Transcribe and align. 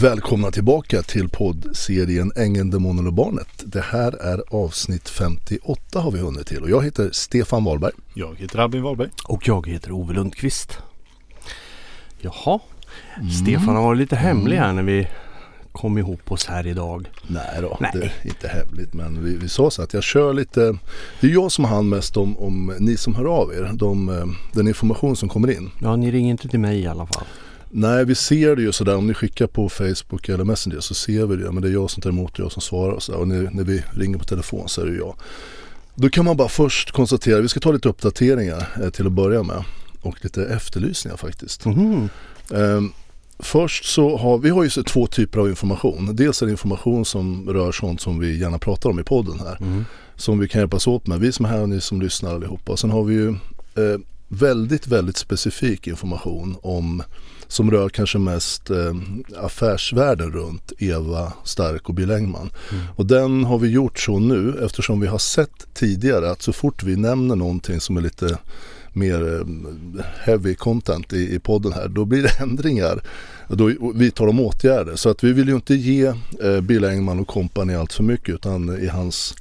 Välkomna 0.00 0.50
tillbaka 0.50 1.02
till 1.02 1.28
poddserien 1.28 2.32
Ängeln, 2.36 2.70
Demonen 2.70 3.06
och 3.06 3.12
Barnet. 3.12 3.48
Det 3.64 3.80
här 3.80 4.12
är 4.12 4.42
avsnitt 4.50 5.08
58 5.08 6.00
har 6.00 6.10
vi 6.10 6.18
hunnit 6.18 6.46
till 6.46 6.62
och 6.62 6.70
jag 6.70 6.84
heter 6.84 7.10
Stefan 7.12 7.64
Wahlberg. 7.64 7.92
Jag 8.14 8.36
heter 8.38 8.58
Albin 8.58 8.82
Wahlberg. 8.82 9.08
Och 9.24 9.48
jag 9.48 9.66
heter 9.66 9.92
Ove 9.92 10.14
Lundqvist. 10.14 10.78
Jaha, 12.18 12.60
mm. 13.16 13.30
Stefan 13.30 13.76
har 13.76 13.82
varit 13.82 13.98
lite 13.98 14.16
hemlig 14.16 14.56
här 14.56 14.72
när 14.72 14.82
vi 14.82 15.08
kom 15.72 15.98
ihop 15.98 16.32
oss 16.32 16.46
här 16.46 16.66
idag. 16.66 17.08
Nej 17.26 17.58
då, 17.60 17.76
Nej. 17.80 17.90
det 17.94 18.04
är 18.04 18.12
inte 18.22 18.48
hemligt 18.48 18.94
men 18.94 19.24
vi, 19.24 19.36
vi 19.36 19.48
sa 19.48 19.70
så 19.70 19.82
att 19.82 19.94
jag 19.94 20.02
kör 20.02 20.32
lite, 20.32 20.78
det 21.20 21.26
är 21.26 21.30
jag 21.30 21.52
som 21.52 21.64
har 21.64 21.74
hand 21.74 21.88
mest 21.88 22.16
om, 22.16 22.38
om 22.38 22.74
ni 22.78 22.96
som 22.96 23.14
hör 23.14 23.24
av 23.24 23.52
er, 23.54 23.70
de, 23.74 24.08
eh, 24.08 24.26
den 24.52 24.68
information 24.68 25.16
som 25.16 25.28
kommer 25.28 25.50
in. 25.50 25.70
Ja, 25.82 25.96
ni 25.96 26.10
ringer 26.10 26.30
inte 26.30 26.48
till 26.48 26.60
mig 26.60 26.80
i 26.80 26.86
alla 26.86 27.06
fall. 27.06 27.24
Nej, 27.76 28.04
vi 28.04 28.14
ser 28.14 28.56
det 28.56 28.62
ju 28.62 28.72
sådär. 28.72 28.96
Om 28.96 29.06
ni 29.06 29.14
skickar 29.14 29.46
på 29.46 29.68
Facebook 29.68 30.28
eller 30.28 30.44
Messenger 30.44 30.80
så 30.80 30.94
ser 30.94 31.26
vi 31.26 31.36
det. 31.36 31.52
Men 31.52 31.62
det 31.62 31.68
är 31.68 31.72
jag 31.72 31.90
som 31.90 32.02
tar 32.02 32.10
emot 32.10 32.32
och 32.32 32.44
jag 32.44 32.52
som 32.52 32.62
svarar. 32.62 32.98
Så 32.98 33.14
och 33.14 33.28
när, 33.28 33.50
när 33.50 33.64
vi 33.64 33.82
ringer 33.92 34.18
på 34.18 34.24
telefon 34.24 34.68
så 34.68 34.80
är 34.80 34.86
det 34.86 34.96
jag. 34.96 35.16
Då 35.94 36.08
kan 36.08 36.24
man 36.24 36.36
bara 36.36 36.48
först 36.48 36.90
konstatera, 36.90 37.40
vi 37.40 37.48
ska 37.48 37.60
ta 37.60 37.72
lite 37.72 37.88
uppdateringar 37.88 38.68
eh, 38.82 38.90
till 38.90 39.06
att 39.06 39.12
börja 39.12 39.42
med. 39.42 39.64
Och 40.02 40.24
lite 40.24 40.44
efterlysningar 40.44 41.16
faktiskt. 41.16 41.66
Mm. 41.66 42.08
Um, 42.50 42.92
Först 43.38 43.84
så 43.84 44.16
har 44.16 44.38
vi 44.38 44.50
har 44.50 44.64
ju 44.64 44.70
två 44.70 45.06
typer 45.06 45.40
av 45.40 45.48
information. 45.48 46.16
Dels 46.16 46.42
är 46.42 46.46
det 46.46 46.52
information 46.52 47.04
som 47.04 47.48
rör 47.48 47.72
sånt 47.72 48.00
som 48.00 48.18
vi 48.18 48.38
gärna 48.38 48.58
pratar 48.58 48.90
om 48.90 49.00
i 49.00 49.02
podden 49.02 49.40
här. 49.40 49.56
Mm. 49.60 49.84
Som 50.16 50.38
vi 50.38 50.48
kan 50.48 50.60
hjälpas 50.60 50.86
åt 50.86 51.06
med. 51.06 51.20
Vi 51.20 51.32
som 51.32 51.44
är 51.44 51.48
här 51.48 51.62
och 51.62 51.68
ni 51.68 51.80
som 51.80 52.00
lyssnar 52.00 52.34
allihopa. 52.34 52.76
Sen 52.76 52.90
har 52.90 53.04
vi 53.04 53.14
ju 53.14 53.28
eh, 53.28 54.00
väldigt, 54.28 54.86
väldigt 54.86 55.16
specifik 55.16 55.86
information 55.86 56.56
om 56.62 57.02
som 57.54 57.70
rör 57.70 57.88
kanske 57.88 58.18
mest 58.18 58.70
eh, 58.70 58.94
affärsvärlden 59.36 60.32
runt 60.32 60.72
Eva 60.78 61.32
Stark 61.44 61.88
och 61.88 61.94
Bill 61.94 62.10
Engman. 62.10 62.50
Mm. 62.72 62.84
Och 62.96 63.06
den 63.06 63.44
har 63.44 63.58
vi 63.58 63.68
gjort 63.68 63.98
så 63.98 64.18
nu 64.18 64.60
eftersom 64.64 65.00
vi 65.00 65.06
har 65.06 65.18
sett 65.18 65.66
tidigare 65.74 66.30
att 66.30 66.42
så 66.42 66.52
fort 66.52 66.82
vi 66.82 66.96
nämner 66.96 67.36
någonting 67.36 67.80
som 67.80 67.96
är 67.96 68.00
lite 68.00 68.38
mer 68.92 69.34
eh, 69.34 69.46
heavy 70.20 70.54
content 70.54 71.12
i, 71.12 71.34
i 71.34 71.38
podden 71.38 71.72
här, 71.72 71.88
då 71.88 72.04
blir 72.04 72.22
det 72.22 72.40
ändringar. 72.40 73.02
Då 73.48 73.92
vidtar 73.94 74.26
de 74.26 74.40
åtgärder. 74.40 74.96
Så 74.96 75.10
att 75.10 75.24
vi 75.24 75.32
vill 75.32 75.48
ju 75.48 75.54
inte 75.54 75.74
ge 75.74 76.06
eh, 76.42 76.60
Bill 76.60 76.84
Engman 76.84 77.20
och 77.20 77.28
kompani 77.28 77.74
allt 77.74 77.92
för 77.92 78.02
mycket 78.02 78.34
utan 78.34 78.82
i 78.82 78.86
hans 78.86 79.34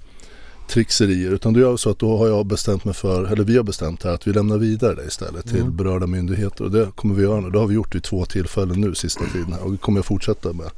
trixerier. 0.68 1.32
Utan 1.32 1.54
då 1.54 1.60
gör 1.60 1.78
så 1.78 1.90
att 1.90 2.00
då 2.00 2.18
har 2.18 2.28
jag 2.28 2.46
bestämt 2.46 2.86
mig 2.86 2.94
för, 2.94 3.26
eller 3.26 3.44
vi 3.44 3.58
har 3.58 3.64
bestämt 3.64 4.04
här 4.04 4.12
att 4.12 4.28
vi 4.28 4.34
lämnar 4.34 4.58
vidare 4.58 4.96
det 4.96 5.06
istället 5.06 5.48
till 5.48 5.62
mm. 5.62 5.76
berörda 5.76 6.08
myndigheter. 6.08 6.64
Och 6.64 6.72
det 6.72 6.92
kommer 6.96 7.16
vi 7.16 7.24
göra 7.24 7.40
nu. 7.40 7.50
Det 7.50 7.60
har 7.60 7.68
vi 7.68 7.76
gjort 7.76 7.96
vid 7.96 8.04
två 8.04 8.26
tillfällen 8.26 8.82
nu 8.82 8.96
sista 8.96 9.26
tiden 9.26 9.54
och 9.64 9.72
det 9.72 9.78
kommer 9.78 9.98
jag 9.98 10.06
fortsätta 10.06 10.54
med. 10.54 10.70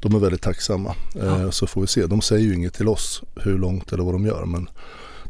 De 0.00 0.14
är 0.14 0.18
väldigt 0.18 0.42
tacksamma. 0.42 0.94
Ja. 1.14 1.40
Eh, 1.40 1.50
så 1.50 1.66
får 1.66 1.80
vi 1.80 1.86
se. 1.86 2.06
De 2.06 2.20
säger 2.20 2.44
ju 2.44 2.54
inget 2.54 2.74
till 2.74 2.88
oss 2.88 3.22
hur 3.36 3.58
långt 3.58 3.92
eller 3.92 4.04
vad 4.04 4.14
de 4.14 4.26
gör. 4.26 4.44
Men 4.44 4.68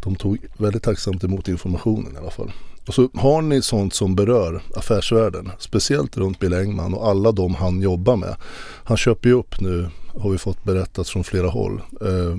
de 0.02 0.16
tog 0.16 0.38
väldigt 0.56 0.82
tacksamt 0.82 1.24
emot 1.24 1.48
informationen 1.48 2.14
i 2.14 2.18
alla 2.18 2.30
fall. 2.30 2.52
Och 2.88 2.94
så 2.94 3.08
har 3.14 3.42
ni 3.42 3.62
sånt 3.62 3.94
som 3.94 4.14
berör 4.14 4.62
affärsvärlden, 4.74 5.50
speciellt 5.58 6.16
runt 6.16 6.38
Bill 6.38 6.54
Engman 6.54 6.94
och 6.94 7.08
alla 7.08 7.32
de 7.32 7.54
han 7.54 7.82
jobbar 7.82 8.16
med. 8.16 8.36
Han 8.84 8.96
köper 8.96 9.28
ju 9.28 9.34
upp 9.34 9.60
nu, 9.60 9.88
har 10.18 10.30
vi 10.30 10.38
fått 10.38 10.64
berättat 10.64 11.08
från 11.08 11.24
flera 11.24 11.48
håll. 11.48 11.80
Eh, 12.00 12.38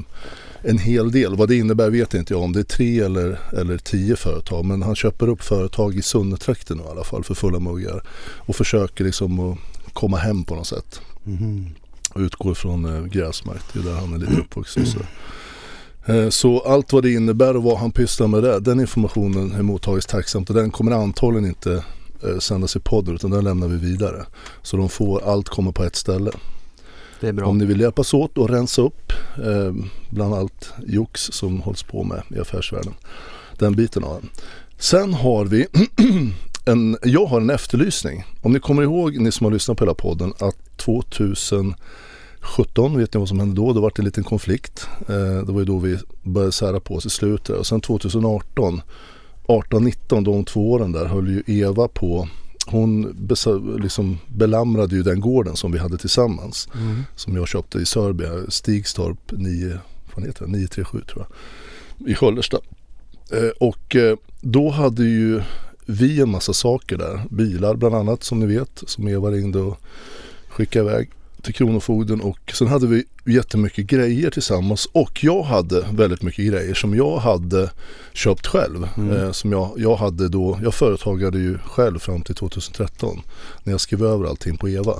en 0.61 0.77
hel 0.77 1.11
del. 1.11 1.35
Vad 1.35 1.47
det 1.47 1.55
innebär 1.55 1.89
vet 1.89 2.13
inte 2.13 2.33
jag 2.33 2.41
om 2.41 2.53
det 2.53 2.59
är 2.59 2.63
tre 2.63 2.99
eller, 2.99 3.39
eller 3.57 3.77
tio 3.77 4.15
företag. 4.15 4.65
Men 4.65 4.81
han 4.81 4.95
köper 4.95 5.27
upp 5.27 5.43
företag 5.43 5.95
i 5.95 6.01
Sunnetrakten 6.01 6.79
i 6.79 6.83
alla 6.91 7.03
fall 7.03 7.23
för 7.23 7.33
fulla 7.33 7.59
muggar. 7.59 8.03
Och 8.37 8.55
försöker 8.55 9.03
liksom 9.03 9.39
att 9.39 9.57
komma 9.93 10.17
hem 10.17 10.43
på 10.43 10.55
något 10.55 10.67
sätt. 10.67 11.01
Mm. 11.25 11.65
Och 12.13 12.21
utgår 12.21 12.53
från 12.53 12.85
eh, 12.85 13.05
gräsmark, 13.05 13.61
det 13.73 13.79
är 13.79 13.83
där 13.83 13.95
han 13.95 14.13
är 14.13 14.17
lite 14.17 14.33
uppvuxen. 14.41 14.85
Så. 14.85 14.99
Eh, 16.05 16.29
så 16.29 16.59
allt 16.59 16.93
vad 16.93 17.03
det 17.03 17.13
innebär 17.13 17.57
och 17.57 17.63
vad 17.63 17.77
han 17.77 17.91
pysslar 17.91 18.27
med 18.27 18.43
där, 18.43 18.59
den 18.59 18.79
informationen 18.79 19.51
är 19.51 19.61
mottagits 19.61 20.07
tacksamt 20.07 20.49
och 20.49 20.55
den 20.55 20.71
kommer 20.71 20.91
antagligen 20.91 21.45
inte 21.45 21.83
eh, 22.23 22.39
sändas 22.39 22.75
i 22.75 22.79
podden 22.79 23.15
utan 23.15 23.31
den 23.31 23.43
lämnar 23.43 23.67
vi 23.67 23.77
vidare. 23.77 24.25
Så 24.61 24.77
de 24.77 24.89
får, 24.89 25.31
allt 25.31 25.49
kommer 25.49 25.71
på 25.71 25.83
ett 25.83 25.95
ställe. 25.95 26.31
Det 27.19 27.27
är 27.27 27.33
bra. 27.33 27.47
Om 27.47 27.57
ni 27.57 27.65
vill 27.65 27.79
hjälpas 27.79 28.13
åt 28.13 28.37
och 28.37 28.49
rensa 28.49 28.81
upp 28.81 29.13
eh, 29.37 29.73
bland 30.09 30.33
allt 30.33 30.73
jox 30.87 31.21
som 31.21 31.61
hålls 31.61 31.83
på 31.83 32.03
med 32.03 32.23
i 32.35 32.39
affärsvärlden. 32.39 32.93
Den 33.57 33.75
biten 33.75 34.03
av 34.03 34.21
den. 34.21 34.29
Sen 34.77 35.13
har 35.13 35.45
vi 35.45 35.67
en, 36.65 36.97
jag 37.03 37.25
har 37.25 37.41
en 37.41 37.49
efterlysning. 37.49 38.23
Om 38.41 38.53
ni 38.53 38.59
kommer 38.59 38.83
ihåg, 38.83 39.17
ni 39.19 39.31
som 39.31 39.45
har 39.45 39.51
lyssnat 39.51 39.77
på 39.77 39.83
hela 39.83 39.93
podden, 39.93 40.33
att 40.39 40.77
2017, 40.77 41.77
vet 42.97 43.13
ni 43.13 43.19
vad 43.19 43.27
som 43.27 43.39
hände 43.39 43.55
då? 43.55 43.73
Då 43.73 43.81
var 43.81 43.91
det 43.95 43.99
en 43.99 44.05
liten 44.05 44.23
konflikt. 44.23 44.87
Eh, 44.99 45.45
det 45.45 45.51
var 45.51 45.59
ju 45.59 45.65
då 45.65 45.77
vi 45.77 45.97
började 46.23 46.51
sära 46.51 46.79
på 46.79 46.95
oss 46.95 47.05
i 47.05 47.09
slutet. 47.09 47.55
Och 47.55 47.67
sen 47.67 47.81
2018, 47.81 48.81
18-19, 49.47 50.23
de 50.23 50.45
två 50.45 50.71
åren 50.71 50.91
där 50.91 51.05
höll 51.05 51.27
ju 51.27 51.43
Eva 51.47 51.87
på 51.87 52.27
hon 52.69 53.27
liksom 53.81 54.17
belamrade 54.27 54.95
ju 54.95 55.03
den 55.03 55.19
gården 55.19 55.55
som 55.55 55.71
vi 55.71 55.79
hade 55.79 55.97
tillsammans. 55.97 56.69
Mm. 56.75 57.03
Som 57.15 57.35
jag 57.35 57.47
köpte 57.47 57.79
i 57.79 57.85
Sörbia, 57.85 58.29
Stigstorp 58.47 59.31
9, 59.31 59.79
vad 60.15 60.25
heter 60.25 60.45
det, 60.45 60.51
937 60.51 61.01
tror 61.07 61.25
jag. 61.27 62.09
I 62.09 62.15
Sköllersta. 62.15 62.57
Eh, 63.31 63.49
och 63.59 63.95
eh, 63.95 64.17
då 64.41 64.69
hade 64.69 65.03
ju 65.03 65.41
vi 65.85 66.21
en 66.21 66.29
massa 66.29 66.53
saker 66.53 66.97
där. 66.97 67.21
Bilar 67.29 67.75
bland 67.75 67.95
annat 67.95 68.23
som 68.23 68.39
ni 68.39 68.45
vet. 68.45 68.83
Som 68.87 69.07
Eva 69.07 69.31
ringde 69.31 69.59
och 69.59 69.77
skickade 70.49 70.89
iväg 70.89 71.09
till 71.41 71.53
Kronofogden 71.53 72.21
och 72.21 72.51
sen 72.53 72.67
hade 72.67 72.87
vi 72.87 73.03
jättemycket 73.25 73.85
grejer 73.85 74.29
tillsammans 74.29 74.87
och 74.91 75.23
jag 75.23 75.43
hade 75.43 75.85
väldigt 75.91 76.21
mycket 76.21 76.45
grejer 76.45 76.73
som 76.73 76.95
jag 76.95 77.17
hade 77.17 77.71
köpt 78.13 78.47
själv. 78.47 78.87
Mm. 78.97 79.17
Eh, 79.17 79.31
som 79.31 79.51
jag, 79.51 79.71
jag 79.77 79.95
hade 79.95 80.29
då, 80.29 80.59
jag 80.63 80.73
företagade 80.73 81.37
ju 81.37 81.57
själv 81.57 81.99
fram 81.99 82.21
till 82.21 82.35
2013 82.35 83.21
när 83.63 83.73
jag 83.73 83.81
skrev 83.81 84.03
över 84.03 84.25
allting 84.25 84.57
på 84.57 84.69
Eva 84.69 84.93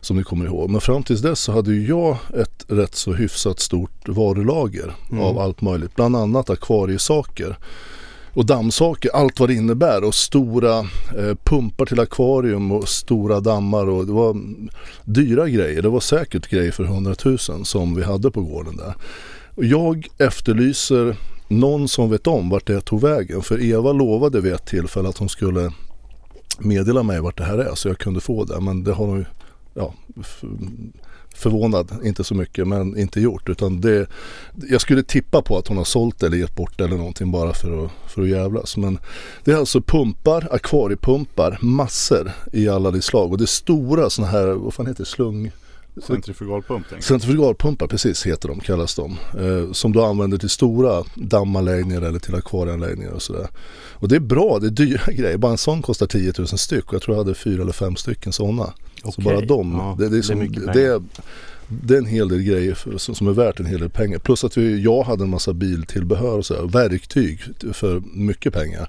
som 0.00 0.16
ni 0.16 0.22
kommer 0.22 0.46
ihåg. 0.46 0.70
Men 0.70 0.80
fram 0.80 1.02
tills 1.02 1.20
dess 1.20 1.40
så 1.40 1.52
hade 1.52 1.74
ju 1.74 1.86
jag 1.86 2.16
ett 2.34 2.64
rätt 2.68 2.94
så 2.94 3.12
hyfsat 3.12 3.60
stort 3.60 4.08
varulager 4.08 4.94
mm. 5.10 5.24
av 5.24 5.38
allt 5.38 5.60
möjligt. 5.60 5.94
Bland 5.94 6.16
annat 6.16 6.50
akvariesaker 6.50 7.58
och 8.34 8.46
dammsaker, 8.46 9.10
allt 9.14 9.40
vad 9.40 9.48
det 9.48 9.54
innebär 9.54 10.04
och 10.04 10.14
stora 10.14 10.78
eh, 11.18 11.34
pumpar 11.44 11.86
till 11.86 12.00
akvarium 12.00 12.72
och 12.72 12.88
stora 12.88 13.40
dammar 13.40 13.88
och 13.88 14.06
det 14.06 14.12
var 14.12 14.36
dyra 15.04 15.48
grejer. 15.48 15.82
Det 15.82 15.88
var 15.88 16.00
säkert 16.00 16.48
grejer 16.48 16.72
för 16.72 16.84
100 16.84 17.14
000 17.24 17.38
som 17.64 17.94
vi 17.94 18.02
hade 18.02 18.30
på 18.30 18.42
gården 18.42 18.76
där. 18.76 18.94
Och 19.54 19.64
jag 19.64 20.06
efterlyser 20.18 21.16
någon 21.48 21.88
som 21.88 22.10
vet 22.10 22.26
om 22.26 22.48
vart 22.48 22.66
det 22.66 22.80
tog 22.80 23.00
vägen 23.00 23.42
för 23.42 23.62
Eva 23.62 23.92
lovade 23.92 24.40
vid 24.40 24.52
ett 24.52 24.66
tillfälle 24.66 25.08
att 25.08 25.18
hon 25.18 25.28
skulle 25.28 25.72
meddela 26.58 27.02
mig 27.02 27.20
vart 27.20 27.38
det 27.38 27.44
här 27.44 27.58
är 27.58 27.74
så 27.74 27.88
jag 27.88 27.98
kunde 27.98 28.20
få 28.20 28.44
det 28.44 28.60
men 28.60 28.84
det 28.84 28.92
har 28.92 29.06
hon 29.06 29.18
ju 29.18 29.24
ja, 29.74 29.94
förvånad, 31.34 31.92
inte 32.04 32.24
så 32.24 32.34
mycket, 32.34 32.68
men 32.68 32.98
inte 32.98 33.20
gjort. 33.20 33.48
Utan 33.48 33.80
det, 33.80 34.06
jag 34.70 34.80
skulle 34.80 35.02
tippa 35.02 35.42
på 35.42 35.58
att 35.58 35.68
hon 35.68 35.76
har 35.76 35.84
sålt 35.84 36.22
eller 36.22 36.36
gett 36.36 36.54
bort 36.54 36.80
eller 36.80 36.96
någonting 36.96 37.30
bara 37.30 37.54
för 37.54 37.84
att, 37.84 37.90
för 38.06 38.22
att 38.22 38.28
jävlas. 38.28 38.76
Men 38.76 38.98
det 39.44 39.52
är 39.52 39.56
alltså 39.56 39.80
pumpar, 39.80 40.48
akvariepumpar, 40.50 41.58
massor 41.60 42.32
i 42.52 42.68
alla 42.68 42.90
de 42.90 43.02
slag. 43.02 43.32
Och 43.32 43.38
det 43.38 43.44
är 43.44 43.46
stora 43.46 44.10
sådana 44.10 44.32
här, 44.32 44.46
vad 44.46 44.74
fan 44.74 44.86
heter 44.86 45.04
det, 45.04 45.10
slung... 45.10 45.50
Centrifugalpump? 46.02 46.86
Centrifugalpumpar, 47.00 47.86
precis 47.86 48.26
heter 48.26 48.48
de, 48.48 48.60
kallas 48.60 48.94
de. 48.94 49.16
Eh, 49.38 49.72
som 49.72 49.92
du 49.92 50.02
använder 50.02 50.38
till 50.38 50.48
stora 50.48 51.04
dammanläggningar 51.14 52.02
eller 52.02 52.18
till 52.18 52.34
akvarieanläggningar 52.34 53.12
och 53.12 53.22
sådär. 53.22 53.48
Och 53.92 54.08
det 54.08 54.16
är 54.16 54.20
bra, 54.20 54.58
det 54.58 54.66
är 54.66 54.70
dyra 54.70 55.12
grejer. 55.12 55.36
Bara 55.36 55.52
en 55.52 55.58
sån 55.58 55.82
kostar 55.82 56.06
10 56.06 56.32
000 56.38 56.46
styck 56.46 56.86
och 56.86 56.94
jag 56.94 57.02
tror 57.02 57.16
jag 57.16 57.24
hade 57.24 57.34
fyra 57.34 57.62
eller 57.62 57.72
fem 57.72 57.96
stycken 57.96 58.32
sådana. 58.32 58.72
Okay. 59.04 59.12
Så 59.12 59.20
bara 59.20 59.40
de, 59.40 59.72
ja, 59.72 59.96
det, 59.98 60.08
det, 60.08 60.18
är 60.18 60.22
som, 60.22 60.52
det, 60.52 60.82
är 60.82 61.02
det, 61.68 61.94
är 61.94 61.98
en 61.98 62.06
hel 62.06 62.28
del 62.28 62.42
grejer 62.42 62.74
för, 62.74 62.98
som 62.98 63.28
är 63.28 63.32
värt 63.32 63.60
en 63.60 63.66
hel 63.66 63.80
del 63.80 63.90
pengar. 63.90 64.18
Plus 64.18 64.44
att 64.44 64.56
vi, 64.56 64.82
jag 64.82 65.02
hade 65.02 65.24
en 65.24 65.30
massa 65.30 65.52
biltillbehör 65.52 66.38
och 66.38 66.46
så 66.46 66.54
här, 66.54 66.62
verktyg 66.62 67.40
för 67.72 68.02
mycket 68.14 68.52
pengar. 68.52 68.88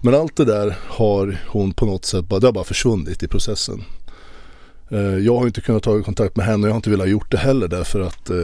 Men 0.00 0.14
allt 0.14 0.36
det 0.36 0.44
där 0.44 0.76
har 0.86 1.38
hon 1.48 1.72
på 1.72 1.86
något 1.86 2.04
sätt 2.04 2.28
bara, 2.28 2.40
det 2.40 2.46
har 2.46 2.52
bara 2.52 2.64
försvunnit 2.64 3.22
i 3.22 3.28
processen. 3.28 3.84
Eh, 4.92 5.18
jag 5.18 5.38
har 5.38 5.46
inte 5.46 5.60
kunnat 5.60 5.82
ta 5.82 6.02
kontakt 6.02 6.36
med 6.36 6.46
henne 6.46 6.62
och 6.62 6.68
jag 6.68 6.72
har 6.72 6.76
inte 6.76 6.90
velat 6.90 7.08
gjort 7.08 7.30
det 7.30 7.38
heller 7.38 7.68
därför 7.68 8.00
att 8.00 8.30
eh, 8.30 8.36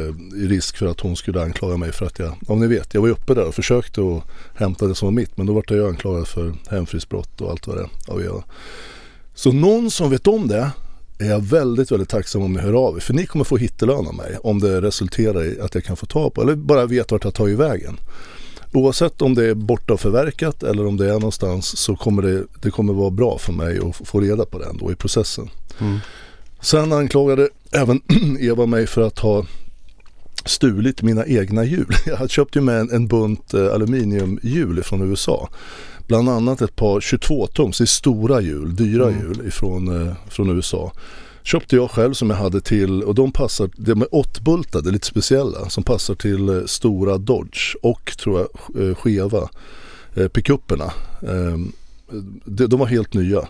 risk 0.49 0.77
för 0.77 0.87
att 0.87 1.01
hon 1.01 1.17
skulle 1.17 1.43
anklaga 1.43 1.77
mig 1.77 1.93
för 1.93 2.07
att 2.07 2.19
jag, 2.19 2.35
om 2.47 2.61
ni 2.61 2.67
vet, 2.67 2.95
jag 2.95 3.01
var 3.01 3.09
uppe 3.09 3.35
där 3.35 3.47
och 3.47 3.55
försökte 3.55 4.01
att 4.01 4.23
hämta 4.55 4.87
det 4.87 4.95
som 4.95 5.07
var 5.07 5.13
mitt 5.13 5.37
men 5.37 5.47
då 5.47 5.53
var 5.53 5.65
jag 5.69 5.89
anklagad 5.89 6.29
för 6.29 6.53
hemfridsbrott 6.71 7.41
och 7.41 7.51
allt 7.51 7.67
vad 7.67 7.77
det 7.77 7.83
är. 8.25 8.43
Så 9.35 9.53
någon 9.53 9.91
som 9.91 10.11
vet 10.11 10.27
om 10.27 10.49
det 10.49 10.71
är 11.19 11.31
jag 11.31 11.41
väldigt, 11.41 11.93
väldigt 11.93 12.09
tacksam 12.09 12.43
om 12.43 12.53
ni 12.53 12.61
hör 12.61 12.73
av 12.73 12.97
er. 12.97 13.01
För 13.01 13.15
ni 13.15 13.27
kommer 13.27 13.45
få 13.45 13.57
hittelön 13.57 14.07
av 14.07 14.15
mig 14.15 14.37
om 14.43 14.59
det 14.59 14.81
resulterar 14.81 15.45
i 15.45 15.61
att 15.61 15.75
jag 15.75 15.85
kan 15.85 15.97
få 15.97 16.07
ta 16.07 16.31
på 16.31 16.43
eller 16.43 16.55
bara 16.55 16.87
vet 16.87 17.13
vart 17.13 17.25
jag 17.25 17.35
tar 17.35 17.49
vägen. 17.49 17.97
Oavsett 18.73 19.23
om 19.23 19.35
det 19.35 19.45
är 19.45 19.55
borta 19.55 19.93
och 19.93 20.01
förverkat 20.01 20.63
eller 20.63 20.87
om 20.87 20.97
det 20.97 21.07
är 21.07 21.13
någonstans 21.13 21.79
så 21.79 21.97
kommer 21.97 22.23
det, 22.23 22.45
det 22.63 22.71
kommer 22.71 22.93
vara 22.93 23.11
bra 23.11 23.39
för 23.39 23.53
mig 23.53 23.79
att 23.79 24.09
få 24.09 24.21
reda 24.21 24.45
på 24.45 24.59
det 24.59 24.65
ändå 24.65 24.93
i 24.93 24.95
processen. 24.95 25.51
Mm. 25.81 25.99
Sen 26.61 26.93
anklagade 26.93 27.49
även 27.71 28.01
Eva 28.41 28.67
mig 28.67 28.87
för 28.87 29.03
att 29.03 29.19
ha 29.19 29.47
stulit 30.45 31.03
mina 31.03 31.27
egna 31.27 31.65
hjul. 31.65 31.95
Jag 32.07 32.31
köpte 32.31 32.59
ju 32.59 32.65
med 32.65 32.81
en, 32.81 32.91
en 32.91 33.09
bunt 33.09 33.55
eh, 33.55 33.75
aluminiumhjul 33.75 34.83
från 34.83 35.11
USA. 35.11 35.49
Bland 36.09 36.29
annat 36.29 36.61
ett 36.63 36.77
par 36.77 37.01
22-tums, 37.01 37.79
det 37.79 37.85
är 37.85 37.87
stora 37.87 38.41
hjul, 38.41 38.77
dyra 38.77 39.09
Mm. 39.09 39.21
hjul 39.21 39.47
ifrån, 39.49 40.07
eh, 40.09 40.15
från 40.29 40.57
USA. 40.57 40.93
Köpte 41.43 41.77
jag 41.77 41.91
själv 41.91 42.15
som 42.15 42.31
jag 42.31 42.37
hade 42.37 42.61
till 42.61 43.03
och 43.03 43.15
de 43.15 43.33
passar, 43.33 43.71
de 43.77 44.03
är 44.03 44.15
åttbultade, 44.15 44.91
lite 44.91 45.07
speciella, 45.07 45.69
som 45.69 45.83
passar 45.85 46.15
till 46.15 46.49
eh, 46.49 46.65
stora 46.67 47.19
Dodge 47.19 47.75
och 47.83 48.13
tror 48.19 48.39
jag 48.41 48.89
eh, 48.89 48.95
skeva 48.95 49.49
eh, 50.15 50.29
pickupperna. 50.29 50.93
Eh, 51.23 51.59
de, 52.45 52.67
de 52.67 52.81
var 52.81 52.87
helt 52.87 53.15
nya. 53.15 53.49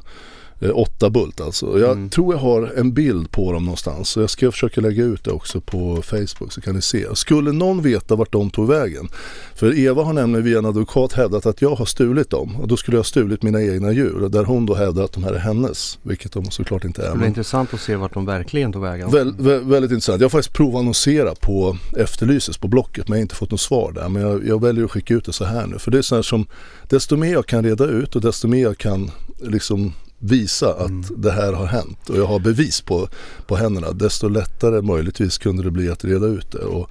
Eh, 0.61 0.71
åtta 0.75 1.11
bult 1.11 1.41
alltså. 1.41 1.79
Jag 1.81 1.91
Mm. 1.93 2.09
tror 2.09 2.35
jag 2.35 2.41
har 2.41 2.73
en 2.77 2.93
bild 2.93 3.31
på 3.31 3.53
dem 3.53 3.65
någonstans. 3.65 4.09
Så 4.09 4.21
jag 4.21 4.31
ska 4.31 4.51
försöka 4.53 4.81
lägga 4.81 5.05
ut 5.05 5.25
det 5.25 5.31
också 5.31 5.61
på 5.61 6.03
Facebook 6.03 6.53
så 6.53 6.61
kan 6.61 6.75
ni 6.75 6.83
se. 6.83 7.07
Skulle 7.15 7.53
någon 7.53 7.83
veta 7.83 8.17
vart 8.17 8.33
de 8.33 8.51
tog 8.51 8.69
vägen. 8.69 9.09
För 9.55 9.79
Eva 9.79 10.03
har 10.03 10.13
nämligen 10.13 10.45
via 10.45 10.59
en 10.59 10.67
advokat 10.67 11.13
hävdat 11.13 11.47
att 11.47 11.63
jag 11.63 11.75
har 11.75 11.85
stulit 11.85 12.31
dem. 12.31 12.57
Och 12.57 12.69
då 12.69 12.77
skulle 12.77 12.95
jag 12.95 12.99
ha 12.99 13.05
stulit 13.05 13.43
mina 13.43 13.63
egna 13.63 13.93
djur. 13.93 14.29
Där 14.29 14.45
hon 14.45 14.67
då 14.67 14.75
hävdar 14.75 15.05
att 15.05 15.13
de 15.13 15.25
här 15.25 15.33
är 15.33 15.39
hennes. 15.39 15.99
Vilket 16.03 16.33
de 16.33 16.51
såklart 16.51 16.85
inte 16.85 17.03
är. 17.03 17.07
Det 17.07 17.11
blir 17.13 17.21
Men 17.21 17.29
intressant 17.29 17.75
att 17.75 17.81
se 17.81 17.97
vart 17.97 18.15
de 18.15 18.27
verkligen 18.27 18.73
tog 18.73 18.83
vägen. 18.83 19.11
Väl, 19.11 19.33
vä- 19.35 19.71
väldigt 19.71 19.91
intressant. 19.91 20.21
Jag 20.21 20.25
har 20.25 20.31
faktiskt 20.31 20.55
provannonserat 20.55 21.41
på 21.41 21.77
Efterlyses 21.97 22.57
på 22.59 22.69
Blocket 22.69 23.09
men 23.09 23.17
jag 23.17 23.21
har 23.21 23.23
inte 23.23 23.35
fått 23.35 23.51
något 23.51 23.61
svar 23.61 23.93
där. 23.93 24.09
Men 24.09 24.23
jag, 24.23 24.47
jag 24.47 24.63
väljer 24.63 24.85
att 24.85 24.91
skicka 24.91 25.15
ut 25.15 25.25
det 25.25 25.33
så 25.33 25.45
här 25.45 25.67
nu. 25.67 25.79
För 25.79 25.91
det 25.91 25.99
är 25.99 26.03
så 26.03 26.15
här 26.15 26.23
som, 26.23 26.47
desto 26.89 27.17
mer 27.17 27.33
jag 27.33 27.47
kan 27.47 27.65
reda 27.65 27.85
ut 27.85 28.17
och 28.17 28.23
desto 28.23 28.49
mer 28.49 28.63
jag 28.63 28.79
kan 28.79 29.11
liksom 29.43 29.93
visa 30.19 30.73
att 30.75 30.89
Mm. 30.89 31.05
det 31.17 31.31
här 31.33 31.53
har 31.53 31.67
hänt 31.67 32.09
och 32.11 32.17
jag 32.17 32.27
har 32.27 32.39
bevis 32.39 32.81
på, 32.81 33.09
på 33.47 33.57
händerna. 33.57 33.93
Desto 33.93 34.29
lättare 34.29 34.83
möjligtvis 34.83 35.39
kunde 35.39 35.63
det 35.63 35.71
bli 35.71 35.91
att 35.91 36.05
reda 36.05 36.27
ut 36.27 36.53
det 36.53 36.59
och 36.59 36.91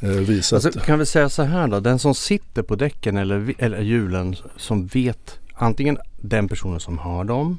eh, 0.00 0.08
visa 0.08 0.56
Alltså, 0.56 0.68
att 0.78 0.84
kan 0.86 0.98
vi 0.98 1.06
säga 1.06 1.28
så 1.28 1.42
här 1.42 1.68
då, 1.68 1.80
den 1.80 1.98
som 1.98 2.14
sitter 2.14 2.62
på 2.62 2.76
däcken 2.76 3.16
eller, 3.16 3.54
eller 3.58 3.80
hjulen 3.80 4.36
som 4.56 4.86
vet 4.86 5.38
antingen 5.54 5.98
den 6.20 6.48
personen 6.48 6.80
som 6.80 6.98
har 6.98 7.24
dem 7.24 7.58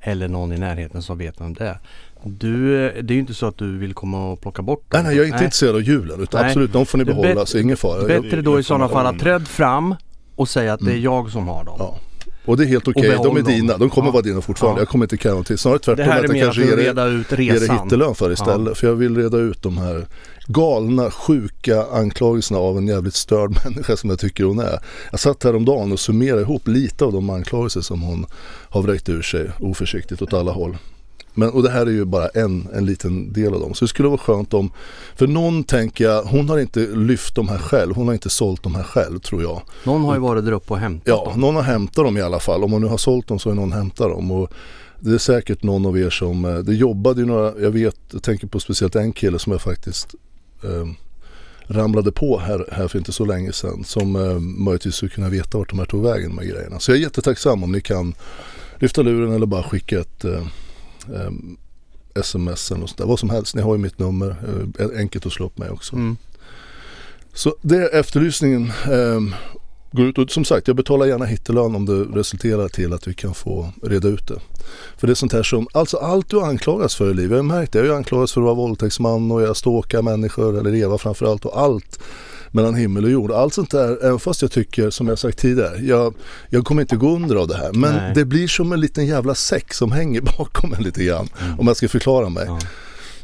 eller 0.00 0.28
någon 0.28 0.52
i 0.52 0.58
närheten 0.58 1.02
som 1.02 1.18
vet 1.18 1.40
vem 1.40 1.54
det 1.54 1.64
är. 1.68 1.78
Du, 2.24 2.86
eh, 2.86 2.92
det 3.02 3.12
är 3.12 3.14
ju 3.14 3.20
inte 3.20 3.34
så 3.34 3.46
att 3.46 3.58
du 3.58 3.78
vill 3.78 3.94
komma 3.94 4.32
och 4.32 4.40
plocka 4.40 4.62
bort 4.62 4.90
dem. 4.90 5.02
Nej, 5.02 5.02
nej, 5.02 5.16
jag 5.16 5.22
är 5.28 5.32
inte 5.32 5.44
intresserad 5.44 5.74
av 5.74 5.82
hjulen 5.82 6.20
utan 6.22 6.40
Nej. 6.40 6.50
absolut, 6.50 6.72
de 6.72 6.86
får 6.86 6.98
ni 6.98 7.04
behålla 7.04 7.46
så 7.46 7.58
ingen 7.58 7.76
fara. 7.76 8.12
Jag, 8.12 8.22
Bättre 8.22 8.42
då 8.42 8.60
i 8.60 8.62
sådana 8.62 8.88
fall 8.88 9.06
att 9.06 9.12
information. 9.14 9.38
träd 9.40 9.48
fram 9.48 9.94
och 10.36 10.48
säga 10.48 10.72
att 10.72 10.80
det 10.80 10.86
är 10.86 10.90
Mm. 10.90 11.02
jag 11.02 11.30
som 11.30 11.48
har 11.48 11.64
dem. 11.64 11.76
Ja. 11.78 11.98
Och 12.44 12.56
det 12.56 12.64
är 12.64 12.66
helt 12.66 12.88
okej, 12.88 13.10
behåll 13.10 13.26
de 13.34 13.36
är 13.36 13.42
dina, 13.56 13.78
de 13.78 13.90
kommer 13.90 14.08
Ja. 14.08 14.12
vara 14.12 14.22
dina 14.22 14.40
fortfarande. 14.40 14.78
Ja. 14.78 14.82
Jag 14.82 14.88
kommer 14.88 15.04
inte 15.04 15.16
kräva 15.16 15.32
någonting, 15.32 15.58
snarare 15.58 15.78
tvärtom 15.78 16.06
Det 16.06 16.12
här 16.12 16.18
att 16.18 16.24
är 16.24 16.28
jag 16.28 16.32
mer 16.32 16.44
kanske 16.44 16.62
ger 16.64 16.72
att 16.72 16.78
er 16.78 16.82
reda 16.84 17.06
ut 17.06 17.30
ge 17.30 17.36
det 17.36 17.60
resan. 17.60 17.78
hittelön 17.84 18.14
för 18.14 18.32
istället. 18.32 18.78
För 18.78 18.86
jag 18.86 18.94
vill 18.94 19.16
reda 19.16 19.38
ut 19.38 19.62
de 19.62 19.78
här 19.78 20.06
galna, 20.46 21.10
sjuka 21.10 21.84
anklagelserna 21.92 22.60
av 22.60 22.78
en 22.78 22.86
jävligt 22.86 23.14
störd 23.14 23.50
människa 23.64 23.96
som 23.96 24.10
jag 24.10 24.18
tycker 24.18 24.44
hon 24.44 24.58
är. 24.58 24.78
Jag 25.10 25.20
satt 25.20 25.44
häromdagen 25.44 25.92
och 25.92 26.00
summerade 26.00 26.42
ihop 26.42 26.68
lite 26.68 27.04
av 27.04 27.12
de 27.12 27.30
anklagelser 27.30 27.80
som 27.80 28.02
hon 28.02 28.26
har 28.68 28.82
vräkt 28.82 29.08
ur 29.08 29.22
sig 29.22 29.50
oförsiktigt 29.60 30.22
åt 30.22 30.32
alla 30.32 30.52
håll. 30.52 30.76
Men, 31.34 31.50
och 31.50 31.62
det 31.62 31.70
här 31.70 31.86
är 31.86 31.90
ju 31.90 32.04
bara 32.04 32.28
en, 32.28 32.68
en 32.74 32.86
liten 32.86 33.32
del 33.32 33.54
av 33.54 33.60
dem. 33.60 33.74
Så 33.74 33.84
det 33.84 33.88
skulle 33.88 34.08
vara 34.08 34.18
skönt 34.18 34.54
om, 34.54 34.70
för 35.16 35.26
någon 35.26 35.64
tänker 35.64 36.04
jag, 36.04 36.22
hon 36.22 36.48
har 36.48 36.58
inte 36.58 36.80
lyft 36.80 37.34
de 37.34 37.48
här 37.48 37.58
själv, 37.58 37.94
hon 37.94 38.06
har 38.06 38.14
inte 38.14 38.30
sålt 38.30 38.62
de 38.62 38.74
här 38.74 38.82
själv 38.82 39.18
tror 39.18 39.42
jag. 39.42 39.62
Någon 39.84 40.04
har 40.04 40.14
ju 40.14 40.20
varit 40.20 40.44
där 40.44 40.52
uppe 40.52 40.72
och 40.72 40.78
hämtat 40.78 41.08
Ja, 41.08 41.24
dem. 41.30 41.40
någon 41.40 41.54
har 41.54 41.62
hämtat 41.62 42.04
dem 42.04 42.16
i 42.16 42.20
alla 42.20 42.40
fall. 42.40 42.64
Om 42.64 42.70
man 42.70 42.80
nu 42.80 42.86
har 42.86 42.96
sålt 42.96 43.26
dem 43.26 43.38
så 43.38 43.48
har 43.50 43.54
någon 43.54 43.72
hämtat 43.72 44.08
dem. 44.10 44.30
Och 44.30 44.50
det 45.00 45.14
är 45.14 45.18
säkert 45.18 45.62
någon 45.62 45.86
av 45.86 45.98
er 45.98 46.10
som, 46.10 46.44
eh, 46.44 46.54
det 46.58 46.74
jobbade 46.74 47.20
ju 47.20 47.26
några, 47.26 47.52
jag 47.60 47.70
vet, 47.70 47.96
jag 48.12 48.22
tänker 48.22 48.46
på 48.46 48.60
speciellt 48.60 48.96
en 48.96 49.12
kille 49.12 49.38
som 49.38 49.52
jag 49.52 49.60
faktiskt 49.62 50.14
eh, 50.64 50.86
ramlade 51.66 52.12
på 52.12 52.38
här, 52.38 52.66
här 52.72 52.88
för 52.88 52.98
inte 52.98 53.12
så 53.12 53.24
länge 53.24 53.52
sedan. 53.52 53.84
Som 53.84 54.16
eh, 54.16 54.38
möjligtvis 54.40 54.94
skulle 54.94 55.10
kunna 55.10 55.28
veta 55.28 55.58
vart 55.58 55.70
de 55.70 55.78
här 55.78 55.86
tog 55.86 56.02
vägen 56.02 56.34
med 56.34 56.48
grejerna. 56.48 56.78
Så 56.80 56.90
jag 56.90 56.98
är 56.98 57.02
jättetacksam 57.02 57.64
om 57.64 57.72
ni 57.72 57.80
kan 57.80 58.14
lyfta 58.78 59.02
luren 59.02 59.32
eller 59.32 59.46
bara 59.46 59.62
skicka 59.62 60.00
ett 60.00 60.24
eh, 60.24 60.46
sms 62.14 62.70
eller 62.70 62.80
något 62.80 62.90
sånt 62.90 62.98
där. 62.98 63.06
Vad 63.06 63.18
som 63.18 63.30
helst, 63.30 63.54
ni 63.54 63.62
har 63.62 63.74
ju 63.74 63.78
mitt 63.78 63.98
nummer. 63.98 64.36
Eh, 64.78 64.86
enkelt 64.98 65.26
att 65.26 65.32
slå 65.32 65.46
upp 65.46 65.58
mig 65.58 65.70
också. 65.70 65.96
Mm. 65.96 66.16
Så 67.34 67.56
det 67.62 67.76
är 67.76 68.00
efterlysningen 68.00 68.72
ehm, 68.92 69.34
går 69.92 70.06
ut 70.06 70.18
och 70.18 70.30
som 70.30 70.44
sagt 70.44 70.66
jag 70.66 70.76
betalar 70.76 71.06
gärna 71.06 71.24
hittelön 71.24 71.74
om 71.74 71.86
det 71.86 72.18
resulterar 72.18 72.68
till 72.68 72.92
att 72.92 73.08
vi 73.08 73.14
kan 73.14 73.34
få 73.34 73.72
reda 73.82 74.08
ut 74.08 74.28
det. 74.28 74.40
För 74.96 75.06
det 75.06 75.12
är 75.12 75.14
sånt 75.14 75.32
här 75.32 75.42
som, 75.42 75.68
alltså 75.72 75.96
allt 75.96 76.28
du 76.28 76.40
anklagas 76.40 76.94
för 76.94 77.10
i 77.10 77.14
livet, 77.14 77.30
jag 77.30 77.38
har 77.38 77.42
märkt 77.42 77.72
det, 77.72 77.78
jag 77.78 77.84
har 77.84 77.90
ju 77.90 77.96
anklagats 77.96 78.32
för 78.32 78.40
att 78.40 78.44
vara 78.44 78.54
våldtäktsman 78.54 79.32
och 79.32 79.42
jag 79.42 79.56
stalkar 79.56 80.02
människor 80.02 80.58
eller 80.58 80.74
Eva 80.74 80.98
framförallt 80.98 81.44
och 81.44 81.60
allt 81.60 82.00
mellan 82.50 82.74
himmel 82.74 83.04
och 83.04 83.10
jord. 83.10 83.32
Allt 83.32 83.54
sånt 83.54 83.70
där, 83.70 84.04
även 84.04 84.18
fast 84.18 84.42
jag 84.42 84.50
tycker 84.50 84.90
som 84.90 85.08
jag 85.08 85.18
sagt 85.18 85.38
tidigare, 85.38 85.78
jag, 85.78 86.14
jag 86.48 86.64
kommer 86.64 86.82
inte 86.82 86.96
gå 86.96 87.14
under 87.14 87.36
av 87.36 87.48
det 87.48 87.56
här. 87.56 87.72
Men 87.72 87.94
Nej. 87.94 88.12
det 88.14 88.24
blir 88.24 88.48
som 88.48 88.72
en 88.72 88.80
liten 88.80 89.06
jävla 89.06 89.34
säck 89.34 89.74
som 89.74 89.92
hänger 89.92 90.20
bakom 90.38 90.74
en 90.74 90.82
lite 90.82 91.04
grann. 91.04 91.28
Om 91.58 91.66
jag 91.66 91.76
ska 91.76 91.88
förklara 91.88 92.28
mig. 92.28 92.44
Ja. 92.46 92.58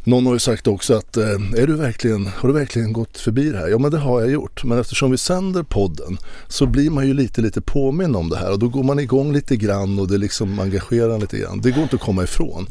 Någon 0.06 0.26
har 0.26 0.32
ju 0.32 0.38
sagt 0.38 0.66
också 0.66 0.94
att 0.94 1.16
eh, 1.16 1.24
är 1.56 1.66
du 1.66 1.74
verkligen, 1.74 2.26
har 2.26 2.48
du 2.48 2.54
verkligen 2.54 2.92
gått 2.92 3.18
förbi 3.18 3.50
det 3.50 3.58
här? 3.58 3.68
Ja 3.68 3.78
men 3.78 3.90
det 3.90 3.98
har 3.98 4.20
jag 4.20 4.30
gjort. 4.30 4.64
Men 4.64 4.78
eftersom 4.78 5.10
vi 5.10 5.18
sänder 5.18 5.62
podden 5.62 6.18
så 6.48 6.66
blir 6.66 6.90
man 6.90 7.06
ju 7.06 7.14
lite 7.14 7.40
lite 7.40 7.60
påminn 7.60 8.14
om 8.14 8.28
det 8.28 8.36
här 8.36 8.52
och 8.52 8.58
då 8.58 8.68
går 8.68 8.82
man 8.82 8.98
igång 8.98 9.32
lite 9.32 9.56
grann 9.56 9.98
och 9.98 10.08
det 10.08 10.18
liksom 10.18 10.58
engagerar 10.58 11.14
en 11.14 11.20
lite 11.20 11.38
grann. 11.38 11.60
Det 11.60 11.70
går 11.70 11.82
inte 11.82 11.96
att 11.96 12.02
komma 12.02 12.24
ifrån. 12.24 12.66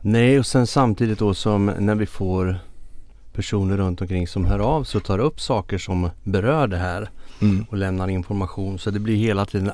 Nej 0.00 0.38
och 0.38 0.46
sen 0.46 0.66
samtidigt 0.66 1.18
då 1.18 1.34
som 1.34 1.66
när 1.78 1.94
vi 1.94 2.06
får 2.06 2.58
personer 3.34 3.76
runt 3.76 4.00
omkring 4.00 4.28
som 4.28 4.44
hör 4.44 4.58
av 4.58 4.84
sig 4.84 4.98
och 4.98 5.04
tar 5.04 5.18
upp 5.18 5.40
saker 5.40 5.78
som 5.78 6.10
berör 6.22 6.66
det 6.66 6.76
här 6.76 7.10
Mm. 7.40 7.66
och 7.70 7.76
lämnar 7.76 8.08
information 8.08 8.78
så 8.78 8.90
det 8.90 9.00
blir 9.00 9.16
hela 9.16 9.46
tiden 9.46 9.70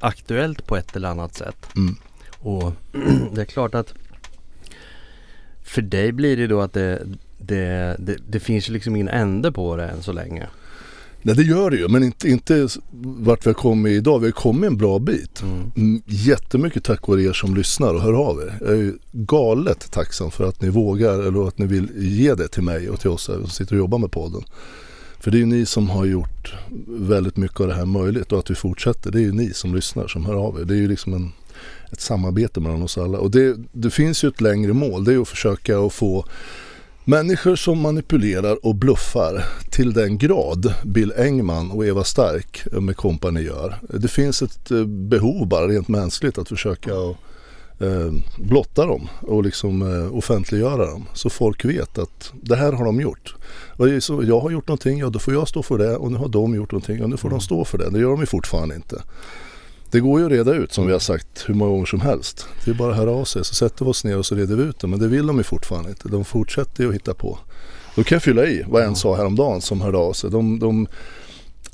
aktuellt 0.00 0.66
på 0.66 0.76
ett 0.76 0.96
eller 0.96 1.08
annat 1.08 1.34
sätt. 1.34 1.66
Mm. 1.76 1.96
Och 2.38 2.72
det 3.34 3.40
är 3.40 3.44
klart 3.44 3.74
att 3.74 3.94
för 5.62 5.82
dig 5.82 6.12
blir 6.12 6.36
det 6.36 6.46
då 6.46 6.60
att 6.60 6.72
det, 6.72 7.02
det, 7.38 7.96
det, 7.98 8.16
det 8.28 8.40
finns 8.40 8.68
liksom 8.68 8.96
ingen 8.96 9.08
ände 9.08 9.52
på 9.52 9.76
det 9.76 9.88
än 9.88 10.02
så 10.02 10.12
länge. 10.12 10.46
Nej 11.22 11.34
det 11.34 11.42
gör 11.42 11.70
det 11.70 11.76
ju 11.76 11.88
men 11.88 12.02
inte, 12.02 12.28
inte 12.28 12.68
vart 13.02 13.46
vi 13.46 13.50
har 13.50 13.54
kommit 13.54 13.90
idag. 13.92 14.18
Vi 14.18 14.26
har 14.26 14.32
kommit 14.32 14.68
en 14.70 14.76
bra 14.76 14.98
bit. 14.98 15.42
Mm. 15.42 15.72
Mm, 15.76 16.02
Jättemycket 16.06 16.84
tack 16.84 17.08
vare 17.08 17.22
er 17.22 17.32
som 17.32 17.54
lyssnar 17.54 17.94
och 17.94 18.00
hör 18.00 18.12
av 18.12 18.40
er. 18.40 18.58
Jag 18.60 18.70
är 18.70 18.76
ju 18.76 18.98
galet 19.12 19.90
tacksam 19.90 20.30
för 20.30 20.48
att 20.48 20.62
ni 20.62 20.68
vågar 20.68 21.18
eller 21.18 21.48
att 21.48 21.58
ni 21.58 21.66
vill 21.66 21.88
ge 21.96 22.34
det 22.34 22.48
till 22.48 22.62
mig 22.62 22.90
och 22.90 23.00
till 23.00 23.10
oss 23.10 23.22
som 23.22 23.46
sitter 23.46 23.72
och 23.74 23.78
jobbar 23.78 23.98
med 23.98 24.10
podden. 24.10 24.42
För 25.20 25.30
det 25.30 25.36
är 25.36 25.40
ju 25.40 25.46
ni 25.46 25.66
som 25.66 25.90
har 25.90 26.04
gjort 26.04 26.54
väldigt 26.86 27.36
mycket 27.36 27.60
av 27.60 27.68
det 27.68 27.74
här 27.74 27.86
möjligt 27.86 28.32
och 28.32 28.38
att 28.38 28.50
vi 28.50 28.54
fortsätter. 28.54 29.10
Det 29.10 29.18
är 29.18 29.22
ju 29.22 29.32
ni 29.32 29.52
som 29.52 29.74
lyssnar 29.74 30.06
som 30.08 30.26
hör 30.26 30.34
av 30.34 30.60
er. 30.60 30.64
Det 30.64 30.74
är 30.74 30.78
ju 30.78 30.88
liksom 30.88 31.14
en, 31.14 31.32
ett 31.92 32.00
samarbete 32.00 32.60
mellan 32.60 32.82
oss 32.82 32.98
alla. 32.98 33.18
Och 33.18 33.30
det, 33.30 33.56
det 33.72 33.90
finns 33.90 34.24
ju 34.24 34.28
ett 34.28 34.40
längre 34.40 34.72
mål. 34.72 35.04
Det 35.04 35.14
är 35.14 35.22
att 35.22 35.28
försöka 35.28 35.78
att 35.78 35.92
få 35.92 36.24
Människor 37.08 37.56
som 37.56 37.80
manipulerar 37.80 38.66
och 38.66 38.74
bluffar 38.74 39.44
till 39.70 39.92
den 39.92 40.18
grad 40.18 40.74
Bill 40.84 41.12
Engman 41.16 41.70
och 41.70 41.86
Eva 41.86 42.04
Stark 42.04 42.66
med 42.72 42.96
kompani 42.96 43.40
gör. 43.40 43.78
Det 43.80 44.08
finns 44.08 44.42
ett 44.42 44.70
eh, 44.70 44.84
behov 44.84 45.48
bara 45.48 45.68
rent 45.68 45.88
mänskligt 45.88 46.38
att 46.38 46.48
försöka 46.48 46.90
eh, 47.80 48.12
blotta 48.38 48.86
dem 48.86 49.08
och 49.20 49.44
liksom 49.44 49.82
eh, 49.82 50.16
offentliggöra 50.16 50.86
dem. 50.86 51.04
Så 51.14 51.30
folk 51.30 51.64
vet 51.64 51.98
att 51.98 52.32
det 52.42 52.56
här 52.56 52.72
har 52.72 52.84
de 52.84 53.00
gjort. 53.00 53.34
Och 53.76 53.86
så, 54.00 54.24
jag 54.24 54.40
har 54.40 54.50
gjort 54.50 54.68
någonting, 54.68 54.98
ja 54.98 55.08
då 55.08 55.18
får 55.18 55.34
jag 55.34 55.48
stå 55.48 55.62
för 55.62 55.78
det 55.78 55.96
och 55.96 56.12
nu 56.12 56.18
har 56.18 56.28
de 56.28 56.54
gjort 56.54 56.72
någonting 56.72 57.02
och 57.02 57.10
nu 57.10 57.16
får 57.16 57.30
de 57.30 57.40
stå 57.40 57.64
för 57.64 57.78
det. 57.78 57.90
Det 57.90 57.98
gör 57.98 58.10
de 58.10 58.20
ju 58.20 58.26
fortfarande 58.26 58.74
inte. 58.74 59.02
Det 59.90 60.00
går 60.00 60.20
ju 60.20 60.26
att 60.26 60.32
reda 60.32 60.54
ut 60.54 60.72
som 60.72 60.86
vi 60.86 60.92
har 60.92 60.98
sagt 60.98 61.44
hur 61.46 61.54
många 61.54 61.70
gånger 61.70 61.86
som 61.86 62.00
helst. 62.00 62.46
Det 62.64 62.70
är 62.70 62.74
bara 62.74 62.90
att 62.90 62.96
höra 62.96 63.10
av 63.10 63.24
sig 63.24 63.44
så 63.44 63.54
sätter 63.54 63.84
vi 63.84 63.90
oss 63.90 64.04
ner 64.04 64.18
och 64.18 64.26
så 64.26 64.34
reder 64.34 64.56
vi 64.56 64.62
ut 64.62 64.80
det. 64.80 64.86
Men 64.86 64.98
det 64.98 65.08
vill 65.08 65.26
de 65.26 65.36
ju 65.36 65.42
fortfarande 65.42 65.90
inte. 65.90 66.08
De 66.08 66.24
fortsätter 66.24 66.82
ju 66.82 66.88
att 66.88 66.94
hitta 66.94 67.14
på. 67.14 67.38
Då 67.96 68.04
kan 68.04 68.16
jag 68.16 68.22
fylla 68.22 68.46
i 68.46 68.64
vad 68.68 68.82
en 68.82 68.96
sa 68.96 69.16
häromdagen 69.16 69.60
som 69.60 69.80
hörde 69.80 69.98
av 69.98 70.12
sig. 70.12 70.30
De, 70.30 70.58
de, 70.58 70.86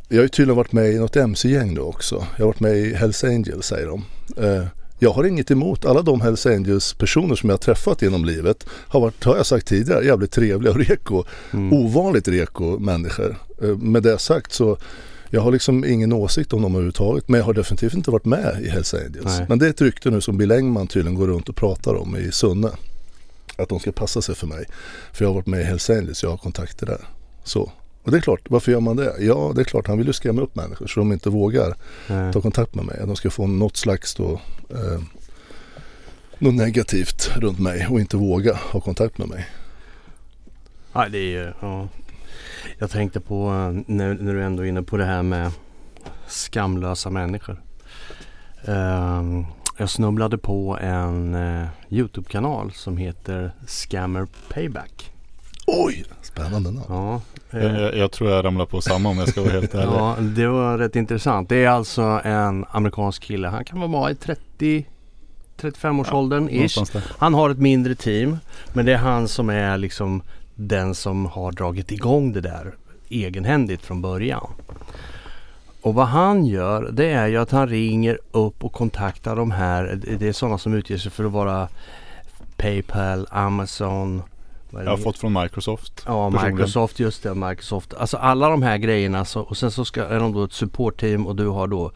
jag 0.09 0.17
har 0.17 0.23
ju 0.23 0.29
tydligen 0.29 0.57
varit 0.57 0.73
med 0.73 0.93
i 0.93 0.99
något 0.99 1.17
MC-gäng 1.17 1.75
då 1.75 1.83
också. 1.83 2.27
Jag 2.37 2.45
har 2.45 2.47
varit 2.47 2.61
med 2.61 2.77
i 2.77 2.95
Hells 2.95 3.25
Angels 3.25 3.67
säger 3.67 3.87
de. 3.87 4.05
Eh, 4.37 4.67
jag 4.99 5.11
har 5.11 5.25
inget 5.25 5.51
emot 5.51 5.85
alla 5.85 6.03
de 6.03 6.21
Hells 6.21 6.47
Angels 6.47 6.95
personer 6.95 7.35
som 7.35 7.49
jag 7.49 7.55
har 7.55 7.61
träffat 7.61 8.03
genom 8.03 8.25
livet. 8.25 8.67
Har 8.71 9.01
varit, 9.01 9.25
har 9.25 9.37
jag 9.37 9.47
sagt 9.47 9.67
tidigare, 9.67 10.05
jävligt 10.05 10.33
trevliga 10.33 10.73
och 10.73 10.79
reko. 10.79 11.25
Mm. 11.53 11.73
Ovanligt 11.73 12.29
reko 12.29 12.79
människor. 12.79 13.37
Eh, 13.63 13.69
med 13.69 14.03
det 14.03 14.19
sagt 14.19 14.53
så 14.53 14.79
jag 15.35 15.41
har 15.41 15.53
liksom 15.53 15.85
ingen 15.85 16.13
åsikt 16.13 16.53
om 16.53 16.63
dem 16.63 16.73
överhuvudtaget. 16.73 17.29
Men 17.29 17.39
jag 17.39 17.45
har 17.45 17.55
definitivt 17.55 17.95
inte 17.95 18.11
varit 18.11 18.25
med 18.25 18.61
i 18.63 18.69
Hells 18.69 18.95
Angels. 18.95 19.25
Nej. 19.25 19.47
Men 19.49 19.59
det 19.59 19.67
är 19.67 19.71
ett 19.71 19.81
rykte 19.81 20.11
nu 20.11 20.21
som 20.21 20.37
Bill 20.39 20.53
Engman 20.53 20.87
tydligen 20.87 21.19
går 21.19 21.27
runt 21.27 21.49
och 21.49 21.57
pratar 21.57 21.95
om 21.95 22.17
i 22.17 22.33
Sunne. 22.33 22.71
Att 23.57 23.69
de 23.69 23.81
ska 23.81 23.93
passa 23.93 24.23
sig 24.23 24.35
för 24.35 24.47
mig. 24.47 24.65
För 25.13 25.25
jag 25.25 25.29
har 25.29 25.35
varit 25.35 25.47
med 25.47 25.61
i 25.61 25.65
Hells 25.65 25.91
Angels, 25.91 26.23
jag 26.23 26.31
har 26.31 26.37
kontakter 26.37 26.87
där. 26.87 27.01
Så. 27.45 27.73
Och 28.03 28.11
det 28.11 28.17
är 28.17 28.21
klart, 28.21 28.41
varför 28.49 28.73
gör 28.73 28.81
man 28.81 28.97
det? 28.97 29.15
Ja, 29.21 29.53
det 29.55 29.61
är 29.61 29.65
klart, 29.65 29.87
han 29.87 29.99
vill 29.99 30.07
ju 30.07 30.13
skrämma 30.13 30.43
upp 30.43 30.55
människor 30.55 30.87
så 30.87 31.01
de 31.01 31.13
inte 31.13 31.31
vågar 31.31 31.75
Nej. 32.09 32.33
ta 32.33 32.41
kontakt 32.41 32.75
med 32.75 32.85
mig. 32.85 33.01
De 33.07 33.17
ska 33.17 33.31
få 33.31 33.47
något 33.47 33.77
slags 33.77 34.15
då, 34.15 34.41
eh, 34.71 35.01
något 36.39 36.55
negativt 36.55 37.31
runt 37.37 37.59
mig 37.59 37.87
och 37.91 38.01
inte 38.01 38.17
våga 38.17 38.55
ha 38.55 38.81
kontakt 38.81 39.19
med 39.19 39.29
mig. 39.29 39.47
Nej, 40.93 41.11
det 41.11 41.19
är 41.19 41.45
ju, 41.45 41.53
ja. 41.61 41.89
Jag 42.79 42.91
tänkte 42.91 43.21
på 43.21 43.49
eh, 43.49 43.83
när, 43.87 44.15
när 44.15 44.35
du 44.35 44.43
ändå 44.43 44.63
är 44.65 44.69
inne 44.69 44.83
på 44.83 44.97
det 44.97 45.05
här 45.05 45.23
med 45.23 45.51
skamlösa 46.27 47.11
människor. 47.11 47.63
Ehm, 48.65 49.45
jag 49.79 49.91
snubblade 49.91 50.39
på 50.39 50.79
en 50.81 51.35
eh, 51.35 51.67
Youtube-kanal 51.89 52.73
som 52.73 52.97
heter 52.97 53.53
Scammer 53.67 54.27
Payback. 54.49 55.11
Oj, 55.67 56.05
spännande 56.23 56.71
namn. 56.71 56.85
Ja, 56.89 57.21
eh, 57.51 57.65
Jag, 57.81 57.97
jag, 57.97 58.13
tror 58.13 58.31
jag 58.31 58.45
ramlar 58.45 58.67
på 58.67 58.81
samma 58.81 59.09
om 59.09 59.19
jag 59.19 59.29
ska 59.29 59.43
vara 59.43 59.53
helt 59.53 59.75
ärlig. 59.75 59.93
ja, 59.93 60.17
det 60.21 60.47
var 60.47 60.79
rätt 60.79 60.97
intressant. 60.97 61.49
Det 61.49 61.65
är 61.65 61.69
alltså 61.69 62.03
en 62.25 62.65
amerikansk 62.71 63.23
kille. 63.23 63.49
Han 63.49 63.65
kan 63.65 63.93
vara 63.93 64.11
i 64.11 64.15
30 64.15 64.87
35-årsåldern 65.61 66.49
ish. 66.49 66.79
Han 67.19 67.35
har 67.35 67.51
ett 67.51 67.59
mindre 67.59 67.95
team 67.95 68.39
men 68.73 68.87
det 68.87 68.93
är 68.93 68.97
han 68.97 69.29
som 69.29 69.51
är 69.51 69.79
liksom 69.79 70.23
den 70.55 70.95
som 70.95 71.27
har 71.27 71.53
dragit 71.53 71.93
igång 71.93 72.33
det 72.33 72.41
där 72.41 72.75
egenhändigt 73.09 73.83
från 73.83 74.03
början. 74.03 74.51
Och 75.81 75.95
vad 75.95 76.07
han 76.07 76.47
gör 76.47 76.91
det 76.93 77.13
är 77.13 77.27
ju 77.27 77.37
att 77.37 77.51
han 77.51 77.69
ringer 77.69 78.19
upp 78.33 78.65
och 78.65 78.73
kontaktar 78.73 79.37
de 79.37 79.51
här. 79.51 80.01
Det 80.19 80.29
är 80.29 80.33
sådana 80.33 80.59
som 80.59 80.75
utger 80.75 80.99
sig 80.99 81.11
för 81.11 81.25
att 81.25 81.33
vara 81.33 81.69
Paypal, 82.57 83.27
Amazon. 83.31 84.23
vad 84.71 84.83
är 84.83 84.87
Jag 84.87 84.93
har 84.93 84.99
fått 84.99 85.19
från 85.19 85.43
Microsoft. 85.43 86.03
Ja, 86.07 86.31
personligen. 86.31 86.57
Microsoft, 86.57 87.01
just 87.01 87.23
det, 87.23 87.35
Microsoft. 87.35 87.95
Alltså 87.95 88.17
alla 88.17 88.49
de 88.49 88.63
här 88.63 88.79
grejerna 88.79 89.25
så, 89.25 89.41
och 89.41 89.57
sen 89.57 89.71
så 89.71 89.85
ska, 89.85 90.05
är 90.05 90.21
de 90.21 90.33
då 90.33 90.45
ett 90.45 90.53
supportteam 90.53 91.27
och 91.27 91.37
du 91.37 91.47
har 91.47 91.67
då 91.67 91.93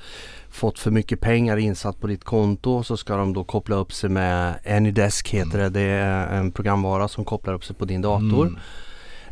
fått 0.51 0.79
för 0.79 0.91
mycket 0.91 1.21
pengar 1.21 1.57
insatt 1.57 2.01
på 2.01 2.07
ditt 2.07 2.25
konto 2.25 2.83
så 2.83 2.97
ska 2.97 3.17
de 3.17 3.33
då 3.33 3.45
koppla 3.45 3.77
upp 3.77 3.93
sig 3.93 4.11
med 4.11 4.55
Anydesk 4.67 5.29
heter 5.29 5.59
det. 5.59 5.69
Det 5.69 5.81
är 5.81 6.27
en 6.27 6.53
programvara 6.53 7.09
som 7.09 7.25
kopplar 7.25 7.55
upp 7.55 7.65
sig 7.65 7.77
på 7.77 7.85
din 7.85 8.03
dator. 8.03 8.47
Mm. 8.47 8.59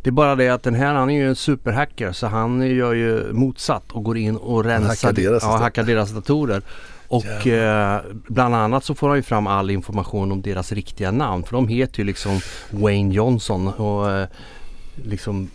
Det 0.01 0.09
är 0.09 0.11
bara 0.11 0.35
det 0.35 0.49
att 0.49 0.63
den 0.63 0.75
här 0.75 0.93
han 0.93 1.09
är 1.09 1.13
ju 1.13 1.27
en 1.27 1.35
superhacker 1.35 2.11
så 2.11 2.27
han 2.27 2.61
gör 2.61 2.93
ju 2.93 3.33
motsatt 3.33 3.91
och 3.91 4.03
går 4.03 4.17
in 4.17 4.37
och 4.37 4.63
rensar 4.63 5.07
hackar 5.07 5.13
deras 5.13 5.43
ja, 5.43 5.57
hackar 5.57 5.83
deras 5.83 6.11
datorer. 6.11 6.61
Och 7.07 7.47
eh, 7.47 8.01
bland 8.27 8.55
annat 8.55 8.83
så 8.83 8.95
får 8.95 9.07
han 9.07 9.17
ju 9.17 9.23
fram 9.23 9.47
all 9.47 9.69
information 9.69 10.31
om 10.31 10.41
deras 10.41 10.71
riktiga 10.71 11.11
namn 11.11 11.43
för 11.43 11.51
de 11.51 11.67
heter 11.67 11.99
ju 11.99 12.05
liksom 12.05 12.39
Wayne 12.71 13.13
Johnson 13.13 13.67
och 13.67 14.11
eh, 14.11 14.27
liksom 14.95 15.49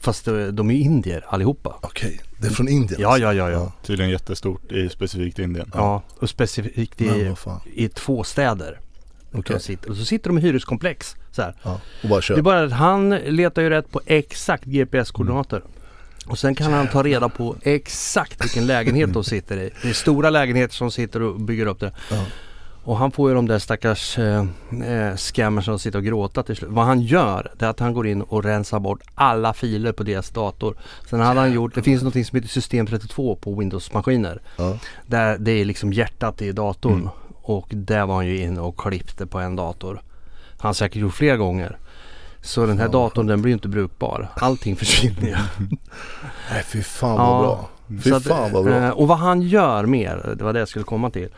Fast 0.00 0.28
eh, 0.28 0.46
de 0.46 0.70
är 0.70 0.74
ju 0.74 0.80
indier 0.80 1.24
allihopa. 1.28 1.78
Okej, 1.82 2.20
det 2.38 2.46
är 2.46 2.50
från 2.50 2.68
Indien. 2.68 3.00
Ja, 3.00 3.18
ja, 3.18 3.32
ja, 3.32 3.50
ja. 3.50 3.58
Ja. 3.58 3.72
Tydligen 3.82 4.10
jättestort 4.10 4.72
i 4.72 4.88
specifikt 4.88 5.38
Indien. 5.38 5.70
Ja, 5.74 6.02
och 6.18 6.30
specifikt 6.30 7.00
i, 7.00 7.34
i 7.74 7.88
två 7.88 8.24
städer. 8.24 8.80
Sitter, 9.58 9.90
och 9.90 9.96
så 9.96 10.04
sitter 10.04 10.30
de 10.30 10.38
i 10.38 10.40
hyreskomplex. 10.40 11.16
Så 11.30 11.42
här. 11.42 11.54
Ja. 11.62 11.80
Och 12.02 12.08
bara 12.08 12.20
kör. 12.22 12.34
Det 12.34 12.40
är 12.40 12.42
bara 12.42 12.62
att 12.62 12.72
han 12.72 13.10
letar 13.10 13.62
ju 13.62 13.70
rätt 13.70 13.90
på 13.90 14.00
exakt 14.06 14.64
GPS-koordinater. 14.64 15.62
Och 16.26 16.38
sen 16.38 16.54
kan 16.54 16.72
han 16.72 16.88
ta 16.88 17.02
reda 17.02 17.28
på 17.28 17.56
exakt 17.62 18.44
vilken 18.44 18.66
lägenhet 18.66 19.12
de 19.12 19.24
sitter 19.24 19.56
i. 19.56 19.70
Det 19.82 19.88
är 19.88 19.92
stora 19.92 20.30
lägenheter 20.30 20.74
som 20.74 20.90
sitter 20.90 21.22
och 21.22 21.40
bygger 21.40 21.66
upp 21.66 21.80
det. 21.80 21.92
Ja. 22.10 22.24
Och 22.84 22.96
han 22.96 23.10
får 23.10 23.28
ju 23.30 23.34
de 23.34 23.46
där 23.48 23.58
stackars 23.58 24.18
eh, 24.18 24.44
eh, 24.86 25.16
scammers 25.16 25.64
som 25.64 25.78
sitter 25.78 25.98
och 25.98 26.04
gråter 26.04 26.42
till 26.42 26.56
slut. 26.56 26.70
Vad 26.70 26.84
han 26.84 27.00
gör 27.00 27.52
det 27.58 27.64
är 27.66 27.70
att 27.70 27.80
han 27.80 27.92
går 27.92 28.06
in 28.06 28.22
och 28.22 28.44
rensar 28.44 28.80
bort 28.80 29.00
alla 29.14 29.52
filer 29.54 29.92
på 29.92 30.02
deras 30.02 30.30
dator. 30.30 30.76
Sen 31.10 31.20
hade 31.20 31.40
han 31.40 31.52
gjort, 31.52 31.74
det 31.74 31.82
finns 31.82 32.02
något 32.02 32.12
som 32.26 32.36
heter 32.36 32.48
system 32.48 32.86
32 32.86 33.36
på 33.36 33.54
Windows-maskiner. 33.54 34.40
Ja. 34.56 34.76
Där 35.06 35.38
det 35.38 35.50
är 35.52 35.64
liksom 35.64 35.92
hjärtat 35.92 36.42
i 36.42 36.52
datorn. 36.52 36.92
Mm. 36.94 37.08
Och 37.42 37.66
där 37.70 38.06
var 38.06 38.14
han 38.14 38.26
ju 38.26 38.38
inne 38.42 38.60
och 38.60 38.76
klippte 38.80 39.26
på 39.26 39.38
en 39.38 39.56
dator. 39.56 40.02
Han 40.58 40.68
har 40.68 40.72
säkert 40.74 41.02
gjort 41.02 41.14
flera 41.14 41.36
gånger. 41.36 41.78
Så 42.42 42.66
den 42.66 42.78
här 42.78 42.88
datorn 42.88 43.26
den 43.26 43.42
blir 43.42 43.50
ju 43.50 43.54
inte 43.54 43.68
brukbar. 43.68 44.28
Allting 44.36 44.76
försvinner 44.76 45.26
ju. 45.28 45.36
Nej 46.50 46.62
fy 46.66 46.82
fan 46.82 47.16
vad 47.18 47.26
Ja. 47.28 47.40
bra. 47.42 47.68
Fy 48.02 48.12
att, 48.12 48.24
fan 48.24 48.52
vad 48.52 48.64
bra. 48.64 48.74
eh, 48.74 48.90
Och 48.90 49.08
vad 49.08 49.18
han 49.18 49.42
gör 49.42 49.86
mer, 49.86 50.34
det 50.38 50.44
var 50.44 50.52
det 50.52 50.58
jag 50.58 50.68
skulle 50.68 50.84
komma 50.84 51.10
till. 51.10 51.28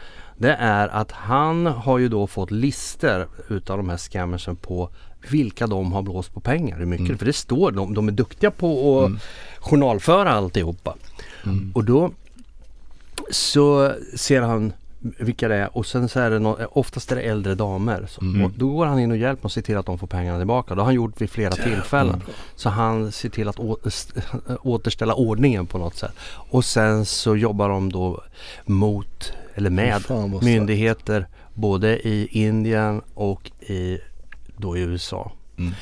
Det 0.41 0.55
är 0.55 0.89
att 0.89 1.13
han 1.13 1.67
har 1.67 1.99
ju 1.99 2.09
då 2.09 2.27
fått 2.27 2.51
lister 2.51 3.27
utav 3.49 3.77
de 3.77 3.89
här 3.89 3.97
scammersen 3.97 4.57
på 4.57 4.91
vilka 5.31 5.67
de 5.67 5.93
har 5.93 6.03
blåst 6.03 6.35
på 6.35 6.41
pengar. 6.41 6.79
Hur 6.79 6.87
mycket. 6.87 7.07
Mm. 7.07 7.19
För 7.19 7.27
det 7.27 7.33
står, 7.33 7.71
de, 7.73 7.95
de 7.95 8.09
är 8.09 8.13
duktiga 8.13 8.51
på 8.51 9.01
att 9.01 9.07
Mm. 9.07 9.19
journalföra 9.59 10.31
alltihopa. 10.31 10.95
Mm. 11.45 11.73
Och 11.75 11.85
då 11.85 12.11
så 13.31 13.93
ser 14.17 14.43
han 14.43 14.73
vilka 15.03 15.49
det 15.49 15.55
är 15.55 15.77
och 15.77 15.87
sen 15.87 16.09
så 16.09 16.21
är 16.21 16.31
det 16.31 16.39
no, 16.39 16.57
oftast 16.71 17.13
är 17.13 17.17
det 17.17 17.23
äldre 17.23 17.55
damer. 17.55 18.07
Så, 18.11 18.21
Mm. 18.23 18.53
då 18.57 18.69
går 18.69 18.87
han 18.87 18.99
in 18.99 19.11
och 19.11 19.17
hjälper 19.17 19.45
och 19.45 19.53
ser 19.53 19.63
till 19.63 19.77
att 19.77 19.87
de 19.87 19.99
får 19.99 20.07
pengarna 20.07 20.39
tillbaka. 20.39 20.75
Det 20.75 20.81
har 20.81 20.87
han 20.87 20.95
gjort 20.95 21.21
vid 21.21 21.31
flera 21.31 21.51
tillfällen. 21.53 22.23
Så 22.57 22.69
han 22.69 23.13
ser 23.13 23.29
till 23.29 23.49
att 23.49 23.59
återställa 24.63 25.15
ordningen 25.15 25.67
på 25.67 25.79
något 25.79 25.95
sätt. 25.97 26.13
Och 26.51 26.65
sen 26.65 27.05
så 27.07 27.37
jobbar 27.37 27.69
de 27.69 27.93
då 27.93 28.23
mot, 28.65 29.33
eller 29.55 29.71
med 29.71 30.03
myndigheter 30.43 31.27
både 31.55 32.09
i 32.09 32.29
Indien 32.31 33.03
och 33.15 33.51
i, 33.61 33.99
då 34.57 34.77
i 34.77 34.81
USA. 34.81 35.33
Mm. 35.59 35.73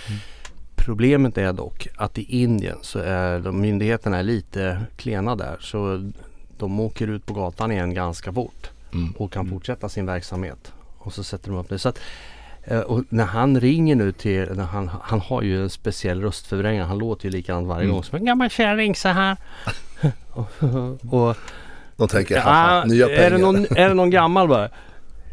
Problemet 0.76 1.38
är 1.38 1.52
dock 1.52 1.88
att 1.96 2.18
i 2.18 2.42
Indien 2.42 2.78
så 2.82 2.98
är 2.98 3.38
de 3.40 3.60
myndigheterna 3.60 4.18
är 4.18 4.22
lite 4.22 4.80
klena 4.96 5.36
där. 5.36 5.56
Så 5.60 6.10
de 6.58 6.80
åker 6.80 7.08
ut 7.08 7.26
på 7.26 7.34
gatan 7.34 7.72
igen 7.72 7.94
ganska 7.94 8.32
fort 8.32 8.70
Mm. 8.92 9.12
och 9.16 9.32
kan 9.32 9.48
fortsätta 9.48 9.88
sin 9.88 10.06
verksamhet. 10.06 10.72
Och 10.98 11.12
så 11.12 11.24
sätter 11.24 11.50
de 11.50 11.58
upp 11.58 11.68
det. 11.68 11.78
Så 11.78 11.88
att, 11.88 11.98
eh, 12.64 12.80
och 12.80 13.04
när 13.08 13.24
han 13.24 13.60
ringer 13.60 13.96
nu 13.96 14.12
till, 14.12 14.48
när 14.54 14.64
han, 14.64 14.90
han 15.02 15.20
har 15.20 15.42
ju 15.42 15.62
en 15.62 15.70
speciell 15.70 16.20
röstförvrängare. 16.22 16.84
Han 16.84 16.98
låter 16.98 17.24
ju 17.24 17.30
likadant 17.30 17.66
varje 17.68 17.82
Mm. 17.84 17.94
gång. 17.94 18.04
Som 18.04 18.18
en 18.18 18.24
gammal 18.24 18.50
kärring 18.50 18.94
så 18.94 19.08
här. 19.08 19.36
och, 21.10 21.36
De 21.96 22.08
tänker, 22.08 22.36
ja, 22.36 22.84
nya 22.86 23.06
pengar. 23.06 23.20
är, 23.22 23.30
det 23.30 23.38
någon, 23.38 23.56
är 23.76 23.88
det 23.88 23.94
någon 23.94 24.10
gammal 24.10 24.48
bara? 24.48 24.68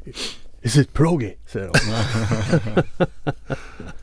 Is 0.62 0.78
it 0.78 0.94
Progi? 0.94 1.38
Säger 1.48 1.68
de. 1.74 3.06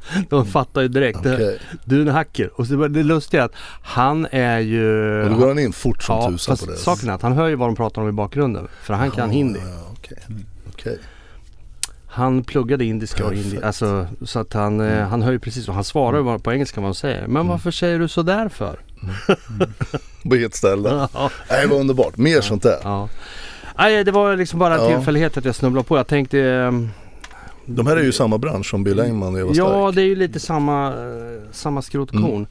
de 0.29 0.47
fattar 0.47 0.81
ju 0.81 0.89
direkt. 0.89 1.19
Okej. 1.19 1.59
Du 1.85 1.97
är 1.97 2.01
en 2.07 2.09
hacker. 2.09 2.51
Och 2.55 2.67
så, 2.67 2.77
var 2.77 2.89
det 2.89 3.03
lustiga 3.03 3.41
är 3.43 3.47
att 3.47 3.55
han 3.83 4.27
är 4.31 4.59
ju... 4.59 5.23
Och 5.23 5.31
då 5.31 5.37
går 5.37 5.49
han 5.49 5.59
in 5.59 5.73
fort 5.73 6.03
som 6.03 6.17
ja, 6.17 6.31
tusan 6.31 6.57
på 6.57 6.67
det. 6.67 6.77
saken 6.77 7.09
är 7.09 7.13
att 7.13 7.23
han 7.23 7.33
hör 7.33 7.49
ju 7.49 7.55
vad 7.55 7.69
de 7.69 7.77
pratar 7.77 8.03
om 8.03 8.09
i 8.09 8.13
bakgrunden. 8.13 8.69
För 8.83 8.95
han 8.95 9.11
kan 9.11 9.29
Ja, 9.29 9.35
hindi. 9.35 9.59
Ja, 9.61 9.91
okej. 9.93 10.19
Okej. 10.73 10.99
Han 12.07 12.45
pluggade 12.45 12.85
indiska 12.85 13.27
och 13.27 13.35
hindi. 13.35 13.63
Alltså, 13.63 14.07
så 14.25 14.39
att 14.39 14.53
han, 14.53 14.81
eh, 14.81 15.07
han 15.09 15.23
hör 15.23 15.33
ju 15.33 15.39
precis 15.39 15.69
och 15.69 15.75
han 15.75 15.85
svarar 15.85 16.19
ju 16.19 16.25
bara 16.25 16.39
på 16.39 16.53
engelska 16.53 16.81
vad 16.81 16.89
han 16.89 16.95
säger. 16.95 17.27
Men 17.27 17.47
varför 17.49 17.71
säger 17.71 17.99
du 17.99 18.09
så 18.09 18.23
där 18.23 18.49
för? 18.49 18.79
På 20.29 20.35
ett 20.35 20.55
ställe. 20.55 21.09
ja. 21.15 21.31
Nej, 21.51 21.67
vad 21.67 21.81
underbart. 21.81 22.17
Mer 22.17 22.41
sånt 22.41 22.63
där. 22.63 22.79
ja. 22.83 23.09
Nej, 23.79 24.05
det 24.05 24.11
var 24.13 24.37
liksom 24.37 24.59
bara 24.59 24.75
en 24.75 24.81
Ja. 24.91 24.97
tillfällighet 24.97 25.37
att 25.37 25.45
jag 25.45 25.55
snubblade 25.55 25.87
på. 25.89 25.97
Jag 25.97 26.07
tänkte... 26.07 26.73
De 27.67 27.87
här 27.87 27.97
är 27.97 28.03
ju 28.03 28.13
samma 28.13 28.39
bransch 28.39 28.71
som 28.71 28.85
Bill 28.85 29.01
Engman 29.01 29.35
och 29.35 29.41
Eva 29.41 29.51
Ja, 29.55 29.67
Stark. 29.67 29.95
det 29.95 30.03
är 30.03 30.07
ju 30.07 30.17
lite 30.17 30.41
samma, 30.41 30.89
eh, 30.89 31.43
samma 31.53 31.83
skrot 31.83 32.11
och 32.11 32.17
Mm. 32.17 32.47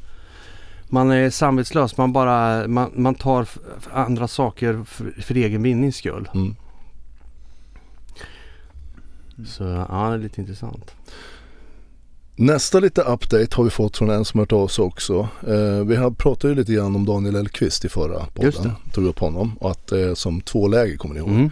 Man 0.94 1.12
är 1.12 1.30
samvetslös. 1.30 1.98
Man 1.98 2.14
bara 2.14 2.68
man, 2.68 2.92
man 2.96 3.16
tar 3.16 3.48
andra 3.94 4.28
saker 4.28 4.84
för, 4.88 5.22
för 5.22 5.36
egen 5.36 5.64
vinnings 5.64 5.96
skull. 5.96 6.30
Mm. 6.34 6.56
Så 9.48 9.64
ja, 9.64 10.10
det 10.10 10.14
är 10.14 10.18
lite 10.18 10.42
intressant. 10.42 10.92
Nästa 12.36 12.80
lite 12.80 13.02
update 13.02 13.56
har 13.56 13.64
vi 13.64 13.70
fått 13.70 13.98
från 13.98 14.10
en 14.10 14.26
som 14.26 14.40
hört 14.40 14.52
av 14.52 14.68
sig 14.68 14.84
också. 14.86 15.28
Eh, 15.48 15.86
vi 15.86 15.96
har 15.96 16.12
pratat 16.12 16.52
ju 16.52 16.56
lite 16.56 16.74
grann 16.74 16.96
om 16.96 17.06
Daniel 17.06 17.36
Elkvist 17.36 17.86
i 17.86 17.90
förra 17.90 18.26
podden. 18.26 18.72
Tog 18.94 19.06
upp 19.06 19.20
honom 19.20 19.58
och 19.58 19.72
att 19.72 19.92
är 19.92 20.16
som 20.16 20.42
två 20.42 20.68
läger 20.68 20.98
kommer 20.98 21.16
ni 21.16 21.20
ihåg. 21.20 21.30
Mm. 21.30 21.50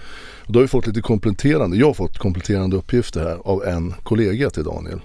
Och 0.50 0.54
då 0.54 0.60
har 0.60 0.62
vi 0.62 0.68
fått 0.68 0.88
lite 0.88 1.02
kompletterande, 1.02 1.78
jag 1.78 1.88
har 1.88 1.94
fått 1.94 2.18
kompletterande 2.18 2.76
uppgifter 2.78 3.20
här 3.20 3.38
av 3.44 3.64
en 3.64 3.94
kollega 4.04 4.50
till 4.50 4.64
Daniel. 4.64 5.00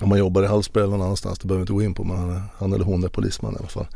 Om 0.00 0.08
man 0.08 0.18
jobbar 0.18 0.42
i 0.42 0.46
Hallsberg 0.46 0.84
eller 0.84 0.90
någon 0.92 1.02
annanstans, 1.02 1.38
det 1.38 1.48
behöver 1.48 1.60
vi 1.60 1.62
inte 1.62 1.72
gå 1.72 1.82
in 1.82 1.94
på 1.94 2.04
men 2.04 2.42
han, 2.56 2.72
eller 2.72 2.84
hon 2.84 3.04
är 3.04 3.08
polisman 3.08 3.54
i 3.54 3.56
alla 3.58 3.68
fall. 3.68 3.86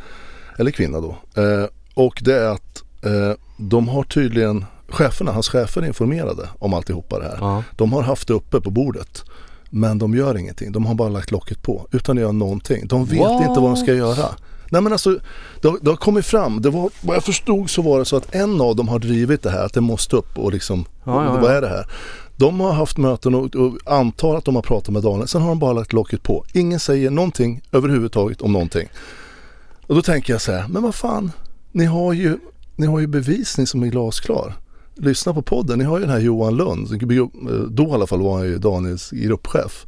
Eller 0.58 0.70
kvinna 0.70 1.00
då. 1.00 1.16
Eh, 1.42 1.66
och 1.94 2.22
det 2.24 2.34
är 2.34 2.48
att 2.48 2.82
eh, 3.02 3.32
de 3.56 3.88
har 3.88 4.02
tydligen, 4.02 4.64
cheferna, 4.88 5.32
hans 5.32 5.48
chefer 5.48 5.82
är 5.82 5.86
informerade 5.86 6.48
om 6.58 6.74
alltihopa 6.74 7.18
det 7.18 7.24
här. 7.24 7.36
Ja. 7.40 7.64
De 7.76 7.92
har 7.92 8.02
haft 8.02 8.28
det 8.28 8.34
uppe 8.34 8.60
på 8.60 8.70
bordet. 8.70 9.24
Men 9.70 9.98
de 9.98 10.14
gör 10.14 10.38
ingenting. 10.38 10.72
De 10.72 10.86
har 10.86 10.94
bara 10.94 11.08
lagt 11.08 11.30
locket 11.30 11.62
på 11.62 11.86
utan 11.92 12.18
att 12.18 12.22
göra 12.22 12.32
någonting. 12.32 12.86
De 12.86 13.04
vet 13.04 13.20
What? 13.20 13.48
inte 13.48 13.60
vad 13.60 13.70
de 13.70 13.76
ska 13.76 13.94
göra. 13.94 14.28
Nej 14.70 14.82
men 14.82 14.92
alltså, 14.92 15.18
det 15.60 15.68
har, 15.68 15.78
det 15.82 15.90
har 15.90 15.96
kommit 15.96 16.26
fram. 16.26 16.62
Det 16.62 16.70
var, 16.70 16.90
vad 17.00 17.16
jag 17.16 17.24
förstod 17.24 17.70
så 17.70 17.82
var 17.82 17.98
det 17.98 18.04
så 18.04 18.16
att 18.16 18.34
en 18.34 18.60
av 18.60 18.76
dem 18.76 18.88
har 18.88 18.98
drivit 18.98 19.42
det 19.42 19.50
här 19.50 19.64
att 19.64 19.72
det 19.74 19.80
måste 19.80 20.16
upp 20.16 20.38
och 20.38 20.52
liksom, 20.52 20.84
Ja, 21.04 21.24
ja, 21.24 21.40
vad 21.40 21.50
är 21.52 21.60
det 21.60 21.68
här? 21.68 21.86
De 22.36 22.60
har 22.60 22.72
haft 22.72 22.96
möten 22.96 23.34
och, 23.34 23.56
och 23.56 23.78
antar 23.86 24.36
att 24.36 24.44
de 24.44 24.54
har 24.54 24.62
pratat 24.62 24.88
med 24.92 25.02
Daniel. 25.02 25.28
Sen 25.28 25.42
har 25.42 25.48
de 25.48 25.58
bara 25.58 25.72
lagt 25.72 25.92
locket 25.92 26.22
på. 26.22 26.44
Ingen 26.52 26.80
säger 26.80 27.10
någonting 27.10 27.60
överhuvudtaget 27.72 28.42
om 28.42 28.52
någonting. 28.52 28.88
Och 29.86 29.94
då 29.94 30.02
tänker 30.02 30.32
jag 30.32 30.40
så 30.40 30.52
här, 30.52 30.68
men 30.68 30.82
vad 30.82 30.94
fan, 30.94 31.32
ni 31.72 31.84
har 31.84 32.12
ju, 32.12 32.38
ni 32.76 32.86
har 32.86 33.00
ju 33.00 33.06
bevisning 33.06 33.66
som 33.66 33.82
är 33.82 33.86
glasklar. 33.86 34.54
lyssna 34.94 35.34
på 35.34 35.42
podden. 35.42 35.78
Ni 35.78 35.84
har 35.84 35.98
ju 35.98 36.04
den 36.04 36.12
här 36.12 36.20
Johan 36.20 36.56
Lund, 36.56 36.88
då 37.70 37.82
i 37.82 37.90
alla 37.90 38.06
fall 38.06 38.22
var 38.22 38.36
han 38.36 38.46
ju 38.46 38.58
Daniels 38.58 39.10
gruppchef. 39.10 39.86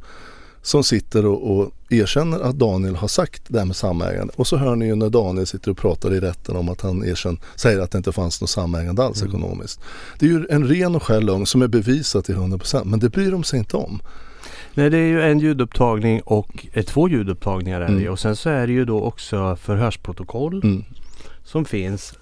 Som 0.61 0.83
sitter 0.83 1.25
och, 1.25 1.57
och 1.57 1.71
erkänner 1.89 2.39
att 2.39 2.55
Daniel 2.55 2.95
har 2.95 3.07
sagt 3.07 3.43
det 3.47 3.59
här 3.59 3.65
med 3.65 3.75
samägande. 3.75 4.33
Och 4.35 4.47
så 4.47 4.57
hör 4.57 4.75
ni 4.75 4.85
ju 4.85 4.95
när 4.95 5.09
Daniel 5.09 5.47
sitter 5.47 5.71
och 5.71 5.77
pratar 5.77 6.13
i 6.13 6.19
rätten 6.19 6.55
om 6.55 6.69
att 6.69 6.81
han 6.81 7.05
erkänner, 7.05 7.39
säger 7.55 7.79
att 7.79 7.91
det 7.91 7.97
inte 7.97 8.11
fanns 8.11 8.41
något 8.41 8.49
samägande 8.49 9.03
alls 9.03 9.21
mm. 9.21 9.29
ekonomiskt. 9.29 9.79
Det 10.19 10.25
är 10.25 10.29
ju 10.29 10.47
en 10.49 10.67
ren 10.67 10.95
och 10.95 11.03
skär 11.03 11.21
lögn 11.21 11.45
som 11.45 11.61
är 11.61 11.67
bevisat 11.67 12.25
till 12.25 12.35
100% 12.35 12.85
men 12.85 12.99
det 12.99 13.09
bryr 13.09 13.31
de 13.31 13.43
sig 13.43 13.59
inte 13.59 13.77
om. 13.77 14.01
Nej 14.73 14.89
det 14.89 14.97
är 14.97 15.07
ju 15.07 15.21
en 15.21 15.39
ljudupptagning 15.39 16.21
och 16.21 16.67
eh, 16.73 16.83
två 16.83 17.09
ljudupptagningar 17.09 17.81
är 17.81 17.87
det 17.87 17.93
mm. 17.93 18.11
och 18.11 18.19
sen 18.19 18.35
så 18.35 18.49
är 18.49 18.67
det 18.67 18.73
ju 18.73 18.85
då 18.85 19.01
också 19.01 19.55
förhörsprotokoll 19.55 20.61
mm. 20.63 20.83
som 21.43 21.65
finns. 21.65 22.13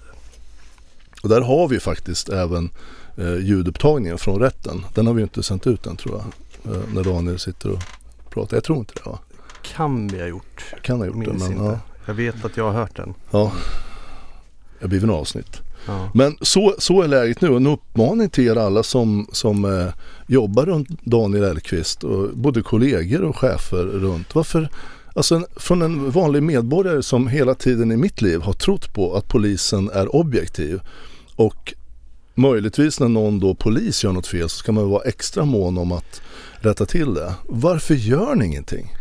Och 1.22 1.28
där 1.28 1.40
har 1.40 1.68
vi 1.68 1.80
faktiskt 1.80 2.28
även 2.28 2.70
eh, 3.16 3.36
ljudupptagningen 3.36 4.18
från 4.18 4.40
rätten. 4.40 4.84
Den 4.94 5.06
har 5.06 5.14
vi 5.14 5.22
inte 5.22 5.42
sänt 5.42 5.66
ut 5.66 5.86
än 5.86 5.96
tror 5.96 6.14
jag. 6.18 6.74
Eh, 6.74 6.82
när 6.94 7.04
Daniel 7.04 7.38
sitter 7.38 7.70
och 7.70 7.82
pratar. 8.30 8.56
Jag 8.56 8.64
tror 8.64 8.78
inte 8.78 8.94
det 8.94 9.10
va? 9.10 9.18
Kan 9.62 10.08
vi 10.08 10.20
ha 10.20 10.26
gjort. 10.26 10.74
Kan 10.82 10.98
ha 10.98 11.06
gjort 11.06 11.24
det 11.24 11.32
men 11.32 11.64
ja. 11.64 11.78
Jag 12.06 12.14
vet 12.14 12.44
att 12.44 12.56
jag 12.56 12.64
har 12.64 12.72
hört 12.72 12.96
den. 12.96 13.14
Ja. 13.30 13.52
Det 14.80 14.88
blir 14.88 15.00
väl 15.00 15.10
avsnitt. 15.10 15.60
Ja. 15.86 16.10
Men 16.14 16.36
så, 16.40 16.74
så 16.78 17.02
är 17.02 17.08
läget 17.08 17.40
nu. 17.40 17.56
En 17.56 17.66
uppmaning 17.66 18.30
till 18.30 18.48
er 18.48 18.56
alla 18.56 18.82
som, 18.82 19.26
som 19.32 19.64
eh, 19.64 19.92
jobbar 20.26 20.66
runt 20.66 20.88
Daniel 21.04 21.44
Elkvist. 21.44 22.04
Och 22.04 22.28
både 22.34 22.62
kollegor 22.62 23.22
och 23.22 23.36
chefer 23.36 23.84
runt. 23.84 24.34
Varför, 24.34 24.68
alltså 25.14 25.46
från 25.56 25.82
en 25.82 26.10
vanlig 26.10 26.42
medborgare 26.42 27.02
som 27.02 27.28
hela 27.28 27.54
tiden 27.54 27.92
i 27.92 27.96
mitt 27.96 28.22
liv 28.22 28.40
har 28.40 28.52
trott 28.52 28.94
på 28.94 29.14
att 29.14 29.28
polisen 29.28 29.90
är 29.90 30.16
objektiv. 30.16 30.80
Och 31.36 31.74
möjligtvis 32.34 33.00
när 33.00 33.08
någon 33.08 33.40
då 33.40 33.54
polis 33.54 34.04
gör 34.04 34.12
något 34.12 34.26
fel 34.26 34.48
så 34.48 34.56
ska 34.56 34.72
man 34.72 34.90
vara 34.90 35.02
extra 35.02 35.44
mån 35.44 35.78
om 35.78 35.92
att 35.92 36.22
rätta 36.60 36.86
till 36.86 37.14
det. 37.14 37.34
Varför 37.48 37.94
gör 37.94 38.34
ni 38.34 38.46
ingenting? 38.46 38.92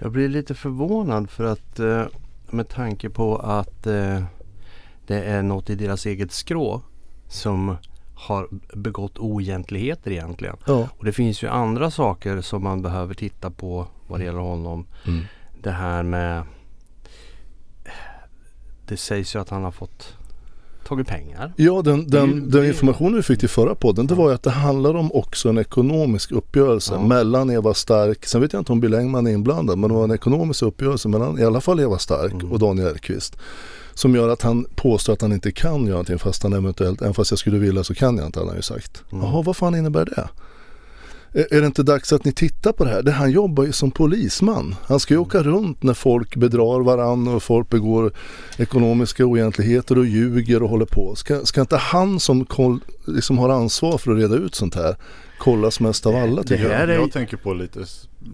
Jag 0.00 0.12
blir 0.12 0.28
lite 0.28 0.54
förvånad 0.54 1.30
för 1.30 1.44
att 1.44 1.80
eh, 1.80 2.04
med 2.50 2.68
tanke 2.68 3.10
på 3.10 3.36
att 3.36 3.86
eh, 3.86 4.24
det 5.06 5.22
är 5.22 5.42
något 5.42 5.70
i 5.70 5.74
deras 5.74 6.06
eget 6.06 6.32
skrå 6.32 6.82
som 7.28 7.76
har 8.14 8.48
begått 8.76 9.18
oegentligheter 9.18 10.10
egentligen. 10.10 10.56
Ja. 10.66 10.88
Och 10.98 11.04
det 11.04 11.12
finns 11.12 11.42
ju 11.42 11.48
andra 11.48 11.90
saker 11.90 12.40
som 12.40 12.62
man 12.62 12.82
behöver 12.82 13.14
titta 13.14 13.50
på 13.50 13.86
vad 14.08 14.20
det 14.20 14.24
gäller 14.24 14.38
honom. 14.38 14.86
Mm. 15.06 15.24
Det 15.62 15.70
här 15.70 16.02
med 16.02 16.42
Det 18.86 18.96
sägs 18.96 19.34
ju 19.34 19.40
att 19.40 19.48
han 19.48 19.64
har 19.64 19.70
fått 19.70 20.16
tagit 20.84 21.06
pengar. 21.06 21.52
Ja, 21.56 21.82
den, 21.82 22.10
den, 22.10 22.50
den 22.50 22.64
informationen 22.64 23.16
vi 23.16 23.22
fick 23.22 23.40
till 23.40 23.48
förra 23.48 23.74
podden 23.74 24.06
det 24.06 24.14
var 24.14 24.28
ju 24.28 24.34
att 24.34 24.42
det 24.42 24.50
handlar 24.50 24.94
om 24.94 25.12
också 25.12 25.48
en 25.48 25.58
ekonomisk 25.58 26.32
uppgörelse 26.32 26.94
ja. 26.94 27.06
mellan 27.06 27.50
Eva 27.50 27.74
Stark, 27.74 28.26
sen 28.26 28.40
vet 28.40 28.52
jag 28.52 28.60
inte 28.60 28.72
om 28.72 28.80
Bill 28.80 28.94
Engman 28.94 29.26
är 29.26 29.30
inblandad, 29.30 29.78
men 29.78 29.90
det 29.90 29.96
var 29.96 30.04
en 30.04 30.10
ekonomisk 30.10 30.62
uppgörelse 30.62 31.08
mellan 31.08 31.38
i 31.38 31.44
alla 31.44 31.60
fall 31.60 31.80
Eva 31.80 31.98
Stark 31.98 32.32
mm. 32.32 32.52
och 32.52 32.58
Daniel 32.58 32.86
Elfqvist. 32.88 33.36
Som 33.94 34.14
gör 34.14 34.28
att 34.28 34.42
han 34.42 34.66
påstår 34.74 35.12
att 35.12 35.20
han 35.20 35.32
inte 35.32 35.52
kan 35.52 35.80
göra 35.80 35.90
någonting 35.90 36.18
fast 36.18 36.42
han 36.42 36.52
eventuellt, 36.52 37.02
även 37.02 37.14
fast 37.14 37.30
jag 37.30 37.38
skulle 37.38 37.58
vilja 37.58 37.84
så 37.84 37.94
kan 37.94 38.16
jag 38.16 38.26
inte, 38.26 38.38
han 38.38 38.48
har 38.48 38.56
ju 38.56 38.62
sagt. 38.62 39.02
Mm. 39.12 39.24
Jaha, 39.24 39.42
vad 39.42 39.56
fan 39.56 39.74
innebär 39.74 40.04
det? 40.04 40.28
Är 41.34 41.60
det 41.60 41.66
inte 41.66 41.82
dags 41.82 42.12
att 42.12 42.24
ni 42.24 42.32
tittar 42.32 42.72
på 42.72 42.84
det 42.84 42.90
här? 42.90 43.02
Det, 43.02 43.12
han 43.12 43.30
jobbar 43.30 43.64
ju 43.64 43.72
som 43.72 43.90
polisman. 43.90 44.74
Han 44.82 45.00
ska 45.00 45.14
ju 45.14 45.18
åka 45.18 45.42
runt 45.42 45.82
när 45.82 45.94
folk 45.94 46.36
bedrar 46.36 46.80
varann 46.80 47.28
och 47.28 47.42
folk 47.42 47.68
begår 47.68 48.12
ekonomiska 48.58 49.24
oegentligheter 49.24 49.98
och 49.98 50.06
ljuger 50.06 50.62
och 50.62 50.68
håller 50.68 50.86
på. 50.86 51.14
Ska, 51.14 51.44
ska 51.44 51.60
inte 51.60 51.76
han 51.76 52.20
som 52.20 52.44
koll, 52.44 52.80
liksom 53.06 53.38
har 53.38 53.48
ansvar 53.48 53.98
för 53.98 54.12
att 54.12 54.18
reda 54.18 54.34
ut 54.34 54.54
sånt 54.54 54.74
här 54.74 54.96
kollas 55.38 55.80
mest 55.80 56.06
av 56.06 56.16
alla 56.16 56.42
tycker 56.42 56.70
jag. 56.70 56.90
Jag 56.90 57.12
tänker 57.12 57.36
på 57.36 57.54
lite, 57.54 57.84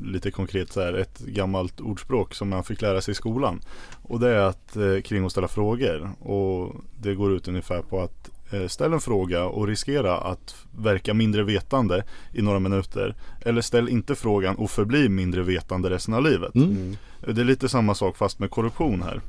lite 0.04 0.30
konkret 0.30 0.72
så 0.72 0.80
här, 0.80 0.92
ett 0.92 1.18
gammalt 1.18 1.80
ordspråk 1.80 2.34
som 2.34 2.48
man 2.48 2.64
fick 2.64 2.82
lära 2.82 3.00
sig 3.00 3.12
i 3.12 3.14
skolan. 3.14 3.60
Och 4.02 4.20
det 4.20 4.28
är 4.28 4.38
att 4.38 4.76
eh, 4.76 5.00
kring 5.04 5.24
att 5.24 5.32
ställa 5.32 5.48
frågor. 5.48 6.10
Och 6.20 6.74
det 7.02 7.14
går 7.14 7.32
ut 7.32 7.48
ungefär 7.48 7.82
på 7.82 8.00
att 8.00 8.30
ställ 8.68 8.92
en 8.92 9.00
fråga 9.00 9.44
och 9.44 9.66
riskera 9.66 10.18
att 10.18 10.54
verka 10.78 11.14
mindre 11.14 11.42
vetande 11.42 12.04
i 12.32 12.42
några 12.42 12.58
minuter. 12.58 13.14
Eller 13.40 13.60
ställ 13.60 13.88
inte 13.88 14.14
frågan 14.14 14.56
och 14.56 14.70
förbli 14.70 15.08
mindre 15.08 15.42
vetande 15.42 15.90
resten 15.90 16.14
av 16.14 16.22
livet. 16.22 16.54
Mm. 16.54 16.70
mm. 16.70 16.96
Det 17.20 17.40
är 17.40 17.44
lite 17.44 17.68
samma 17.68 17.94
sak 17.94 18.16
fast 18.16 18.38
med 18.38 18.50
korruption 18.50 19.02
här. 19.02 19.20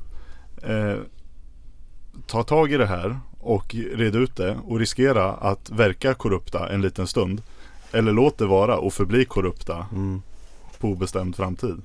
Eh, 0.62 0.98
ta 2.26 2.42
tag 2.42 2.72
i 2.72 2.76
det 2.76 2.86
här 2.86 3.20
och 3.38 3.74
red 3.94 4.16
ut 4.16 4.36
det 4.36 4.58
och 4.66 4.78
riskera 4.78 5.32
att 5.32 5.70
verka 5.70 6.14
korrupta 6.14 6.68
en 6.68 6.80
liten 6.80 7.06
stund. 7.06 7.42
Eller 7.92 8.12
låt 8.12 8.38
det 8.38 8.46
vara 8.46 8.78
och 8.78 8.92
förbli 8.92 9.24
korrupta 9.24 9.86
mm. 9.92 10.22
på 10.78 10.88
obestämd 10.88 11.36
framtid. 11.36 11.82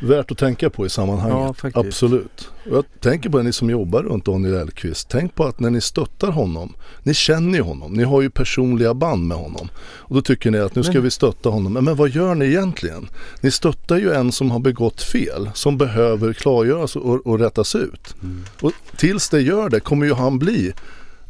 Värt 0.00 0.30
att 0.30 0.38
tänka 0.38 0.70
på 0.70 0.86
i 0.86 0.88
sammanhanget. 0.88 1.56
Ja, 1.62 1.70
Absolut. 1.74 2.50
Och 2.70 2.76
jag 2.76 2.84
tänker 3.00 3.30
på 3.30 3.38
det 3.38 3.44
ni 3.44 3.52
som 3.52 3.70
jobbar 3.70 4.02
runt 4.02 4.24
Daniel 4.24 4.54
Elfqvist. 4.54 5.08
Tänk 5.08 5.34
på 5.34 5.44
att 5.44 5.60
när 5.60 5.70
ni 5.70 5.80
stöttar 5.80 6.30
honom, 6.30 6.74
ni 7.02 7.14
känner 7.14 7.58
ju 7.58 7.64
honom, 7.64 7.92
ni 7.92 8.04
har 8.04 8.22
ju 8.22 8.30
personliga 8.30 8.94
band 8.94 9.28
med 9.28 9.36
honom. 9.36 9.68
Och 9.80 10.14
då 10.14 10.22
tycker 10.22 10.50
ni 10.50 10.58
att 10.58 10.74
nu 10.74 10.82
ska 10.82 10.92
men... 10.92 11.02
vi 11.02 11.10
stötta 11.10 11.48
honom. 11.48 11.72
Men, 11.72 11.84
men 11.84 11.96
vad 11.96 12.08
gör 12.08 12.34
ni 12.34 12.46
egentligen? 12.46 13.08
Ni 13.40 13.50
stöttar 13.50 13.96
ju 13.96 14.12
en 14.12 14.32
som 14.32 14.50
har 14.50 14.58
begått 14.58 15.02
fel, 15.02 15.50
som 15.54 15.78
behöver 15.78 16.32
klargöras 16.32 16.96
och, 16.96 17.26
och 17.26 17.38
rättas 17.38 17.74
ut. 17.74 18.14
Mm. 18.22 18.44
Och 18.60 18.72
tills 18.96 19.28
det 19.28 19.40
gör 19.40 19.68
det 19.68 19.80
kommer 19.80 20.06
ju 20.06 20.14
han 20.14 20.38
bli 20.38 20.72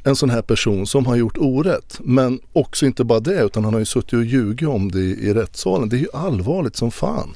en 0.04 0.16
sån 0.16 0.30
här 0.30 0.42
person 0.42 0.86
som 0.86 1.06
har 1.06 1.16
gjort 1.16 1.38
orätt. 1.38 2.00
Men 2.04 2.40
också 2.52 2.86
inte 2.86 3.04
bara 3.04 3.20
det 3.20 3.42
utan 3.42 3.64
han 3.64 3.72
har 3.72 3.80
ju 3.80 3.86
suttit 3.86 4.12
och 4.12 4.24
ljugit 4.24 4.68
om 4.68 4.90
det 4.90 5.00
i, 5.00 5.28
i 5.28 5.34
rättssalen. 5.34 5.88
Det 5.88 5.96
är 5.96 6.00
ju 6.00 6.12
allvarligt 6.12 6.76
som 6.76 6.90
fan. 6.90 7.34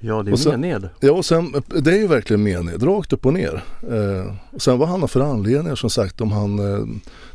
Ja 0.00 0.22
det 0.22 0.30
är 0.30 0.36
sen, 0.36 0.60
mened. 0.60 0.88
Ja 1.00 1.12
och 1.12 1.24
sen, 1.24 1.54
det 1.66 1.90
är 1.90 1.98
ju 1.98 2.06
verkligen 2.06 2.42
mened, 2.42 2.82
rakt 2.82 3.12
upp 3.12 3.26
och 3.26 3.32
ner. 3.34 3.64
Eh, 3.82 4.34
och 4.50 4.62
sen 4.62 4.78
vad 4.78 4.88
han 4.88 5.00
har 5.00 5.08
för 5.08 5.20
anledningar 5.20 5.74
som 5.74 5.90
sagt 5.90 6.20
om 6.20 6.32
han, 6.32 6.58
eh, 6.58 6.86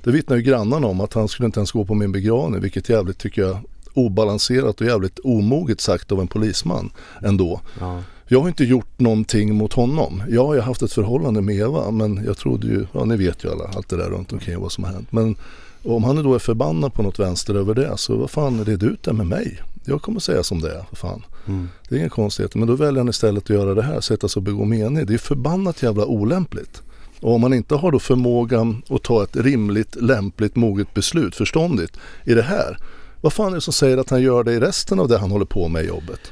det 0.04 0.12
vittnar 0.12 0.38
ju 0.38 0.44
grannarna 0.44 0.88
om 0.88 1.02
att 1.02 1.14
han 1.14 1.28
skulle 1.28 1.46
inte 1.46 1.60
ens 1.60 1.72
gå 1.72 1.86
på 1.86 1.94
min 1.94 2.12
begravning 2.12 2.62
vilket 2.62 2.90
jävligt 2.90 3.18
tycker 3.18 3.42
jag 3.42 3.58
obalanserat 3.94 4.82
och 4.82 4.88
jävligt 4.88 5.20
omoget 5.24 5.82
sagt 5.82 6.12
av 6.12 6.20
en 6.20 6.28
polisman 6.28 6.90
ändå. 7.24 7.62
Ja. 7.80 8.04
Jag 8.28 8.42
har 8.42 8.48
inte 8.48 8.64
gjort 8.64 9.00
någonting 9.00 9.56
mot 9.56 9.74
honom. 9.74 10.24
Ja, 10.28 10.34
jag 10.34 10.62
har 10.62 10.62
haft 10.62 10.82
ett 10.82 10.94
förhållande 10.94 11.42
med 11.42 11.56
Eva 11.56 11.92
men 11.92 12.24
jag 12.26 12.38
trodde 12.38 12.68
ju, 12.68 12.88
ja 12.92 13.06
ni 13.06 13.18
vet 13.18 13.44
ju 13.44 13.52
alla 13.52 13.64
allt 13.76 13.90
det 13.90 13.98
där 13.98 14.10
runt 14.10 14.34
omkring 14.34 14.60
vad 14.60 14.72
som 14.72 14.84
har 14.84 14.92
hänt. 14.92 15.12
Men 15.12 15.36
om 15.84 16.04
han 16.04 16.24
då 16.24 16.36
är 16.36 16.40
förbannad 16.40 16.94
på 16.94 17.04
något 17.04 17.20
vänster 17.20 17.56
över 17.56 17.74
det 17.74 17.98
så 17.98 18.18
vad 18.18 18.30
fan 18.30 18.66
red 18.66 18.84
ut 18.84 19.04
det 19.04 19.14
med 19.14 19.28
mig. 19.28 19.62
Jag 19.86 20.02
kommer 20.02 20.20
säga 20.20 20.44
som 20.44 20.62
det 20.62 20.72
är 20.72 20.84
för 20.90 20.96
fan. 20.96 21.24
Mm. 21.48 21.70
Det 21.90 21.96
är 21.96 22.00
inga 22.00 22.10
konstigheter. 22.10 22.60
Men 22.60 22.68
då 22.68 22.76
väljer 22.76 22.98
han 22.98 23.10
istället 23.10 23.44
att 23.44 23.50
göra 23.50 23.74
det 23.74 23.84
här, 23.84 24.02
sätta 24.02 24.28
sig 24.28 24.40
och 24.40 24.44
begå 24.44 24.66
mening. 24.66 25.06
Det 25.06 25.14
är 25.14 25.18
förbannat 25.18 25.84
jävla 25.84 26.06
olämpligt. 26.06 26.82
Och 27.20 27.34
om 27.34 27.42
man 27.42 27.54
inte 27.54 27.76
har 27.76 27.92
då 27.92 28.00
förmågan 28.00 28.82
att 28.90 29.04
ta 29.04 29.24
ett 29.24 29.36
rimligt, 29.36 29.96
lämpligt, 29.96 30.56
moget 30.56 30.94
beslut, 30.94 31.36
förståndigt 31.36 31.98
i 32.24 32.34
det 32.34 32.42
här. 32.42 32.78
Vad 33.22 33.34
fan 33.34 33.52
är 33.52 33.56
det 33.56 33.62
som 33.62 33.74
säger 33.74 33.98
att 33.98 34.10
han 34.10 34.22
gör 34.22 34.44
det 34.44 34.54
i 34.54 34.60
resten 34.60 35.00
av 35.00 35.08
det 35.08 35.18
han 35.18 35.32
håller 35.32 35.46
på 35.46 35.68
med 35.68 35.84
i 35.84 35.88
jobbet? 35.88 36.32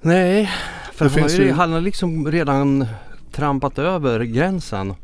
Nej, 0.00 0.50
för 0.94 1.08
han 1.08 1.22
har, 1.22 1.28
ju, 1.28 1.44
ju... 1.44 1.52
han 1.52 1.72
har 1.72 1.80
liksom 1.80 2.30
redan 2.30 2.86
trampat 3.32 3.78
över 3.78 4.20
gränsen 4.20 4.94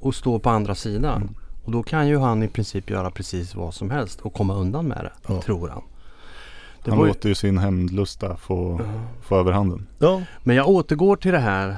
och 0.00 0.14
står 0.14 0.38
på 0.38 0.50
andra 0.50 0.74
sidan. 0.74 1.22
Mm. 1.22 1.34
Och 1.64 1.72
då 1.72 1.82
kan 1.82 2.08
ju 2.08 2.18
han 2.18 2.42
i 2.42 2.48
princip 2.48 2.90
göra 2.90 3.10
precis 3.10 3.54
vad 3.54 3.74
som 3.74 3.90
helst 3.90 4.20
och 4.20 4.34
komma 4.34 4.54
undan 4.54 4.88
med 4.88 4.98
det, 4.98 5.12
ja. 5.28 5.42
tror 5.42 5.68
han. 5.68 5.82
Det 6.84 6.90
han 6.90 7.06
låter 7.06 7.28
ju 7.28 7.34
sin 7.34 7.58
hämndlusta 7.58 8.36
få, 8.36 8.78
uh. 8.80 9.02
få 9.22 9.36
överhanden. 9.36 9.86
Ja. 9.98 10.22
Men 10.42 10.56
jag 10.56 10.68
återgår 10.68 11.16
till 11.16 11.32
det 11.32 11.38
här. 11.38 11.76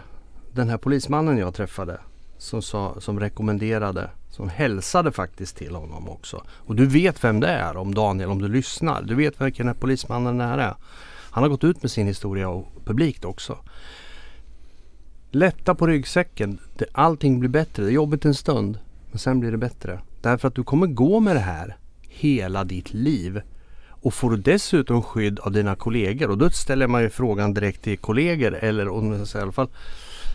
Den 0.53 0.69
här 0.69 0.79
polismannen 0.79 1.39
jag 1.39 1.55
träffade. 1.55 2.01
Som, 2.39 2.63
sa, 2.63 3.01
som 3.01 3.21
rekommenderade. 3.21 4.11
Som 4.31 4.49
hälsade 4.49 5.13
faktiskt 5.13 5.57
till 5.57 5.75
honom 5.75 6.09
också. 6.09 6.43
Och 6.51 6.77
du 6.77 6.87
vet 6.87 7.25
vem 7.25 7.41
det 7.41 7.49
är 7.49 7.77
om 7.77 7.95
Daniel, 7.95 8.31
om 8.31 8.43
du 8.43 8.49
lyssnar. 8.49 9.03
Du 9.03 9.15
vet 9.15 9.41
vilken 9.41 9.67
den 9.67 9.75
här 9.75 9.81
polismannen 9.81 10.41
är. 10.41 10.75
Han 11.31 11.43
har 11.43 11.49
gått 11.49 11.65
ut 11.65 11.83
med 11.83 11.91
sin 11.91 12.07
historia 12.07 12.49
och 12.49 12.67
publikt 12.85 13.25
också. 13.25 13.59
Lätta 15.31 15.75
på 15.75 15.87
ryggsäcken. 15.87 16.59
Det, 16.79 16.87
allting 16.93 17.41
blir 17.41 17.51
bättre. 17.51 17.83
Det 17.83 17.91
är 17.91 17.93
jobbigt 17.93 18.25
en 18.25 18.35
stund. 18.35 18.79
Men 19.11 19.19
sen 19.19 19.41
blir 19.41 19.51
det 19.51 19.59
bättre. 19.59 20.01
Därför 20.23 20.49
att 20.49 20.55
du 20.55 20.65
kommer 20.65 20.87
gå 20.87 21.21
med 21.21 21.37
det 21.37 21.41
här 21.41 21.77
hela 22.01 22.65
ditt 22.65 22.95
liv. 22.95 23.43
Och 24.05 24.15
får 24.15 24.31
du 24.31 24.37
dessutom 24.37 25.03
skydd 25.03 25.39
av 25.41 25.53
dina 25.53 25.77
kollegor 25.77 26.31
och 26.31 26.39
då 26.39 26.51
ställer 26.51 26.87
man 26.87 27.03
ju 27.03 27.11
frågan 27.11 27.55
direkt 27.55 27.83
till 27.83 27.99
kollegor 27.99 28.55
eller 28.55 28.89
om 28.89 29.13
i 29.15 29.39
alla 29.39 29.53
fall 29.53 29.69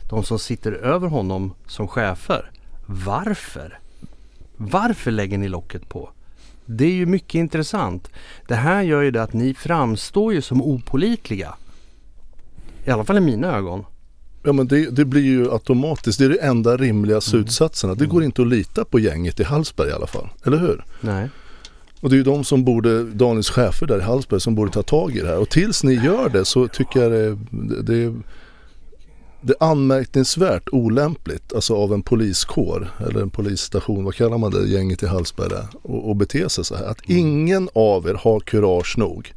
de 0.10 0.23
som 0.23 0.39
sitter 0.39 0.71
över 0.71 1.08
honom 1.08 1.53
som 1.67 1.88
chefer. 1.88 2.51
Varför? 2.86 3.79
Varför 4.58 5.12
lägger 5.12 5.38
ni 5.38 5.47
locket 5.47 5.89
på? 5.89 6.10
Det 6.65 6.86
är 6.86 6.91
ju 6.91 7.05
mycket 7.05 7.36
intressant. 7.36 8.10
Det 8.47 8.55
här 8.55 8.82
gör 8.82 9.01
ju 9.01 9.12
det 9.12 9.23
att 9.23 9.34
ni 9.34 9.53
framstår 9.53 10.34
ju 10.34 10.41
som 10.41 10.62
opolitliga. 10.62 11.55
I 12.86 12.91
alla 12.91 13.03
fall 13.03 13.17
i 13.17 13.21
mina 13.21 13.55
ögon. 13.58 13.86
Ja 14.43 14.53
men 14.53 14.67
det, 14.67 14.89
det 14.89 15.05
blir 15.05 15.21
ju 15.21 15.51
automatiskt, 15.51 16.19
det 16.19 16.25
är 16.25 16.29
det 16.29 16.41
enda 16.41 16.77
rimliga 16.77 17.15
Mm. 17.15 17.21
slutsatserna. 17.21 17.95
Det 17.95 18.05
går 18.05 18.23
inte 18.23 18.41
att 18.41 18.47
lita 18.47 18.86
på 18.86 18.99
gänget 18.99 19.39
i 19.39 19.43
Hallsberg 19.43 19.89
i 19.89 19.93
alla 19.93 20.08
fall, 20.08 20.29
eller 20.45 20.58
hur? 20.58 20.86
Nej. 21.01 21.29
Och 22.01 22.09
det 22.09 22.15
är 22.15 22.17
ju 22.17 22.23
de 22.23 22.43
som 22.43 22.63
borde, 22.63 23.03
Daniels 23.03 23.49
chefer 23.49 23.88
där 23.88 23.99
i 23.99 24.01
Hallsberg 24.01 24.39
som 24.39 24.55
borde 24.55 24.71
ta 24.71 24.83
tag 24.83 25.15
i 25.15 25.19
det 25.19 25.27
här. 25.27 25.38
Och 25.38 25.49
tills 25.49 25.83
ni 25.83 25.93
gör 25.93 26.29
det 26.29 26.45
så 26.45 26.67
tycker 26.67 27.01
jag 27.01 27.12
det, 27.12 27.38
det, 27.83 28.15
det 29.41 29.53
är 29.59 29.71
anmärkningsvärt 29.71 30.69
olämpligt 30.71 31.53
alltså 31.53 31.75
av 31.75 31.93
en 31.93 32.01
poliskår 32.01 32.89
eller 33.07 33.21
en 33.21 33.29
polisstation, 33.29 34.03
vad 34.03 34.15
kallar 34.15 34.38
man 34.38 34.51
det, 34.51 34.67
gänget 34.67 35.03
i 35.03 35.05
Hallsberg 35.05 35.49
där, 35.49 35.67
och, 35.81 36.09
och 36.09 36.15
bete 36.15 36.49
sig 36.49 36.65
så 36.65 36.75
här. 36.75 36.85
Att 36.85 37.01
ingen 37.05 37.69
av 37.73 38.07
er 38.07 38.13
har 38.13 38.39
kurage 38.39 38.97
nog. 38.97 39.33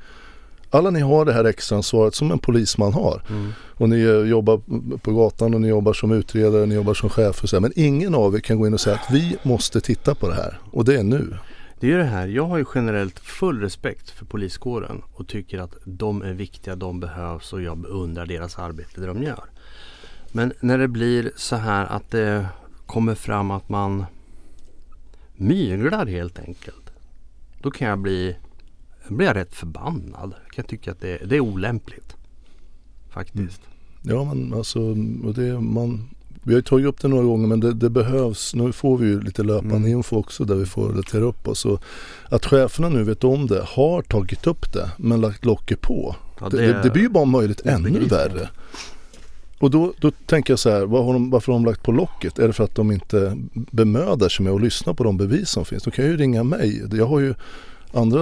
Alla 0.70 0.90
ni 0.90 1.01
har 1.01 1.25
det 1.25 1.33
här 1.33 1.44
extraansvaret 1.44 2.14
som 2.14 2.31
en 2.31 2.38
polisman 2.38 2.92
har. 2.92 3.22
Mm. 3.29 3.53
Och 3.77 3.88
ni 3.88 3.96
jobbar 4.29 4.61
på 4.98 5.12
gatan 5.12 5.55
och 5.55 5.61
ni 5.61 5.68
jobbar 5.68 5.92
som 5.92 6.12
utredare, 6.12 6.66
ni 6.66 6.75
jobbar 6.75 6.94
som 6.94 7.11
chef 7.11 7.42
och 7.42 7.48
så 7.48 7.57
här. 7.57 7.61
Men 7.61 7.72
ingen 7.77 8.14
av 8.14 8.35
er 8.35 8.40
kan 8.40 8.59
gå 8.59 8.66
in 8.66 8.75
och 8.75 8.81
säga 8.81 8.96
att 8.96 9.14
vi 9.14 9.37
måste 9.42 9.81
titta 9.81 10.14
på 10.14 10.29
det 10.29 10.35
här. 10.35 10.59
Och 10.70 10.85
det 10.85 10.94
är 10.94 11.03
nu. 11.03 11.35
Det 11.83 11.88
är 11.88 11.90
ju 11.90 11.99
det 11.99 12.05
här, 12.05 12.27
jag 12.27 12.47
har 12.47 12.59
ju 12.59 12.64
generellt 12.75 13.18
full 13.18 13.61
respekt 13.61 14.11
för 14.11 14.25
poliskåren 14.25 15.03
och 15.12 15.29
tycker 15.29 15.59
att 15.59 15.75
de 15.85 16.23
är 16.23 16.33
viktiga, 16.33 16.77
de 16.77 17.01
behövs 17.01 17.53
och 17.53 17.62
jag 17.62 17.79
beundrar 17.79 18.27
deras 18.27 18.59
arbete 18.59 19.01
det 19.01 19.07
de 19.07 19.23
gör. 19.23 19.45
Men 20.33 20.53
när 20.61 20.79
det 20.79 20.88
blir 20.88 21.33
så 21.37 21.57
här 21.57 21.87
att 21.87 22.11
det 22.11 22.47
kommer 22.87 23.14
fram 23.14 23.51
att 23.51 23.68
man 23.68 24.05
myglar 25.37 26.07
helt 26.07 26.38
enkelt. 26.38 26.92
Då 27.62 27.71
kan 27.71 27.88
jag 27.88 27.99
bli, 27.99 28.37
blir 29.09 29.27
jag 29.27 29.37
rätt 29.37 29.55
förbannad. 29.55 30.35
Jag 30.45 30.53
kan 30.55 30.64
tycka 30.64 30.92
att 30.92 31.01
det, 31.01 31.18
det 31.18 31.37
är 31.37 31.40
olämpligt. 31.40 32.16
Faktiskt. 33.11 33.61
Mm. 34.05 34.16
Ja 34.16 34.25
men 34.25 34.55
alltså, 34.55 34.95
det, 35.35 35.61
man, 35.61 36.11
vi 36.43 36.53
har 36.53 36.59
ju 36.59 36.63
tagit 36.63 36.87
upp 36.87 37.01
det 37.01 37.09
några 37.09 37.25
gånger 37.25 37.47
men 37.47 37.61
det, 37.61 37.73
det 37.73 37.91
behövs, 37.91 38.55
nu 38.55 38.73
får 38.73 38.99
vi 38.99 39.07
ju 39.07 39.21
lite 39.21 39.43
löpande 39.43 39.77
Mm. 39.77 39.89
info 39.93 40.17
också 40.17 40.45
där 40.45 40.55
vi 40.55 40.67
får 40.67 40.89
relatera 40.89 41.25
upp 41.25 41.49
oss. 41.49 41.65
Och 41.65 41.83
att 42.29 42.47
cheferna 42.47 42.89
nu 42.89 43.03
vet 43.05 43.25
om 43.25 43.47
det, 43.47 43.65
har 43.69 44.03
tagit 44.03 44.47
upp 44.47 44.73
det 44.73 44.91
men 44.97 45.21
lagt 45.21 45.45
locket 45.45 45.81
på. 45.81 46.17
Ja, 46.41 46.49
det, 46.49 46.57
det, 46.57 46.81
det 46.83 46.91
blir 46.91 47.03
ju 47.03 47.09
bara 47.09 47.23
om 47.23 47.31
möjligt 47.31 47.61
ännu 47.67 47.99
värre. 47.99 48.49
Och 49.59 49.71
då, 49.71 49.93
då 50.01 50.11
tänker 50.11 50.53
jag 50.53 50.59
så 50.59 50.71
här, 50.71 50.87
vad 50.87 51.05
har 51.05 51.13
de, 51.13 51.31
varför 51.31 51.53
har 51.53 51.59
de 51.59 51.65
lagt 51.65 51.83
på 51.83 51.93
locket? 51.93 52.39
Är 52.39 52.47
det 52.47 52.53
för 52.53 52.65
att 52.65 52.75
de 52.75 52.91
inte 52.93 53.39
bemödar 53.53 54.29
sig 54.29 54.45
med 54.45 54.53
att 54.53 54.61
lyssna 54.61 54.95
på 54.95 55.05
de 55.05 55.17
bevis 55.17 55.49
som 55.49 55.65
finns? 55.65 55.83
De 55.83 55.91
kan 55.91 56.05
ju 56.05 56.17
ringa 56.17 56.45
mig. 56.45 56.83
Jag 56.93 57.07
har 57.07 57.21
ju 57.21 57.35
andra 57.93 58.21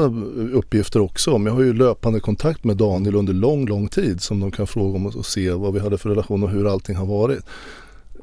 uppgifter 0.52 1.00
också. 1.00 1.38
Men 1.38 1.46
jag 1.46 1.54
har 1.54 1.62
ju 1.62 1.72
löpande 1.72 2.20
kontakt 2.20 2.64
med 2.64 2.76
Daniel 2.76 3.14
under 3.14 3.32
lång, 3.32 3.66
lång 3.66 3.88
tid 3.88 4.20
som 4.20 4.40
de 4.40 4.50
kan 4.50 4.66
fråga 4.66 4.96
om 4.96 5.06
och 5.06 5.26
se 5.26 5.50
vad 5.50 5.74
vi 5.74 5.80
hade 5.80 5.98
för 5.98 6.08
relation 6.08 6.42
och 6.42 6.50
hur 6.50 6.72
allting 6.72 6.96
har 6.96 7.06
varit. 7.06 7.44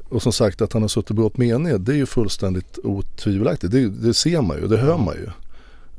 Och 0.08 0.22
som 0.22 0.32
sagt 0.32 0.62
att 0.62 0.72
han 0.72 0.82
har 0.82 0.88
suttit 0.88 1.10
och 1.10 1.16
begått 1.16 1.36
mened 1.36 1.80
det 1.80 1.92
är 1.92 1.96
ju 1.96 2.06
fullständigt 2.06 2.78
otvivelaktigt. 2.84 3.72
Det, 3.72 3.88
det 3.88 4.14
ser 4.14 4.42
man 4.42 4.56
ju, 4.56 4.68
det 4.68 4.76
hör 4.76 4.98
man 4.98 5.14
ju. 5.14 5.28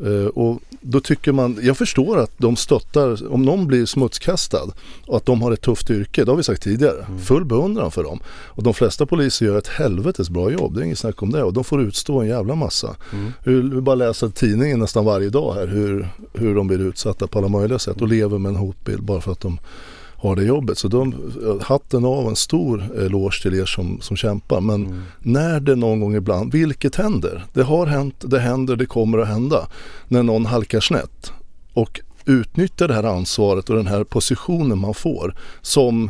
Eh, 0.06 0.28
och 0.28 0.60
då 0.82 1.00
tycker 1.00 1.32
man, 1.32 1.60
jag 1.62 1.78
förstår 1.78 2.20
att 2.20 2.32
de 2.38 2.56
stöttar, 2.56 3.32
om 3.34 3.42
någon 3.44 3.68
blir 3.68 3.86
smutskastad 3.86 4.74
och 5.06 5.18
att 5.18 5.26
de 5.26 5.42
har 5.42 5.52
ett 5.52 5.62
tufft 5.62 5.90
yrke, 5.90 6.24
det 6.24 6.32
har 6.32 6.36
vi 6.36 6.44
sagt 6.44 6.64
tidigare. 6.64 7.06
Full 7.24 7.46
beundran 7.46 7.92
för 7.92 8.04
dem. 8.04 8.20
Och 8.28 8.64
de 8.64 8.74
flesta 8.74 9.06
poliser 9.06 9.46
gör 9.46 9.58
ett 9.58 9.68
helvetes 9.68 10.30
bra 10.30 10.52
jobb, 10.52 10.76
det 10.76 10.82
är 10.82 10.86
inget 10.86 11.00
snack 11.00 11.24
om 11.24 11.32
det. 11.32 11.44
Och 11.44 11.54
de 11.54 11.64
får 11.64 11.82
utstå 11.82 12.22
en 12.22 12.28
jävla 12.28 12.56
massa. 12.56 12.96
Mm. 13.14 13.32
Hur, 13.44 13.76
vi 13.76 13.82
bara 13.82 13.96
läser 13.96 14.30
tidningen 14.30 14.80
nästan 14.80 15.06
varje 15.06 15.30
dag 15.30 15.54
här 15.54 15.68
hur, 15.68 16.10
hur 16.34 16.56
de 16.56 16.68
blir 16.68 16.80
utsatta 16.80 17.28
på 17.28 17.40
alla 17.40 17.48
möjliga 17.48 17.80
sätt 17.80 18.02
och 18.02 18.08
lever 18.08 18.38
med 18.38 18.50
en 18.50 18.56
hotbild 18.56 19.04
bara 19.04 19.22
för 19.22 19.32
att 19.32 19.42
de 19.42 19.60
har 20.22 20.36
det 20.36 20.44
jobbet. 20.44 20.78
Så 20.78 20.88
de, 20.88 21.14
hatten 21.62 22.06
av 22.06 22.28
en 22.28 22.36
stor 22.36 22.84
eloge 22.98 23.42
till 23.42 23.54
er 23.60 23.66
som, 23.66 24.02
som 24.02 24.16
kämpar. 24.18 24.62
Men 24.62 24.86
Mm. 24.86 25.02
när 25.20 25.60
det 25.60 25.76
någon 25.76 26.00
gång 26.00 26.16
ibland, 26.16 26.52
vilket 26.54 26.96
händer? 26.96 27.46
Det 27.54 27.64
har 27.64 27.86
hänt, 27.86 28.16
det 28.28 28.40
händer, 28.40 28.76
det 28.76 28.86
kommer 28.86 29.18
att 29.18 29.28
hända. 29.28 29.68
När 30.08 30.24
någon 30.24 30.46
halkar 30.46 30.80
snett 30.80 31.32
och 31.74 32.00
utnyttjar 32.26 32.88
det 32.88 32.94
här 32.94 33.04
ansvaret 33.04 33.70
och 33.70 33.76
den 33.76 33.88
här 33.88 34.04
positionen 34.04 34.78
man 34.78 34.94
får 34.94 35.36
som 35.62 36.10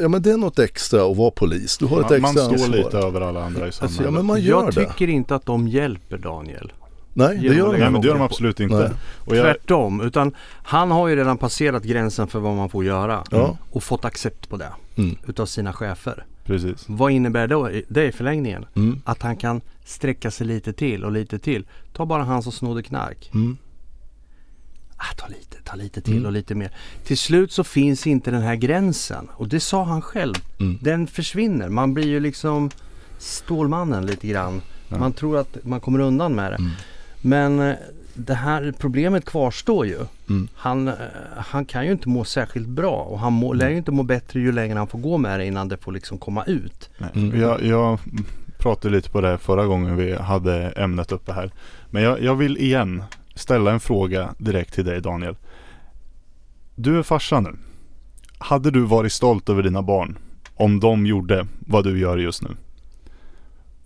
Ja 0.00 0.08
men 0.08 0.22
det 0.22 0.30
är 0.30 0.36
något 0.36 0.58
extra 0.58 1.10
att 1.10 1.16
vara 1.16 1.30
polis. 1.30 1.78
Du 1.78 1.86
har 1.86 2.00
ett 2.00 2.10
Man, 2.10 2.20
man 2.20 2.30
extra 2.30 2.44
står 2.44 2.54
ansvar. 2.54 2.76
lite 2.76 2.98
över 2.98 3.20
alla 3.20 3.44
andra 3.44 3.68
i 3.68 3.72
samhället. 3.72 4.04
ja, 4.04 4.10
men 4.10 4.26
man 4.26 4.40
gör 4.40 4.64
jag 4.64 4.74
det. 4.74 4.84
tycker 4.86 5.08
inte 5.08 5.34
att 5.34 5.46
de 5.46 5.68
hjälper 5.68 6.18
Daniel. 6.18 6.72
Nej 7.18 7.38
det 7.38 7.54
gör 7.54 7.74
att 7.74 7.80
Nej 7.80 7.90
men 7.90 8.00
det 8.00 8.06
gör 8.06 8.14
de 8.14 8.22
absolut 8.22 8.60
inte. 8.60 8.76
Nej. 8.78 8.90
Och 9.24 9.36
jag, 9.36 9.44
Tvärtom, 9.44 10.00
utan 10.00 10.34
han 10.62 10.90
har 10.90 11.08
ju 11.08 11.16
redan 11.16 11.38
passerat 11.38 11.82
gränsen 11.84 12.28
för 12.28 12.38
vad 12.38 12.56
man 12.56 12.68
får 12.70 12.84
göra. 12.84 13.24
Ja. 13.30 13.56
Och 13.70 13.82
fått 13.82 14.04
accept 14.04 14.48
på 14.48 14.56
det. 14.56 14.72
Mm. 14.96 15.16
Utav 15.26 15.46
sina 15.46 15.72
chefer. 15.72 16.24
precis. 16.44 16.84
Vad 16.88 17.12
innebär 17.12 17.46
då 17.46 17.70
det 17.88 18.04
i 18.04 18.12
förlängningen? 18.12 18.64
Mm. 18.74 19.00
Att 19.04 19.22
han 19.22 19.36
kan 19.36 19.60
sträcka 19.84 20.30
sig 20.30 20.46
lite 20.46 20.72
till 20.72 21.04
och 21.04 21.12
lite 21.12 21.38
till. 21.38 21.66
Ta 21.92 22.06
bara 22.06 22.22
han 22.24 22.42
som 22.42 22.52
snodde 22.52 22.82
knark. 22.82 23.30
Mm. 23.34 23.56
Ah, 24.96 25.14
ta 25.16 25.26
lite, 25.26 25.56
ta 25.64 25.74
lite 25.76 26.00
till 26.00 26.12
Mm. 26.12 26.26
och 26.26 26.32
lite 26.32 26.54
mer. 26.54 26.70
Till 27.04 27.18
slut 27.18 27.52
så 27.52 27.64
finns 27.64 28.06
inte 28.06 28.30
den 28.30 28.42
här 28.42 28.56
gränsen. 28.56 29.28
Och 29.32 29.48
det 29.48 29.60
sa 29.60 29.84
han 29.84 30.02
själv. 30.02 30.34
Mm. 30.60 30.78
Den 30.82 31.06
försvinner. 31.06 31.68
Man 31.68 31.94
blir 31.94 32.06
ju 32.06 32.20
liksom 32.20 32.70
Stålmannen 33.18 34.06
lite 34.06 34.26
grann. 34.26 34.62
Ja. 34.88 34.98
Man 34.98 35.12
tror 35.12 35.38
att 35.38 35.56
man 35.64 35.80
kommer 35.80 35.98
undan 36.00 36.34
med 36.34 36.52
det. 36.52 36.58
Men 37.26 37.60
eh, 37.60 37.76
det 38.14 38.34
här 38.34 38.74
problemet 38.78 39.24
kvarstår 39.24 39.86
ju. 39.86 39.98
Mm. 40.28 40.48
Han, 40.54 40.88
eh, 40.88 40.94
han 41.36 41.64
kan 41.64 41.86
ju 41.86 41.92
inte 41.92 42.08
må 42.08 42.24
särskilt 42.24 42.68
bra 42.68 42.96
och 42.96 43.18
han 43.18 43.32
må, 43.32 43.52
lär 43.52 43.68
ju 43.68 43.76
inte 43.76 43.90
må 43.90 44.02
bättre 44.02 44.40
ju 44.40 44.52
längre 44.52 44.78
han 44.78 44.86
får 44.86 44.98
gå 44.98 45.18
med 45.18 45.40
det 45.40 45.46
innan 45.46 45.68
det 45.68 45.76
får 45.76 45.92
liksom 45.92 46.18
komma 46.18 46.44
ut. 46.44 46.90
Mm. 47.14 47.40
Jag, 47.40 47.62
jag 47.62 47.98
pratade 48.58 48.94
lite 48.94 49.10
på 49.10 49.20
det 49.20 49.38
förra 49.38 49.66
gången 49.66 49.96
vi 49.96 50.16
hade 50.16 50.70
ämnet 50.70 51.12
uppe 51.12 51.32
här. 51.32 51.50
Men 51.90 52.02
jag, 52.02 52.22
jag 52.22 52.34
vill 52.34 52.56
igen 52.56 53.02
ställa 53.34 53.72
en 53.72 53.80
fråga 53.80 54.34
direkt 54.38 54.74
till 54.74 54.84
dig 54.84 55.00
Daniel. 55.00 55.36
Du 56.74 56.98
är 56.98 57.02
farsa 57.02 57.40
nu. 57.40 57.56
Hade 58.38 58.70
du 58.70 58.80
varit 58.80 59.12
stolt 59.12 59.48
över 59.48 59.62
dina 59.62 59.82
barn 59.82 60.18
om 60.54 60.80
de 60.80 61.06
gjorde 61.06 61.46
vad 61.60 61.84
du 61.84 61.98
gör 61.98 62.18
just 62.18 62.42
nu? 62.42 62.48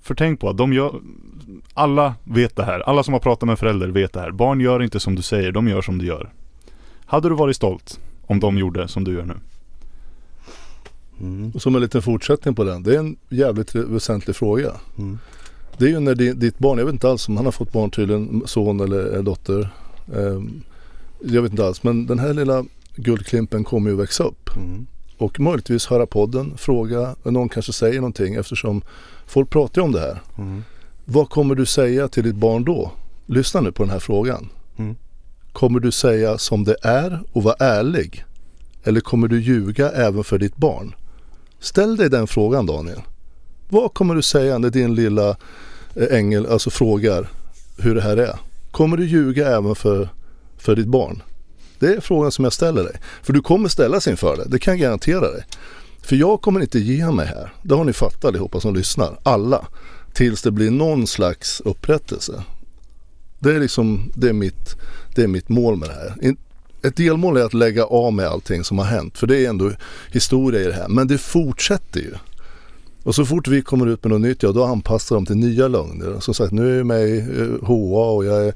För 0.03 0.15
tänk 0.15 0.41
på 0.41 0.49
att 0.49 0.57
de 0.57 0.73
gör, 0.73 1.01
alla 1.75 2.15
vet 2.25 2.57
det 2.57 2.65
här. 2.65 2.81
Alla 2.81 3.03
som 3.03 3.13
har 3.13 3.21
pratat 3.21 3.47
med 3.47 3.59
förälder 3.59 3.89
vet 3.89 4.13
det 4.13 4.21
här. 4.21 4.31
Barn 4.31 4.61
gör 4.61 4.83
inte 4.83 5.01
som 5.01 5.15
du 5.15 5.23
säger, 5.23 5.53
de 5.53 5.69
gör 5.69 5.83
som 5.83 5.99
du 5.99 6.07
gör. 6.07 6.31
Hade 7.05 7.29
du 7.29 7.35
varit 7.35 7.57
stolt 7.57 8.01
om 8.27 8.41
de 8.41 8.59
gjorde 8.59 8.89
som 8.89 9.05
du 9.05 9.13
gör 9.15 9.25
nu? 9.25 9.35
Mm. 11.21 11.51
Och 11.55 11.63
som 11.63 11.75
en 11.75 11.83
liten 11.83 12.03
fortsättning 12.03 12.55
på 12.55 12.65
den. 12.65 12.83
Det 12.83 12.95
är 12.95 12.99
en 12.99 13.17
jävligt 13.29 13.75
väsentlig 13.75 14.37
fråga. 14.37 14.73
Mm. 14.99 15.19
Det 15.79 15.85
är 15.85 15.89
ju 15.89 16.01
när 16.01 16.15
di- 16.15 16.33
ditt 16.33 16.59
barn, 16.59 16.79
jag 16.79 16.85
vet 16.85 16.93
inte 16.93 17.11
alls 17.11 17.29
om 17.29 17.37
han 17.37 17.45
har 17.45 17.53
fått 17.53 17.73
barn 17.73 17.91
tydligen, 17.91 18.43
son 18.47 18.81
eller 18.81 18.99
eller 18.99 19.23
dotter. 19.23 19.69
Ehm, 20.17 20.63
jag 21.21 21.43
vet 21.43 21.51
inte 21.51 21.67
alls 21.67 21.83
men 21.83 22.07
den 22.07 22.19
här 22.19 22.35
lilla 22.35 22.65
guldklimpen 22.95 23.65
kommer 23.65 23.91
ju 23.91 23.97
växa 23.97 24.25
upp. 24.25 24.57
Mm. 24.57 24.87
Och 25.19 25.41
möjligtvis 25.41 25.87
höra 25.87 26.07
podden, 26.07 26.57
fråga, 26.57 27.15
någon 27.25 27.49
kanske 27.49 27.73
säger 27.73 27.97
någonting 28.01 28.35
eftersom 28.35 28.83
folk 29.27 29.51
pratar 29.51 29.83
ju 29.83 29.87
om 29.87 29.93
det 29.93 30.01
här. 30.01 30.21
Mm. 30.39 30.65
Vad 31.13 31.31
kommer 31.31 31.55
du 31.55 31.67
säga 31.67 32.09
till 32.09 32.23
ditt 32.25 32.35
barn 32.35 32.65
då? 32.65 32.93
Lyssna 33.27 33.61
nu 33.61 33.73
på 33.73 33.83
den 33.83 33.93
här 33.93 33.99
frågan. 33.99 34.49
Mm. 34.77 34.97
Kommer 35.53 35.81
du 35.81 35.93
säga 35.93 36.39
som 36.39 36.65
det 36.65 36.77
är 36.83 37.21
och 37.33 37.43
vara 37.43 37.55
ärlig? 37.59 38.25
Eller 38.85 39.01
kommer 39.01 39.29
du 39.29 39.41
ljuga 39.41 39.91
även 39.91 40.25
för 40.25 40.39
ditt 40.39 40.57
barn? 40.57 40.95
Ställ 41.61 41.97
dig 41.97 42.11
den 42.11 42.27
frågan 42.27 42.67
Daniel. 42.67 43.01
Vad 43.69 43.95
kommer 43.95 44.15
du 44.15 44.23
säga 44.23 44.59
när 44.59 44.71
din 44.71 44.95
lilla 44.95 45.37
eh, 45.95 46.19
ängel 46.19 46.47
alltså 46.47 46.71
frågar 46.71 47.29
hur 47.79 47.95
det 47.95 48.03
här 48.03 48.17
är? 48.17 48.39
Kommer 48.71 48.97
du 48.97 49.07
ljuga 49.07 49.57
även 49.57 49.75
för, 49.75 50.09
för 50.59 50.77
ditt 50.77 50.89
barn? 50.89 51.23
Det 51.79 51.87
är 51.87 52.01
frågan 52.01 52.33
som 52.33 52.45
jag 52.45 52.53
ställer 52.53 52.85
dig. 52.85 52.97
För 53.23 53.33
du 53.33 53.43
kommer 53.43 53.69
ställas 53.69 54.09
inför 54.09 54.37
det, 54.37 54.45
det 54.49 54.59
kan 54.59 54.75
jag 54.75 54.81
garantera 54.81 55.31
dig. 55.31 55.45
För 56.03 56.17
jag 56.17 56.41
kommer 56.41 56.61
inte 56.61 56.79
ge 56.79 57.11
mig 57.11 57.27
här. 57.27 57.53
Det 57.63 57.75
har 57.75 57.85
ni 57.85 57.93
fattat 57.93 58.25
allihopa 58.25 58.61
som 58.61 58.75
lyssnar. 58.75 59.19
Alla. 59.23 59.67
Tills 60.13 60.43
det 60.43 60.51
blir 60.51 60.71
någon 60.71 61.07
slags 61.07 61.61
upprättelse. 61.61 62.45
Det 63.39 63.55
är 63.55 63.61
liksom, 63.61 64.13
det 64.15 64.29
är 64.29 64.33
mitt, 64.33 64.77
det 65.15 65.23
är 65.23 65.29
mitt 65.29 65.49
mål 65.49 65.77
med 65.77 65.89
det 65.89 65.95
här. 65.95 66.35
Ett 66.83 66.97
delmål 66.97 67.37
är 67.37 67.45
att 67.45 67.55
lägga 67.55 67.85
av 67.85 68.13
med 68.13 68.27
allting 68.27 68.65
som 68.65 68.79
har 68.79 68.85
hänt. 68.85 69.19
För 69.19 69.27
det 69.27 69.45
är 69.45 69.49
ändå 69.49 69.73
historia 70.13 70.61
i 70.61 70.65
det 70.65 70.73
här. 70.73 70.89
Men 70.89 71.09
det 71.09 71.19
fortsätter 71.19 72.01
ju. 72.01 72.15
Och 73.03 73.15
så 73.15 73.25
fort 73.25 73.49
vi 73.49 73.63
kommer 73.63 73.87
ut 73.87 74.05
med 74.05 74.11
något 74.11 74.21
nytt, 74.21 74.43
ja 74.43 74.53
då 74.53 74.65
anpassar 74.65 75.17
de 75.17 75.27
till 75.27 75.37
nya 75.37 75.69
lögner. 75.69 76.21
Som 76.21 76.35
sagt, 76.35 76.53
nu 76.53 76.73
är 76.73 76.77
jag 76.77 76.87
med 76.87 77.09
i 77.09 77.19
eh, 77.19 77.67
HA 77.67 78.11
och 78.11 78.25
jag 78.25 78.47
är, 78.47 78.55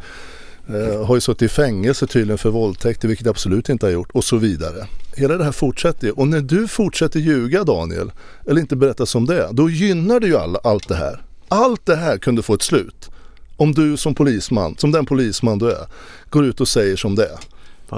eh, 0.69 1.07
har 1.07 1.15
ju 1.15 1.21
suttit 1.21 1.43
i 1.43 1.49
fängelse 1.49 2.07
tydligen 2.07 2.39
för 2.39 2.51
våldtäkter, 2.51 3.09
vilket 3.09 3.27
jag 3.27 3.33
absolut 3.33 3.69
inte 3.69 3.87
har 3.87 3.91
gjort. 3.91 4.11
Och 4.13 4.25
så 4.25 4.37
vidare. 4.37 4.87
Hela 5.17 5.37
det 5.37 5.45
här 5.45 5.53
fortsätter 5.53 6.07
ju. 6.07 6.13
Och 6.13 6.29
när 6.29 6.41
du 6.41 6.69
fortsätter 6.69 7.21
ljuga 7.21 7.65
Daniel, 7.65 8.13
eller 8.47 8.61
inte 8.61 8.77
berätta 8.77 9.07
som 9.07 9.27
det 9.27 9.43
är, 9.43 9.53
då 9.53 9.71
gynnar 9.71 10.21
det 10.21 10.27
ju 10.27 10.37
all, 10.37 10.57
allt 10.65 10.89
det 10.89 10.97
här. 10.97 11.24
Allt 11.49 11.87
det 11.87 11.97
här 11.97 12.19
kunde 12.19 12.43
få 12.43 12.55
ett 12.55 12.63
slut. 12.63 13.11
Om 13.57 13.73
du 13.73 13.97
som 13.97 14.15
polisman, 14.15 14.77
som 14.79 14.93
den 14.93 15.07
polisman 15.07 15.59
du 15.59 15.71
är, 15.71 15.87
går 16.31 16.45
ut 16.45 16.61
och 16.61 16.69
säger 16.69 16.97
som 16.97 17.15
det 17.15 17.25
är. 17.25 17.39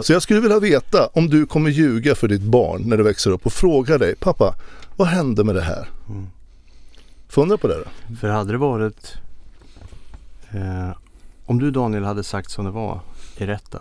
Så 0.02 0.12
jag 0.12 0.22
skulle 0.22 0.40
vilja 0.40 0.60
veta 0.60 1.06
om 1.06 1.30
du 1.30 1.46
kommer 1.46 1.70
ljuga 1.70 2.14
för 2.14 2.28
ditt 2.28 2.42
barn 2.42 2.82
när 2.82 2.96
det 2.96 3.02
växer 3.02 3.30
upp 3.30 3.46
och 3.46 3.52
fråga 3.52 3.98
dig, 3.98 4.14
pappa, 4.16 4.54
vad 4.96 5.08
hände 5.08 5.44
med 5.44 5.54
det 5.54 5.62
här? 5.62 5.88
Mm. 6.08 6.26
Fundera 7.28 7.58
på 7.58 7.68
det 7.68 7.84
då. 7.84 8.14
För 8.16 8.28
hade 8.28 8.52
det 8.52 8.58
varit 8.58 9.14
eh, 10.50 10.90
Om 11.46 11.58
du 11.58 11.70
Daniel 11.70 12.04
hade 12.04 12.24
sagt 12.24 12.50
som 12.50 12.64
det 12.64 12.70
var 12.70 13.00
i 13.36 13.46
rätten. 13.46 13.80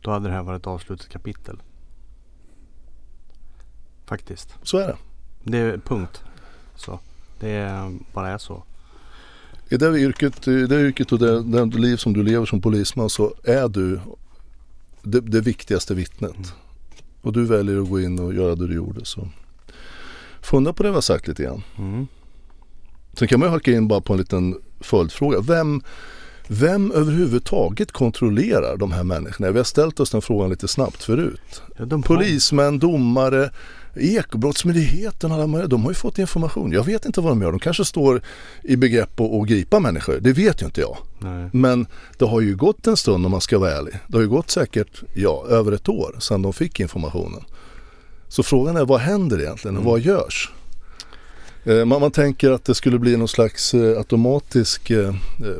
Då 0.00 0.10
hade 0.10 0.28
det 0.28 0.34
här 0.34 0.42
varit 0.42 0.60
ett 0.60 0.66
avslutat 0.66 1.08
kapitel. 1.08 1.62
Faktiskt. 4.06 4.54
Så 4.62 4.78
är 4.78 4.86
det. 4.86 4.96
Det 5.44 5.58
är 5.58 5.78
punkt. 5.78 6.22
Så. 6.76 7.00
Det 7.40 7.50
är, 7.50 7.98
bara 8.14 8.28
är 8.28 8.38
så. 8.38 8.62
I 9.68 9.76
det 9.76 9.98
yrket, 9.98 10.48
i 10.48 10.66
det 10.66 10.80
yrket 10.80 11.12
och 11.12 11.18
det, 11.18 11.42
det 11.42 11.78
liv 11.78 11.96
som 11.96 12.12
du 12.12 12.22
lever 12.22 12.46
som 12.46 12.60
polisman 12.60 13.10
så 13.10 13.34
är 13.44 13.68
du 13.68 14.00
det, 15.02 15.20
det 15.20 15.40
viktigaste 15.40 15.94
vittnet. 15.94 16.54
Och 17.22 17.32
du 17.32 17.44
väljer 17.44 17.82
att 17.82 17.88
gå 17.88 18.00
in 18.00 18.18
och 18.18 18.34
göra 18.34 18.54
det 18.54 18.66
du 18.66 18.74
gjorde. 18.74 19.04
Så. 19.04 19.28
Fundera 20.40 20.72
på 20.72 20.82
det 20.82 20.88
vi 20.88 20.94
har 20.94 21.00
sagt 21.00 21.28
lite 21.28 21.42
grann. 21.42 21.62
Mm. 21.78 22.06
Sen 23.12 23.28
kan 23.28 23.40
man 23.40 23.46
ju 23.46 23.50
halka 23.50 23.72
in 23.72 23.88
bara 23.88 24.00
på 24.00 24.12
en 24.12 24.18
liten 24.18 24.58
följdfråga. 24.80 25.40
Vem, 25.40 25.82
vem 26.48 26.92
överhuvudtaget 26.92 27.92
kontrollerar 27.92 28.76
de 28.76 28.92
här 28.92 29.04
människorna? 29.04 29.50
Vi 29.50 29.58
har 29.58 29.64
ställt 29.64 30.00
oss 30.00 30.10
den 30.10 30.22
frågan 30.22 30.50
lite 30.50 30.68
snabbt 30.68 31.02
förut. 31.02 31.62
Ja, 31.76 32.02
Polismän, 32.04 32.78
domare, 32.78 33.50
Ekobrottsmyndigheten, 33.94 35.32
alla 35.32 35.66
de, 35.66 35.82
har 35.82 35.90
ju 35.90 35.94
fått 35.94 36.18
information. 36.18 36.72
Jag 36.72 36.84
vet 36.84 37.04
inte 37.04 37.20
vad 37.20 37.32
de 37.32 37.42
gör. 37.42 37.50
De 37.50 37.58
kanske 37.58 37.84
står 37.84 38.22
i 38.62 38.76
begrepp 38.76 39.20
att, 39.20 39.48
gripa 39.48 39.80
människor. 39.80 40.18
Det 40.20 40.32
vet 40.32 40.62
ju 40.62 40.66
inte 40.66 40.80
jag. 40.80 40.96
Nej. 41.18 41.50
Men 41.52 41.86
det 42.18 42.24
har 42.24 42.40
ju 42.40 42.56
gått 42.56 42.86
en 42.86 42.96
stund 42.96 43.24
om 43.24 43.30
man 43.30 43.40
ska 43.40 43.58
vara 43.58 43.70
ärlig. 43.70 43.94
Det 44.08 44.16
har 44.16 44.22
ju 44.22 44.28
gått 44.28 44.50
säkert, 44.50 45.02
ja, 45.14 45.44
över 45.48 45.72
ett 45.72 45.88
år 45.88 46.16
sedan 46.18 46.42
de 46.42 46.52
fick 46.52 46.80
informationen. 46.80 47.44
Så 48.28 48.42
frågan 48.42 48.76
är 48.76 48.84
vad 48.84 49.00
händer 49.00 49.40
egentligen 49.40 49.76
och 49.76 49.84
vad 49.84 50.00
görs? 50.00 50.50
Eh, 51.64 51.84
Man, 51.84 52.00
man 52.00 52.10
tänker 52.10 52.50
att 52.50 52.64
det 52.64 52.74
skulle 52.74 52.98
bli 52.98 53.16
någon 53.16 53.28
slags 53.28 53.74
eh, 53.74 53.98
automatisk 53.98 54.90
eh, 54.90 55.14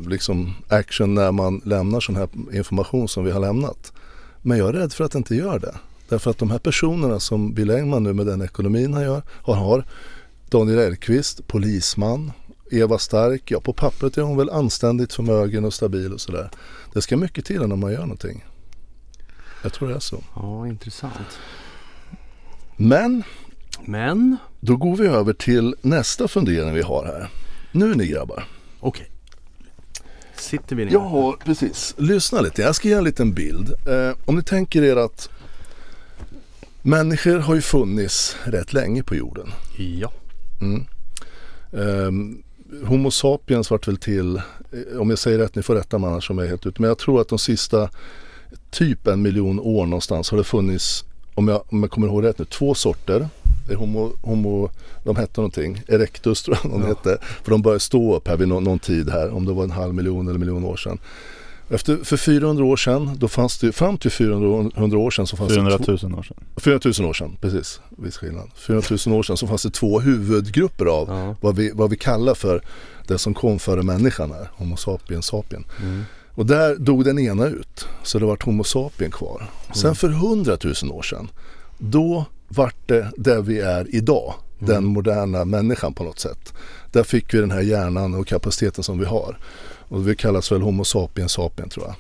liksom 0.09 0.55
action 0.69 1.15
när 1.15 1.33
man 1.33 1.61
lämnar 1.65 2.01
sån 2.01 2.17
här 2.17 2.29
information 2.53 3.09
som 3.09 3.25
vi 3.25 3.31
har 3.31 3.41
lämnat. 3.41 3.93
Men 4.43 4.59
jag 4.59 4.69
är 4.69 4.73
rädd 4.73 4.93
för 4.93 5.05
att 5.05 5.13
det 5.13 5.19
inte 5.19 5.35
gör 5.35 5.59
det. 5.59 5.75
Därför 6.11 6.31
att 6.31 6.39
de 6.39 6.51
här 6.51 6.59
personerna 6.59 7.21
som 7.21 7.53
Bill 7.55 7.71
Engman 7.71 8.03
nu 8.03 8.13
med 8.13 8.27
den 8.27 8.43
ekonomin 8.43 8.95
han 8.95 9.03
gör, 9.03 9.23
har, 9.29 9.55
har 9.55 9.85
Daniel 10.49 10.79
Elkvist, 10.79 11.47
polisman, 11.47 12.33
Eva 12.71 12.99
Stark, 12.99 13.51
ja 13.51 13.61
på 13.61 13.73
pappret 13.73 14.19
är 14.19 14.23
hon 14.23 14.37
väl 14.37 14.51
anständigt 14.51 15.13
förmögen 15.13 15.65
och 15.65 15.75
stabil 15.75 16.13
och 16.13 16.21
sådär. 16.21 16.51
Det 16.93 17.03
ska 17.03 17.17
mycket 17.17 17.45
till 17.45 17.61
när 17.61 17.77
man 17.77 17.93
gör 17.93 18.01
någonting. 18.01 18.45
Jag 19.63 19.73
tror 19.73 19.89
det 19.89 19.95
är 19.95 20.01
så. 20.01 20.23
Ja, 20.35 20.67
intressant. 20.67 21.39
Men 22.77 23.23
Men 23.85 24.37
då 24.61 24.77
går 24.77 24.97
vi 24.97 25.07
över 25.07 25.33
till 25.33 25.75
nästa 25.83 26.29
fundering 26.29 26.75
vi 26.75 26.83
har 26.83 27.05
här. 27.05 27.29
Nu 27.73 27.95
ni 27.95 28.07
grabbar. 28.07 28.45
okej. 28.81 29.11
Sitter 30.35 30.77
vi 30.77 30.85
ner? 30.85 30.99
Har, 30.99 31.33
precis, 31.33 31.95
lyssna 31.99 32.41
lite. 32.41 32.63
Jag 32.63 32.75
ska 32.75 32.89
ge 32.89 32.95
en 32.95 33.05
liten 33.05 33.33
bild. 33.33 33.71
Eh, 33.89 34.17
om 34.25 34.37
ni 34.37 34.43
tänker 34.43 34.83
er 34.83 34.97
att 34.97 35.29
människor 36.83 37.39
har 37.39 37.55
ju 37.55 37.61
funnits 37.61 38.37
rätt 38.45 38.73
länge 38.73 39.03
på 39.03 39.15
jorden. 39.15 39.49
Ja. 39.79 40.13
Mm. 40.61 40.85
Ehm, 41.73 42.43
Homo 42.85 43.11
sapiens 43.11 43.71
vart 43.71 43.89
väl 43.89 43.97
till, 43.97 44.41
om 44.99 45.11
jag 45.11 45.19
säger 45.19 45.39
rätt, 45.39 45.55
ni 45.55 45.63
får 45.63 45.75
rätta 45.75 45.99
mig 45.99 46.11
annars 46.11 46.31
om 46.31 46.39
jag 46.39 46.45
är 46.45 46.49
helt 46.49 46.67
ute. 46.67 46.83
Men 46.83 46.89
jag 46.89 46.99
tror 46.99 47.21
att 47.21 47.29
de 47.29 47.39
sista 47.39 47.91
typ 48.71 49.07
en 49.07 49.23
miljon 49.23 49.61
år 49.61 49.87
någonstans 49.87 50.31
har 50.31 50.39
det 50.39 50.45
funnits, 50.45 51.05
om 51.35 51.49
jag, 51.49 51.63
om 51.69 51.83
jag 51.83 51.91
kommer 51.91 52.07
ihåg 52.07 52.25
rätt 52.25 52.39
nu, 52.39 52.45
två 52.45 52.75
sorter. 52.75 53.29
Det 53.67 53.73
är 53.73 53.77
homo, 53.77 54.13
homo, 54.23 54.71
de 55.05 55.17
hette 55.17 55.41
någonting, 55.41 55.83
erectus 55.89 56.43
tror 56.43 56.59
jag 56.63 56.73
de 56.73 56.81
Ja. 56.81 56.87
hette. 56.89 57.19
För 57.45 57.51
de 57.51 57.63
började 57.63 57.81
stå 57.81 58.17
upp 58.17 58.29
här 58.29 58.37
vid 58.37 58.49
någon, 58.49 58.65
någon 58.65 58.79
tid 58.79 59.11
här, 59.11 59.31
om 59.31 59.47
det 59.47 59.53
var 59.53 59.65
en 59.65 59.71
halv 59.71 59.95
miljon 59.95 60.29
eller 60.29 60.39
miljon 60.39 60.65
år 60.65 60.77
sedan. 60.77 60.99
Efter, 61.71 61.97
för 62.05 62.17
400 62.17 62.65
år 62.65 62.77
sedan, 62.77 63.11
då 63.19 63.29
fanns 63.29 63.59
det, 63.59 63.73
fram 63.73 63.99
till 63.99 64.11
400 64.11 64.99
år 64.99 65.11
sedan 65.11 65.27
så 65.27 65.37
fanns 65.37 65.51
400 65.53 65.79
det 65.79 65.85
två, 65.85 66.09
000 66.09 66.19
år 66.19 66.23
sedan. 66.23 66.37
400 66.57 66.91
000 66.99 67.09
år 67.09 67.13
sedan, 67.15 67.37
precis. 67.41 67.81
Viss 67.99 68.17
skillnad. 68.17 68.51
400 68.57 68.97
000 69.07 69.19
år 69.19 69.23
sedan 69.23 69.37
så 69.37 69.47
fanns 69.47 69.63
det 69.63 69.71
två 69.71 70.01
huvudgrupper 70.01 70.87
av 70.87 71.09
Ja. 71.09 71.37
vad, 71.41 71.57
vi, 71.57 71.71
vad 71.75 71.91
vi 71.91 71.97
kallar 71.97 72.35
för 72.35 72.63
det 73.09 73.19
som 73.19 73.35
kom 73.35 73.59
före 73.59 73.83
människan 73.83 74.31
här, 74.33 74.51
Homo 74.57 74.77
sapiens 74.77 75.27
sapien. 75.27 75.65
Mm. 75.83 76.03
Och 76.35 76.47
där 76.47 76.77
dog 76.77 77.05
den 77.05 77.19
ena 77.19 77.47
ut, 77.47 77.87
så 78.03 78.19
det 78.19 78.25
vart 78.27 78.43
Homo 78.43 78.65
sapien 78.65 79.11
kvar. 79.11 79.47
Sen 79.75 79.85
Mm. 79.85 79.95
för 79.95 80.09
100 80.09 80.57
000 80.83 80.93
år 80.93 81.03
sedan, 81.03 81.29
då 81.79 82.25
vart 82.49 82.89
det 82.89 83.11
där 83.17 83.41
vi 83.43 83.61
är 83.61 83.95
idag, 83.95 84.35
den 84.59 84.71
Mm. 84.77 84.85
moderna 84.85 85.45
människan 85.45 85.93
på 85.95 86.05
något 86.05 86.19
sätt. 86.19 86.53
Där 86.93 87.03
fick 87.03 87.35
vi 87.35 87.39
den 87.39 87.51
här 87.51 87.61
hjärnan 87.61 88.15
och 88.15 88.27
kapaciteten 88.27 88.85
som 88.85 88.99
vi 88.99 89.05
har. 89.05 89.39
Och 89.91 90.09
vi 90.09 90.17
kallas 90.17 90.53
väl 90.53 90.63
Homo 90.63 90.85
sapiens 90.85 91.33
sapien 91.33 91.69
tror 91.69 91.87
jag. 91.87 91.95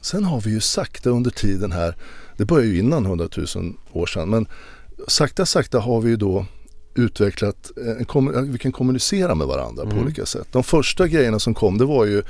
Sen 0.00 0.24
har 0.24 0.40
vi 0.40 0.50
ju 0.50 0.60
sakta 0.60 1.10
under 1.10 1.30
tiden 1.30 1.72
här, 1.72 1.94
det 2.36 2.44
började 2.44 2.68
ju 2.68 2.78
innan 2.78 3.06
100 3.06 3.28
000 3.54 3.74
år 3.92 4.06
sedan, 4.06 4.30
men 4.30 4.46
sakta 5.08 5.46
sakta 5.46 5.78
har 5.80 6.00
vi 6.00 6.10
ju 6.10 6.16
då 6.16 6.46
utvecklat, 6.94 7.70
en, 7.98 8.06
kommu- 8.06 8.50
vi 8.52 8.58
kan 8.58 8.72
kommunicera 8.72 9.34
med 9.34 9.46
varandra 9.46 9.84
på 9.84 9.90
Mm. 9.90 10.04
olika 10.04 10.26
sätt. 10.26 10.48
De 10.52 10.62
första 10.62 11.08
grejerna 11.08 11.38
som 11.38 11.54
kom 11.54 11.78
det 11.78 11.84
var 11.84 12.04
ju 12.04 12.22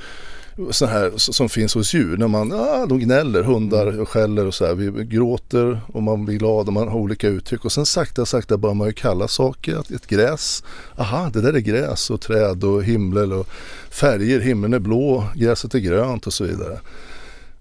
så 0.71 0.85
här 0.85 1.11
som 1.17 1.49
finns 1.49 1.73
hos 1.73 1.93
djur. 1.93 2.17
När 2.17 2.27
man, 2.27 2.51
ah, 2.51 2.85
de 2.85 2.99
gnäller, 2.99 3.43
hundar 3.43 3.99
och 3.99 4.09
skäller 4.09 4.45
och 4.45 4.53
så 4.53 4.65
här. 4.65 4.73
Vi 4.73 5.05
gråter 5.05 5.81
och 5.87 6.03
man 6.03 6.25
blir 6.25 6.37
glad 6.37 6.67
och 6.67 6.73
man 6.73 6.87
har 6.87 6.99
olika 6.99 7.27
uttryck. 7.27 7.65
Och 7.65 7.71
sen 7.71 7.85
sakta 7.85 8.25
sakta 8.25 8.57
börjar 8.57 8.73
man 8.73 8.87
ju 8.87 8.93
kalla 8.93 9.27
saker, 9.27 9.95
ett 9.95 10.07
gräs, 10.07 10.63
aha 10.97 11.29
det 11.33 11.41
där 11.41 11.53
är 11.53 11.59
gräs 11.59 12.09
och 12.09 12.21
träd 12.21 12.63
och 12.63 12.83
himmel 12.83 13.33
och 13.33 13.47
färger. 13.89 14.39
Himlen 14.39 14.73
är 14.73 14.79
blå, 14.79 15.23
gräset 15.35 15.75
är 15.75 15.79
grönt 15.79 16.27
och 16.27 16.33
så 16.33 16.43
vidare. 16.43 16.79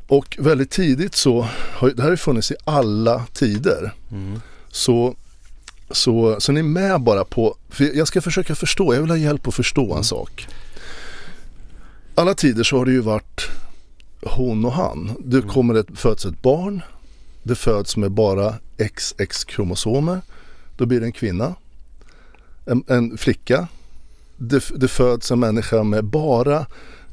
Och 0.06 0.36
väldigt 0.40 0.70
tidigt 0.70 1.14
så, 1.14 1.48
har, 1.72 1.88
det 1.88 1.96
här 1.96 2.04
har 2.04 2.10
ju 2.10 2.16
funnits 2.16 2.50
i 2.50 2.54
alla 2.64 3.26
tider. 3.32 3.92
Mm. 4.12 4.40
Så, 4.70 5.14
så, 5.90 6.36
så 6.40 6.52
ni 6.52 6.60
är 6.60 6.64
med 6.64 7.00
bara 7.00 7.24
på, 7.24 7.56
för 7.70 7.96
jag 7.96 8.08
ska 8.08 8.20
försöka 8.20 8.54
förstå, 8.54 8.94
jag 8.94 9.00
vill 9.00 9.10
ha 9.10 9.16
hjälp 9.16 9.48
att 9.48 9.54
förstå 9.54 9.84
Mm. 9.84 9.98
en 9.98 10.04
sak. 10.04 10.46
Alla 12.18 12.34
tider 12.34 12.62
så 12.64 12.78
har 12.78 12.84
det 12.84 12.92
ju 12.92 13.00
varit 13.00 13.48
hon 14.22 14.64
och 14.64 14.72
han. 14.72 15.10
Det 15.24 15.36
Mm. 15.36 15.48
kommer 15.48 15.74
ett, 15.74 15.86
föds 15.94 16.26
ett 16.26 16.42
barn, 16.42 16.82
det 17.42 17.54
föds 17.54 17.96
med 17.96 18.10
bara 18.10 18.54
XX-kromosomer, 18.78 20.20
då 20.76 20.86
blir 20.86 21.00
det 21.00 21.06
en 21.06 21.12
kvinna, 21.12 21.54
en, 22.66 22.84
en 22.86 23.18
flicka. 23.18 23.68
Det, 24.36 24.64
det 24.76 24.88
föds 24.88 25.30
en 25.30 25.40
människa 25.40 25.82
med 25.82 26.04
bara 26.04 26.66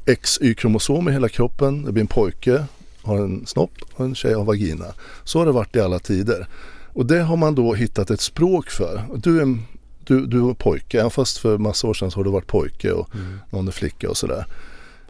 XY-kromosomer 0.06 1.12
i 1.12 1.14
hela 1.14 1.30
kroppen, 1.30 1.84
det 1.84 1.92
blir 1.92 2.02
en 2.02 2.08
pojke, 2.08 2.66
har 3.02 3.18
en 3.18 3.46
snopp 3.46 3.74
och 3.94 4.06
en 4.06 4.16
tjej 4.16 4.34
har 4.34 4.44
vagina. 4.44 4.86
Så 5.24 5.40
har 5.40 5.46
det 5.46 5.52
varit 5.52 5.76
i 5.76 5.80
alla 5.80 6.00
tider. 6.00 6.48
Och 6.94 7.06
det 7.06 7.20
har 7.20 7.38
man 7.38 7.56
då 7.56 7.74
hittat 7.74 8.10
ett 8.12 8.22
språk 8.22 8.70
för. 8.70 9.04
Du 9.16 9.42
är, 9.42 9.58
du, 10.04 10.26
du 10.26 10.50
är 10.50 10.54
pojke, 10.54 11.00
även 11.00 11.12
fast 11.12 11.38
för 11.38 11.58
massa 11.58 11.88
år 11.88 11.94
sedan 11.94 12.12
så 12.12 12.20
har 12.20 12.24
du 12.24 12.32
varit 12.32 12.48
pojke 12.48 12.92
och 12.92 13.16
Mm. 13.16 13.40
någon 13.50 13.68
är 13.68 13.72
flicka 13.72 14.10
och 14.10 14.18
sådär. 14.18 14.46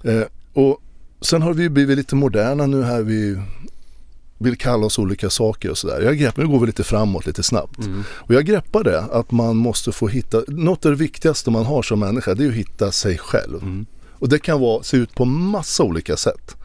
Eh, 0.05 0.23
och 0.53 0.81
sen 1.21 1.41
har 1.41 1.53
vi 1.53 1.69
blivit 1.69 1.97
lite 1.97 2.15
moderna 2.15 2.65
nu 2.65 2.83
här. 2.83 3.01
Vi 3.01 3.37
vill 4.37 4.57
kalla 4.57 4.85
oss 4.85 4.99
olika 4.99 5.29
saker 5.29 5.69
och 5.69 5.77
sådär. 5.77 6.01
Jag 6.01 6.17
greppar, 6.17 6.41
nu 6.41 6.47
går 6.47 6.59
vi 6.59 6.65
lite 6.65 6.83
framåt 6.83 7.25
lite 7.25 7.43
snabbt. 7.43 7.79
Mm. 7.79 8.03
Och 8.09 8.33
jag 8.33 8.45
greppar 8.45 8.83
det 8.83 9.01
att 9.01 9.31
man 9.31 9.57
måste 9.57 9.91
få 9.91 10.07
hitta, 10.07 10.41
något 10.47 10.85
av 10.85 10.91
det 10.91 10.97
viktigaste 10.97 11.51
man 11.51 11.65
har 11.65 11.81
som 11.81 11.99
människa 11.99 12.33
det 12.33 12.45
är 12.45 12.49
att 12.49 12.55
hitta 12.55 12.91
sig 12.91 13.17
själv. 13.17 13.61
Mm. 13.61 13.85
Och 14.11 14.29
det 14.29 14.39
kan 14.39 14.59
vara, 14.59 14.83
se 14.83 14.97
ut 14.97 15.15
på 15.15 15.25
massa 15.25 15.83
olika 15.83 16.17
sätt. 16.17 16.55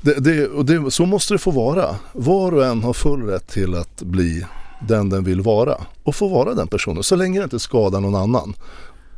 Det, 0.00 0.14
det, 0.14 0.46
och 0.46 0.64
det, 0.64 0.90
så 0.90 1.06
måste 1.06 1.34
det 1.34 1.38
få 1.38 1.50
vara. 1.50 1.96
Var 2.12 2.54
och 2.54 2.66
en 2.66 2.82
har 2.82 2.92
full 2.92 3.22
rätt 3.22 3.48
till 3.48 3.74
att 3.74 4.02
bli 4.02 4.44
den 4.80 5.08
den 5.08 5.24
vill 5.24 5.40
vara. 5.40 5.74
Och 6.02 6.14
få 6.14 6.28
vara 6.28 6.54
den 6.54 6.68
personen 6.68 7.02
så 7.02 7.16
länge 7.16 7.40
det 7.40 7.44
inte 7.44 7.58
skadar 7.58 8.00
någon 8.00 8.14
annan. 8.14 8.54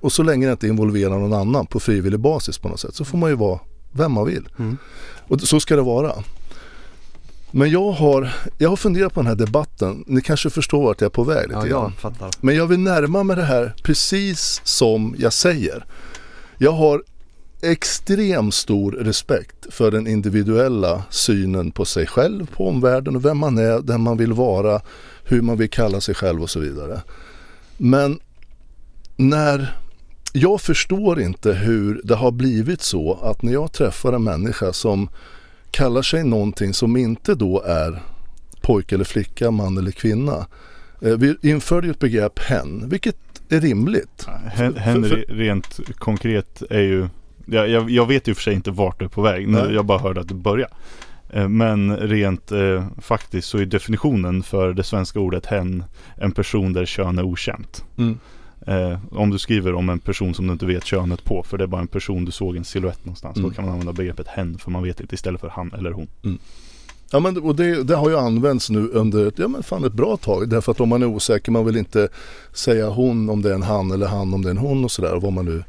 Och 0.00 0.12
så 0.12 0.22
länge 0.22 0.46
det 0.46 0.52
inte 0.52 0.66
involverar 0.66 1.18
någon 1.18 1.32
annan 1.32 1.66
på 1.66 1.80
frivillig 1.80 2.20
basis 2.20 2.58
på 2.58 2.68
något 2.68 2.80
sätt 2.80 2.94
så 2.94 3.04
får 3.04 3.18
man 3.18 3.30
ju 3.30 3.36
vara 3.36 3.60
vem 3.92 4.12
man 4.12 4.26
vill. 4.26 4.48
Mm. 4.58 4.76
Och 5.28 5.40
så 5.40 5.60
ska 5.60 5.76
det 5.76 5.82
vara. 5.82 6.12
Men 7.50 7.70
jag 7.70 7.92
har, 7.92 8.32
jag 8.58 8.68
har 8.68 8.76
funderat 8.76 9.14
på 9.14 9.20
den 9.20 9.26
här 9.26 9.34
debatten. 9.34 10.04
Ni 10.06 10.20
kanske 10.20 10.50
förstår 10.50 10.82
vart 10.84 11.00
jag 11.00 11.06
är 11.06 11.10
på 11.10 11.24
väg 11.24 11.48
lite 11.48 11.58
Ja, 11.60 11.64
grann. 11.64 11.82
jag 11.82 11.92
fattar. 11.94 12.30
Men 12.40 12.56
jag 12.56 12.66
vill 12.66 12.78
närma 12.80 13.22
mig 13.22 13.36
det 13.36 13.44
här 13.44 13.74
precis 13.82 14.60
som 14.64 15.14
jag 15.18 15.32
säger. 15.32 15.84
Jag 16.58 16.72
har 16.72 17.02
extremt 17.62 18.54
stor 18.54 18.92
respekt 18.92 19.66
för 19.74 19.90
den 19.90 20.06
individuella 20.06 21.02
synen 21.10 21.70
på 21.70 21.84
sig 21.84 22.06
själv, 22.06 22.46
på 22.56 22.68
omvärlden 22.68 23.16
och 23.16 23.24
vem 23.24 23.38
man 23.38 23.58
är, 23.58 23.80
den 23.80 24.00
man 24.00 24.16
vill 24.16 24.32
vara, 24.32 24.80
hur 25.24 25.42
man 25.42 25.56
vill 25.56 25.70
kalla 25.70 26.00
sig 26.00 26.14
själv 26.14 26.42
och 26.42 26.50
så 26.50 26.60
vidare. 26.60 27.00
Men 27.76 28.20
när 29.16 29.76
jag 30.32 30.60
förstår 30.60 31.20
inte 31.20 31.52
hur 31.52 32.00
det 32.04 32.14
har 32.14 32.30
blivit 32.30 32.82
så 32.82 33.18
att 33.22 33.42
när 33.42 33.52
jag 33.52 33.72
träffar 33.72 34.12
en 34.12 34.24
människa 34.24 34.72
som 34.72 35.08
kallar 35.70 36.02
sig 36.02 36.24
någonting 36.24 36.74
som 36.74 36.96
inte 36.96 37.34
då 37.34 37.62
är 37.62 38.02
pojke 38.60 38.94
eller 38.94 39.04
flicka, 39.04 39.50
man 39.50 39.78
eller 39.78 39.90
kvinna. 39.90 40.46
Eh, 41.02 41.16
vi 41.16 41.36
införde 41.42 41.86
ju 41.86 41.90
ett 41.90 41.98
begrepp 41.98 42.38
hen, 42.38 42.88
vilket 42.88 43.16
är 43.48 43.60
rimligt. 43.60 44.26
Hen, 44.52 44.76
hen 44.76 45.02
För- 45.02 45.08
för- 45.08 45.34
rent 45.34 45.80
konkret 45.98 46.62
är 46.70 46.80
ju 46.80 47.08
jag, 47.46 47.68
jag, 47.68 47.90
jag 47.90 48.06
vet 48.06 48.28
ju 48.28 48.34
för 48.34 48.42
sig 48.42 48.54
inte 48.54 48.70
vart 48.70 48.98
du 48.98 49.04
är 49.04 49.08
på 49.08 49.22
väg. 49.22 49.48
Nu, 49.48 49.72
jag 49.72 49.84
bara 49.84 49.98
hörde 49.98 50.20
att 50.20 50.28
du 50.28 50.34
börjar. 50.34 50.68
Eh, 51.30 51.48
Men 51.48 51.96
rent 51.96 52.52
eh, 52.52 52.86
faktiskt 53.00 53.48
så 53.48 53.58
är 53.58 53.66
definitionen 53.66 54.42
för 54.42 54.72
det 54.72 54.82
svenska 54.82 55.20
ordet 55.20 55.46
hen 55.46 55.84
en 56.16 56.32
person 56.32 56.72
där 56.72 56.86
kön 56.86 57.18
är 57.18 57.22
okänt. 57.22 57.84
Mm. 57.98 58.18
Eh, 58.66 58.99
om 59.11 59.31
du 59.31 59.38
skriver 59.38 59.75
om 59.75 59.88
en 59.88 59.99
person 59.99 60.35
som 60.35 60.46
du 60.46 60.53
inte 60.53 60.66
vet 60.66 60.85
könet 60.85 61.25
på 61.25 61.42
för 61.42 61.59
det 61.59 61.64
är 61.64 61.68
bara 61.68 61.81
en 61.81 61.87
person 61.87 62.25
du 62.25 62.33
såg 62.33 62.57
en 62.57 62.64
silhuett 62.64 63.05
någonstans. 63.05 63.37
Mm. 63.37 63.49
Då 63.49 63.55
kan 63.55 63.64
man 63.64 63.73
använda 63.73 63.92
begreppet 63.92 64.29
hen 64.29 64.59
för 64.59 64.70
man 64.70 64.83
vet 64.83 65.01
inte 65.01 65.14
istället 65.14 65.40
för 65.40 65.49
han 65.49 65.73
eller 65.73 65.90
hon. 65.90 66.09
Ja 67.12 67.20
men 67.20 67.38
och 67.38 67.57
det, 67.57 67.83
det 67.83 67.96
har 67.96 68.11
ju 68.11 68.18
använts 68.18 68.70
nu 68.70 68.88
under 68.88 69.27
ett, 69.27 69.38
ja, 69.38 69.49
men 69.49 69.62
fan 69.62 69.85
ett 69.85 69.92
bra 69.92 70.16
tag. 70.16 70.49
Därför 70.49 70.73
att 70.73 70.81
om 70.81 70.88
man 70.88 71.03
är 71.03 71.07
osäker, 71.07 71.53
man 71.53 71.64
vill 71.64 71.77
inte 71.77 72.09
säga 72.53 72.88
hon 72.88 73.31
om 73.31 73.42
det 73.42 73.51
är 73.51 73.55
en 73.55 73.62
han 73.62 73.90
eller 73.90 74.07
han 74.07 74.35
om 74.35 74.42
det 74.42 74.49
är 74.49 74.51
en 74.51 74.59
hon 74.59 74.85
och 74.85 74.90
sådär. 74.90 75.16
Vad 75.23 75.33
man 75.33 75.44
nu, 75.44 75.64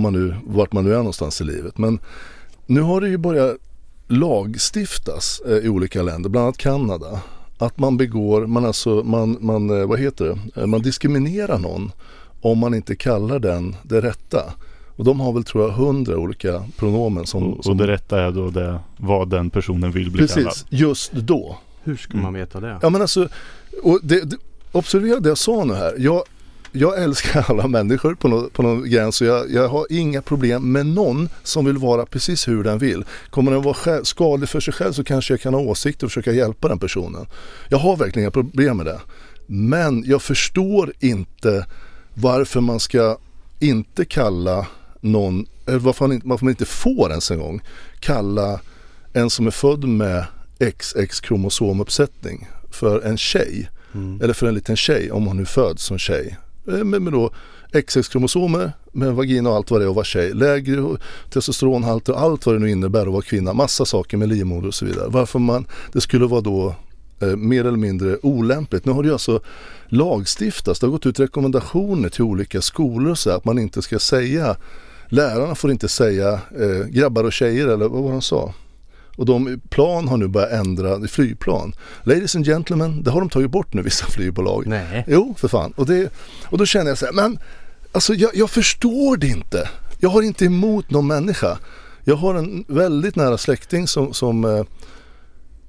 man 0.00 0.12
nu, 0.12 0.34
vart 0.46 0.72
man 0.72 0.84
nu 0.84 0.92
är 0.92 0.98
någonstans 0.98 1.40
i 1.40 1.44
livet. 1.44 1.78
Men 1.78 1.98
nu 2.66 2.80
har 2.80 3.00
det 3.00 3.08
ju 3.08 3.16
börjat 3.16 3.56
lagstiftas 4.06 5.40
eh, 5.46 5.56
i 5.56 5.68
olika 5.68 6.02
länder, 6.02 6.30
bland 6.30 6.44
annat 6.44 6.58
Kanada. 6.58 7.20
Att 7.58 7.78
man 7.78 7.96
begår, 7.96 8.46
man 8.46 8.64
alltså, 8.64 9.02
man, 9.04 9.36
man, 9.40 9.80
eh, 9.80 9.86
vad 9.86 9.98
heter 9.98 10.24
det, 10.24 10.60
Eh, 10.60 10.66
man 10.66 10.82
diskriminerar 10.82 11.58
någon 11.58 11.92
om 12.40 12.58
man 12.58 12.74
inte 12.74 12.96
kallar 12.96 13.38
den 13.38 13.76
det 13.82 14.00
rätta. 14.00 14.42
Och 14.96 15.04
de 15.04 15.20
har 15.20 15.32
väl 15.32 15.44
tror 15.44 15.64
jag 15.64 15.70
hundra 15.72 16.16
olika 16.18 16.62
pronomen 16.76 17.26
som, 17.26 17.52
och, 17.52 17.66
och 17.66 17.76
det 17.76 17.86
rätta 17.86 18.20
är 18.22 18.30
då 18.32 18.50
det, 18.50 18.78
vad 18.96 19.30
den 19.30 19.50
personen 19.50 19.90
vill 19.92 20.10
bli 20.10 20.28
kallad. 20.28 20.44
Precis, 20.44 20.66
just 20.68 21.12
då. 21.12 21.58
Hur 21.84 21.96
ska 21.96 22.12
Mm. 22.12 22.22
man 22.22 22.34
veta 22.34 22.60
det? 22.60 22.78
Ja 22.82 22.90
men 22.90 23.00
alltså, 23.00 23.28
och 23.82 24.00
det, 24.02 24.20
det, 24.30 24.36
observera 24.72 25.20
det 25.20 25.28
jag 25.28 25.38
sa 25.38 25.64
nu 25.64 25.74
här. 25.74 25.94
Jag, 25.98 26.22
jag 26.72 27.02
älskar 27.02 27.44
alla 27.50 27.66
människor 27.68 28.14
på, 28.14 28.28
nå, 28.28 28.48
på 28.52 28.62
någon 28.62 28.90
gräns 28.90 29.20
och 29.20 29.26
jag, 29.26 29.50
jag 29.50 29.68
har 29.68 29.86
inga 29.90 30.22
problem 30.22 30.72
med 30.72 30.86
någon 30.86 31.28
som 31.42 31.64
vill 31.64 31.78
vara 31.78 32.06
precis 32.06 32.48
hur 32.48 32.64
den 32.64 32.78
vill. 32.78 33.04
Kommer 33.30 33.52
den 33.52 33.62
vara 33.62 33.74
själv, 33.74 34.04
skadlig 34.04 34.48
för 34.48 34.60
sig 34.60 34.74
själv 34.74 34.92
så 34.92 35.04
kanske 35.04 35.32
jag 35.32 35.40
kan 35.40 35.54
ha 35.54 35.60
åsikter 35.60 36.06
och 36.06 36.10
försöka 36.12 36.32
hjälpa 36.32 36.68
den 36.68 36.78
personen. 36.78 37.26
Jag 37.68 37.78
har 37.78 37.96
verkligen 37.96 38.24
inga 38.24 38.30
problem 38.30 38.76
med 38.76 38.86
det. 38.86 39.00
Men 39.46 40.04
jag 40.06 40.22
förstår 40.22 40.92
inte 41.00 41.66
varför 42.20 42.60
man 42.60 42.80
ska 42.80 43.18
inte 43.58 44.04
kalla 44.04 44.66
någon, 45.00 45.46
eller 45.66 45.78
varför 45.78 46.06
man 46.06 46.14
inte, 46.14 46.28
varför 46.28 46.44
man 46.44 46.52
inte 46.52 46.64
får 46.64 47.10
ens 47.10 47.30
en 47.30 47.38
gång 47.38 47.60
kalla 48.00 48.60
en 49.12 49.30
som 49.30 49.46
är 49.46 49.50
född 49.50 49.84
med 49.84 50.24
XX 50.78 51.20
kromosomuppsättning 51.20 52.48
för 52.70 53.00
en 53.00 53.16
tjej. 53.16 53.70
Mm. 53.94 54.20
Eller 54.22 54.34
för 54.34 54.46
en 54.46 54.54
liten 54.54 54.76
tjej 54.76 55.12
om 55.12 55.26
hon 55.26 55.36
nu 55.36 55.44
föds 55.44 55.82
som 55.84 55.98
tjej. 55.98 56.38
Eh, 56.68 56.84
Med, 56.84 57.02
med 57.02 57.12
då 57.12 57.30
XX-kromosomer 57.72 58.72
med 58.92 59.14
vagina 59.14 59.50
och 59.50 59.56
allt 59.56 59.70
vad 59.70 59.80
det 59.80 59.84
är 59.84 59.88
att 59.88 59.94
vara 59.94 60.04
tjej. 60.04 60.34
Lägre 60.34 60.96
testosteronhalter 61.30 62.12
och 62.12 62.20
allt 62.20 62.46
vad 62.46 62.54
det 62.54 62.58
nu 62.58 62.70
innebär 62.70 63.06
att 63.06 63.12
vara 63.12 63.22
kvinna. 63.22 63.52
Massa 63.52 63.84
saker 63.84 64.16
med 64.16 64.28
livmoder 64.28 64.68
och 64.68 64.74
så 64.74 64.84
vidare. 64.84 65.08
Varför 65.08 65.38
man, 65.38 65.66
det 65.92 66.00
skulle 66.00 66.26
vara 66.26 66.40
då 66.40 66.74
eh, 67.20 67.36
mer 67.36 67.60
eller 67.60 67.78
mindre 67.78 68.16
olämpligt. 68.22 68.84
Nu 68.84 68.92
har 68.92 69.04
ju 69.04 69.12
alltså 69.12 69.40
lagstiftats. 69.88 70.80
Det 70.80 70.86
har 70.86 70.92
gått 70.92 71.06
ut 71.06 71.20
rekommendationer 71.20 72.08
till 72.08 72.22
olika 72.22 72.62
skolor 72.62 73.14
så 73.14 73.30
att 73.30 73.44
man 73.44 73.58
inte 73.58 73.82
ska 73.82 73.98
säga 73.98 74.56
Lärarna 75.08 75.54
får 75.54 75.70
inte 75.70 75.88
säga 75.88 76.32
eh, 76.32 76.86
grabbar 76.88 77.24
och 77.24 77.32
tjejer 77.32 77.66
eller 77.66 77.88
vad 77.88 78.02
var 78.02 78.10
de 78.10 78.22
sa? 78.22 78.54
Och 79.16 79.26
de 79.26 79.60
plan 79.70 80.08
har 80.08 80.16
nu 80.16 80.28
börjat 80.28 80.52
ändra, 80.52 81.08
flygplan. 81.08 81.74
Ladies 82.02 82.36
and 82.36 82.44
gentlemen, 82.44 83.02
det 83.02 83.10
har 83.10 83.20
de 83.20 83.28
tagit 83.28 83.50
bort 83.50 83.74
nu 83.74 83.82
vissa 83.82 84.06
flygbolag. 84.06 84.66
Nej. 84.66 85.04
Jo, 85.08 85.34
för 85.38 85.48
fan. 85.48 85.72
Och, 85.76 85.86
det, 85.86 86.12
och 86.44 86.58
då 86.58 86.66
känner 86.66 86.88
jag 86.88 86.98
så 86.98 87.06
här, 87.06 87.12
men 87.12 87.38
alltså 87.92 88.14
jag, 88.14 88.30
jag 88.34 88.50
förstår 88.50 89.16
det 89.16 89.26
inte. 89.26 89.68
Jag 89.98 90.08
har 90.08 90.22
inte 90.22 90.44
emot 90.44 90.90
någon 90.90 91.06
människa. 91.06 91.58
Jag 92.04 92.16
har 92.16 92.34
en 92.34 92.64
väldigt 92.68 93.16
nära 93.16 93.38
släkting 93.38 93.86
som, 93.86 94.14
som 94.14 94.44
eh, 94.44 94.64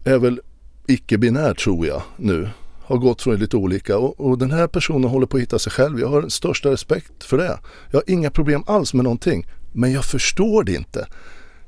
är 0.04 0.18
väl 0.18 0.42
icke-binär 0.88 1.54
tror 1.54 1.88
jag 1.88 2.02
nu. 2.18 2.50
Har 2.90 2.98
gått 2.98 3.22
från 3.22 3.36
lite 3.36 3.58
olika 3.58 3.98
och, 3.98 4.20
och 4.20 4.38
den 4.38 4.52
här 4.52 4.68
personen 4.68 5.10
håller 5.10 5.28
på 5.28 5.38
att 5.38 5.44
hitta 5.44 5.60
sig 5.60 5.72
själv. 5.72 6.00
Jag 6.00 6.08
har 6.08 6.22
den 6.22 6.30
största 6.30 6.72
respekt 6.72 7.24
för 7.24 7.38
det. 7.38 7.60
Jag 7.92 7.98
har 7.98 8.04
inga 8.08 8.30
problem 8.32 8.64
alls 8.68 8.94
med 8.94 9.04
någonting. 9.04 9.48
Men 9.74 9.92
jag 9.92 10.06
förstår 10.06 10.64
det 10.64 10.74
inte. 10.76 11.08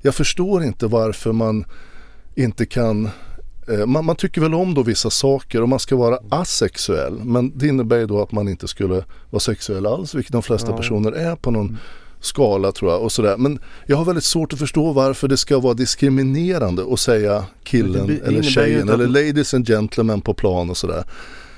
Jag 0.02 0.16
förstår 0.16 0.64
inte 0.64 0.88
varför 0.88 1.32
man 1.32 1.66
inte 2.36 2.66
kan 2.66 3.10
eh, 3.70 3.86
man, 3.86 4.06
man 4.06 4.16
tycker 4.16 4.42
väl 4.42 4.54
om 4.54 4.74
då 4.74 4.84
vissa 4.84 5.10
saker 5.10 5.62
och 5.62 5.70
man 5.70 5.80
ska 5.80 5.96
vara 5.96 6.20
asexuell. 6.30 7.20
Men 7.24 7.58
det 7.58 7.68
innebär 7.68 7.98
ju 7.98 8.06
då 8.06 8.22
att 8.22 8.32
man 8.32 8.48
inte 8.48 8.68
skulle 8.68 9.04
vara 9.30 9.40
sexuell 9.40 9.86
alls, 9.86 10.16
vilket 10.16 10.32
de 10.32 10.42
flesta 10.44 10.72
Ja. 10.72 10.78
personer 10.78 11.12
är 11.12 11.36
på 11.36 11.52
någon 11.52 11.78
skala 12.22 12.72
tror 12.72 12.92
jag. 12.92 13.02
Och 13.02 13.12
sådär. 13.12 13.38
Men 13.38 13.60
jag 13.86 13.98
har 13.98 14.06
väldigt 14.06 14.24
svårt 14.24 14.54
att 14.54 14.60
förstå 14.60 14.92
varför 14.94 15.28
det 15.28 15.38
ska 15.38 15.60
vara 15.60 15.74
diskriminerande 15.74 16.84
att 16.94 17.00
säga 17.00 17.46
killen 17.64 18.08
det- 18.08 18.14
det 18.14 18.28
eller 18.28 18.42
tjejen 18.42 18.90
att- 18.90 18.96
eller 18.96 19.08
ladies 19.08 19.54
and 19.54 19.68
gentlemen 19.68 20.22
på 20.22 20.34
plan 20.34 20.70
och 20.70 20.78
sådär. 20.78 21.04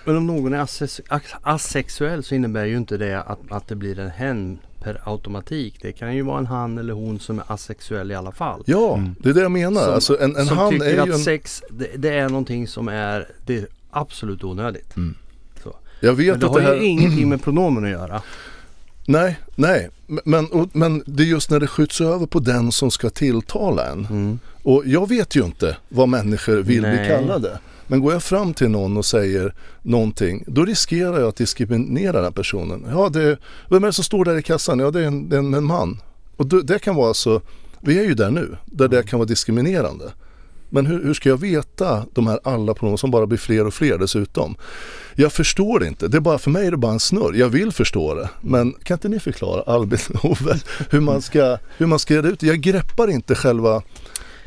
Men 0.06 0.17
om 0.17 0.28
någon 0.28 0.54
är 0.54 0.58
asex- 0.63 1.02
asexuell 1.41 2.23
så 2.23 2.36
innebär 2.36 2.65
ju 2.65 2.78
inte 2.78 2.97
det 2.97 3.21
att, 3.23 3.39
att 3.49 3.67
det 3.67 3.76
blir 3.76 3.99
en 3.99 4.10
hen 4.10 4.60
per 4.84 5.02
automatik. 5.06 5.76
Det 5.82 5.91
kan 5.91 6.15
ju 6.15 6.21
vara 6.21 6.38
en 6.38 6.45
han 6.45 6.78
eller 6.78 6.93
hon 6.93 7.19
som 7.19 7.39
är 7.39 7.43
asexuell 7.47 8.12
i 8.12 8.15
alla 8.15 8.32
fall. 8.32 8.63
Ja, 8.65 8.93
Mm. 8.97 9.15
det 9.19 9.30
är 9.30 9.34
det 9.34 9.41
jag 9.41 9.52
menar. 9.52 9.82
Som- 9.84 9.93
alltså 9.93 10.19
en, 10.19 10.36
en 10.36 10.45
som 10.45 10.58
han 10.58 10.71
tycker 10.71 10.99
att 11.02 11.08
en... 11.08 11.19
sex 11.19 11.63
det, 11.69 11.88
det 11.97 12.10
är 12.10 12.30
någonting 12.30 12.67
som 12.67 12.88
är, 12.88 13.28
det 13.45 13.58
är 13.58 13.67
absolut 13.91 14.43
onödigt. 14.43 14.93
Jag 15.99 16.13
vet 16.13 16.28
Men 16.32 16.39
det 16.39 16.45
att 16.45 16.52
har 16.52 16.60
det 16.60 16.65
här... 16.65 16.76
ju 16.76 16.84
ingenting 16.84 17.30
med 17.30 17.43
pronomen 17.43 17.84
att 17.84 17.89
göra. 17.89 18.21
Nej, 19.06 19.39
nej. 19.56 19.89
Men, 20.26 20.48
och, 20.48 20.70
men 20.74 21.04
det 21.06 21.24
är 21.24 21.28
just 21.28 21.50
när 21.50 21.60
det 21.60 21.68
skjuts 21.68 22.02
över 22.02 22.26
på 22.26 22.39
den 22.39 22.72
som 22.72 22.92
ska 22.92 23.10
tilltala 23.10 23.92
en. 23.92 24.06
Mm. 24.06 24.39
Och 24.63 24.84
jag 24.86 25.10
vet 25.10 25.36
ju 25.36 25.46
inte 25.46 25.78
vad 25.89 26.10
människor 26.10 26.56
vill 26.56 26.82
bli 26.82 26.82
Nej. 26.82 27.08
kallade. 27.08 27.60
Men 27.88 28.00
går 28.00 28.13
jag 28.13 28.24
fram 28.24 28.54
till 28.54 28.70
någon 28.70 28.98
och 28.98 29.06
säger 29.06 29.54
någonting, 29.82 30.44
då 30.48 30.66
riskerar 30.66 31.20
jag 31.20 31.28
att 31.28 31.36
diskriminera 31.36 32.22
den 32.22 32.34
personen. 32.34 32.86
Ja, 32.89 33.10
det, 33.10 33.38
vem 33.70 33.84
är 33.84 33.88
det 33.88 33.94
som 33.94 34.04
står 34.04 34.26
där 34.26 34.38
i 34.38 34.44
kassan? 34.44 34.80
Ja, 34.80 34.92
det 34.92 35.00
är 35.00 35.08
en, 35.08 35.32
en, 35.32 35.54
en 35.54 35.63
man. 35.63 36.02
Och 36.38 36.46
det, 36.46 36.62
det 36.62 36.80
kan 36.80 36.96
vara 36.96 37.13
så, 37.13 37.42
vi 37.82 38.00
är 38.00 38.04
ju 38.04 38.13
där 38.13 38.32
nu, 38.32 38.58
där 38.66 38.88
det 38.88 39.04
kan 39.04 39.20
vara 39.20 39.28
diskriminerande. 39.28 40.12
Men 40.74 40.86
hur, 40.86 41.04
hur 41.04 41.14
ska 41.14 41.30
jag 41.30 41.38
veta 41.38 42.06
de 42.14 42.28
här 42.28 42.40
alla 42.44 42.74
problemen 42.74 42.98
som 42.98 43.12
bara 43.12 43.28
blir 43.28 43.38
fler 43.38 43.68
och 43.68 43.74
fler 43.74 43.98
dessutom? 43.98 44.56
Jag 45.16 45.34
förstår 45.34 45.80
det 45.80 45.88
inte. 45.88 46.08
Det 46.08 46.18
är 46.18 46.22
bara, 46.22 46.38
för 46.38 46.52
mig 46.52 46.68
är 46.68 46.72
det 46.72 46.78
bara 46.78 46.92
en 46.92 47.00
snurr. 47.00 47.34
Jag 47.34 47.50
vill 47.50 47.72
förstå 47.72 48.16
det. 48.16 48.30
Men 48.42 48.72
kan 48.72 48.96
inte 48.96 49.10
ni 49.10 49.20
förklara, 49.20 49.62
Albin 49.62 50.00
och 50.14 50.26
Ove, 50.26 50.60
hur 50.90 51.00
man 51.00 51.22
ska, 51.22 51.58
hur 51.78 51.86
man 51.86 52.00
ska 52.00 52.16
reda 52.16 52.30
ut 52.30 52.40
det? 52.40 52.48
Jag 52.48 52.60
greppar 52.60 53.10
inte 53.10 53.36
själva 53.36 53.82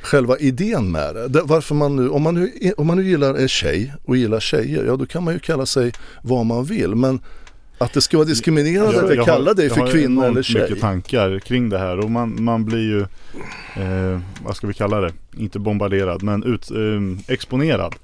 själva 0.03 0.39
idén 0.39 0.91
med 0.91 1.15
det. 1.15 1.29
det. 1.29 1.43
Varför 1.45 1.75
man 1.75 1.97
nu, 1.97 2.09
om, 2.09 2.23
man 2.23 2.35
nu, 2.35 2.73
om 2.77 2.87
man 2.87 2.97
nu 2.97 3.09
gillar 3.09 3.35
en 3.35 3.49
tjej 3.49 3.95
och 4.05 4.17
gillar 4.17 4.41
tjejer, 4.41 4.85
ja 4.85 4.97
då 4.97 5.07
kan 5.07 5.25
man 5.25 5.35
ju 5.35 5.41
kalla 5.41 5.67
sig 5.67 5.93
vad 6.23 6.47
man 6.47 6.65
vill. 6.65 6.95
Men 6.95 7.21
att 7.79 7.93
det 7.93 8.01
ska 8.01 8.17
vara 8.17 8.27
diskriminerande 8.29 9.03
att 9.05 9.11
jag, 9.11 9.17
har- 9.17 9.25
kallar 9.25 9.55
dig 9.55 9.67
jag 9.67 9.75
för 9.75 9.81
har 9.81 9.89
kvinna 9.91 10.27
eller 10.27 10.43
tjej. 10.43 10.63
mycket 10.63 10.81
tankar 10.81 11.39
kring 11.39 11.69
det 11.69 11.79
här 11.79 11.99
och 11.99 12.11
man, 12.11 12.45
man 12.45 12.65
blir 12.65 12.79
ju, 12.79 13.01
eh, 13.83 14.21
vad 14.45 14.57
ska 14.57 14.67
vi 14.67 14.75
kalla 14.75 15.01
det, 15.01 15.13
inte 15.37 15.59
bombarderad 15.59 16.23
men 16.23 16.43
ut, 16.45 16.71
eh, 16.71 17.33
exponerad 17.35 17.95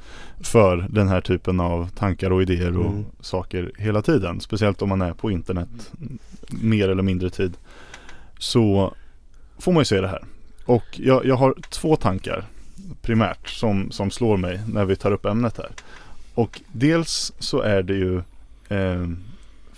för 0.41 0.87
den 0.91 1.09
här 1.09 1.21
typen 1.21 1.61
av 1.61 1.89
tankar 1.91 2.31
och 2.31 2.43
idéer 2.43 2.79
och 2.79 2.87
Mm. 2.93 3.05
saker 3.21 3.73
hela 3.79 4.03
tiden. 4.03 4.41
Speciellt 4.41 4.83
om 4.83 4.89
man 4.89 5.03
är 5.03 5.13
på 5.13 5.31
internet 5.31 5.69
mer 6.51 6.89
eller 6.89 7.03
mindre 7.03 7.31
tid. 7.31 7.53
Så 8.39 8.95
får 9.59 9.73
man 9.73 9.81
ju 9.81 9.85
se 9.85 10.01
det 10.01 10.09
här. 10.09 10.25
Och 10.65 10.85
jag, 10.93 11.27
jag 11.27 11.35
har 11.37 11.55
två 11.71 11.97
tankar 11.97 12.45
primärt 13.03 13.49
som, 13.49 13.91
som 13.91 14.11
slår 14.11 14.37
mig 14.37 14.61
när 14.73 14.85
vi 14.85 14.97
tar 14.97 15.13
upp 15.13 15.25
ämnet 15.27 15.57
här. 15.59 15.71
Och 16.35 16.61
dels 16.73 17.33
så 17.39 17.61
är 17.61 17.83
det 17.83 17.95
ju 17.95 18.17
eh, 18.69 19.09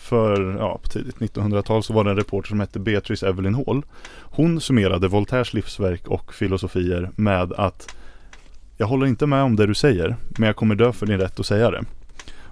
för 0.04 0.56
ja, 0.58 0.78
på 0.82 0.88
tidigt 0.88 1.16
1900-tal 1.16 1.82
så 1.82 1.92
var 1.92 2.04
det 2.04 2.10
en 2.10 2.16
reporter 2.16 2.48
som 2.48 2.60
hette 2.60 2.78
Beatrice 2.78 3.22
Evelyn 3.22 3.54
Hall. 3.54 3.82
Hon 4.20 4.60
summerade 4.60 5.08
Voltaires 5.08 5.54
livsverk 5.54 6.08
och 6.08 6.34
filosofier 6.34 7.10
med 7.16 7.52
att 7.52 7.96
jag 8.76 8.86
håller 8.86 9.06
inte 9.06 9.26
med 9.26 9.42
om 9.42 9.56
det 9.56 9.66
du 9.66 9.74
säger, 9.74 10.16
men 10.38 10.46
jag 10.46 10.56
kommer 10.56 10.74
dö 10.74 10.92
för 10.92 11.06
din 11.06 11.18
rätt 11.18 11.40
att 11.40 11.46
säga 11.46 11.70
det. 11.70 11.84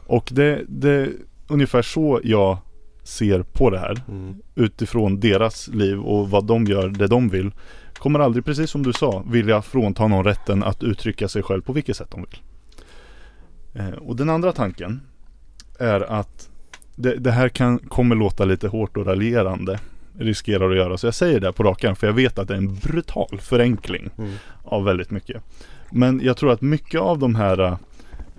Och 0.06 0.28
det, 0.32 0.62
det 0.68 0.90
är 0.90 1.12
ungefär 1.48 1.82
så 1.82 2.20
jag 2.24 2.58
ser 3.02 3.42
på 3.42 3.70
det 3.70 3.78
här 3.78 4.02
Mm. 4.08 4.34
utifrån 4.54 5.20
deras 5.20 5.68
liv 5.68 6.00
och 6.00 6.30
vad 6.30 6.44
de 6.46 6.64
gör, 6.64 6.88
det 6.88 7.06
de 7.06 7.28
vill. 7.28 7.50
Kommer 7.98 8.18
aldrig, 8.20 8.44
precis 8.44 8.70
som 8.70 8.82
du 8.82 8.92
sa, 8.92 9.24
vilja 9.26 9.62
frånta 9.62 10.06
någon 10.06 10.24
rätten 10.24 10.62
att 10.62 10.82
uttrycka 10.82 11.28
sig 11.28 11.42
själv 11.42 11.62
på 11.62 11.72
vilket 11.72 11.96
sätt 11.96 12.10
de 12.10 12.20
vill. 12.20 12.40
Eh, 13.74 13.98
och 13.98 14.16
den 14.16 14.30
andra 14.30 14.52
tanken 14.52 15.00
är 15.78 16.00
att 16.00 16.48
det, 16.96 17.14
det 17.16 17.30
här 17.30 17.48
kan, 17.48 17.78
kommer 17.78 18.16
låta 18.16 18.44
lite 18.44 18.68
hårt 18.68 18.96
och 18.96 19.06
raljerande. 19.06 19.78
riskerar 20.18 20.70
att 20.70 20.76
göra. 20.76 20.98
Så 20.98 21.06
jag 21.06 21.14
säger 21.14 21.40
det 21.40 21.52
på 21.52 21.62
rakan 21.62 21.96
för 21.96 22.06
jag 22.06 22.14
vet 22.14 22.38
att 22.38 22.48
det 22.48 22.54
är 22.54 22.58
en 22.58 22.74
brutal 22.74 23.38
förenkling 23.40 24.10
Mm. 24.18 24.32
av 24.64 24.84
väldigt 24.84 25.10
mycket. 25.10 25.42
Men 25.90 26.20
jag 26.24 26.36
tror 26.36 26.52
att 26.52 26.60
mycket 26.60 27.00
av 27.00 27.18
de 27.18 27.34
här 27.34 27.76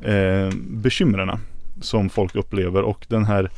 eh, 0.01 0.49
bekymren 0.69 1.39
som 1.81 2.09
folk 2.09 2.35
upplever 2.35 2.81
och 2.81 3.05
den 3.09 3.25
här 3.25 3.49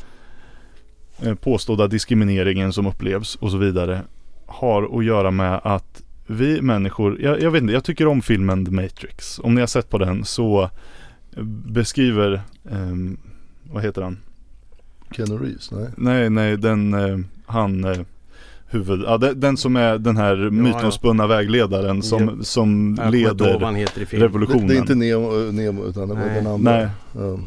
eh, 1.21 1.33
påstådda 1.35 1.87
diskrimineringen 1.87 2.73
som 2.73 2.87
upplevs 2.87 3.35
och 3.35 3.51
så 3.51 3.57
vidare 3.57 4.01
har 4.45 4.97
att 4.99 5.05
göra 5.05 5.31
med 5.31 5.59
att 5.63 6.03
vi 6.27 6.61
människor, 6.61 7.21
jag, 7.21 7.41
jag 7.41 7.51
vet 7.51 7.61
inte, 7.61 7.73
jag 7.73 7.83
tycker 7.83 8.07
om 8.07 8.21
filmen 8.21 8.65
The 8.65 8.71
Matrix. 8.71 9.39
Om 9.39 9.55
ni 9.55 9.59
har 9.61 9.67
sett 9.67 9.89
på 9.89 9.97
den 9.97 10.25
så 10.25 10.61
eh, 11.37 11.43
beskriver, 11.65 12.41
ehm, 12.71 13.17
vad 13.71 13.83
heter 13.83 14.01
han? 14.01 14.17
Keanu 15.12 15.38
Reeves, 15.38 15.72
nej. 15.72 15.88
Nej, 15.97 16.30
nej, 16.30 16.58
den, 16.58 16.93
eh, 16.93 17.18
han 17.45 17.84
eh, 17.84 17.97
huvud, 18.68 19.01
ja, 19.06 19.18
den, 19.18 19.39
den 19.39 19.58
som 19.58 19.76
är 19.76 19.97
den 19.97 20.18
här 20.18 20.49
mytomspunna 20.49 21.28
vägledaren 21.28 22.01
som, 22.01 22.43
som 22.43 22.95
Jag 22.97 23.06
kommer 23.06 23.18
inte 23.18 23.28
ihåg 23.28 23.38
vad 23.39 23.47
leder 23.51 23.66
han 23.66 23.76
heter 23.76 24.01
i 24.01 24.06
filmen. 24.06 24.28
revolutionen. 24.28 24.68
Det, 24.68 24.74
det 24.74 24.78
är 24.78 24.82
inte 24.82 24.95
Nemo, 24.95 25.51
Nemo 25.51 25.86
utan 25.86 26.10
det 26.10 26.16
var 26.16 26.22
Nej. 26.26 26.36
den 26.36 26.47
andra. 26.47 26.72
Nej. 26.72 26.88
Ja. 27.14 27.39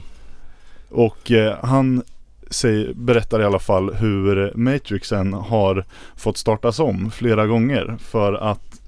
Och 0.89 1.31
eh, 1.31 1.57
han 1.63 2.03
säger, 2.51 2.95
berättar 2.95 3.41
i 3.41 3.45
alla 3.45 3.59
fall 3.59 3.95
hur 3.95 4.53
Matrixen 4.55 5.33
har 5.33 5.85
fått 6.17 6.37
startas 6.37 6.79
om 6.81 7.11
flera 7.11 7.47
gånger 7.47 7.97
för 8.01 8.33
att 8.35 8.81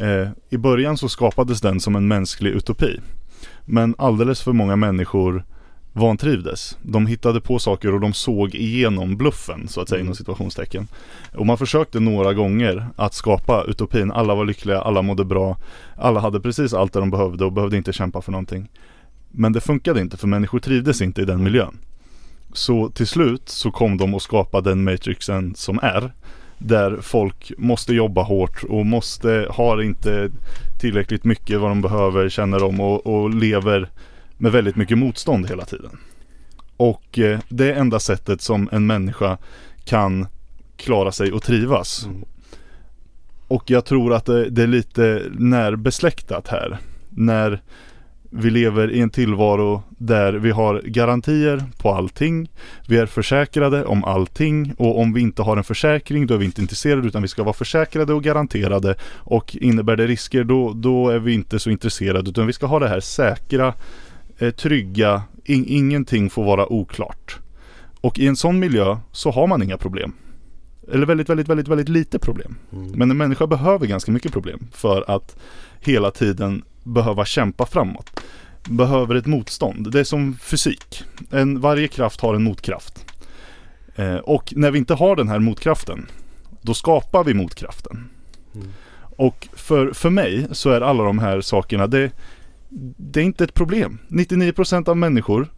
eh, 0.00 0.28
i 0.50 0.56
början 0.56 0.96
så 0.96 1.08
skapades 1.08 1.60
den 1.60 1.80
som 1.80 1.96
en 1.96 2.08
mänsklig 2.08 2.50
utopi. 2.50 3.00
Men 3.64 3.94
alldeles 3.98 4.42
för 4.42 4.52
många 4.52 4.76
människor 4.76 5.44
vantrivdes. 5.92 6.78
De 6.82 7.06
hittade 7.06 7.40
på 7.40 7.58
saker 7.58 7.94
och 7.94 8.00
de 8.00 8.12
såg 8.12 8.54
igenom 8.54 9.16
bluffen 9.16 9.68
så 9.68 9.80
att 9.80 9.88
säga 9.88 9.98
Mm. 9.98 10.06
inom 10.06 10.14
situationstecken. 10.14 10.88
Och 11.34 11.46
man 11.46 11.58
försökte 11.58 12.00
några 12.00 12.34
gånger 12.34 12.86
att 12.96 13.14
skapa 13.14 13.64
utopin. 13.68 14.10
Alla 14.12 14.34
var 14.34 14.44
lyckliga, 14.44 14.80
alla 14.80 15.02
mådde 15.02 15.24
bra. 15.24 15.56
Alla 15.96 16.20
hade 16.20 16.40
precis 16.40 16.74
allt 16.74 16.92
det 16.92 17.00
de 17.00 17.10
behövde 17.10 17.44
och 17.44 17.52
behövde 17.52 17.76
inte 17.76 17.92
kämpa 17.92 18.22
för 18.22 18.32
någonting. 18.32 18.68
Men 19.30 19.52
det 19.52 19.60
funkade 19.60 20.00
inte 20.00 20.16
för 20.16 20.26
människor 20.28 20.58
trivdes 20.58 21.02
inte 21.02 21.22
i 21.22 21.24
den 21.24 21.42
miljön. 21.42 21.78
Så 22.52 22.88
till 22.88 23.06
slut 23.06 23.48
så 23.48 23.70
kom 23.70 23.96
de 23.96 24.14
och 24.14 24.22
skapade 24.22 24.70
den 24.70 24.84
matrixen 24.84 25.54
som 25.54 25.78
är. 25.82 26.12
Där 26.58 26.98
folk 27.00 27.52
måste 27.58 27.94
jobba 27.94 28.22
hårt 28.22 28.64
och 28.64 28.86
måste, 28.86 29.46
har 29.50 29.82
inte 29.82 30.30
tillräckligt 30.80 31.24
mycket 31.24 31.60
vad 31.60 31.70
de 31.70 31.82
behöver, 31.82 32.28
känner 32.28 32.60
de 32.60 32.80
och, 32.80 33.06
och 33.06 33.30
lever 33.34 33.90
med 34.40 34.52
väldigt 34.52 34.76
mycket 34.76 34.98
motstånd 34.98 35.48
hela 35.48 35.64
tiden. 35.64 35.98
Och 36.76 37.18
eh, 37.18 37.40
det 37.48 37.72
är 37.72 37.80
enda 37.80 38.00
sättet 38.00 38.40
som 38.40 38.68
en 38.72 38.86
människa 38.86 39.38
kan 39.84 40.26
klara 40.76 41.12
sig 41.12 41.32
och 41.32 41.42
trivas. 41.42 42.06
Mm. 42.06 42.24
Och 43.48 43.70
jag 43.70 43.84
tror 43.84 44.14
att 44.14 44.26
det, 44.26 44.50
det 44.50 44.62
är 44.62 44.66
lite 44.66 45.22
närbesläktat 45.30 46.48
här. 46.48 46.78
När 47.10 47.62
vi 48.30 48.50
lever 48.50 48.90
i 48.90 49.00
en 49.00 49.10
tillvaro 49.10 49.82
där 49.88 50.32
vi 50.32 50.50
har 50.50 50.82
garantier 50.84 51.64
på 51.78 51.90
allting. 51.90 52.50
Vi 52.86 52.98
är 52.98 53.06
försäkrade 53.06 53.84
om 53.84 54.04
allting 54.04 54.74
och 54.78 55.00
om 55.00 55.12
vi 55.12 55.20
inte 55.20 55.42
har 55.42 55.56
en 55.56 55.64
försäkring 55.64 56.26
då 56.26 56.34
är 56.34 56.38
vi 56.38 56.44
inte 56.44 56.60
intresserade 56.60 57.08
utan 57.08 57.22
vi 57.22 57.28
ska 57.28 57.42
vara 57.42 57.52
försäkrade 57.52 58.12
och 58.12 58.22
garanterade. 58.22 58.94
Och 59.14 59.56
innebär 59.56 59.96
det 59.96 60.06
risker 60.06 60.44
då, 60.44 60.72
då 60.72 61.08
är 61.08 61.18
vi 61.18 61.32
inte 61.32 61.58
så 61.58 61.70
intresserade 61.70 62.30
utan 62.30 62.46
vi 62.46 62.52
ska 62.52 62.66
ha 62.66 62.78
det 62.78 62.88
här 62.88 63.00
säkra, 63.00 63.74
eh, 64.40 64.50
trygga, 64.50 65.22
in, 65.44 65.64
ingenting 65.68 66.30
får 66.30 66.44
vara 66.44 66.72
oklart. 66.72 67.38
Och 68.00 68.18
i 68.18 68.26
en 68.26 68.36
sån 68.36 68.58
miljö 68.58 68.96
så 69.12 69.30
har 69.30 69.46
man 69.46 69.62
inga 69.62 69.78
problem. 69.78 70.12
Eller 70.92 71.06
väldigt, 71.06 71.28
väldigt, 71.28 71.48
väldigt, 71.48 71.68
väldigt 71.68 71.88
lite 71.88 72.18
problem. 72.18 72.56
Mm. 72.72 72.90
Men 72.90 73.10
en 73.10 73.16
människa 73.16 73.46
behöver 73.46 73.86
ganska 73.86 74.12
mycket 74.12 74.32
problem 74.32 74.66
för 74.72 75.10
att 75.10 75.36
hela 75.80 76.10
tiden 76.10 76.62
behöva 76.82 77.24
kämpa 77.24 77.66
framåt. 77.66 78.20
Behöver 78.64 79.14
ett 79.14 79.26
motstånd. 79.26 79.92
Det 79.92 80.00
är 80.00 80.04
som 80.04 80.36
fysik. 80.36 81.04
En, 81.30 81.60
varje 81.60 81.88
kraft 81.88 82.20
har 82.20 82.34
en 82.34 82.42
motkraft. 82.42 83.04
Eh, 83.96 84.16
och 84.16 84.52
när 84.56 84.70
vi 84.70 84.78
inte 84.78 84.94
har 84.94 85.16
den 85.16 85.28
här 85.28 85.38
motkraften, 85.38 86.06
då 86.62 86.74
skapar 86.74 87.24
vi 87.24 87.34
motkraften. 87.34 88.08
Mm. 88.54 88.68
Och 89.16 89.48
för, 89.52 89.92
för 89.92 90.10
mig 90.10 90.46
så 90.52 90.70
är 90.70 90.80
alla 90.80 91.04
de 91.04 91.18
här 91.18 91.40
sakerna, 91.40 91.86
det, 91.86 92.12
det 92.96 93.20
är 93.20 93.24
inte 93.24 93.44
ett 93.44 93.54
problem. 93.54 93.98
99% 94.08 94.88
av 94.88 94.96
människor 94.96 95.52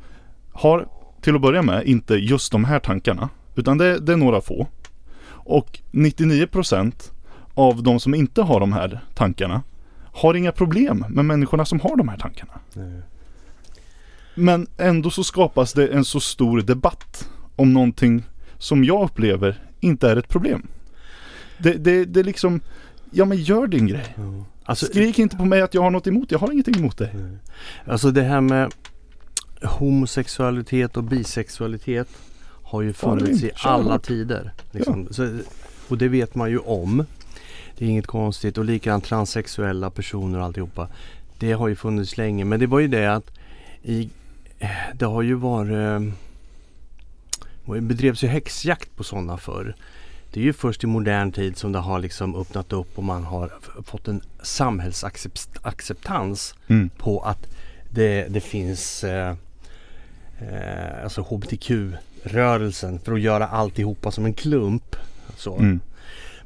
har 0.53 0.89
till 1.21 1.35
att 1.35 1.41
börja 1.41 1.63
med 1.63 1.87
inte 1.87 2.15
just 2.15 2.53
de 2.53 2.65
här 2.65 2.79
tankarna. 2.79 3.29
Utan 3.55 3.79
det, 3.79 3.99
det 3.99 4.13
är 4.13 4.17
några 4.17 4.41
få. 4.41 4.69
Och 5.25 5.81
99% 5.93 7.11
av 7.55 7.83
de 7.83 8.01
som 8.01 8.15
inte 8.15 8.43
har 8.43 8.61
de 8.61 8.73
här 8.73 9.01
tankarna 9.15 9.63
har 10.13 10.35
inga 10.35 10.53
problem 10.53 11.05
med 11.09 11.25
människorna 11.25 11.65
som 11.65 11.81
har 11.81 11.97
de 11.97 12.09
här 12.09 12.19
tankarna. 12.19 12.53
Nej. 12.75 13.03
Men 14.35 14.67
ändå 14.79 15.11
så 15.11 15.25
skapas 15.25 15.73
det 15.73 15.89
en 15.89 16.05
så 16.05 16.21
stor 16.21 16.61
debatt 16.61 17.29
om 17.57 17.73
någonting 17.73 18.25
som 18.59 18.85
jag 18.85 19.05
upplever 19.05 19.63
inte 19.81 20.11
är 20.11 20.17
ett 20.17 20.29
problem. 20.29 20.67
Det, 21.59 21.73
det, 21.73 22.05
det 22.05 22.21
är 22.21 22.25
liksom, 22.25 22.61
ja 23.11 23.25
men 23.25 23.39
gör 23.39 23.67
din 23.67 23.87
grej. 23.87 24.15
Ja. 24.17 24.45
Alltså, 24.65 24.87
Skrik 24.87 25.19
inte 25.19 25.37
på 25.37 25.45
mig 25.45 25.61
att 25.61 25.75
jag 25.75 25.83
har 25.83 25.91
något 25.91 26.07
emot, 26.07 26.31
jag 26.31 26.39
har 26.39 26.53
ingenting 26.53 26.77
emot 26.77 26.99
dig. 26.99 27.11
Nej. 27.15 27.39
Alltså 27.85 28.11
det 28.11 28.23
här 28.23 28.41
med 28.41 28.73
homosexualitet 29.63 30.97
och 30.97 31.05
bisexualitet 31.05 32.09
har 32.63 32.83
ju 32.83 32.93
funnits 32.93 33.43
i 33.43 33.51
alla 33.57 33.99
tider. 33.99 34.53
Liksom. 34.71 35.09
Så, 35.11 35.39
och 35.89 35.99
det 35.99 36.09
vet 36.09 36.35
man 36.35 36.51
ju 36.51 36.59
om. 36.59 37.07
Det 37.79 37.85
är 37.85 37.89
inget 37.89 38.07
konstigt 38.07 38.59
och 38.59 38.65
likadant 38.65 39.05
transsexuella 39.05 39.91
personer 39.91 40.39
och 40.39 40.45
alltihopa. 40.45 40.89
Det 41.39 41.53
har 41.53 41.69
ju 41.69 41.77
funnits 41.77 42.17
länge 42.17 42.45
men 42.45 42.61
det 42.61 42.67
var 42.67 42.81
ju 42.81 42.89
det 42.89 43.07
att 43.07 43.31
i, 43.83 44.11
det 44.95 45.05
har 45.05 45.23
ju 45.23 45.35
varit 45.35 46.13
det 47.67 47.81
bedrevs 47.81 48.25
ju 48.25 48.29
häxjakt 48.29 48.97
på 48.97 49.05
sådana 49.05 49.37
förr. 49.37 49.77
Det 50.33 50.41
är 50.41 50.45
ju 50.45 50.53
först 50.53 50.85
i 50.85 50.87
modern 50.87 51.33
tid 51.33 51.57
som 51.57 51.73
det 51.73 51.79
har 51.79 51.99
liksom 51.99 52.37
öppnat 52.37 52.73
upp 52.73 52.99
och 52.99 53.05
man 53.05 53.25
har 53.25 53.51
fått 53.85 54.09
en 54.09 54.23
samhällsacceptans 54.43 56.55
Mm. 56.67 56.91
på 56.99 57.21
att 57.21 57.47
det, 57.91 58.27
det 58.29 58.41
finns 58.41 59.05
eh, 59.05 59.35
eh, 60.39 61.05
alltså 61.05 61.23
HBTQ-rörelsen 61.23 62.99
för 62.99 63.13
att 63.13 63.21
göra 63.21 63.47
alltihopa 63.47 64.11
som 64.11 64.25
en 64.25 64.35
klump. 64.35 64.97
Så. 65.37 65.57
Mm. 65.57 65.81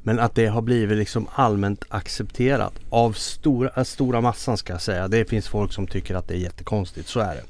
Men 0.03 0.18
att 0.18 0.34
det 0.34 0.47
har 0.47 0.62
blivit 0.62 0.99
liksom 0.99 1.28
allmänt 1.34 1.84
accepterat 1.89 2.72
av 2.91 3.12
stora, 3.12 3.84
stora 3.84 4.20
massan 4.20 4.57
ska 4.57 4.72
jag 4.72 4.82
säga. 4.82 5.09
Det 5.09 5.24
finns 5.24 5.49
folk 5.49 5.72
som 5.72 5.87
tycker 5.87 6.14
att 6.14 6.28
det 6.28 6.34
är 6.34 6.39
jättekonstigt, 6.39 7.09
så 7.09 7.20
är 7.20 7.34
det. 7.34 7.43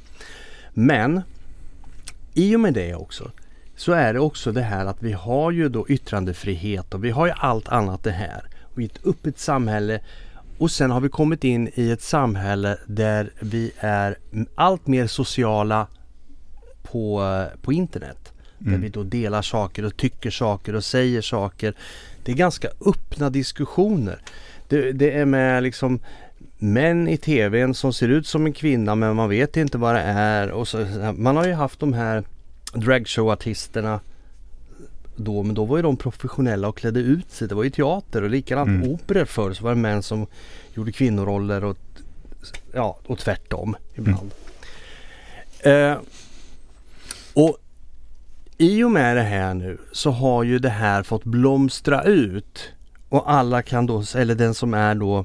Men 0.74 1.22
i 2.34 2.57
och 2.57 2.61
med 2.61 2.74
det 2.74 2.95
också 2.95 3.30
så 3.77 3.93
är 3.93 4.12
det 4.12 4.20
också 4.20 4.53
det 4.53 4.62
här 4.62 4.87
att 4.87 5.03
vi 5.03 5.12
har 5.12 5.51
ju 5.51 5.68
då 5.68 5.89
yttrandefrihet 5.89 6.95
och 6.95 7.05
vi 7.05 7.11
har 7.11 7.27
ju 7.27 7.33
allt 7.37 7.68
annat 7.68 8.03
det 8.03 8.11
här. 8.11 8.43
Och 8.74 8.83
i 8.83 8.85
ett 8.85 9.07
öppet 9.07 9.39
samhälle 9.39 10.01
och 10.59 10.70
sen 10.70 10.91
har 10.91 11.01
vi 11.01 11.09
kommit 11.09 11.45
in 11.45 11.70
i 11.74 11.91
ett 11.91 12.03
samhälle 12.03 12.79
där 12.87 13.31
vi 13.41 13.72
är 13.79 14.18
allt 14.55 14.87
mer 14.87 15.07
sociala 15.07 15.87
på, 16.83 17.45
på 17.62 17.72
internet. 17.72 18.33
Där 18.59 18.68
Mm. 18.68 18.81
vi 18.81 18.89
då 18.89 19.03
delar 19.03 19.43
saker 19.43 19.85
och 19.85 19.97
tycker 19.97 20.31
saker 20.31 20.74
och 20.74 20.85
säger 20.85 21.20
saker. 21.20 21.74
Det 22.24 22.33
är 22.33 22.37
ganska 22.37 22.68
öppna 22.87 23.31
diskussioner. 23.31 24.18
Det, 24.68 24.93
det 24.93 25.11
är 25.11 25.24
med 25.24 25.62
liksom 25.62 25.99
män 26.59 27.09
i 27.09 27.16
tvn 27.16 27.74
som 27.74 27.93
ser 27.93 28.09
ut 28.09 28.27
som 28.27 28.47
en 28.47 28.53
kvinna 28.53 28.95
men 28.95 29.16
man 29.16 29.29
vet 29.29 29.57
inte 29.57 29.79
vad 29.79 29.95
det 29.95 30.01
är. 30.01 30.51
Och 30.51 30.68
så, 30.68 30.87
man 31.16 31.37
har 31.37 31.47
ju 31.47 31.53
haft 31.53 31.81
de 31.81 31.93
här 31.93 32.24
dragshowartisterna 32.77 34.01
då, 35.16 35.43
men 35.43 35.55
då 35.55 35.64
var 35.64 35.77
ju 35.77 35.83
de 35.83 35.97
professionella 35.97 36.68
och 36.68 36.77
klädde 36.77 37.01
ut 37.01 37.31
sig. 37.33 37.49
Det 37.49 37.55
var 37.55 37.64
ju 37.64 37.70
teater 37.70 38.22
och 38.22 38.31
likadant 38.31 38.68
Mm. 38.68 38.91
operor 38.91 39.24
förr 39.24 39.53
så 39.53 39.64
var 39.64 39.70
det 39.70 39.81
män 39.81 40.03
som 40.03 40.27
gjorde 40.74 40.93
kvinnoroller 40.93 41.64
och, 41.64 41.79
ja, 42.72 42.99
och 43.07 43.18
tvärtom 43.18 43.77
ibland. 43.95 44.31
Eh, 45.61 45.97
och 47.35 47.59
i 48.59 48.83
och 48.85 48.91
med 48.91 49.16
det 49.16 49.22
här 49.22 49.55
nu 49.55 49.79
så 49.93 50.11
har 50.11 50.43
ju 50.43 50.59
det 50.59 50.68
här 50.70 51.03
fått 51.03 51.24
blomstra 51.24 52.03
ut 52.03 52.68
och 53.09 53.33
alla 53.33 53.62
kan 53.62 53.87
då, 53.87 54.03
eller 54.16 54.35
den 54.35 54.55
som 54.55 54.74
är 54.74 54.95
då 54.95 55.24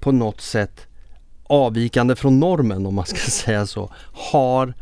på 0.00 0.12
något 0.12 0.40
sätt 0.40 0.86
avvikande 1.44 2.16
från 2.16 2.40
normen 2.40 2.86
om 2.86 2.94
man 2.94 3.06
ska 3.06 3.16
säga 3.30 3.66
så, 3.66 3.90
har 4.32 4.74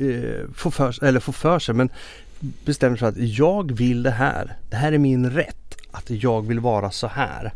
eh, 0.00 0.54
får 0.54 0.70
för, 0.70 1.04
eller 1.04 1.20
får 1.20 1.32
för 1.32 1.58
sig 1.58 1.74
men 1.74 1.90
bestämmer 2.40 2.96
sig 2.96 3.00
för 3.12 3.20
att 3.20 3.28
jag 3.28 3.72
vill 3.72 4.02
det 4.02 4.10
här. 4.10 4.56
Det 4.70 4.76
här 4.76 4.92
är 4.92 4.98
min 4.98 5.30
rätt. 5.30 5.76
Att 5.90 6.10
jag 6.10 6.46
vill 6.46 6.60
vara 6.60 6.90
så 6.90 7.06
här. 7.06 7.52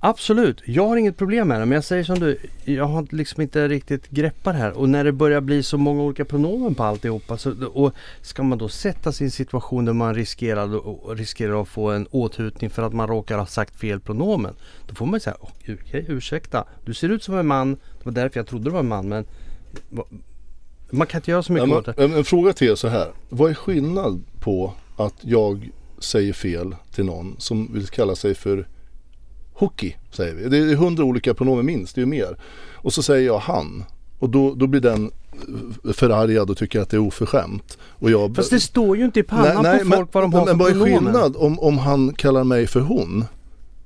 Absolut, 0.00 0.62
jag 0.64 0.88
har 0.88 0.96
inget 0.96 1.16
problem 1.16 1.48
med 1.48 1.60
det 1.60 1.66
men 1.66 1.74
jag 1.74 1.84
säger 1.84 2.04
som 2.04 2.18
du, 2.18 2.38
jag 2.64 2.84
har 2.84 3.06
liksom 3.10 3.42
inte 3.42 3.68
riktigt 3.68 4.08
greppat 4.10 4.54
det 4.54 4.58
här 4.60 4.72
och 4.72 4.88
när 4.88 5.04
det 5.04 5.12
börjar 5.12 5.40
bli 5.40 5.62
så 5.62 5.78
många 5.78 6.02
olika 6.02 6.24
pronomen 6.24 6.74
på 6.74 6.82
alltihopa 6.82 7.38
så, 7.38 7.66
och 7.66 7.92
ska 8.22 8.42
man 8.42 8.58
då 8.58 8.68
sätta 8.68 9.12
sig 9.12 9.24
i 9.24 9.26
en 9.26 9.30
situation 9.30 9.84
där 9.84 9.92
man 9.92 10.14
riskerar, 10.14 11.14
riskerar 11.14 11.62
att 11.62 11.68
få 11.68 11.90
en 11.90 12.06
åthutning 12.10 12.70
för 12.70 12.82
att 12.82 12.92
man 12.92 13.08
råkar 13.08 13.38
ha 13.38 13.46
sagt 13.46 13.76
fel 13.76 14.00
pronomen. 14.00 14.54
Då 14.88 14.94
får 14.94 15.06
man 15.06 15.20
säga, 15.20 15.36
okej 15.40 15.74
okay, 15.74 16.04
ursäkta, 16.08 16.64
du 16.84 16.94
ser 16.94 17.08
ut 17.08 17.22
som 17.22 17.38
en 17.38 17.46
man, 17.46 17.74
det 17.74 18.04
var 18.04 18.12
därför 18.12 18.40
jag 18.40 18.46
trodde 18.46 18.64
du 18.64 18.70
var 18.70 18.80
en 18.80 18.88
man 18.88 19.08
men 19.08 19.24
man 20.90 21.06
kan 21.06 21.18
inte 21.18 21.30
göra 21.30 21.42
så 21.42 21.52
mycket 21.52 21.68
Ja, 21.68 21.78
åt 21.78 21.84
det. 21.86 21.94
men, 21.96 22.10
en, 22.12 22.18
en 22.18 22.24
fråga 22.24 22.52
till 22.52 22.68
er 22.68 22.74
så 22.74 22.88
här. 22.88 23.08
Vad 23.28 23.50
är 23.50 23.54
skillnad 23.54 24.24
på 24.40 24.72
att 24.96 25.14
jag 25.20 25.70
säger 25.98 26.32
fel 26.32 26.76
till 26.94 27.04
någon 27.04 27.34
som 27.38 27.72
vill 27.72 27.86
kalla 27.86 28.14
sig 28.14 28.34
för 28.34 28.68
Hookie 29.52 29.96
säger 30.10 30.34
vi. 30.34 30.48
Det 30.48 30.58
är 30.58 30.76
hundra 30.76 31.04
olika 31.04 31.34
pronomen 31.34 31.66
minst, 31.66 31.94
det 31.94 31.98
är 31.98 32.02
ju 32.02 32.06
mer. 32.06 32.36
Och 32.74 32.92
så 32.92 33.02
säger 33.02 33.26
jag 33.26 33.38
han. 33.38 33.84
Och 34.18 34.30
då, 34.30 34.54
då 34.54 34.66
blir 34.66 34.80
den 34.80 35.10
eh, 35.84 35.92
förargad 35.92 36.50
och 36.50 36.56
tycker 36.56 36.80
att 36.80 36.90
det 36.90 36.96
är 36.96 37.00
oförskämt. 37.00 37.78
Och 37.82 38.10
jag, 38.10 38.36
Fast 38.36 38.50
det 38.50 38.60
står 38.60 38.96
ju 38.96 39.04
inte 39.04 39.20
i 39.20 39.22
pannan 39.22 39.56
på 39.56 39.62
men, 39.62 39.90
folk 39.98 40.14
vad 40.14 40.24
de 40.24 40.30
men, 40.30 40.38
har 40.38 40.46
för 40.46 40.54
men 40.54 40.58
vad 40.58 40.70
är 40.70 40.84
skillnad 40.84 41.36
om, 41.36 41.58
om 41.58 41.78
han 41.78 42.14
kallar 42.14 42.44
mig 42.44 42.66
för 42.66 42.80
hon? 42.80 43.24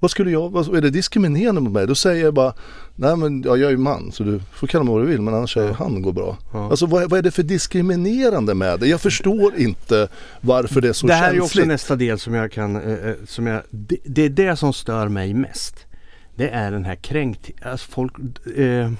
Vad 0.02 0.10
skulle 0.10 0.30
jag, 0.30 0.50
vad, 0.50 0.76
är 0.76 0.80
det 0.80 0.90
diskriminerande 0.90 1.60
mot 1.60 1.72
mig? 1.72 1.86
Då 1.86 1.94
säger 1.94 2.24
jag 2.24 2.34
bara, 2.34 2.54
nej 2.96 3.16
men 3.16 3.42
ja, 3.42 3.56
jag 3.56 3.66
är 3.66 3.70
ju 3.70 3.76
man 3.76 4.12
så 4.12 4.24
du 4.24 4.40
får 4.52 4.66
kalla 4.66 4.84
mig 4.84 4.94
vad 4.94 5.02
du 5.02 5.06
vill 5.06 5.20
men 5.20 5.34
annars 5.34 5.54
säger 5.54 5.72
han 5.72 6.02
går 6.02 6.12
bra. 6.12 6.38
Ja. 6.52 6.70
Alltså 6.70 6.86
vad, 6.86 7.10
vad 7.10 7.18
är 7.18 7.22
det 7.22 7.30
för 7.30 7.42
diskriminerande 7.42 8.54
med 8.54 8.80
det? 8.80 8.86
Jag 8.86 9.00
förstår 9.00 9.56
inte 9.56 10.08
varför 10.40 10.80
det 10.80 10.88
är 10.88 10.92
så 10.92 11.06
det 11.06 11.14
här 11.14 11.30
är 11.30 11.34
ju 11.34 11.40
också 11.40 11.48
känsligt. 11.48 11.68
nästa 11.68 11.96
del 11.96 12.18
som 12.18 12.34
jag 12.34 12.52
kan, 12.52 12.76
eh, 12.76 13.08
eh, 13.08 13.14
som 13.26 13.46
jag, 13.46 13.62
det, 13.70 13.96
det 14.04 14.22
är 14.22 14.28
det 14.28 14.56
som 14.56 14.72
stör 14.72 15.08
mig 15.08 15.34
mest. 15.34 15.86
Det 16.34 16.48
är 16.48 16.72
den 16.72 16.84
här 16.84 16.96
kränkt, 16.96 17.50
alltså 17.64 17.90
folk, 17.90 18.12
eh, 18.56 18.92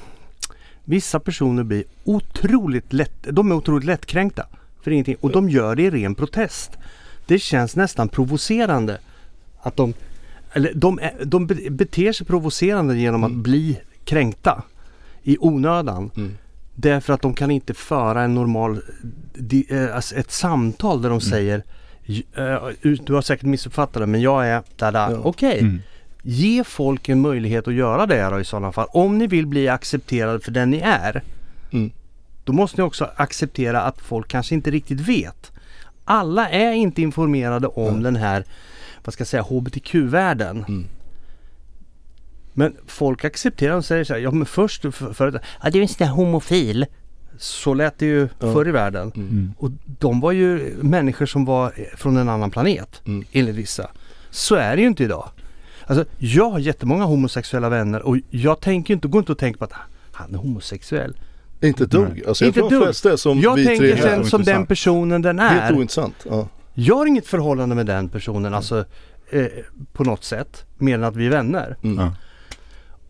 vissa 0.85 1.21
personer 1.21 1.63
blir 1.63 1.85
otroligt 2.05 2.93
lätt, 2.93 3.27
de 3.31 3.51
är 3.51 3.55
otroligt 3.55 3.85
lättkränkta 3.85 4.47
för 4.83 4.91
ingenting 4.91 5.17
och 5.21 5.31
de 5.31 5.51
gör 5.51 5.77
det 5.77 5.83
i 5.83 5.91
ren 5.91 6.15
protest. 6.15 6.71
Det 7.27 7.39
känns 7.39 7.77
nästan 7.77 8.09
provocerande 8.09 8.99
att 9.63 9.77
de, 9.77 9.95
eller 10.53 10.73
de, 10.75 11.01
de 11.25 11.47
be- 11.47 11.71
beter 11.71 12.13
sig 12.13 12.27
provocerande 12.27 12.97
genom 12.99 13.25
att 13.25 13.31
Mm. 13.31 13.43
bli 13.43 13.81
kränkta 14.05 14.63
i 15.23 15.37
onödan. 15.41 16.11
Mm. 16.17 16.37
Därför 16.75 17.13
att 17.13 17.23
de 17.23 17.35
kan 17.35 17.51
inte 17.51 17.75
föra 17.75 18.23
en 18.23 18.35
normal, 18.35 18.81
eh, 19.69 19.97
alltså 19.97 20.15
ett 20.15 20.31
samtal 20.31 20.91
Mm. 20.93 21.03
där 21.03 21.11
de 21.11 21.21
säger 21.21 21.63
"J- 22.05 22.27
eh, 22.37 22.59
Du 23.05 23.15
har 23.15 23.23
säkert 23.23 23.47
missuppfattat 23.47 24.03
det 24.03 24.07
men 24.07 24.21
jag 24.21 24.49
är 24.49 24.63
där. 24.77 24.93
Ja. 24.93 25.21
Okej, 25.25 25.59
Mm. 25.61 25.81
ge 26.23 26.65
folk 26.65 27.09
en 27.09 27.21
möjlighet 27.21 27.69
att 27.69 27.75
göra 27.75 28.07
det 28.07 28.23
då 28.31 28.41
i 28.41 28.45
sådana 28.45 28.73
fall. 28.73 28.87
Om 28.91 29.19
ni 29.19 29.27
vill 29.27 29.47
bli 29.47 29.69
accepterade 29.69 30.41
för 30.41 30.51
den 30.51 30.71
ni 30.71 30.79
är. 30.79 31.23
Mm. 31.73 31.91
Då 32.45 32.53
måste 32.53 32.77
ni 32.81 32.83
också 32.89 33.11
acceptera 33.17 33.83
att 33.83 34.01
folk 34.01 34.29
kanske 34.29 34.55
inte 34.55 34.71
riktigt 34.71 35.01
vet. 35.01 35.53
Alla 36.05 36.49
är 36.49 36.73
inte 36.73 37.03
informerade 37.03 37.67
om 37.67 37.95
Nej. 37.95 38.03
den 38.03 38.17
här, 38.17 38.45
vad 39.05 39.13
ska 39.13 39.21
jag 39.21 39.29
säga, 39.29 39.43
HBTQ-världen. 39.43 40.65
Mm. 40.69 40.87
Men 42.55 42.77
folk 42.87 43.25
accepterar 43.25 43.75
och 43.77 43.85
säger 43.85 44.05
så 44.05 44.13
här, 44.13 44.21
ja 44.21 44.31
men 44.31 44.47
först 44.47 44.83
för, 44.83 45.13
för, 45.13 45.41
ja 45.63 45.71
du 45.71 45.79
är 45.79 45.83
en 45.83 45.89
sån 45.89 46.07
där 46.07 46.13
homofil. 46.13 46.87
Så 47.39 47.75
lät 47.75 47.99
det 47.99 48.07
ju 48.07 48.29
Ja. 48.39 48.53
förr 48.53 48.69
i 48.69 48.71
världen. 48.71 49.13
Mm. 49.17 49.29
Mm. 49.29 49.53
Och 49.59 49.71
de 49.99 50.21
var 50.21 50.33
ju 50.33 50.75
människor 50.83 51.27
som 51.27 51.45
var 51.45 51.73
från 51.97 52.17
en 52.17 52.29
annan 52.29 52.51
planet 52.51 53.03
Mm. 53.07 53.25
enligt 53.33 53.55
vissa. 53.57 53.91
Så 54.31 54.55
är 54.55 54.77
det 54.77 54.83
ju 54.83 54.89
inte 54.89 55.05
idag. 55.05 55.29
Alltså 55.87 56.05
jag 56.19 56.51
har 56.51 56.59
jättemånga 56.59 57.05
homosexuella 57.05 57.69
vänner 57.69 58.03
och 58.03 58.17
jag 58.31 58.61
tänker 58.61 58.95
inte, 58.95 59.09
går 59.09 59.19
inte 59.19 59.33
och 59.33 59.39
tänker 59.39 59.59
på 59.59 59.65
att 59.65 59.73
han 60.13 60.35
är 60.35 60.39
homosexuell. 60.39 61.17
Inte 61.61 61.87
dugg. 61.87 62.23
Alltså 62.29 62.45
jag 62.45 62.49
Inte 62.49 62.61
dugg. 62.77 62.89
är 62.89 63.17
som 63.17 63.41
jag 63.41 63.55
vi 63.57 63.65
tänker 63.67 63.97
sen 63.97 64.25
som 64.25 64.43
den 64.43 64.67
personen 64.67 65.23
den 65.23 65.39
Helt 65.39 65.63
är. 65.73 65.77
ointressant. 65.77 66.15
Ja. 66.31 66.49
Jag 66.75 66.97
har 66.97 67.07
inget 67.07 67.27
förhållande 67.27 67.75
med 67.75 67.87
den 67.87 68.09
personen 68.09 68.55
alltså 68.55 68.85
eh, 69.31 69.47
på 69.93 70.05
något 70.05 70.25
sätt. 70.25 70.65
Mer 70.79 70.95
än 70.95 71.05
att 71.05 71.17
vi 71.17 71.27
är 71.27 71.31
vänner. 71.31 71.77
Mm. 71.83 72.11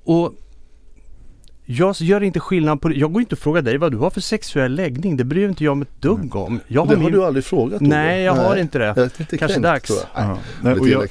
Och 0.05 0.35
jag 1.65 1.97
gör 2.01 2.23
inte 2.23 2.41
skillnad 2.41 2.81
på 2.81 2.89
det. 2.89 2.95
Jag 2.95 3.13
går 3.13 3.23
inte 3.23 3.35
och 3.35 3.39
frågar 3.39 3.63
dig 3.63 3.79
vad 3.79 3.93
du 3.93 3.99
har 3.99 4.11
för 4.11 4.21
sexuell 4.21 4.75
läggning. 4.75 5.17
Det 5.17 5.25
bryr 5.25 5.49
inte 5.49 5.65
jag 5.65 5.77
mig 5.77 5.89
ett 5.91 6.03
dugg 6.03 6.37
om. 6.37 6.61
Jag 6.67 6.83
Och 6.83 6.89
det 6.89 6.95
har 6.95 7.03
har 7.03 7.11
min... 7.11 7.19
du 7.19 7.25
aldrig 7.25 7.45
frågat 7.45 7.83
Ove. 7.83 7.91
Nej, 7.91 8.23
jag 8.23 8.35
har 8.35 8.57
inte 8.57 8.79
det. 8.79 9.11
Lite 9.19 9.39
Kanske 9.39 9.61
kränkt, 9.61 9.63
dags. 9.63 10.07
Nej, 10.63 10.75
och 10.75 10.89
jag, 10.89 11.09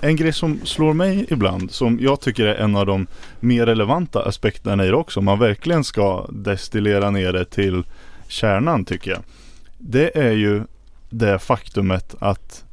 en 0.00 0.16
grej 0.16 0.32
som 0.32 0.60
slår 0.64 0.92
mig 0.94 1.26
ibland, 1.28 1.70
som 1.70 1.98
jag 2.00 2.20
tycker 2.20 2.46
är 2.46 2.54
en 2.54 2.76
av 2.76 2.86
de 2.86 3.06
mer 3.40 3.66
relevanta 3.66 4.22
aspekterna 4.22 4.84
i 4.84 4.88
det 4.88 4.96
också, 4.96 5.20
om 5.20 5.24
man 5.24 5.38
verkligen 5.38 5.84
ska 5.84 6.26
destillera 6.30 7.10
ner 7.10 7.32
det 7.32 7.44
till 7.44 7.84
kärnan 8.28 8.84
tycker 8.84 9.10
jag. 9.10 9.20
Det 9.78 10.18
är 10.18 10.32
ju 10.32 10.62
det 11.18 11.38
faktumet 11.38 12.14
att 12.18 12.64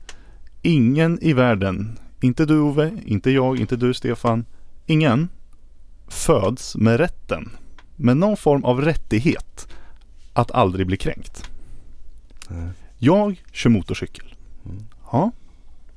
ingen 0.61 1.19
i 1.21 1.33
världen, 1.33 1.99
inte 2.21 2.45
du 2.45 2.59
Ove, 2.59 2.91
inte 3.05 3.31
jag, 3.31 3.59
inte 3.59 3.75
du 3.75 3.93
Stefan, 3.93 4.45
ingen 4.85 5.29
föds 6.07 6.75
med 6.75 6.97
rätten, 6.97 7.49
med 7.95 8.17
någon 8.17 8.37
form 8.37 8.63
av 8.63 8.81
rättighet 8.81 9.67
att 10.33 10.51
aldrig 10.51 10.87
bli 10.87 10.97
kränkt. 10.97 11.49
Jag 12.97 13.43
kör 13.51 13.69
motorcykel. 13.69 14.35
Mm. 14.65 14.85
Ja. 15.11 15.31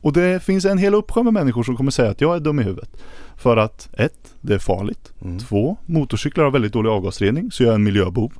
Och 0.00 0.12
det 0.12 0.42
finns 0.42 0.64
en 0.64 0.78
hel 0.78 0.94
uppsjö 0.94 1.22
med 1.22 1.32
människor 1.32 1.62
som 1.62 1.76
kommer 1.76 1.90
säga 1.90 2.10
att 2.10 2.20
jag 2.20 2.36
är 2.36 2.40
dum 2.40 2.60
i 2.60 2.62
huvudet. 2.62 2.90
För 3.36 3.56
att 3.56 3.88
ett, 3.92 4.34
det 4.40 4.54
är 4.54 4.58
farligt. 4.58 5.12
Mm. 5.22 5.38
Två, 5.38 5.76
motorcyklar 5.86 6.44
har 6.44 6.50
väldigt 6.50 6.72
dålig 6.72 6.90
avgasrening 6.90 7.52
så 7.52 7.62
jag 7.62 7.70
är 7.70 7.74
en 7.74 7.84
miljöbov. 7.84 8.32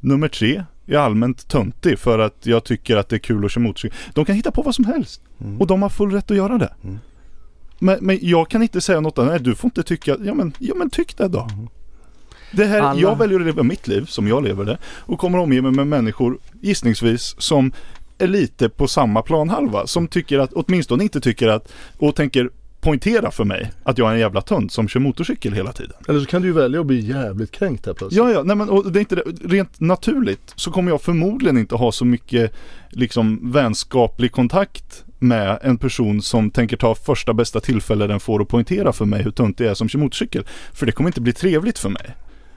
Nummer 0.00 0.28
tre, 0.28 0.64
är 0.86 0.96
allmänt 0.96 1.48
töntig 1.48 1.98
för 1.98 2.18
att 2.18 2.36
jag 2.46 2.64
tycker 2.64 2.96
att 2.96 3.08
det 3.08 3.16
är 3.16 3.20
kul 3.20 3.44
att 3.44 3.52
köra 3.52 3.62
motorcykel. 3.64 3.98
De 4.14 4.24
kan 4.24 4.34
hitta 4.36 4.50
på 4.50 4.62
vad 4.62 4.74
som 4.74 4.84
helst 4.84 5.20
Mm. 5.40 5.60
och 5.60 5.66
de 5.66 5.82
har 5.82 5.88
full 5.88 6.10
rätt 6.12 6.30
att 6.30 6.36
göra 6.36 6.58
det. 6.58 6.72
Mm. 6.84 6.98
Men, 7.78 7.98
men 8.00 8.18
jag 8.22 8.48
kan 8.50 8.62
inte 8.62 8.80
säga 8.80 9.00
något 9.00 9.18
annat. 9.18 9.30
Nej, 9.30 9.40
du 9.40 9.54
får 9.54 9.68
inte 9.68 9.82
tycka. 9.82 10.16
Ja 10.24 10.34
men, 10.34 10.52
ja, 10.58 10.74
men 10.74 10.90
tyck 10.90 11.16
det 11.16 11.28
då. 11.28 11.48
Mm. 11.52 11.68
Det 12.52 12.64
här, 12.64 12.80
Alla- 12.80 13.00
Jag 13.00 13.18
väljer 13.18 13.40
att 13.40 13.46
leva 13.46 13.62
mitt 13.62 13.88
liv 13.88 14.04
som 14.04 14.28
jag 14.28 14.44
lever 14.44 14.64
det 14.64 14.78
och 14.84 15.18
kommer 15.18 15.38
omge 15.38 15.62
mig 15.62 15.72
med 15.72 15.86
människor 15.86 16.38
gissningsvis 16.60 17.34
som 17.38 17.72
är 18.18 18.26
lite 18.26 18.68
på 18.68 18.88
samma 18.88 19.22
planhalva. 19.22 19.86
Som 19.86 20.08
tycker 20.08 20.38
att, 20.38 20.52
åtminstone 20.52 21.02
inte 21.02 21.20
tycker 21.20 21.48
att, 21.48 21.72
och 21.98 22.16
tänker 22.16 22.50
poängtera 22.84 23.30
för 23.30 23.44
mig 23.44 23.72
att 23.82 23.98
jag 23.98 24.08
är 24.08 24.14
en 24.14 24.20
jävla 24.20 24.40
tönt 24.40 24.72
som 24.72 24.88
kör 24.88 25.00
motorcykel 25.00 25.52
hela 25.52 25.72
tiden. 25.72 25.96
Eller 26.08 26.20
så 26.20 26.26
kan 26.26 26.42
du 26.42 26.48
ju 26.48 26.54
välja 26.54 26.80
att 26.80 26.86
bli 26.86 27.00
jävligt 27.00 27.50
kränkt 27.50 27.86
här 27.86 27.94
plötsligt. 27.94 28.18
Ja, 28.18 28.30
ja, 28.30 28.42
nej 28.42 28.56
men 28.56 28.68
och 28.68 28.92
det 28.92 28.98
är 28.98 29.00
inte 29.00 29.14
det. 29.14 29.22
Rent 29.44 29.80
naturligt 29.80 30.52
så 30.56 30.70
kommer 30.70 30.90
jag 30.90 31.02
förmodligen 31.02 31.58
inte 31.58 31.74
ha 31.74 31.92
så 31.92 32.04
mycket 32.04 32.54
liksom 32.90 33.52
vänskaplig 33.52 34.32
kontakt 34.32 35.04
med 35.18 35.58
en 35.62 35.78
person 35.78 36.22
som 36.22 36.50
tänker 36.50 36.76
ta 36.76 36.94
första 36.94 37.34
bästa 37.34 37.60
tillfälle 37.60 38.06
den 38.06 38.20
får 38.20 38.42
att 38.42 38.48
poängtera 38.48 38.92
för 38.92 39.04
mig 39.04 39.22
hur 39.22 39.30
tunt 39.30 39.58
det 39.58 39.66
är 39.66 39.74
som 39.74 39.88
kör 39.88 39.98
motorcykel. 39.98 40.44
För 40.72 40.86
det 40.86 40.92
kommer 40.92 41.08
inte 41.08 41.20
bli 41.20 41.32
trevligt 41.32 41.78
för 41.78 41.88
mig. 41.88 42.14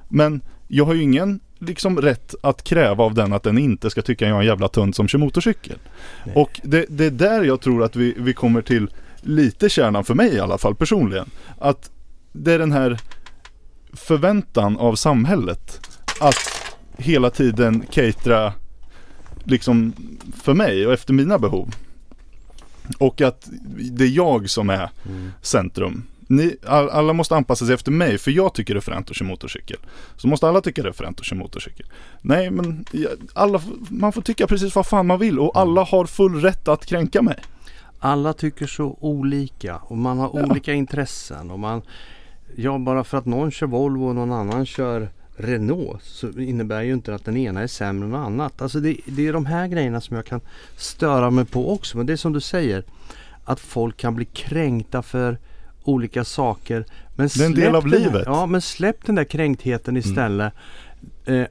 Men 0.10 0.42
jag 0.68 0.86
har 0.86 0.94
ju 0.94 1.02
ingen 1.02 1.40
liksom 1.60 2.02
rätt 2.02 2.36
att 2.44 2.64
kräva 2.64 3.04
av 3.04 3.14
den 3.14 3.34
att 3.34 3.44
den 3.44 3.58
inte 3.58 3.90
ska 3.90 4.02
tycka 4.02 4.28
jag 4.28 4.36
är 4.36 4.40
en 4.40 4.46
jävla 4.46 4.68
tunt 4.68 4.96
som 4.96 5.08
kör 5.08 5.20
motorcykel. 5.20 5.78
Nej. 6.26 6.36
Och 6.36 6.62
det, 6.64 6.86
det 6.90 7.06
är 7.06 7.12
där 7.12 7.44
jag 7.44 7.62
tror 7.62 7.84
att 7.84 7.96
vi, 7.96 8.16
vi 8.18 8.34
kommer 8.34 8.62
till 8.62 8.90
lite 9.28 9.70
kärnan 9.70 10.04
för 10.04 10.14
mig 10.14 10.34
i 10.34 10.40
alla 10.40 10.58
fall 10.58 10.76
personligen. 10.76 11.30
Att 11.60 11.92
det 12.32 12.54
är 12.54 12.60
den 12.60 12.72
här 12.72 13.00
förväntan 13.94 14.78
av 14.78 14.96
samhället 14.96 15.88
att 16.20 16.36
hela 16.98 17.30
tiden 17.30 17.84
catera 17.92 18.54
liksom 19.44 19.94
för 20.36 20.54
mig 20.54 20.88
och 20.88 20.94
efter 20.94 21.14
mina 21.14 21.40
behov. 21.40 21.76
Och 22.98 23.22
att 23.22 23.48
det 23.78 24.04
är 24.04 24.10
jag 24.16 24.50
som 24.50 24.70
är 24.70 24.90
Mm. 25.06 25.32
centrum. 25.42 26.04
Ni, 26.30 26.56
all, 26.66 26.90
alla 26.90 27.14
måste 27.14 27.36
anpassa 27.36 27.66
sig 27.66 27.76
efter 27.76 27.92
mig 27.92 28.18
för 28.18 28.32
jag 28.32 28.54
tycker 28.54 28.74
det 28.74 28.78
är 28.78 28.82
fränt 28.82 29.10
att 29.10 29.16
köra 29.16 29.28
motorcykel. 29.28 29.78
Så 30.18 30.28
måste 30.28 30.48
alla 30.48 30.62
tycka 30.62 30.84
det 30.84 30.90
är 30.90 30.94
fränt 30.94 31.20
att 31.20 31.26
köra 31.26 31.40
motorcykel. 31.40 31.86
Nej 32.22 32.52
men 32.52 32.86
alla, 33.34 33.62
man 33.90 34.14
får 34.14 34.22
tycka 34.22 34.48
precis 34.48 34.76
vad 34.76 34.88
fan 34.88 35.08
man 35.08 35.20
vill 35.20 35.40
och 35.40 35.58
alla 35.60 35.84
har 35.84 36.06
full 36.06 36.42
rätt 36.42 36.68
att 36.68 36.86
kränka 36.86 37.22
mig. 37.22 37.40
Alla 38.00 38.34
tycker 38.34 38.68
så 38.68 38.98
olika 39.00 39.76
och 39.78 39.98
man 39.98 40.18
har 40.18 40.32
Ja. 40.34 40.46
olika 40.46 40.74
intressen. 40.74 41.52
Och 41.52 41.60
man, 41.60 41.82
ja, 42.56 42.78
bara 42.78 43.04
för 43.04 43.18
att 43.18 43.26
någon 43.26 43.52
kör 43.52 43.68
Volvo 43.68 44.06
och 44.08 44.16
någon 44.16 44.32
annan 44.32 44.66
kör 44.66 45.10
Renault 45.40 46.04
så 46.04 46.30
innebär 46.40 46.82
ju 46.82 46.94
inte 46.94 47.16
att 47.16 47.26
den 47.26 47.38
ena 47.38 47.62
är 47.62 47.68
sämre 47.68 48.06
än 48.06 48.12
något 48.12 48.26
annat. 48.26 48.62
Alltså 48.62 48.80
det, 48.80 48.98
det 49.06 49.28
är 49.28 49.34
de 49.34 49.46
här 49.46 49.68
grejerna 49.68 50.02
som 50.02 50.16
jag 50.16 50.26
kan 50.26 50.42
störa 50.78 51.30
mig 51.30 51.46
på 51.46 51.74
också. 51.74 51.98
Men 51.98 52.06
det 52.06 52.14
är 52.14 52.18
som 52.18 52.34
du 52.34 52.42
säger 52.42 52.84
att 53.44 53.60
folk 53.60 53.98
kan 53.98 54.16
bli 54.16 54.26
kränkta 54.26 55.02
för 55.02 55.38
olika 55.84 56.24
saker. 56.24 56.86
Men 57.16 57.28
Det 57.28 57.42
är 57.42 57.46
en 57.46 57.54
del 57.54 57.76
av 57.76 57.88
livet. 57.88 58.24
Ja, 58.26 58.46
men 58.46 58.62
släpp 58.62 59.06
den 59.06 59.16
där 59.16 59.24
kränktheten 59.24 59.98
istället. 59.98 60.54
Eh, 61.26 61.44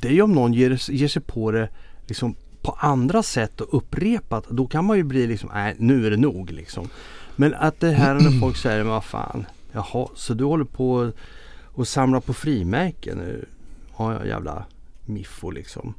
det 0.00 0.08
är 0.08 0.12
ju 0.12 0.22
om 0.22 0.32
någon 0.32 0.52
ger, 0.54 0.90
ger 0.92 1.08
sig 1.08 1.22
på 1.22 1.50
det 1.50 1.68
liksom 2.06 2.34
på 2.68 2.76
andra 2.78 3.22
sätt 3.22 3.60
och 3.60 3.76
upprepat. 3.76 4.44
Då 4.48 4.66
kan 4.66 4.84
man 4.84 4.96
ju 4.96 5.02
bli 5.02 5.26
liksom, 5.26 5.50
nej 5.54 5.76
nu 5.78 6.06
är 6.06 6.10
det 6.10 6.16
nog 6.16 6.50
liksom. 6.50 6.88
Men 7.36 7.54
att 7.54 7.80
det 7.80 7.90
här 7.90 8.14
när 8.14 8.40
folk 8.40 8.56
säger, 8.62 8.84
vad 8.84 9.04
fan, 9.04 9.46
jaha, 9.72 10.08
så 10.14 10.34
du 10.34 10.44
håller 10.44 10.64
på 10.64 11.12
och 11.64 11.88
samlar 11.88 12.20
på 12.20 12.34
frimärken 12.34 13.18
nu? 13.18 13.44
Ja, 13.98 14.12
ja, 14.12 14.26
jävla 14.26 14.64
miffo 15.04 15.50
liksom. 15.50 15.94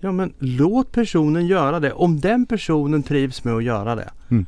Ja 0.00 0.12
men 0.12 0.32
låt 0.38 0.92
personen 0.92 1.46
göra 1.46 1.80
det. 1.80 1.92
Om 1.92 2.20
den 2.20 2.46
personen 2.46 3.02
trivs 3.02 3.44
med 3.44 3.54
att 3.54 3.64
göra 3.64 3.94
det. 3.94 4.10
Mm. 4.30 4.46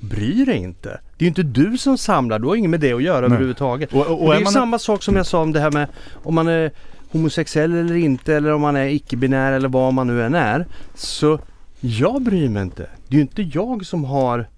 Bry 0.00 0.44
dig 0.44 0.58
inte. 0.58 1.00
Det 1.16 1.24
är 1.24 1.26
ju 1.26 1.28
inte 1.28 1.42
du 1.42 1.78
som 1.78 1.98
samlar. 1.98 2.38
Du 2.38 2.48
har 2.48 2.56
inget 2.56 2.70
med 2.70 2.80
det 2.80 2.92
att 2.92 3.02
göra 3.02 3.20
Nej. 3.20 3.26
överhuvudtaget. 3.26 3.92
Och, 3.92 4.06
och, 4.06 4.22
Och 4.22 4.30
det 4.30 4.36
är 4.36 4.40
är 4.40 4.44
man 4.44 4.52
samma 4.52 4.78
sak 4.78 5.02
som 5.02 5.16
jag 5.16 5.26
sa 5.26 5.42
om 5.42 5.52
det 5.52 5.60
här 5.60 5.70
med 5.70 5.88
om 6.22 6.34
man 6.34 6.48
är 6.48 6.72
homosexuell 7.12 7.72
eller 7.74 7.94
inte 7.94 8.34
eller 8.34 8.52
om 8.52 8.60
man 8.60 8.76
är 8.76 8.86
icke-binär 8.86 9.52
eller 9.52 9.68
vad 9.68 9.94
man 9.94 10.06
nu 10.06 10.22
än 10.22 10.34
är. 10.34 10.66
Så 10.94 11.38
jag 11.80 12.22
bryr 12.22 12.48
mig 12.48 12.62
inte. 12.62 12.82
Det 13.08 13.14
är 13.14 13.16
ju 13.16 13.20
inte 13.20 13.42
jag 13.42 13.86
som 13.86 14.04
har 14.04 14.48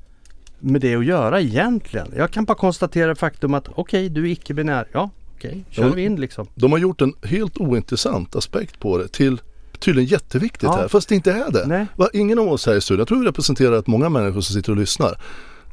med 0.61 0.81
det 0.81 0.95
att 0.97 1.05
göra 1.05 1.41
egentligen. 1.41 2.07
Jag 2.17 2.31
kan 2.31 2.45
bara 2.45 2.55
konstatera 2.55 3.15
faktum 3.15 3.55
att 3.55 3.69
okej, 3.75 4.09
du 4.09 4.23
är 4.29 4.33
icke-binär. 4.33 4.89
Ja, 4.93 5.11
okej, 5.37 5.65
kör 5.71 5.83
Ja. 5.85 5.93
vi 5.95 6.05
in 6.05 6.17
liksom. 6.21 6.47
De 6.55 6.73
har 6.73 6.79
gjort 6.79 7.01
en 7.01 7.13
helt 7.23 7.59
ointressant 7.59 8.37
aspekt 8.37 8.81
på 8.81 8.99
det 8.99 9.09
till 9.09 9.41
tydligen 9.79 10.09
jätteviktigt 10.09 10.63
Ja. 10.63 10.77
här. 10.77 10.89
Fast 10.89 11.09
det 11.09 11.15
inte 11.15 11.33
är 11.33 11.51
det. 11.53 11.67
Nej. 11.67 11.87
Va, 11.97 12.09
ingen 12.13 12.39
av 12.39 12.49
oss 12.49 12.67
här 12.67 12.75
i 12.77 12.81
studion, 12.81 12.99
jag 12.99 13.09
tror 13.09 13.21
vi 13.21 13.27
representerar 13.27 13.71
rätt 13.71 13.87
många 13.87 14.09
människor 14.09 14.41
som 14.41 14.55
sitter 14.55 14.71
och 14.73 14.79
lyssnar. 14.79 15.19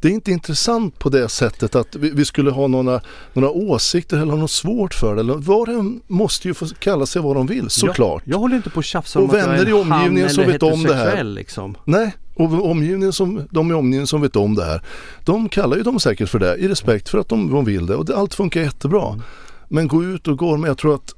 Det 0.01 0.07
är 0.07 0.11
inte 0.11 0.31
intressant 0.31 0.99
på 0.99 1.09
det 1.09 1.29
sättet 1.29 1.75
att 1.75 1.95
vi, 1.95 2.09
vi 2.09 2.25
skulle 2.25 2.51
ha 2.51 2.67
några, 2.67 3.01
några 3.33 3.49
åsikter 3.49 4.17
eller 4.17 4.31
ha 4.31 4.39
något 4.39 4.51
svårt 4.51 4.93
för 4.93 5.15
det. 5.15 5.21
Eller, 5.21 5.33
var 5.33 5.69
och 5.69 5.75
en 5.75 6.01
måste 6.07 6.47
ju 6.47 6.53
få 6.53 6.65
kalla 6.79 7.05
sig 7.05 7.21
vad 7.21 7.35
de 7.35 7.47
vill 7.47 7.69
såklart. 7.69 8.23
Jag, 8.25 8.33
jag 8.33 8.39
håller 8.39 8.55
inte 8.55 8.69
på 8.69 8.79
att 8.79 8.85
tjafsa 8.85 9.19
Och 9.19 9.25
om 9.25 9.29
att 9.29 9.37
jag 9.37 9.47
vänner 9.47 9.61
är 9.61 9.67
i 9.67 9.81
en 9.81 9.91
han 9.91 9.99
omgivningen 9.99 10.29
som 10.29 10.43
eller 10.43 10.53
vet 10.53 10.63
om 10.63 10.83
det 10.83 10.95
här. 10.95 11.23
Liksom. 11.23 11.77
Nej, 11.85 12.15
och 12.35 12.69
omgivningen 12.71 13.13
som, 13.13 13.47
de 13.49 13.71
i 13.71 13.73
omgivningen 13.73 14.07
som 14.07 14.21
vet 14.21 14.35
om 14.35 14.55
det 14.55 14.63
här, 14.63 14.81
de 15.25 15.49
kallar 15.49 15.77
ju 15.77 15.83
dem 15.83 15.99
säkert 15.99 16.29
för 16.29 16.39
det 16.39 16.55
i 16.55 16.67
respekt 16.67 17.09
för 17.09 17.17
att 17.17 17.29
de, 17.29 17.51
de 17.51 17.65
vill 17.65 17.85
det 17.85 17.95
och 17.95 18.05
det, 18.05 18.17
allt 18.17 18.33
funkar 18.33 18.61
jättebra. 18.61 19.21
Men 19.67 19.87
gå 19.87 20.03
ut 20.03 20.27
och 20.27 20.37
gå 20.37 20.57
med, 20.57 20.69
jag 20.69 20.77
tror 20.77 20.95
att 20.95 21.15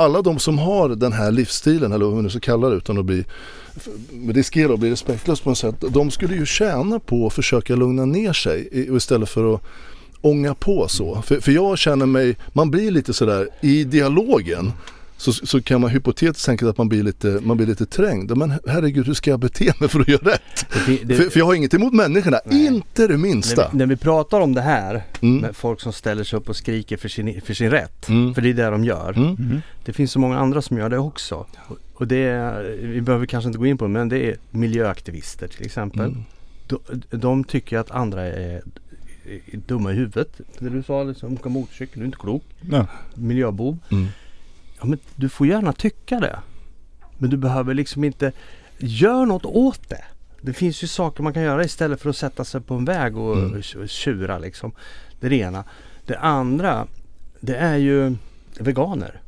alla 0.00 0.22
de 0.22 0.38
som 0.38 0.58
har 0.58 0.88
den 0.88 1.12
här 1.12 1.30
livsstilen, 1.32 1.92
eller 1.92 2.04
vad 2.04 2.14
man 2.14 2.24
nu 2.24 2.30
ska 2.30 2.40
kalla 2.40 2.68
det 2.68 2.76
utan 2.76 2.98
att 2.98 3.04
bli 3.04 3.24
riskera 4.28 4.72
att 4.72 4.80
bli 4.80 4.90
respektlös 4.90 5.40
på 5.40 5.48
något 5.48 5.58
sätt. 5.58 5.74
De 5.88 6.10
skulle 6.10 6.34
ju 6.34 6.46
tjäna 6.46 6.98
på 6.98 7.26
att 7.26 7.32
försöka 7.32 7.76
lugna 7.76 8.04
ner 8.04 8.32
sig 8.32 8.68
istället 8.96 9.28
för 9.28 9.54
att 9.54 9.62
ånga 10.20 10.54
på 10.54 10.88
så. 10.88 11.22
För, 11.22 11.40
för 11.40 11.52
jag 11.52 11.78
känner 11.78 12.06
mig, 12.06 12.36
man 12.52 12.70
blir 12.70 12.90
lite 12.90 13.12
sådär 13.12 13.48
i 13.60 13.84
dialogen 13.84 14.72
så, 15.20 15.32
så 15.32 15.62
kan 15.62 15.80
man 15.80 15.90
hypotetiskt 15.90 16.46
tänka 16.46 16.68
att 16.68 16.78
man 16.78 16.88
blir, 16.88 17.02
lite, 17.02 17.40
man 17.42 17.56
blir 17.56 17.66
lite 17.66 17.86
trängd. 17.86 18.36
Men 18.36 18.52
herregud, 18.66 19.06
hur 19.06 19.14
ska 19.14 19.30
jag 19.30 19.40
bete 19.40 19.72
mig 19.80 19.88
för 19.88 20.00
att 20.00 20.08
göra 20.08 20.30
rätt? 20.32 20.66
Det, 20.86 21.04
det, 21.04 21.14
För, 21.14 21.24
för 21.30 21.38
jag 21.38 21.46
har 21.46 21.54
inget 21.54 21.74
emot 21.74 21.92
människorna, 21.92 22.40
Nej. 22.44 22.66
inte 22.66 23.02
det 23.06 23.08
när, 23.08 23.16
minsta. 23.16 23.68
vi, 23.72 23.78
när 23.78 23.86
vi 23.86 23.96
pratar 23.96 24.40
om 24.40 24.54
det 24.54 24.60
här 24.60 25.02
Mm. 25.20 25.36
med 25.40 25.56
folk 25.56 25.80
som 25.80 25.92
ställer 25.92 26.24
sig 26.24 26.36
upp 26.36 26.48
och 26.48 26.56
skriker 26.56 26.96
för 26.96 27.08
sin, 27.08 27.40
för 27.40 27.54
sin 27.54 27.70
rätt. 27.70 28.08
Mm. 28.08 28.34
För 28.34 28.42
det 28.42 28.48
är 28.50 28.54
det 28.54 28.70
de 28.70 28.84
gör. 28.84 29.12
Mm. 29.16 29.28
Mhm. 29.30 29.62
Det 29.84 29.92
finns 29.92 30.12
så 30.12 30.18
många 30.18 30.38
andra 30.38 30.62
som 30.62 30.78
gör 30.78 30.88
det 30.88 30.98
också. 30.98 31.46
Och- 31.94 32.06
det 32.06 32.16
är, 32.16 32.76
vi 32.82 33.00
behöver 33.00 33.26
kanske 33.26 33.46
inte 33.48 33.58
gå 33.58 33.66
in 33.66 33.78
på 33.78 33.84
det, 33.84 33.90
men 33.90 34.08
det 34.08 34.18
är 34.18 34.36
miljöaktivister 34.50 35.48
till 35.48 35.66
exempel. 35.66 36.00
Mm. 36.06 36.22
De, 36.66 36.78
de 37.18 37.44
tycker 37.44 37.78
att 37.78 37.90
andra 37.90 38.22
är, 38.22 38.62
dumma 39.66 39.92
i 39.92 39.94
huvudet. 39.94 40.40
Det 40.58 40.68
du 40.70 40.82
sa, 40.82 41.02
liksom, 41.02 41.34
åka 41.34 41.48
motorcykel, 41.48 41.94
du 41.98 42.00
är 42.00 42.06
inte 42.06 42.18
klok. 42.18 42.44
Ja. 42.70 42.86
Miljöbov. 43.14 43.78
Mm. 43.90 44.06
Ja 44.80 44.86
men 44.86 44.98
du 45.16 45.28
får 45.28 45.46
gärna 45.46 45.72
tycka 45.72 46.20
det. 46.20 46.38
Men 47.18 47.30
du 47.30 47.36
behöver 47.36 47.74
liksom 47.74 48.04
inte 48.04 48.32
Gör 48.82 49.26
något 49.26 49.44
åt 49.44 49.88
det. 49.88 50.04
Det 50.40 50.52
finns 50.52 50.82
ju 50.82 50.86
saker 50.86 51.22
man 51.22 51.34
kan 51.34 51.42
göra 51.42 51.64
istället 51.64 52.00
för 52.00 52.10
att 52.10 52.16
sätta 52.16 52.44
sig 52.44 52.60
på 52.60 52.74
en 52.74 52.84
väg 52.84 53.16
och 53.16 53.36
Mm. 53.38 53.62
tjura 53.88 54.38
liksom. 54.38 54.72
Det 55.20 55.26
är 55.26 55.30
det 55.30 55.36
ena. 55.36 55.64
Det 56.06 56.18
andra 56.18 56.86
det 57.40 57.56
är 57.56 57.76
ju 57.76 58.16
veganer. 58.58 59.20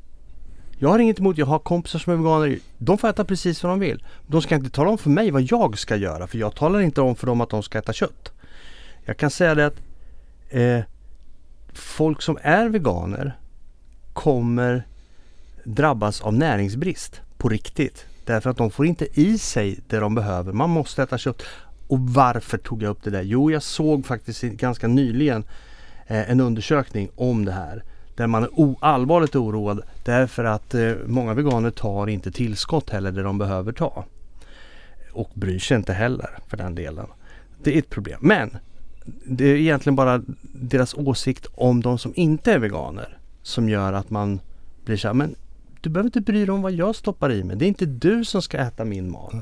Jag 0.78 0.88
har 0.88 0.98
inget 0.98 1.18
emot, 1.18 1.38
jag 1.38 1.46
har 1.46 1.58
kompisar 1.58 1.98
som 1.98 2.12
är 2.12 2.16
veganer. 2.16 2.58
De 2.78 2.98
får 2.98 3.08
äta 3.08 3.24
precis 3.24 3.62
vad 3.62 3.72
de 3.72 3.80
vill. 3.80 4.04
De 4.26 4.42
ska 4.42 4.54
inte 4.54 4.70
tala 4.70 4.90
om 4.90 4.98
för 4.98 5.10
mig 5.10 5.30
vad 5.30 5.42
jag 5.42 5.78
ska 5.78 5.96
göra 5.96 6.26
för 6.26 6.38
jag 6.38 6.54
talar 6.54 6.80
inte 6.80 7.00
om 7.00 7.16
för 7.16 7.26
dem 7.26 7.40
att 7.40 7.50
de 7.50 7.62
ska 7.62 7.78
äta 7.78 7.92
kött. 7.92 8.32
Jag 9.04 9.16
kan 9.16 9.30
säga 9.30 9.54
det 9.54 9.66
att 9.66 9.76
eh, 10.50 10.80
folk 11.72 12.22
som 12.22 12.38
är 12.42 12.68
veganer 12.68 13.38
kommer 14.12 14.86
drabbas 15.64 16.20
av 16.20 16.34
näringsbrist 16.34 17.20
på 17.36 17.48
riktigt. 17.48 18.06
Därför 18.24 18.50
att 18.50 18.56
de 18.56 18.70
får 18.70 18.86
inte 18.86 19.20
i 19.20 19.38
sig 19.38 19.80
det 19.88 19.98
de 19.98 20.14
behöver. 20.14 20.52
Man 20.52 20.70
måste 20.70 21.02
äta 21.02 21.18
kött. 21.18 21.42
Och 21.88 22.00
varför 22.00 22.58
tog 22.58 22.82
jag 22.82 22.90
upp 22.90 23.02
det 23.02 23.10
där? 23.10 23.22
Jo, 23.22 23.50
jag 23.50 23.62
såg 23.62 24.06
faktiskt 24.06 24.42
ganska 24.42 24.88
nyligen 24.88 25.44
eh, 26.06 26.30
en 26.30 26.40
undersökning 26.40 27.10
om 27.14 27.44
det 27.44 27.52
här. 27.52 27.84
Där 28.16 28.26
man 28.26 28.42
är 28.42 28.74
allvarligt 28.80 29.36
oroad 29.36 29.82
därför 30.04 30.44
att 30.44 30.74
eh, 30.74 30.92
många 31.06 31.34
veganer 31.34 31.70
tar 31.70 32.06
inte 32.06 32.32
tillskott 32.32 32.90
heller 32.90 33.12
det 33.12 33.22
de 33.22 33.38
behöver 33.38 33.72
ta. 33.72 34.04
Och 35.12 35.30
bryr 35.34 35.58
sig 35.58 35.76
inte 35.76 35.92
heller 35.92 36.38
för 36.48 36.56
den 36.56 36.74
delen. 36.74 37.06
Det 37.62 37.74
är 37.74 37.78
ett 37.78 37.90
problem. 37.90 38.18
Men 38.22 38.56
det 39.24 39.44
är 39.44 39.56
egentligen 39.56 39.96
bara 39.96 40.22
deras 40.42 40.94
åsikt 40.94 41.46
om 41.54 41.82
de 41.82 41.98
som 41.98 42.12
inte 42.16 42.52
är 42.52 42.58
veganer 42.58 43.18
som 43.42 43.68
gör 43.68 43.92
att 43.92 44.10
man 44.10 44.40
blir 44.84 44.96
så 44.96 45.08
här, 45.08 45.14
men 45.14 45.34
du 45.82 45.90
behöver 45.90 46.08
inte 46.08 46.20
bry 46.20 46.44
dig 46.44 46.50
om 46.50 46.62
vad 46.62 46.72
jag 46.72 46.96
stoppar 46.96 47.32
i 47.32 47.44
mig. 47.44 47.56
Det 47.56 47.64
är 47.64 47.68
inte 47.68 47.86
du 47.86 48.24
som 48.24 48.42
ska 48.42 48.58
äta 48.58 48.84
min 48.84 49.10
mat. 49.10 49.34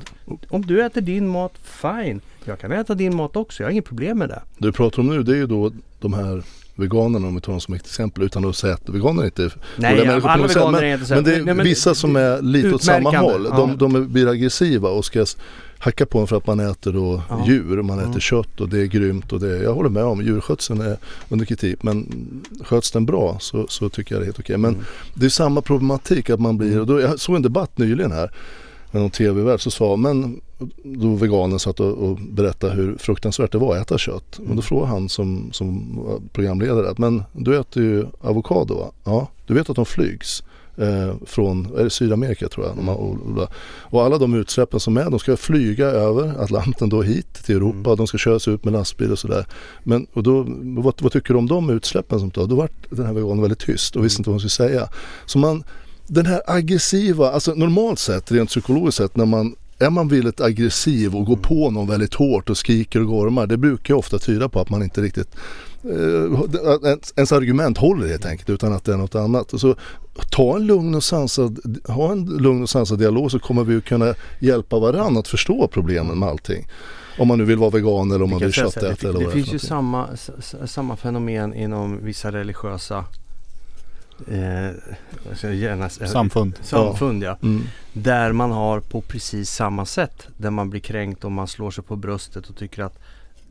Om 0.49 0.67
du 0.67 0.83
äter 0.83 1.01
din 1.01 1.29
mat, 1.29 1.53
fine. 1.63 2.21
Jag 2.45 2.59
kan 2.59 2.73
äta 2.73 2.95
din 2.95 3.17
mat 3.17 3.37
också. 3.37 3.63
Jag 3.63 3.67
har 3.67 3.73
inget 3.73 3.85
problem 3.85 4.19
med 4.19 4.29
det. 4.29 4.43
Det 4.59 4.67
du 4.67 4.73
pratar 4.73 5.01
om 5.03 5.07
nu 5.07 5.23
det 5.23 5.33
är 5.33 5.37
ju 5.37 5.47
då 5.47 5.73
de 6.01 6.13
här 6.13 6.43
veganerna 6.75 7.29
om 7.29 7.35
vi 7.35 7.41
tar 7.41 7.53
dem 7.53 7.61
som 7.61 7.75
ett 7.75 7.87
exempel 7.87 8.23
utan 8.23 8.45
att 8.45 8.57
säga 8.57 8.75
att 8.75 8.89
veganer 8.89 9.25
inte 9.25 9.45
är 9.45 9.53
Nej, 9.77 10.03
ja, 10.05 10.31
alla 10.31 10.49
sätt. 10.49 10.57
veganer 10.57 10.73
men, 10.81 10.85
är 10.85 10.95
inte 10.95 11.07
så. 11.07 11.15
men 11.15 11.25
det 11.25 11.35
är 11.35 11.45
men 11.45 11.65
vissa 11.65 11.95
som 11.95 12.17
är 12.17 12.43
lite 12.43 12.75
åt 12.75 12.83
samma 12.83 13.19
håll. 13.19 13.47
ja. 13.51 13.57
De, 13.57 13.93
de 13.93 14.13
blir 14.13 14.29
aggressiva 14.29 14.89
och 14.89 15.05
ska 15.05 15.27
hacka 15.83 16.07
på 16.07 16.19
en 16.19 16.27
för 16.27 16.37
att 16.37 16.47
man 16.47 16.61
äter 16.61 16.93
då 16.93 17.23
Ja. 17.29 17.45
djur, 17.47 17.83
man 17.83 17.99
äter 17.99 18.11
Ja. 18.15 18.21
kött 18.21 18.61
och 18.61 18.69
det 18.69 18.81
är 18.81 18.87
grymt 18.87 19.33
och 19.33 19.41
det, 19.41 19.63
jag 19.63 19.75
håller 19.75 19.91
med 19.91 20.05
om 20.05 20.23
djurskötseln 20.23 20.81
är 20.81 20.97
under 21.29 21.47
kritik 21.47 21.83
men 21.83 22.07
sköts 22.65 22.91
den 22.91 23.07
bra 23.07 23.37
så, 23.41 23.67
så 23.69 23.89
tycker 23.89 24.15
jag 24.15 24.21
det 24.23 24.25
är 24.25 24.27
helt 24.27 24.39
okej. 24.39 24.57
Men 24.59 24.71
Mm. 24.75 24.85
det 25.15 25.25
är 25.27 25.31
samma 25.31 25.61
problematik 25.63 26.31
att 26.31 26.41
man 26.41 26.59
blir, 26.59 26.81
och 26.81 26.87
då, 26.87 27.01
jag 27.01 27.21
såg 27.21 27.37
en 27.37 27.43
debatt 27.43 27.79
nyligen 27.79 28.13
här 28.13 28.31
med 28.93 29.03
någon 29.03 29.11
tv-värd 29.11 29.61
så 29.61 29.71
sa 29.71 29.97
men 29.97 30.41
då 30.85 31.15
veganen 31.15 31.59
satt 31.59 31.81
och, 31.81 31.93
och 32.11 32.17
berättade 32.17 32.73
hur 32.75 32.97
fruktansvärt 32.99 33.53
det 33.53 33.59
var 33.59 33.77
att 33.77 33.83
äta 33.83 33.99
kött. 33.99 34.41
Och 34.49 34.57
då 34.57 34.63
frågade 34.63 34.89
han 34.91 35.09
som, 35.09 35.49
som 35.53 35.99
programledare 36.33 36.91
att 36.91 36.99
men 36.99 37.23
du 37.33 37.57
äter 37.59 37.83
ju 37.83 38.07
avokado 38.21 38.75
va? 38.75 38.91
Ja, 39.05 39.29
du 39.47 39.55
vet 39.55 39.71
att 39.71 39.77
de 39.77 39.87
flygs 39.87 40.43
eh, 40.81 41.15
från 41.27 41.91
Sydamerika 41.91 42.49
tror 42.49 42.67
jag. 42.67 42.83
Har, 42.83 43.49
och, 43.81 44.05
alla 44.05 44.19
de 44.19 44.35
utsläppen 44.35 44.81
som 44.81 44.97
är, 44.97 45.11
de 45.11 45.19
ska 45.19 45.37
flyga 45.37 45.87
över 45.87 46.43
Atlanten 46.43 46.89
då 46.89 47.03
hit 47.03 47.35
till 47.45 47.57
Europa. 47.57 47.97
De 47.97 48.07
ska 48.07 48.19
köras 48.19 48.49
ut 48.49 48.65
med 48.65 48.73
lastbil 48.73 49.13
och 49.13 49.19
sådär. 49.19 49.47
Men 49.83 50.07
och 50.13 50.23
då, 50.23 50.47
vad, 50.61 50.95
vad 51.03 51.13
tycker 51.13 51.35
du 51.35 51.39
om 51.39 51.47
de 51.47 51.71
utsläppen 51.71 52.21
som 52.21 52.31
tar? 52.31 52.47
Då 52.47 52.55
vart 52.55 52.91
den 52.91 53.07
här 53.07 53.13
veganen 53.13 53.41
väldigt 53.41 53.59
tyst 53.59 53.97
och 53.97 54.05
visste 54.05 54.21
inte 54.21 54.31
vad 54.31 54.35
hon 54.35 54.51
skulle 54.51 54.69
säga. 54.71 54.89
Så 55.27 55.39
man, 55.39 55.65
den 56.07 56.27
här 56.27 56.43
aggressiva, 56.47 57.31
alltså 57.31 57.55
normalt 57.55 57.99
sett, 57.99 58.33
rent 58.33 58.49
psykologiskt 58.49 58.99
sett, 58.99 59.17
när 59.17 59.27
man 59.27 59.57
är 59.79 59.91
man 59.91 60.09
väldigt 60.09 60.41
aggressiv 60.41 61.17
och 61.17 61.27
går 61.27 61.37
på 61.37 61.71
någon 61.71 61.89
väldigt 61.89 62.15
hårt 62.15 62.51
och 62.51 62.57
skriker 62.57 63.01
och 63.01 63.07
gormar, 63.07 63.47
det 63.47 63.57
brukar 63.57 63.95
ju 63.95 63.99
ofta 63.99 64.19
tyda 64.19 64.49
på 64.49 64.61
att 64.61 64.71
man 64.71 64.83
inte 64.83 65.01
riktigt 65.01 65.37
ens- 66.85 67.13
ens 67.17 67.33
argument 67.33 67.79
håller 67.79 68.09
helt 68.09 68.27
enkelt 68.27 68.51
utan 68.51 68.73
att 68.73 68.85
det 68.85 68.93
är 68.93 68.97
något 68.97 69.15
annat. 69.15 69.53
Och 69.53 69.61
så 69.61 69.75
ta 70.31 70.57
en 70.57 70.67
lugn 70.67 70.95
och 70.95 71.05
sansad, 71.05 71.59
ha 71.89 72.13
en 72.13 72.25
lugn 72.25 72.63
och 72.63 72.71
sansad 72.71 72.99
dialog 72.99 73.31
så 73.31 73.39
kommer 73.39 73.65
vi 73.65 73.73
ju 73.75 73.81
kunna 73.81 74.15
hjälpa 74.39 74.79
varandra 74.79 75.21
att 75.21 75.29
förstå 75.29 75.69
problemen 75.69 76.19
med 76.19 76.29
allting. 76.29 76.67
Om 77.19 77.29
man 77.29 77.39
nu 77.39 77.45
vill 77.45 77.59
vara 77.59 77.71
vegan 77.71 78.11
eller 78.11 78.23
om 78.25 78.31
man 78.31 78.39
Vi 78.39 78.45
vill 78.45 78.55
köttäta 78.55 78.81
det, 78.81 79.03
eller 79.05 79.19
det 79.19 79.25
vad 79.25 79.35
det 79.35 79.41
är 79.41 79.45
finns 79.45 79.65
ju 79.65 79.69
någonting. 79.71 80.17
samma, 80.59 80.67
samma 80.67 80.97
fenomen 80.97 81.55
inom 81.55 82.05
vissa 82.05 82.33
religiösa 82.33 83.05
eh, 84.29 84.71
ska 85.37 85.53
gärna, 85.53 85.89
säga- 85.89 86.09
Samfund. 86.09 86.59
samfund 86.63 87.23
ja. 87.23 87.39
Mm. 87.43 87.63
Där 87.93 88.33
man 88.33 88.51
har 88.51 88.81
på 88.81 89.01
precis 89.01 89.51
samma 89.51 89.87
sätt. 89.87 90.27
Där 90.37 90.51
man 90.51 90.71
blir 90.71 90.81
kränkt 90.81 91.25
och 91.25 91.33
man 91.33 91.49
slår 91.49 91.71
sig 91.71 91.85
på 91.85 91.97
bröstet 91.97 92.49
och 92.49 92.57
tycker 92.57 92.83
att 92.83 92.99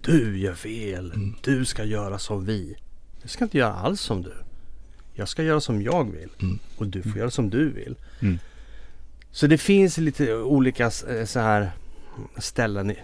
du 0.01 0.37
gör 0.39 0.53
fel. 0.53 1.11
Mm. 1.15 1.35
Du 1.43 1.65
ska 1.65 1.83
göra 1.83 2.19
som 2.19 2.45
vi. 2.45 2.75
Jag 3.21 3.29
ska 3.31 3.43
inte 3.43 3.57
göra 3.57 3.73
alls 3.73 4.01
som 4.01 4.21
du. 4.21 4.33
Jag 5.13 5.27
ska 5.27 5.43
göra 5.43 5.59
som 5.61 5.81
jag 5.81 6.11
vill. 6.11 6.29
Mm. 6.41 6.59
Och 6.77 6.87
du 6.87 7.01
får 7.01 7.17
göra 7.17 7.31
som 7.31 7.49
du 7.49 7.69
vill. 7.69 7.95
Mm. 8.19 8.39
Så 9.31 9.47
det 9.47 9.57
finns 9.57 9.97
lite 9.97 10.35
olika 10.35 10.83
eh, 10.85 11.25
så 11.25 11.39
här 11.39 11.71
ställen. 12.37 12.91
I, 12.91 12.97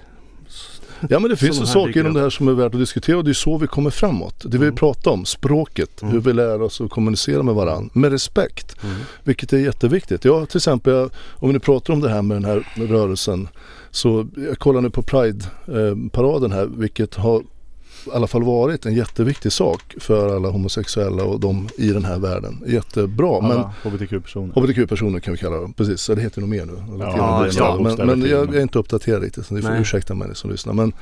Ja 1.10 1.20
men 1.20 1.30
det 1.30 1.36
finns 1.38 1.62
ju 1.62 1.66
saker 1.66 2.00
inom 2.00 2.14
det 2.14 2.20
här 2.22 2.30
som 2.30 2.48
är 2.48 2.52
värt 2.54 2.74
att 2.74 2.80
diskutera 2.80 3.18
och 3.18 3.24
det 3.24 3.32
är 3.32 3.34
så 3.34 3.58
vi 3.58 3.68
kommer 3.68 3.90
framåt. 3.90 4.36
Det 4.46 4.58
vi 4.58 4.66
Mm. 4.66 4.76
pratar 4.76 5.12
om, 5.12 5.26
språket, 5.26 6.02
Mm. 6.02 6.14
hur 6.14 6.22
vi 6.22 6.34
lär 6.34 6.62
oss 6.62 6.82
att 6.82 6.90
kommunicera 6.90 7.44
med 7.44 7.56
varandra 7.56 7.90
med 7.94 8.12
respekt. 8.12 8.84
mm. 8.84 8.96
Vilket 9.24 9.54
är 9.54 9.58
jätteviktigt. 9.58 10.26
Jag 10.26 10.50
till 10.50 10.58
exempel, 10.58 11.10
om 11.34 11.50
vi 11.50 11.54
nu 11.54 11.60
pratar 11.60 11.94
om 11.94 12.00
det 12.02 12.10
här 12.10 12.22
med 12.22 12.38
den 12.38 12.46
här 12.46 12.66
rörelsen. 12.88 13.48
Så 13.96 14.28
jag 14.36 14.60
kollar 14.60 14.82
nu 14.82 14.90
på 14.90 15.02
Pride-paraden 15.02 16.52
här 16.52 16.66
vilket 16.66 17.16
har 17.16 17.40
i 17.40 17.44
alla 18.14 18.28
fall 18.28 18.44
varit 18.44 18.86
en 18.86 18.94
jätteviktig 18.94 19.52
sak 19.52 19.96
för 20.00 20.36
alla 20.36 20.50
homosexuella 20.50 21.24
och 21.24 21.40
de 21.40 21.70
i 21.78 21.88
den 21.90 22.06
här 22.06 22.20
världen. 22.20 22.64
Jättebra. 22.68 23.42
Men 23.42 23.52
Alla 23.52 23.74
hbtq-personer. 23.84 24.54
HBTQ-personer 24.54 25.20
kan 25.20 25.34
vi 25.34 25.38
kalla 25.38 25.56
dem. 25.56 25.74
Precis, 25.74 26.02
så 26.02 26.16
det 26.16 26.22
heter 26.22 26.42
nog 26.42 26.50
mer 26.50 26.66
nu. 26.66 26.74
Eller 26.96 27.06
Ja, 27.06 27.48
ja, 27.58 27.80
men 27.98 28.08
men 28.08 28.22
jag, 28.22 28.30
jag 28.48 28.56
är 28.56 28.62
inte 28.62 28.80
uppdaterad 28.80 29.22
riktigt 29.24 29.46
så 29.46 29.54
ni 29.54 29.62
får 29.62 29.70
Nej. 29.70 29.82
ursäkta 29.82 30.14
mig 30.16 30.30
som 30.36 30.52
lyssnar. 30.52 30.74
Men, 30.74 30.94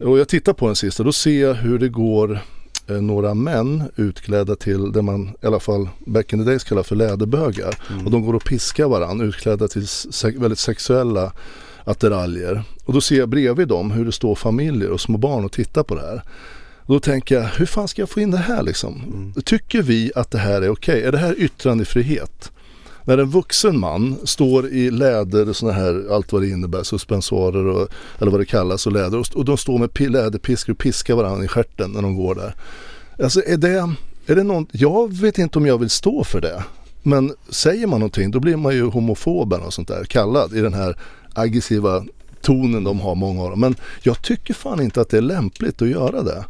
och 0.00 0.18
jag 0.18 0.28
tittar 0.28 0.52
på 0.52 0.66
den 0.66 0.76
sista, 0.76 1.02
då 1.02 1.12
ser 1.12 1.40
jag 1.42 1.54
hur 1.54 1.78
det 1.78 1.88
går 1.88 2.38
eh, 2.86 2.96
några 2.96 3.34
män 3.34 3.82
utklädda 3.96 4.56
till 4.56 4.92
det 4.92 5.02
man 5.02 5.28
i 5.42 5.46
alla 5.46 5.60
fall 5.60 5.88
back 6.06 6.32
in 6.32 6.38
the 6.38 6.44
days 6.50 6.64
kallar 6.64 6.82
för 6.82 6.96
läderbögar. 6.96 7.78
Mm. 7.92 8.04
Och 8.04 8.10
de 8.10 8.22
går 8.26 8.34
och 8.34 8.44
piskar 8.44 8.88
varandra 8.88 9.26
utklädda 9.26 9.68
till 9.68 9.88
se- 9.88 10.38
väldigt 10.38 10.58
sexuella 10.58 11.32
attiraljer. 11.84 12.62
Och 12.84 12.92
då 12.92 13.00
ser 13.00 13.16
jag 13.16 13.28
bredvid 13.28 13.68
dem 13.68 13.90
hur 13.90 14.04
det 14.04 14.12
står 14.12 14.34
familjer 14.34 14.90
och 14.90 15.00
små 15.00 15.18
barn 15.18 15.44
och 15.44 15.52
tittar 15.52 15.82
på 15.82 15.94
det 15.94 16.00
här. 16.00 16.22
Och 16.86 16.94
då 16.94 17.00
tänker 17.00 17.34
jag, 17.34 17.44
hur 17.44 17.66
fan 17.66 17.88
ska 17.88 18.02
jag 18.02 18.10
få 18.10 18.20
in 18.20 18.30
det 18.30 18.36
här 18.36 18.62
liksom? 18.62 19.02
Mm. 19.06 19.32
Tycker 19.44 19.82
vi 19.82 20.12
att 20.14 20.30
det 20.30 20.38
här 20.38 20.62
är 20.62 20.68
okej? 20.68 21.02
Är 21.02 21.12
det 21.12 21.18
här 21.18 21.34
yttrandefrihet? 21.38 22.50
När 23.04 23.18
en 23.18 23.30
vuxen 23.30 23.78
man 23.78 24.16
står 24.24 24.68
i 24.68 24.90
läder, 24.90 25.52
såna 25.52 25.72
här, 25.72 26.04
allt 26.10 26.32
vad 26.32 26.42
det 26.42 26.48
innebär, 26.48 26.82
suspensorer 26.82 27.66
och, 27.66 27.88
eller 28.18 28.30
vad 28.30 28.40
det 28.40 28.44
kallas 28.44 28.86
och 28.86 28.92
läder 28.92 29.18
och, 29.18 29.26
och 29.34 29.44
de 29.44 29.56
står 29.56 29.78
med 29.78 29.90
pi- 29.90 30.08
läderpiskor 30.08 30.72
och 30.72 30.78
piskar 30.78 31.14
varandra 31.14 31.44
i 31.44 31.48
stjärten 31.48 31.90
när 31.90 32.02
de 32.02 32.16
går 32.16 32.34
där. 32.34 32.54
Alltså 33.22 33.42
är 33.46 33.56
det, 33.56 33.94
är 34.26 34.34
det 34.34 34.42
någon, 34.42 34.66
jag 34.72 35.12
vet 35.12 35.38
inte 35.38 35.58
om 35.58 35.66
jag 35.66 35.78
vill 35.78 35.90
stå 35.90 36.24
för 36.24 36.40
det. 36.40 36.64
Men 37.02 37.32
säger 37.48 37.86
man 37.86 38.00
någonting 38.00 38.30
då 38.30 38.40
blir 38.40 38.56
man 38.56 38.74
ju 38.74 38.84
homofoben 38.84 39.60
och 39.60 39.74
sånt 39.74 39.88
där 39.88 40.04
kallad 40.04 40.52
i 40.52 40.60
den 40.60 40.74
här 40.74 40.96
aggressiva 41.34 42.04
tonen 42.40 42.84
de 42.84 43.00
har 43.00 43.14
många 43.14 43.42
av 43.42 43.50
dem. 43.50 43.60
Men 43.60 43.74
jag 44.02 44.22
tycker 44.22 44.54
fan 44.54 44.80
inte 44.80 45.00
att 45.00 45.08
det 45.08 45.16
är 45.16 45.22
lämpligt 45.22 45.82
att 45.82 45.88
göra 45.88 46.22
det. 46.22 46.44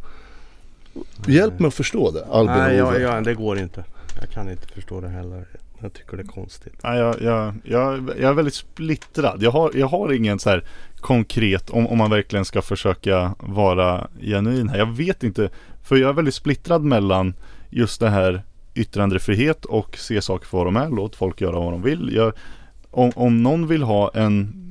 Hjälp 1.27 1.59
mig 1.59 1.67
att 1.67 1.73
förstå 1.73 2.11
det 2.11 2.25
Albin 2.25 2.55
Nej, 2.55 2.75
jag, 2.75 3.01
jag, 3.01 3.23
det 3.23 3.33
går 3.33 3.59
inte. 3.59 3.83
Jag 4.21 4.29
kan 4.29 4.51
inte 4.51 4.67
förstå 4.67 5.01
det 5.01 5.09
heller. 5.09 5.47
Jag 5.79 5.93
tycker 5.93 6.17
det 6.17 6.23
är 6.23 6.27
konstigt. 6.27 6.73
Ja, 6.81 6.95
jag, 6.95 7.21
jag, 7.21 7.53
jag, 7.63 8.09
jag 8.19 8.29
är 8.29 8.33
väldigt 8.33 8.53
splittrad. 8.53 9.43
Jag 9.43 9.51
har, 9.51 9.71
jag 9.75 9.87
har 9.87 10.13
ingen 10.13 10.39
så 10.39 10.49
här 10.49 10.63
konkret, 10.99 11.69
om, 11.69 11.87
om 11.87 11.97
man 11.97 12.09
verkligen 12.09 12.45
ska 12.45 12.61
försöka 12.61 13.35
vara 13.39 14.07
genuin 14.21 14.69
här. 14.69 14.77
Jag 14.77 14.95
vet 14.95 15.23
inte, 15.23 15.49
för 15.83 15.95
jag 15.95 16.09
är 16.09 16.13
väldigt 16.13 16.33
splittrad 16.33 16.83
mellan 16.83 17.33
just 17.69 17.99
det 17.99 18.09
här 18.09 18.43
yttrandefrihet 18.73 19.65
och 19.65 19.97
se 19.97 20.21
saker 20.21 20.45
för 20.45 20.57
vad 20.57 20.67
de 20.67 20.75
är. 20.75 20.89
Låt 20.89 21.15
folk 21.15 21.41
göra 21.41 21.59
vad 21.59 21.73
de 21.73 21.81
vill. 21.81 22.11
Jag, 22.15 22.33
om, 22.91 23.11
om 23.15 23.43
någon 23.43 23.67
vill 23.67 23.83
ha 23.83 24.11
en, 24.13 24.64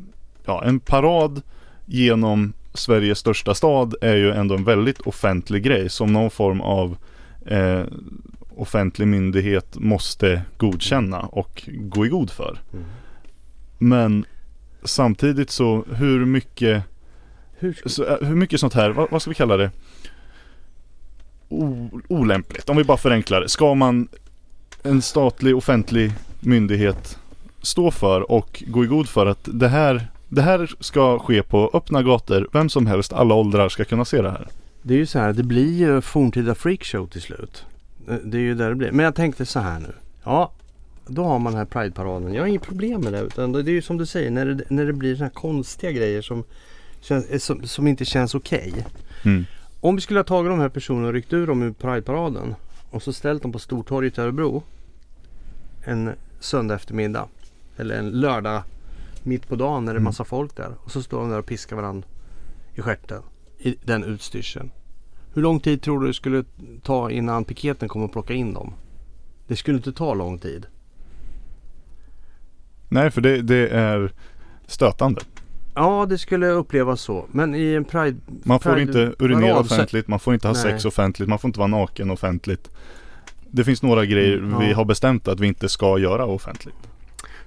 ja, 0.45 0.64
en 0.64 0.80
parad 0.80 1.42
genom 1.86 2.53
Sveriges 2.74 3.18
största 3.18 3.55
stad 3.55 3.95
är 4.01 4.16
ju 4.16 4.32
ändå 4.32 4.55
en 4.55 4.64
väldigt 4.64 5.01
offentlig 5.01 5.62
grej 5.62 5.88
som 5.88 6.12
någon 6.12 6.30
form 6.30 6.61
av 6.61 6.97
eh, 7.47 7.82
offentlig 8.57 9.09
myndighet 9.09 9.76
måste 9.78 10.42
godkänna 10.57 11.20
och 11.20 11.62
gå 11.66 12.07
i 12.07 12.09
god 12.09 12.30
för. 12.30 12.59
Mm. 12.72 12.84
Men 13.78 14.24
samtidigt 14.84 15.51
så 15.51 15.84
hur 15.92 16.24
mycket, 16.24 16.82
Hur 17.59 17.82
så, 17.86 18.05
eh, 18.05 18.26
hur 18.26 18.34
mycket 18.34 18.61
sånt 18.61 18.74
här, 18.74 18.90
vad, 18.90 19.11
vad 19.11 19.22
ska 19.22 19.30
vi 19.30 19.34
kalla 19.34 19.57
det? 19.57 19.70
O, 21.49 21.90
olämpligt, 22.09 22.68
om 22.68 22.76
vi 22.76 22.84
bara 22.84 22.99
förenklar 22.99 23.40
det. 23.40 23.49
Ska 23.49 23.74
man 23.74 24.09
en 24.82 25.03
statlig 25.03 25.57
offentlig 25.57 26.12
myndighet 26.40 27.18
stå 27.62 27.90
för 27.90 28.30
och 28.30 28.64
gå 28.66 28.84
i 28.84 28.86
god 28.86 29.09
för 29.09 29.26
att 29.26 29.49
det 29.53 29.68
här, 29.68 30.09
det 30.35 30.43
här 30.43 30.74
ska 30.80 31.18
ske 31.18 31.43
på 31.43 31.70
öppna 31.74 32.03
gator, 32.03 32.49
vem 32.53 32.68
som 32.68 32.87
helst, 32.87 33.12
alla 33.12 33.35
åldrar 33.35 33.68
ska 33.68 33.85
kunna 33.85 34.05
se 34.05 34.22
det 34.22 34.30
här. 34.30 34.49
det 34.82 34.95
är 34.95 34.99
ju 34.99 35.07
så 35.07 35.18
här, 35.18 35.32
det 35.32 35.43
blir 35.43 35.72
ju 35.72 36.01
forntida 36.01 36.55
freakshow 36.55 37.07
till 37.07 37.22
slut. 37.22 37.64
Det- 38.07 38.20
Det 38.24 38.37
är 38.37 38.41
ju 38.43 38.55
där 38.55 38.68
det 38.68 38.74
blir. 38.74 38.93
Men 38.93 39.05
jag 39.05 39.14
tänkte 39.14 39.47
så 39.47 39.61
här 39.61 39.80
nu. 39.80 39.93
Ja, 40.24 40.53
då 41.07 41.24
har 41.24 41.39
man 41.39 41.53
den 41.53 41.59
här 41.59 41.66
Pride-paraden. 41.66 42.35
Jag 42.35 42.43
har 42.43 42.47
inget 42.47 42.62
problem 42.62 43.01
med 43.01 43.12
det. 43.12 43.20
Utan 43.20 43.53
det 43.53 43.61
är 43.61 43.68
ju 43.72 43.82
som 43.82 43.99
du 43.99 44.07
säger, 44.07 44.30
när 44.30 44.47
det, 44.47 44.64
när 44.70 44.87
det 44.87 44.93
blir 44.93 45.14
såna 45.16 45.24
här 45.26 45.32
konstiga 45.35 45.93
grejer 45.93 46.22
som, 46.22 46.45
känns, 47.01 47.26
eh, 47.26 47.39
som, 47.39 47.66
som 47.66 47.87
inte 47.87 48.05
känns 48.05 48.35
okej. 48.35 48.87
Mm. 49.24 49.45
Om 49.80 49.95
vi 49.95 50.01
skulle 50.01 50.18
ha 50.18 50.24
tagit 50.24 50.51
de 50.53 50.59
här 50.61 50.68
personerna 50.68 51.07
och 51.09 51.12
ryckt 51.14 51.32
ur 51.32 51.47
dem 51.47 51.62
ur 51.62 51.72
Pride-paraden 51.72 52.55
och 52.91 53.03
så 53.03 53.12
ställt 53.12 53.43
dem 53.43 53.53
på 53.53 53.59
Stortorget 53.59 54.18
i 54.18 54.20
Örebro 54.20 54.62
en 55.85 56.11
söndag 56.41 56.74
eftermiddag 56.74 57.28
eller 57.76 57.99
en 57.99 58.11
lördag 58.11 58.62
mitt 59.27 59.49
på 59.49 59.57
dagen 59.57 59.85
när 59.85 59.93
det 59.93 59.97
är 59.97 60.01
Mm. 60.01 60.05
massa 60.05 60.25
folk 60.25 60.57
där 60.57 60.72
och 60.85 60.91
så 60.91 61.03
står 61.03 61.20
de 61.20 61.31
där 61.31 61.39
och 61.39 61.47
piskar 61.47 61.77
varandra 61.77 62.09
i 62.75 62.81
stjärten 62.83 63.22
i 63.59 63.77
den 63.85 64.05
utstyrseln. 64.05 64.70
Hur 65.35 65.43
lång 65.43 65.61
tid 65.61 65.83
tror 65.83 66.01
du 66.01 66.07
det 66.07 66.14
skulle 66.14 66.45
ta 66.83 67.11
innan 67.11 67.45
piketen 67.45 67.89
kom 67.89 68.03
och 68.03 68.12
plocka 68.12 68.33
in 68.35 68.55
dem? 68.55 68.72
Det 69.47 69.57
skulle 69.57 69.77
inte 69.77 69.93
ta 69.93 70.14
lång 70.14 70.39
tid. 70.39 70.66
Nej, 72.89 73.11
för 73.11 73.20
det, 73.20 73.43
det 73.43 73.68
är 73.68 74.12
stötande. 74.66 75.20
Ja, 75.75 76.07
det 76.09 76.18
skulle 76.18 76.47
upplevas 76.49 77.01
så. 77.01 77.27
Men 77.33 77.55
i 77.55 77.72
en 77.75 77.85
Pride... 77.85 78.16
Man 78.45 78.61
får 78.61 78.70
Pride- 78.70 78.83
inte 78.83 79.14
urinera 79.25 79.59
offentligt, 79.59 80.09
man 80.09 80.18
får 80.20 80.35
inte 80.35 80.49
ha 80.49 80.53
Nej. 80.55 80.62
sex 80.62 80.85
offentligt, 80.85 81.29
man 81.29 81.39
får 81.39 81.49
inte 81.49 81.59
vara 81.59 81.66
naken 81.68 82.11
offentligt. 82.11 82.70
Det 83.51 83.64
finns 83.64 83.83
några 83.83 84.05
grejer 84.07 84.39
Mm, 84.39 84.59
vi 84.61 84.70
ja. 84.70 84.77
har 84.77 84.85
bestämt 84.85 85.29
att 85.29 85.41
vi 85.41 85.47
inte 85.47 85.68
ska 85.68 85.99
göra 85.99 86.27
offentligt. 86.27 86.75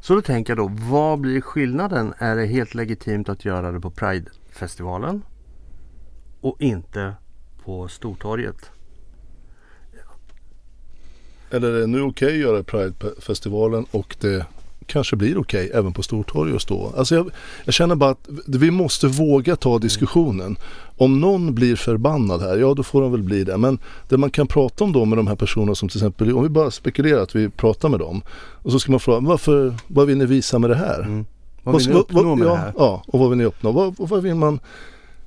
Så 0.07 0.15
då 0.15 0.21
tänker 0.21 0.51
jag 0.55 0.57
då, 0.57 0.71
vad 0.89 1.19
blir 1.19 1.41
skillnaden? 1.41 2.13
Är 2.17 2.35
det 2.35 2.45
helt 2.45 2.75
legitimt 2.75 3.29
att 3.29 3.45
göra 3.45 3.71
det 3.71 3.79
på 3.79 3.91
Pride-festivalen? 3.91 5.21
Och 6.41 6.61
inte 6.61 7.13
på 7.63 7.87
Stortorget? 7.87 8.71
Eller 11.51 11.71
är 11.71 11.79
det 11.79 11.87
nu 11.87 12.01
okej 12.01 12.27
att 12.27 12.39
göra 12.39 12.63
Pride-festivalen 12.63 13.85
och 13.91 14.15
det 14.19 14.45
kanske 14.85 15.15
blir 15.15 15.37
okej 15.37 15.71
även 15.73 15.93
på 15.93 16.03
Stortorget 16.03 16.61
stå. 16.61 16.93
Alltså 16.97 17.15
jag, 17.15 17.31
jag 17.65 17.73
känner 17.73 17.95
bara 17.95 18.11
att 18.11 18.29
vi 18.47 18.71
måste 18.71 19.07
våga 19.07 19.55
ta 19.55 19.79
diskussionen. 19.79 20.57
Om 20.97 21.19
någon 21.19 21.55
blir 21.55 21.75
förbannad 21.75 22.41
här, 22.41 22.57
ja 22.57 22.73
då 22.73 22.83
får 22.83 23.01
de 23.01 23.11
väl 23.11 23.23
bli 23.23 23.43
det. 23.43 23.57
Men 23.57 23.79
det 24.09 24.17
man 24.17 24.29
kan 24.29 24.47
prata 24.47 24.83
om 24.83 24.91
då 24.91 25.05
med 25.05 25.17
de 25.17 25.27
här 25.27 25.35
personerna 25.35 25.75
som 25.75 25.89
till 25.89 25.97
exempel, 25.97 26.33
om 26.33 26.43
vi 26.43 26.49
bara 26.49 26.71
spekulerar 26.71 27.21
att 27.21 27.35
vi 27.35 27.49
pratar 27.49 27.89
med 27.89 27.99
dem. 27.99 28.21
Och 28.37 28.71
så 28.71 28.79
ska 28.79 28.91
man 28.91 28.99
fråga, 28.99 29.19
varför, 29.19 29.73
vad 29.87 30.07
vill 30.07 30.17
ni 30.17 30.25
visa 30.25 30.59
med 30.59 30.69
det 30.69 30.75
här? 30.75 30.99
Mm. 30.99 31.25
Vad 31.63 31.77
vill 31.77 31.89
ni 31.89 31.95
uppnå 31.95 32.35
med 32.35 32.47
ja, 32.47 32.51
det 32.51 32.57
här? 32.57 32.73
Ja, 32.77 33.03
och 33.07 33.19
vad 33.19 33.29
vill 33.29 33.37
ni 33.37 33.45
uppnå? 33.45 33.71
Vad, 33.71 33.95
vad, 33.97 34.23
vill 34.23 34.35
man, 34.35 34.59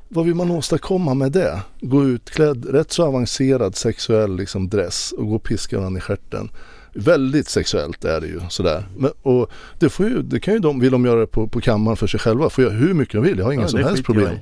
vad 0.08 0.24
vill 0.24 0.34
man 0.34 0.50
åstadkomma 0.50 1.14
med 1.14 1.32
det? 1.32 1.60
Gå 1.80 2.04
utklädd, 2.04 2.66
rätt 2.70 2.92
så 2.92 3.06
avancerad 3.06 3.76
sexuell 3.76 4.36
liksom, 4.36 4.68
dress 4.68 5.12
och 5.12 5.26
gå 5.26 5.34
och 5.34 5.42
piska 5.42 5.78
varandra 5.78 5.98
i 5.98 6.00
stjärten. 6.00 6.50
Väldigt 6.94 7.48
sexuellt 7.48 8.04
är 8.04 8.20
det 8.20 8.26
ju 8.26 8.40
sådär. 8.48 8.84
Men, 8.96 9.10
och 9.22 9.50
det, 9.78 9.88
får 9.88 10.06
ju, 10.06 10.22
det 10.22 10.40
kan 10.40 10.54
ju 10.54 10.60
de, 10.60 10.80
vill 10.80 10.92
de 10.92 11.04
göra 11.04 11.20
det 11.20 11.26
på, 11.26 11.46
på 11.46 11.60
kammaren 11.60 11.96
för 11.96 12.06
sig 12.06 12.20
själva, 12.20 12.50
får 12.50 12.64
göra 12.64 12.74
hur 12.74 12.94
mycket 12.94 13.14
de 13.14 13.22
vill, 13.22 13.38
jag 13.38 13.44
har 13.44 13.52
inga 13.52 13.62
Ja, 13.62 13.68
som 13.68 13.78
helst 13.78 13.96
jag 13.96 14.04
problem. 14.04 14.28
Eh, 14.28 14.40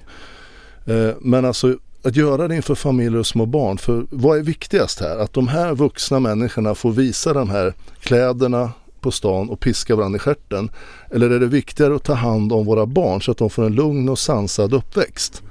Men 1.21 1.45
alltså 1.45 1.77
att 2.03 2.17
göra 2.17 2.49
det 2.49 2.57
inför 2.57 2.75
familjer 2.75 3.21
och 3.21 3.27
små 3.27 3.47
barn, 3.47 3.79
för 3.79 4.07
vad 4.11 4.39
är 4.39 4.43
viktigast 4.43 5.01
här? 5.01 5.19
Att 5.19 5.33
de 5.33 5.49
här 5.49 5.75
vuxna 5.75 6.21
människorna 6.21 6.75
får 6.75 6.93
visa 6.93 7.33
de 7.33 7.51
här 7.51 7.75
kläderna 8.01 8.73
på 9.01 9.11
stan 9.11 9.51
och 9.51 9.61
piska 9.61 9.97
varandra 9.97 10.17
i 10.17 10.21
stjärten? 10.21 10.71
Eller 11.11 11.31
är 11.31 11.41
det 11.41 11.47
viktigare 11.47 11.95
att 11.97 12.03
ta 12.03 12.15
hand 12.15 12.53
om 12.53 12.67
våra 12.67 12.87
barn 12.87 13.23
så 13.23 13.31
att 13.31 13.39
de 13.39 13.51
får 13.51 13.65
en 13.65 13.75
lugn 13.75 14.09
och 14.09 14.19
sansad 14.19 14.75
uppväxt? 14.75 15.43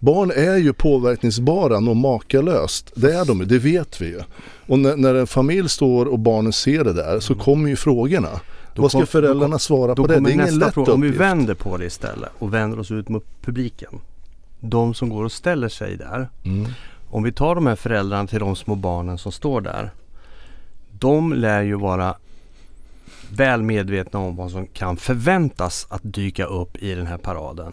Barn 0.00 0.30
är 0.30 0.56
ju 0.56 0.72
påverkningsbara 0.72 1.76
och 1.76 1.96
makalöst. 1.96 2.92
Det 2.94 3.14
är 3.14 3.24
de 3.24 3.40
ju, 3.40 3.44
det 3.44 3.58
vet 3.58 4.00
vi 4.00 4.06
ju. 4.06 4.20
Och 4.66 4.78
när, 4.78 4.96
när 4.96 5.14
en 5.14 5.26
familj 5.26 5.68
står 5.68 6.06
och 6.06 6.18
barnen 6.18 6.52
ser 6.52 6.84
det 6.84 6.92
där 6.92 7.20
så 7.20 7.34
kommer 7.34 7.68
ju 7.68 7.76
frågorna. 7.76 8.28
Mm. 8.28 8.40
Då 8.74 8.82
Vad 8.82 8.90
ska 8.90 9.06
föräldrarna 9.06 9.58
svara 9.58 9.94
på 9.94 10.06
det? 10.06 10.20
Det 10.20 10.30
är 10.30 10.34
ingen 10.34 10.58
lätt 10.58 10.74
fråga. 10.74 10.92
Om 10.92 11.00
vi 11.00 11.08
uppgift. 11.08 11.20
vänder 11.20 11.54
på 11.54 11.76
det 11.76 11.84
istället 11.84 12.30
och 12.38 12.54
vänder 12.54 12.78
oss 12.78 12.90
ut 12.90 13.08
mot 13.08 13.24
publiken. 13.42 13.90
De 14.60 14.94
som 14.94 15.08
går 15.08 15.24
och 15.24 15.32
ställer 15.32 15.68
sig 15.68 15.96
där. 15.96 16.28
Mm. 16.44 16.70
Om 17.10 17.22
vi 17.22 17.32
tar 17.32 17.54
de 17.54 17.66
här 17.66 17.76
föräldrarna 17.76 18.26
till 18.26 18.40
de 18.40 18.56
små 18.56 18.74
barnen 18.74 19.18
som 19.18 19.32
står 19.32 19.60
där. 19.60 19.90
De 20.98 21.32
lär 21.32 21.62
ju 21.62 21.74
vara 21.74 22.16
väl 23.32 23.62
medvetna 23.62 24.18
om 24.18 24.36
vad 24.36 24.50
som 24.50 24.66
kan 24.66 24.96
förväntas 24.96 25.86
att 25.90 26.00
dyka 26.04 26.44
upp 26.44 26.76
i 26.76 26.94
den 26.94 27.06
här 27.06 27.18
paraden. 27.18 27.72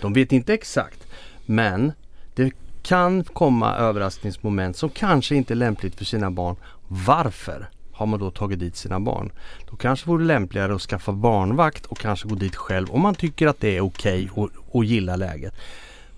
De 0.00 0.12
vet 0.12 0.32
inte 0.32 0.54
exakt 0.54 1.06
men 1.46 1.92
det 2.34 2.52
kan 2.82 3.24
komma 3.24 3.76
överraskningsmoment 3.76 4.76
som 4.76 4.90
kanske 4.90 5.34
inte 5.34 5.54
är 5.54 5.56
lämpligt 5.56 5.94
för 5.94 6.04
sina 6.04 6.30
barn. 6.30 6.56
Varför 6.88 7.68
har 7.92 8.06
man 8.06 8.20
då 8.20 8.30
tagit 8.30 8.58
dit 8.58 8.76
sina 8.76 9.00
barn? 9.00 9.32
Då 9.70 9.76
kanske 9.76 10.08
vore 10.08 10.22
det 10.22 10.26
lämpligare 10.26 10.74
att 10.74 10.82
skaffa 10.82 11.12
barnvakt 11.12 11.86
och 11.86 11.98
kanske 11.98 12.28
gå 12.28 12.34
dit 12.34 12.56
själv 12.56 12.90
om 12.90 13.00
man 13.00 13.14
tycker 13.14 13.46
att 13.46 13.60
det 13.60 13.76
är 13.76 13.80
okej 13.80 14.30
och, 14.32 14.50
och 14.70 14.84
gillar 14.84 15.16
läget. 15.16 15.54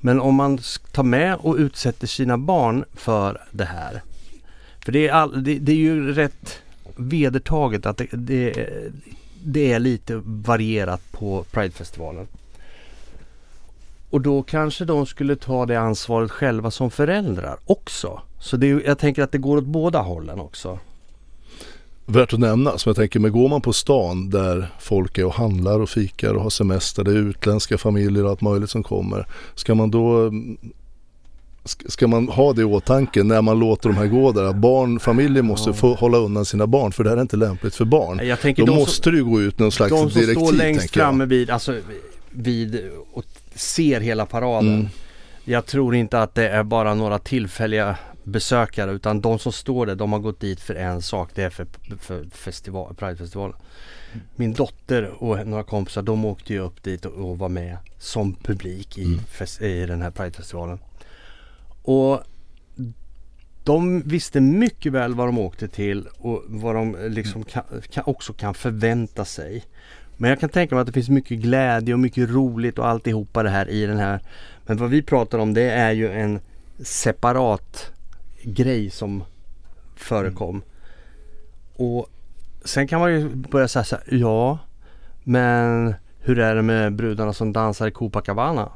Men 0.01 0.21
om 0.21 0.35
man 0.35 0.59
tar 0.93 1.03
med 1.03 1.37
och 1.37 1.57
utsätter 1.57 2.07
sina 2.07 2.39
barn 2.39 2.85
för 2.95 3.41
det 3.51 3.65
här. 3.65 4.03
För 4.85 4.93
det 4.93 5.09
är, 5.09 5.13
all, 5.13 5.45
det, 5.45 5.59
det 5.59 5.73
är 5.73 5.77
ju 5.77 6.13
rätt 6.13 6.63
vedertaget 6.97 7.87
att 7.87 7.97
det, 7.97 8.07
det, 8.13 8.69
det 9.45 9.73
är 9.73 9.79
lite 9.79 10.21
varierat 10.25 11.13
på 11.13 11.45
Pridefestivalen. 11.51 12.27
och 14.11 14.21
då 14.21 14.43
kanske 14.43 14.85
de 14.85 15.07
skulle 15.07 15.37
ta 15.37 15.67
det 15.67 15.81
ansvaret 15.81 16.31
själva 16.31 16.71
som 16.71 16.91
föräldrar 16.91 17.57
också. 17.67 18.21
Så 18.41 18.57
det, 18.57 18.67
jag 18.67 18.99
tänker 18.99 19.23
att 19.23 19.33
det 19.33 19.39
går 19.39 19.57
åt 19.57 19.65
båda 19.65 19.99
hållen 19.99 20.41
också. 20.41 20.79
Värt 22.11 22.33
att 22.33 22.41
nämna, 22.41 22.79
som 22.79 22.91
jag 22.91 22.97
tänker, 22.97 23.21
men 23.21 23.33
går 23.33 23.49
man 23.49 23.61
på 23.61 23.73
stan 23.73 24.31
där 24.31 24.69
folk 24.81 25.19
är 25.19 25.25
och 25.25 25.35
handlar 25.35 25.81
och 25.81 25.89
fikar 25.89 26.35
och 26.35 26.43
har 26.43 26.51
semester, 26.51 27.05
det 27.05 27.11
är 27.11 27.15
utländska 27.17 27.79
familjer 27.79 28.25
och 28.25 28.31
allt 28.31 28.41
möjligt 28.41 28.71
som 28.71 28.83
kommer. 28.83 29.27
Ska 29.55 29.75
man 29.75 29.91
då 29.91 30.31
ska- 31.65 32.07
man 32.09 32.29
ha 32.29 32.53
det 32.53 32.61
i 32.61 32.65
åtanke 32.65 33.23
när 33.23 33.43
man 33.43 33.59
låter 33.59 33.89
de 33.89 33.97
här 33.97 34.07
gå 34.07 34.33
där? 34.33 34.53
Barn, 34.53 35.01
familjer 35.01 35.43
måste 35.43 35.71
Ja. 35.71 35.75
få 35.75 35.95
hålla 35.95 36.19
undan 36.19 36.45
sina 36.45 36.67
barn 36.67 36.93
för 36.93 37.05
det 37.05 37.11
här 37.11 37.17
är 37.17 37.21
inte 37.23 37.37
lämpligt 37.37 37.75
för 37.75 37.85
barn. 37.85 38.21
Jag 38.27 38.41
tänker 38.41 38.67
Då 38.67 38.73
de 38.73 38.79
måste 38.79 39.03
som, 39.03 39.13
det 39.13 39.19
ju 39.19 39.25
gå 39.25 39.41
ut 39.41 39.59
någon 39.59 39.73
slags 39.73 39.91
de 39.91 39.99
som 40.11 40.21
direktiv 40.21 40.35
står 40.47 40.53
längst 40.53 40.91
framme 40.91 41.25
vid, 41.25 41.51
alltså 41.51 41.81
vid 42.31 42.91
och 43.13 43.25
ser 43.55 44.01
hela 44.01 44.27
paraden. 44.27 44.75
Mm. 44.75 44.89
Jag 45.45 45.67
tror 45.67 45.95
inte 45.95 46.23
att 46.23 46.35
det 46.35 46.49
är 46.49 46.63
bara 46.63 46.95
några 46.95 47.19
tillfälliga 47.19 47.97
besökare 48.29 48.91
utan 48.93 49.21
de 49.21 49.39
som 49.39 49.53
står 49.53 49.87
där 49.87 49.95
de 49.95 50.13
har 50.13 50.19
gått 50.21 50.41
dit 50.41 50.61
för 50.61 50.75
en 50.75 51.03
sak. 51.03 51.31
Det 51.35 51.43
är 51.43 51.51
för, 51.51 51.67
för 51.99 52.25
festival, 52.33 52.95
Pridefestivalen. 52.95 53.57
Min 54.37 54.53
dotter 54.53 55.23
och 55.23 55.47
några 55.47 55.63
kompisar 55.65 56.03
de 56.03 56.25
åkte 56.25 56.53
ju 56.53 56.59
upp 56.59 56.83
dit 56.83 57.05
och, 57.05 57.13
och 57.13 57.39
var 57.39 57.49
med 57.49 57.77
som 57.99 58.35
publik 58.35 58.99
i, 58.99 59.05
Mm. 59.05 59.19
fest, 59.19 59.63
i 59.63 59.87
den 59.87 60.03
här 60.03 60.11
Pridefestivalen. 60.11 60.79
Och 61.83 62.23
de 63.65 64.01
visste 64.01 64.41
mycket 64.41 64.93
väl 64.93 65.15
vad 65.15 65.29
de 65.29 65.39
åkte 65.39 65.69
till 65.69 66.09
och 66.19 66.43
vad 66.47 66.75
de 66.75 66.97
liksom 67.09 67.45
kan, 67.45 67.65
kan, 67.91 68.05
också 68.07 68.33
kan 68.33 68.55
förvänta 68.55 69.25
sig. 69.25 69.65
Men 70.17 70.31
jag 70.31 70.41
kan 70.41 70.49
tänka 70.49 70.75
mig 70.75 70.81
att 70.83 70.87
det 70.87 70.93
finns 70.93 71.09
mycket 71.09 71.39
glädje 71.39 71.95
och 71.95 72.01
mycket 72.01 72.31
roligt 72.31 72.79
och 72.79 72.87
alltihopa 72.87 73.43
det 73.43 73.51
här 73.51 73.69
i 73.69 73.87
den 73.87 73.99
här. 73.99 74.21
Men 74.67 74.77
vad 74.77 74.91
vi 74.91 75.03
pratar 75.03 75.39
om 75.39 75.55
det 75.55 75.71
är 75.71 75.93
ju 75.93 76.11
en 76.11 76.41
separat 76.83 77.93
grej 78.53 78.91
som 78.91 79.25
förekom. 79.97 80.63
Och 81.77 82.07
sen 82.65 82.89
kan 82.89 83.01
man 83.01 83.13
ju 83.13 83.29
börja 83.29 83.69
säga 83.69 83.85
så 83.85 83.97
här, 83.97 84.05
ja 84.19 84.59
men 85.25 85.95
hur 86.21 86.39
är 86.39 86.55
det 86.55 86.63
med 86.63 86.93
brudarna 86.93 87.33
som 87.33 87.53
dansar 87.53 87.87
i 87.87 87.91
Copacabana? 87.91 88.69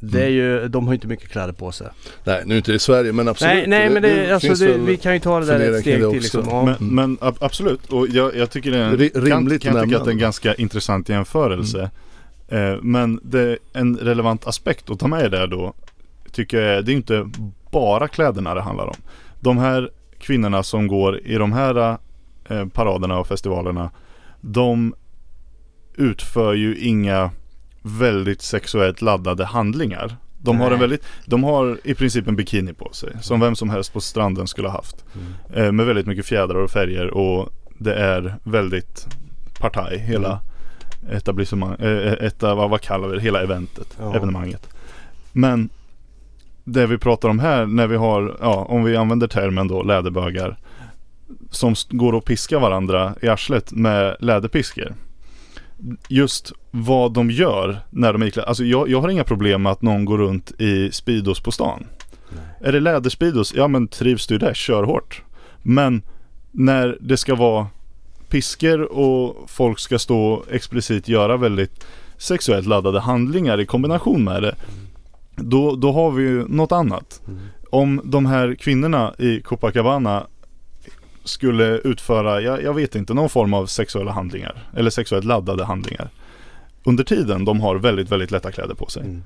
Det 0.00 0.22
är 0.24 0.28
ju, 0.28 0.68
de 0.68 0.86
har 0.86 0.92
ju 0.92 0.96
inte 0.96 1.06
mycket 1.06 1.28
kläder 1.30 1.52
på 1.52 1.72
sig. 1.72 1.86
Nej, 2.24 2.42
nu 2.46 2.54
är 2.54 2.58
inte 2.58 2.70
det 2.72 2.76
i 2.76 2.78
Sverige 2.78 3.12
men 3.12 3.28
absolut. 3.28 3.54
Nej, 3.54 3.66
nej 3.66 3.90
men 3.90 4.02
det, 4.02 4.30
alltså 4.34 4.46
finns 4.48 4.60
det, 4.60 4.78
vi 4.78 4.96
kan 4.96 5.14
ju 5.14 5.20
ta 5.20 5.40
det 5.40 5.46
där 5.46 5.72
ett 5.72 5.80
steg 5.80 6.00
det 6.00 6.10
till 6.10 6.20
liksom. 6.22 6.44
Ja. 6.48 6.64
Men, 6.64 6.94
men 6.94 7.18
ab- 7.20 7.36
absolut, 7.40 7.92
och 7.92 8.08
jag, 8.08 8.36
jag 8.36 8.50
tycker 8.50 8.70
det 8.70 8.78
är 8.78 8.82
en, 8.82 8.96
Ri- 8.98 9.10
kan, 9.12 9.22
rimligt 9.22 9.62
kan 9.62 9.76
att 9.76 9.84
tycka 9.84 9.98
att 9.98 10.04
det 10.04 10.08
är 10.08 10.12
en 10.12 10.16
det. 10.18 10.22
ganska 10.22 10.54
intressant 10.54 11.08
jämförelse. 11.08 11.90
Eh, 12.48 12.76
men 12.82 13.20
det 13.22 13.40
är 13.40 13.58
en 13.72 13.96
relevant 13.96 14.46
aspekt 14.46 14.90
att 14.90 14.98
ta 14.98 15.06
med 15.08 15.30
där 15.30 15.46
då 15.46 15.74
tycker 16.36 16.62
jag 16.62 16.76
är, 16.76 16.82
det 16.82 16.92
är 16.92 16.96
inte 16.96 17.30
bara 17.70 18.08
kläderna 18.08 18.54
det 18.54 18.60
handlar 18.60 18.86
om. 18.86 18.96
De 19.40 19.58
här 19.58 19.90
kvinnorna 20.18 20.62
som 20.62 20.86
går 20.86 21.18
i 21.18 21.34
de 21.34 21.52
här 21.52 21.98
eh, 22.48 22.66
paraderna 22.66 23.18
och 23.18 23.26
festivalerna 23.26 23.90
de 24.40 24.94
utför 25.94 26.54
ju 26.54 26.76
inga 26.78 27.30
väldigt 27.82 28.42
sexuellt 28.42 29.02
laddade 29.02 29.44
handlingar. 29.44 30.16
De 30.38 30.60
har, 30.60 30.70
en 30.70 30.80
väldigt, 30.80 31.04
de 31.24 31.44
har 31.44 31.78
i 31.84 31.94
princip 31.94 32.28
en 32.28 32.36
bikini 32.36 32.72
på 32.72 32.92
sig 32.92 33.12
som 33.20 33.40
vem 33.40 33.54
som 33.56 33.70
helst 33.70 33.92
på 33.92 34.00
stranden 34.00 34.46
skulle 34.46 34.68
ha 34.68 34.76
haft. 34.76 35.04
Mm. 35.14 35.64
Eh, 35.64 35.72
med 35.72 35.86
väldigt 35.86 36.06
mycket 36.06 36.26
fjädrar 36.26 36.58
och 36.58 36.70
färger 36.70 37.06
och 37.06 37.48
det 37.78 37.94
är 37.94 38.36
väldigt 38.42 39.06
partaj 39.60 39.98
hela 39.98 40.40
etablissemang, 41.10 41.74
eh, 41.74 42.30
vad, 42.40 42.70
vad 42.70 42.80
kallar 42.80 43.08
vi 43.08 43.16
det, 43.16 43.22
hela 43.22 43.42
eventet, 43.42 43.96
Ja. 44.00 44.14
evenemanget. 44.14 44.68
Men 45.32 45.68
det 46.66 46.86
vi 46.86 46.98
pratar 46.98 47.28
om 47.28 47.38
här 47.38 47.66
när 47.66 47.86
vi 47.86 47.96
har, 47.96 48.36
ja 48.40 48.54
om 48.54 48.84
vi 48.84 48.96
använder 48.96 49.26
termen 49.26 49.68
då 49.68 49.82
läderbögar 49.82 50.56
som 51.50 51.74
går 51.90 52.12
och 52.12 52.24
piskar 52.24 52.60
varandra 52.60 53.14
i 53.22 53.28
arslet 53.28 53.72
med 53.72 54.16
läderpiskor. 54.20 54.94
Just 56.08 56.52
vad 56.70 57.12
de 57.12 57.30
gör 57.30 57.78
när 57.90 58.12
de 58.12 58.22
är 58.22 58.26
iklädda. 58.26 58.48
Alltså 58.48 58.64
jag, 58.64 58.88
jag 58.88 59.00
har 59.00 59.08
inga 59.08 59.24
problem 59.24 59.62
med 59.62 59.72
att 59.72 59.82
någon 59.82 60.04
går 60.04 60.18
runt 60.18 60.60
i 60.60 60.92
Speedos 60.92 61.40
på 61.40 61.52
stan. 61.52 61.86
Är 62.60 62.72
det 62.72 62.80
läderspeedos, 62.80 63.54
ja 63.54 63.68
men 63.68 63.88
trivs 63.88 64.26
du 64.26 64.38
det, 64.38 64.56
kör 64.56 64.82
hårt. 64.82 65.22
Men 65.62 66.02
när 66.50 66.98
det 67.00 67.16
ska 67.16 67.34
vara 67.34 67.66
piskor 68.28 68.92
och 68.92 69.50
folk 69.50 69.78
ska 69.78 69.98
stå 69.98 70.26
och 70.26 70.52
explicit 70.52 71.08
göra 71.08 71.36
väldigt 71.36 71.86
sexuellt 72.18 72.66
laddade 72.66 73.00
handlingar 73.00 73.60
i 73.60 73.66
kombination 73.66 74.24
med 74.24 74.42
det. 74.42 74.54
Då, 75.36 75.76
då 75.76 75.92
har 75.92 76.10
vi 76.10 76.22
ju 76.22 76.48
något 76.48 76.72
annat. 76.72 77.22
Mm. 77.26 77.40
Om 77.70 78.00
de 78.04 78.26
här 78.26 78.54
kvinnorna 78.54 79.14
i 79.18 79.40
Copacabana 79.40 80.26
skulle 81.24 81.78
utföra, 81.78 82.40
jag, 82.40 82.62
jag 82.62 82.74
vet 82.74 82.94
inte, 82.94 83.14
någon 83.14 83.28
form 83.28 83.54
av 83.54 83.66
sexuella 83.66 84.12
handlingar. 84.12 84.68
Eller 84.76 84.90
sexuellt 84.90 85.24
laddade 85.24 85.64
handlingar. 85.64 86.08
Under 86.84 87.04
tiden 87.04 87.44
de 87.44 87.60
har 87.60 87.76
väldigt, 87.76 88.12
väldigt 88.12 88.30
lätta 88.30 88.52
kläder 88.52 88.74
på 88.74 88.86
sig. 88.86 89.02
Mm. 89.02 89.22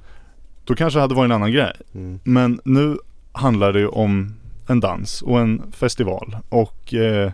Då 0.65 0.75
kanske 0.75 0.99
det 0.99 1.03
hade 1.03 1.15
varit 1.15 1.29
en 1.29 1.33
annan 1.33 1.53
grej. 1.53 1.73
Mm. 1.95 2.21
Men 2.25 2.61
nu 2.65 2.99
handlar 3.33 3.73
det 3.73 3.79
ju 3.79 3.89
om 3.89 4.35
en 4.67 4.81
dans 4.81 5.23
och 5.23 5.41
en 5.41 5.63
festival 5.73 6.37
och 6.49 6.95
eh, 6.95 7.33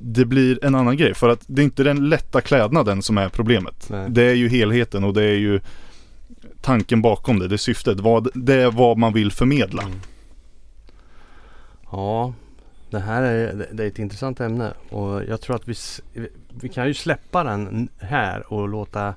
det 0.00 0.24
blir 0.24 0.64
en 0.64 0.74
annan 0.74 0.96
grej 0.96 1.14
för 1.14 1.28
att 1.28 1.40
det 1.46 1.62
är 1.62 1.64
inte 1.64 1.82
den 1.82 2.08
lätta 2.08 2.40
klädnaden 2.40 3.02
som 3.02 3.18
är 3.18 3.28
problemet. 3.28 3.86
Nej. 3.90 4.06
Det 4.08 4.22
är 4.22 4.34
ju 4.34 4.48
helheten 4.48 5.04
och 5.04 5.14
det 5.14 5.24
är 5.24 5.36
ju 5.36 5.60
tanken 6.68 7.02
bakom 7.02 7.38
det, 7.38 7.48
det 7.48 7.58
syftet. 7.58 8.00
Vad, 8.00 8.28
det 8.34 8.54
är 8.54 8.70
vad 8.70 8.98
man 8.98 9.12
vill 9.12 9.32
förmedla. 9.32 9.82
Mm. 9.82 9.98
Ja, 11.90 12.32
det 12.90 12.98
här 12.98 13.22
är, 13.22 13.66
det- 13.72 13.82
är 13.82 13.88
ett 13.88 13.98
intressant 13.98 14.40
ämne 14.40 14.72
och 14.90 15.24
jag 15.24 15.40
tror 15.40 15.56
att 15.56 15.68
vi, 15.68 15.74
vi 16.60 16.68
kan 16.68 16.86
ju 16.86 16.94
släppa 16.94 17.44
den 17.44 17.88
här 17.98 18.52
och 18.52 18.68
låta 18.68 19.14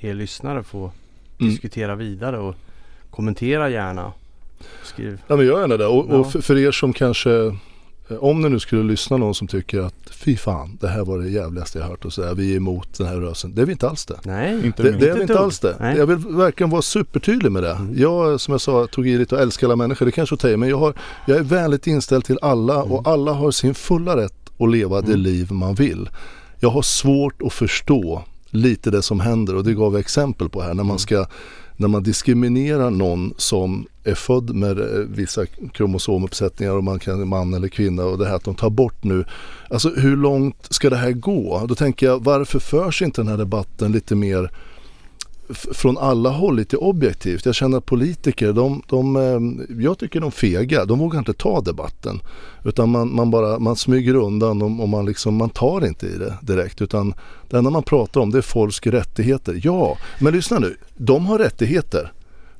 er 0.00 0.14
lyssnare 0.14 0.62
få 0.62 0.90
Mm. 1.40 1.50
diskutera 1.52 1.94
vidare 1.94 2.38
och 2.38 2.54
kommentera 3.10 3.68
gärna. 3.68 4.12
Skriv. 4.82 5.20
Ja 5.26 5.36
men 5.36 5.46
gör 5.46 5.60
gärna 5.60 5.76
det. 5.76 5.86
Och, 5.86 6.06
Ja. 6.10 6.14
och 6.16 6.32
för, 6.32 6.40
för 6.40 6.58
er 6.58 6.72
som 6.72 6.92
kanske, 6.92 7.56
om 8.20 8.42
ni 8.42 8.48
nu 8.48 8.58
skulle 8.60 8.82
lyssna 8.82 9.16
någon 9.16 9.34
som 9.34 9.48
tycker 9.48 9.80
att 9.80 9.94
fy 10.10 10.36
fan, 10.36 10.78
det 10.80 10.88
här 10.88 11.04
var 11.04 11.18
det 11.18 11.28
jävligaste 11.28 11.78
jag 11.78 11.86
hört 11.86 12.04
och 12.04 12.12
så 12.12 12.24
här, 12.24 12.34
vi 12.34 12.52
är 12.52 12.56
emot 12.56 12.98
den 12.98 13.06
här 13.06 13.16
rörelsen. 13.16 13.54
Det 13.54 13.62
är 13.62 13.66
vi 13.66 13.72
inte 13.72 13.88
alls 13.88 14.06
det. 14.06 14.18
Nej, 14.24 14.66
Inte 14.66 14.82
Det, 14.82 14.90
det 14.90 14.98
det 14.98 15.04
är 15.04 15.08
Inte 15.08 15.16
vi 15.16 15.22
inte 15.22 15.38
alls 15.38 15.60
det. 15.60 15.76
Nej. 15.80 15.96
Jag 15.96 16.06
vill 16.06 16.16
verkligen 16.16 16.70
vara 16.70 16.82
supertydlig 16.82 17.52
med 17.52 17.62
det. 17.62 17.70
Mm. 17.72 17.94
Jag 17.98 18.40
som 18.40 18.52
jag 18.52 18.60
sa 18.60 18.86
tog 18.86 19.08
i 19.08 19.18
lite 19.18 19.34
och 19.34 19.40
älskar 19.40 19.66
alla 19.66 19.76
människor. 19.76 20.06
Det 20.06 20.12
kanske 20.12 20.48
är 20.48 20.56
men 20.56 20.68
jag, 20.68 20.78
har, 20.78 20.94
jag 21.26 21.38
är 21.38 21.42
vänligt 21.42 21.86
inställd 21.86 22.24
till 22.24 22.38
alla 22.42 22.74
Mm. 22.80 22.92
och 22.92 23.08
alla 23.08 23.32
har 23.32 23.50
sin 23.50 23.74
fulla 23.74 24.16
rätt 24.16 24.34
att 24.58 24.70
leva 24.70 25.00
det 25.00 25.06
Mm. 25.06 25.20
liv 25.20 25.52
man 25.52 25.74
vill. 25.74 26.08
Jag 26.60 26.70
har 26.70 26.82
svårt 26.82 27.42
att 27.42 27.52
förstå 27.52 28.22
lite 28.50 28.90
det 28.90 29.02
som 29.02 29.20
händer 29.20 29.56
och 29.56 29.64
det 29.64 29.74
gav 29.74 29.92
jag 29.92 30.00
exempel 30.00 30.48
på 30.48 30.60
här 30.60 30.66
när 30.68 30.72
Mm. 30.74 30.86
man 30.86 30.98
ska 30.98 31.26
när 31.76 31.88
man 31.88 32.02
diskriminerar 32.02 32.90
någon 32.90 33.34
som 33.36 33.86
är 34.04 34.14
född 34.14 34.54
med 34.54 34.78
eh, 34.78 34.98
vissa 35.08 35.46
kromosomuppsättningar 35.46 36.72
och 36.72 36.84
man 36.84 36.98
kan 36.98 37.28
man 37.28 37.54
eller 37.54 37.68
kvinna 37.68 38.04
och 38.04 38.18
det 38.18 38.26
här 38.26 38.36
att 38.36 38.44
de 38.44 38.54
tar 38.54 38.70
bort 38.70 39.04
nu. 39.04 39.24
Alltså 39.70 39.88
hur 39.88 40.16
långt 40.16 40.66
ska 40.70 40.90
det 40.90 40.96
här 40.96 41.12
gå? 41.12 41.66
Då 41.68 41.74
tänker 41.74 42.06
jag 42.06 42.24
varför 42.24 42.58
förs 42.58 43.02
inte 43.02 43.20
den 43.20 43.28
här 43.28 43.38
debatten 43.38 43.92
lite 43.92 44.14
mer 44.14 44.50
från 45.50 45.98
alla 45.98 46.30
håll 46.30 46.56
lite 46.56 46.76
objektivt. 46.76 47.46
Jag 47.46 47.54
känner 47.54 47.78
att 47.78 47.86
politiker, 47.86 48.52
de, 48.52 48.82
de, 48.88 49.16
eh, 49.16 49.74
jag 49.84 49.98
tycker 49.98 50.20
de 50.20 50.26
är 50.26 50.30
fega. 50.30 50.84
De 50.84 50.98
vågar 50.98 51.18
inte 51.18 51.32
ta 51.32 51.60
debatten. 51.60 52.20
Utan 52.64 52.90
man, 52.90 53.14
man 53.14 53.30
bara 53.30 53.58
man 53.58 53.76
smyger 53.76 54.14
undan 54.14 54.62
och, 54.62 54.82
och 54.82 54.88
man, 54.88 55.06
liksom, 55.06 55.36
man 55.36 55.50
tar 55.50 55.86
inte 55.86 56.06
i 56.06 56.18
det 56.18 56.34
direkt. 56.42 56.82
Utan 56.82 57.14
det 57.50 57.58
enda 57.58 57.70
man 57.70 57.82
pratar 57.82 58.20
om 58.20 58.30
det 58.30 58.38
är 58.38 58.42
folks 58.42 58.80
rättigheter. 58.82 59.60
Ja, 59.62 59.98
men 60.18 60.32
lyssna 60.34 60.58
nu. 60.58 60.76
De 60.96 61.26
har 61.26 61.38
rättigheter. 61.38 62.12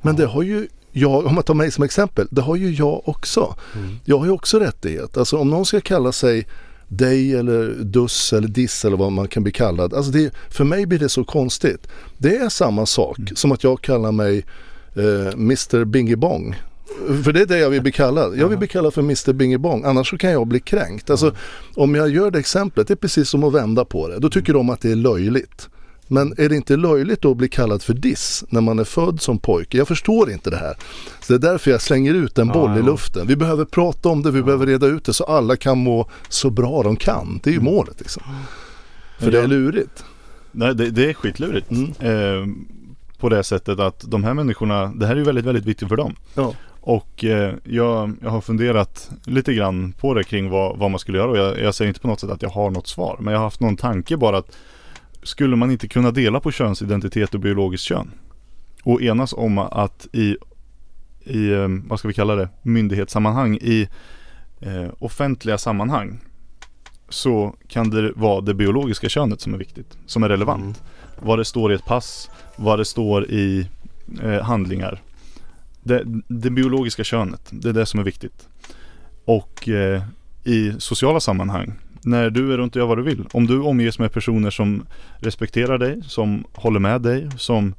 Men 0.03 0.17
det 0.17 0.27
har 0.27 0.43
ju 0.43 0.69
jag, 0.97 1.27
om 1.27 1.35
man 1.35 1.45
tar 1.45 1.55
mig 1.55 1.71
som 1.71 1.85
exempel, 1.85 2.29
det 2.31 2.43
har 2.43 2.57
ju 2.57 2.71
jag 2.71 3.09
också. 3.09 3.55
Mm. 3.75 3.97
Jag 4.05 4.19
har 4.19 4.27
ju 4.27 4.33
också 4.33 4.59
rättighet. 4.59 5.17
Alltså 5.17 5.39
om 5.39 5.51
någon 5.51 5.67
ska 5.67 5.81
kalla 5.81 6.13
sig 6.13 6.47
dig 6.89 7.35
eller 7.35 7.75
dus 7.85 8.33
eller 8.33 8.49
diss 8.49 8.85
eller 8.85 8.97
vad 8.97 9.13
man 9.13 9.29
kan 9.29 9.43
bli 9.43 9.53
kallad. 9.53 9.95
Alltså 9.95 10.13
det, 10.13 10.35
för 10.51 10.65
mig 10.65 10.87
blir 10.87 10.99
det 10.99 11.09
så 11.09 11.25
konstigt. 11.25 11.89
Det 12.19 12.37
är 12.37 12.49
samma 12.49 12.87
sak 12.87 13.19
som 13.35 13.53
att 13.53 13.65
jag 13.65 13.81
kallar 13.81 14.13
mig 14.13 14.45
eh, 14.95 15.33
Mr 15.33 15.85
Bingy 15.85 16.17
Bong. 16.17 16.57
För 17.25 17.33
det 17.33 17.41
är 17.41 17.47
det 17.47 17.59
jag 17.59 17.71
vill 17.71 17.83
bli 17.83 17.93
kallad. 17.93 18.37
Jag 18.39 18.49
vill 18.49 18.59
bli 18.59 18.69
kallad 18.69 18.95
för 18.95 19.03
Mr 19.03 19.33
Bingy 19.33 19.59
Bong. 19.59 19.85
Annars 19.85 20.11
så 20.11 20.19
kan 20.19 20.31
jag 20.31 20.47
bli 20.47 20.61
kränkt. 20.61 21.11
Alltså, 21.11 21.35
om 21.75 21.95
jag 21.95 22.11
gör 22.11 22.31
det 22.31 22.39
exemplet, 22.39 22.89
det 22.89 22.95
är 22.95 22.97
precis 22.97 23.29
som 23.29 23.45
att 23.45 23.55
vända 23.55 23.85
på 23.85 24.09
det. 24.09 24.19
Då 24.19 24.31
tycker 24.31 24.53
de 24.53 24.71
att 24.71 24.81
det 24.81 24.91
är 24.91 24.97
löjligt. 24.97 25.69
Men 26.07 26.35
är 26.39 26.49
det 26.49 26.57
inte 26.57 26.77
löjligt 26.77 27.21
då 27.23 27.31
att 27.31 27.37
bli 27.37 27.49
kallad 27.49 27.83
för 27.83 27.95
diss 27.95 28.45
när 28.49 28.61
man 28.61 28.79
är 28.79 28.85
född 28.85 29.21
som 29.21 29.39
pojke? 29.39 29.77
Jag 29.79 29.89
förstår 29.89 30.31
inte 30.31 30.51
det 30.51 30.57
här. 30.57 30.75
Så 31.21 31.33
det 31.33 31.47
är 31.49 31.53
därför 31.53 31.71
jag 31.71 31.83
slänger 31.83 32.15
ut 32.15 32.39
en 32.39 32.47
Ja, 32.47 32.53
boll 32.53 32.71
i 32.77 32.81
ja. 32.81 32.87
luften. 32.87 33.27
Vi 33.27 33.37
behöver 33.37 33.65
prata 33.65 34.09
om 34.09 34.23
det, 34.23 34.31
vi 34.31 34.43
behöver 34.43 34.67
reda 34.67 34.87
ut 34.87 35.05
det 35.05 35.13
så 35.13 35.25
alla 35.25 35.57
kan 35.57 35.79
må 35.79 36.11
så 36.29 36.51
bra 36.51 36.83
de 36.83 36.97
kan. 36.97 37.41
Det 37.43 37.51
är 37.51 37.53
ju 37.53 37.61
Mm. 37.61 37.75
målet 37.75 38.01
liksom. 38.01 38.23
För 39.19 39.31
det 39.31 39.41
är 39.41 39.47
lurigt. 39.47 40.05
Nej, 40.53 40.75
det, 40.75 40.91
det 40.91 41.11
är 41.11 41.15
skitlurigt. 41.15 41.71
Mm. 41.71 41.91
Eh, 42.01 42.49
på 43.19 43.29
det 43.29 43.45
sättet 43.45 43.81
att 43.81 44.05
de 44.11 44.25
här 44.25 44.35
människorna, 44.35 44.87
det 44.87 45.07
här 45.07 45.13
är 45.13 45.19
ju 45.19 45.25
väldigt, 45.25 45.45
väldigt 45.45 45.65
viktigt 45.65 45.89
för 45.89 45.97
dem. 45.97 46.15
Ja. 46.35 46.55
Och 46.81 47.25
eh, 47.25 47.55
jag, 47.65 48.13
jag 48.23 48.31
har 48.31 48.41
funderat 48.41 49.11
lite 49.25 49.55
grann 49.55 49.93
på 49.93 50.15
det 50.15 50.25
kring 50.25 50.51
vad, 50.51 50.79
vad 50.79 50.91
man 50.91 51.01
skulle 51.01 51.19
göra 51.19 51.31
och 51.31 51.39
jag, 51.39 51.61
jag 51.61 51.75
säger 51.75 51.89
inte 51.89 52.01
på 52.01 52.09
något 52.09 52.21
sätt 52.21 52.31
att 52.31 52.43
jag 52.43 52.51
har 52.51 52.71
något 52.71 52.87
svar. 52.87 53.17
Men 53.21 53.33
jag 53.33 53.39
har 53.41 53.45
haft 53.45 53.61
någon 53.61 53.77
tanke 53.77 54.17
bara 54.17 54.39
att 54.39 54.57
skulle 55.25 55.57
man 55.57 55.71
inte 55.71 55.89
kunna 55.89 56.11
dela 56.11 56.41
på 56.41 56.51
könsidentitet 56.51 57.35
och 57.35 57.41
biologiskt 57.41 57.85
kön? 57.85 58.11
Och 58.83 59.03
enas 59.03 59.33
om 59.33 59.59
att 59.59 60.07
i, 60.13 60.37
i 61.25 61.53
eh, 61.53 61.69
vad 61.85 61.99
ska 61.99 62.09
vi 62.09 62.15
kalla 62.15 62.35
det, 62.35 62.49
myndighetssammanhang, 62.63 63.57
i 63.57 63.89
eh, 64.61 64.89
offentliga 64.99 65.59
sammanhang 65.59 66.21
så 67.09 67.55
kan 67.69 67.91
det 67.91 68.13
vara 68.17 68.41
det 68.41 68.55
biologiska 68.55 69.09
könet 69.09 69.41
som 69.41 69.55
är 69.55 69.59
viktigt, 69.59 69.99
som 70.07 70.23
är 70.23 70.29
relevant. 70.29 70.63
Mm. 70.63 71.27
Vad 71.27 71.39
det 71.39 71.45
står 71.45 71.73
i 71.73 71.75
ett 71.75 71.85
pass, 71.85 72.31
vad 72.57 72.79
det 72.79 72.85
står 72.85 73.31
i 73.31 73.69
eh, 74.23 74.43
handlingar. 74.43 75.03
Det, 75.83 76.03
det 76.29 76.51
biologiska 76.51 77.05
könet, 77.05 77.49
det 77.51 77.69
är 77.69 77.73
det 77.73 77.87
som 77.87 78.01
är 78.01 78.05
viktigt. 78.05 78.49
Och 79.25 79.69
eh, 79.69 80.03
i 80.45 80.75
sociala 80.79 81.21
sammanhang, 81.21 81.73
när 82.05 82.31
du 82.31 82.53
är 82.53 82.57
runt 82.57 82.77
och 82.77 82.81
gör 82.81 82.87
vad 82.87 82.99
du 82.99 83.03
vill. 83.03 83.25
Om 83.33 83.47
du 83.47 83.61
omges 83.61 83.99
med 83.99 84.13
personer 84.13 84.51
som 84.51 84.87
respekterar 85.19 85.79
dig, 85.79 86.03
som 86.07 86.45
håller 86.53 86.81
med 86.81 87.03
dig, 87.03 87.29
som 87.39 87.75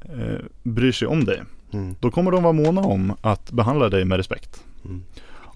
eh, 0.00 0.44
bryr 0.62 0.92
sig 0.92 1.08
om 1.08 1.24
dig. 1.24 1.42
Mm. 1.72 1.96
Då 2.00 2.10
kommer 2.10 2.30
de 2.30 2.42
vara 2.42 2.52
måna 2.52 2.80
om 2.80 3.16
att 3.20 3.50
behandla 3.50 3.88
dig 3.88 4.04
med 4.04 4.16
respekt. 4.16 4.64
Mm. 4.84 5.02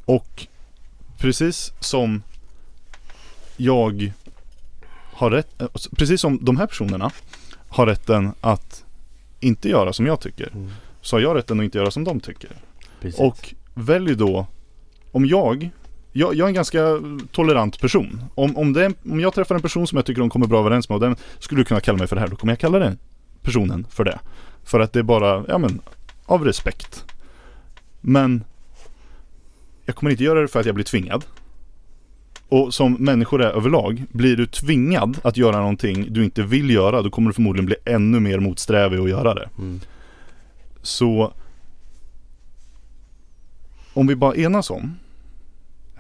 Och 0.05 0.47
precis 1.19 1.73
som 1.81 2.23
jag 3.57 4.13
har 5.13 5.31
rätt, 5.31 5.63
eh, 5.63 5.69
precis 5.97 6.21
som 6.21 6.45
de 6.45 6.57
här 6.57 6.67
personerna 6.67 7.11
har 7.69 7.87
rätten 7.87 8.33
att 8.41 8.85
inte 9.41 9.69
göra 9.69 9.93
som 9.93 10.07
jag 10.07 10.21
tycker. 10.21 10.51
Mm. 10.55 10.71
Så 11.01 11.17
har 11.17 11.21
jag 11.21 11.37
rätten 11.37 11.61
att 11.61 11.65
inte 11.65 11.79
göra 11.79 11.91
som 11.91 12.05
de 12.05 12.21
tycker. 12.21 12.51
Precis. 13.01 13.21
Och 13.21 13.55
välj 13.75 14.15
då, 14.15 14.47
om 15.13 15.27
jag, 15.27 15.71
jag, 16.13 16.35
jag 16.35 16.45
är 16.45 16.49
en 16.49 16.55
ganska 16.55 17.01
tolerant 17.33 17.81
person. 17.81 18.25
Om, 18.35 18.57
om, 18.57 18.73
det, 18.73 18.93
om 19.11 19.21
jag 19.21 19.35
träffar 19.35 19.55
en 19.55 19.63
person 19.63 19.87
som 19.87 19.97
jag 19.97 20.07
tycker 20.07 20.21
de 20.21 20.31
kommer 20.31 20.47
bra 20.47 20.61
överens 20.61 20.89
med 20.89 20.95
och 20.97 21.01
den 21.01 21.17
skulle 21.39 21.61
du 21.61 21.65
kunna 21.65 21.81
kalla 21.81 21.99
mig 21.99 22.07
för 22.07 22.17
det 22.17 22.21
här, 22.21 22.29
då 22.29 22.37
kommer 22.37 22.53
jag 22.53 22.59
kalla 22.59 22.79
den 22.79 22.99
personen 23.43 23.87
för 23.91 24.05
det. 24.05 24.19
För 24.65 24.81
att 24.81 24.93
det 24.93 24.99
är 24.99 25.03
bara, 25.03 25.45
ja 25.49 25.59
men, 25.59 25.81
av 26.27 26.45
respekt. 26.45 27.05
Men 28.01 28.45
jag 29.85 29.97
kommer 29.97 30.11
inte 30.11 30.25
göra 30.25 30.41
det 30.41 30.49
för 30.49 30.61
att 30.61 30.67
jag 30.67 30.75
blir 30.75 30.85
tvingad. 30.85 31.25
Och 32.49 32.75
som 32.75 32.93
människor 32.93 33.43
är 33.43 33.51
överlag, 33.51 34.05
blir 34.11 34.37
du 34.37 34.47
tvingad 34.47 35.19
att 35.25 35.37
göra 35.37 35.59
någonting 35.59 36.07
du 36.11 36.25
inte 36.25 36.43
vill 36.43 36.71
göra, 36.71 37.03
då 37.03 37.11
kommer 37.11 37.29
du 37.29 37.35
förmodligen 37.35 37.67
bli 37.67 37.77
ännu 37.85 38.21
mer 38.21 38.39
motsträvig 38.39 38.99
att 38.99 39.11
göra 39.11 39.35
det. 39.35 39.49
Mm. 39.59 39.81
Så 40.83 41.33
om 43.95 44.07
vi 44.07 44.17
bara 44.17 44.37
enas 44.37 44.71
om 44.71 44.97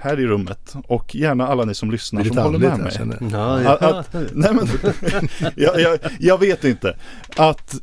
här 0.02 0.20
i 0.20 0.26
rummet 0.26 0.74
och 0.88 1.14
gärna 1.14 1.46
alla 1.48 1.64
ni 1.64 1.74
som 1.74 1.90
lyssnar 1.90 2.20
som 2.28 2.36
håller 2.44 2.58
med 2.58 2.78
mig. 2.78 2.92
Ja, 3.32 3.62
ja. 3.62 3.76
Att- 3.98 4.14
Nej 4.32 4.50
men, 4.54 4.66
jag, 5.56 5.80
jag, 5.80 5.98
jag 6.20 6.38
vet 6.40 6.64
inte. 6.64 6.96
Att 7.36 7.74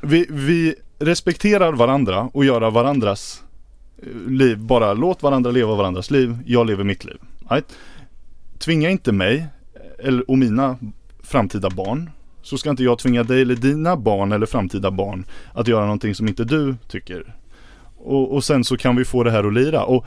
vi, 0.00 0.26
vi 0.30 0.74
respekterar 0.98 1.72
varandra 1.72 2.30
och 2.32 2.44
göra 2.44 2.70
varandras 2.70 3.42
eh, 4.02 4.30
liv, 4.30 4.58
bara 4.58 4.92
låt 4.94 5.22
varandra 5.22 5.50
leva 5.50 5.74
varandras 5.74 6.10
liv, 6.10 6.38
jag 6.46 6.66
lever 6.66 6.84
mitt 6.84 7.04
liv. 7.04 7.16
Right? 7.50 7.66
Tvinga 8.58 8.90
inte 8.90 9.12
mig 9.12 9.46
eller, 9.98 10.30
och 10.30 10.38
mina 10.38 10.76
framtida 11.22 11.70
barn 11.70 12.10
så 12.42 12.58
ska 12.58 12.70
inte 12.70 12.82
jag 12.84 12.98
tvinga 12.98 13.22
dig 13.22 13.42
eller 13.42 13.56
dina 13.56 13.96
barn 13.96 14.32
eller 14.32 14.46
framtida 14.46 14.90
barn 14.90 15.24
att 15.52 15.68
göra 15.68 15.84
någonting 15.84 16.14
som 16.14 16.28
inte 16.28 16.44
du 16.44 16.76
tycker. 16.88 17.34
Och, 17.96 18.34
och 18.34 18.44
sen 18.44 18.64
så 18.64 18.76
kan 18.76 18.96
vi 18.96 19.04
få 19.04 19.22
det 19.24 19.30
här 19.30 19.44
att 19.44 19.54
lira. 19.54 19.84
Och 19.84 20.06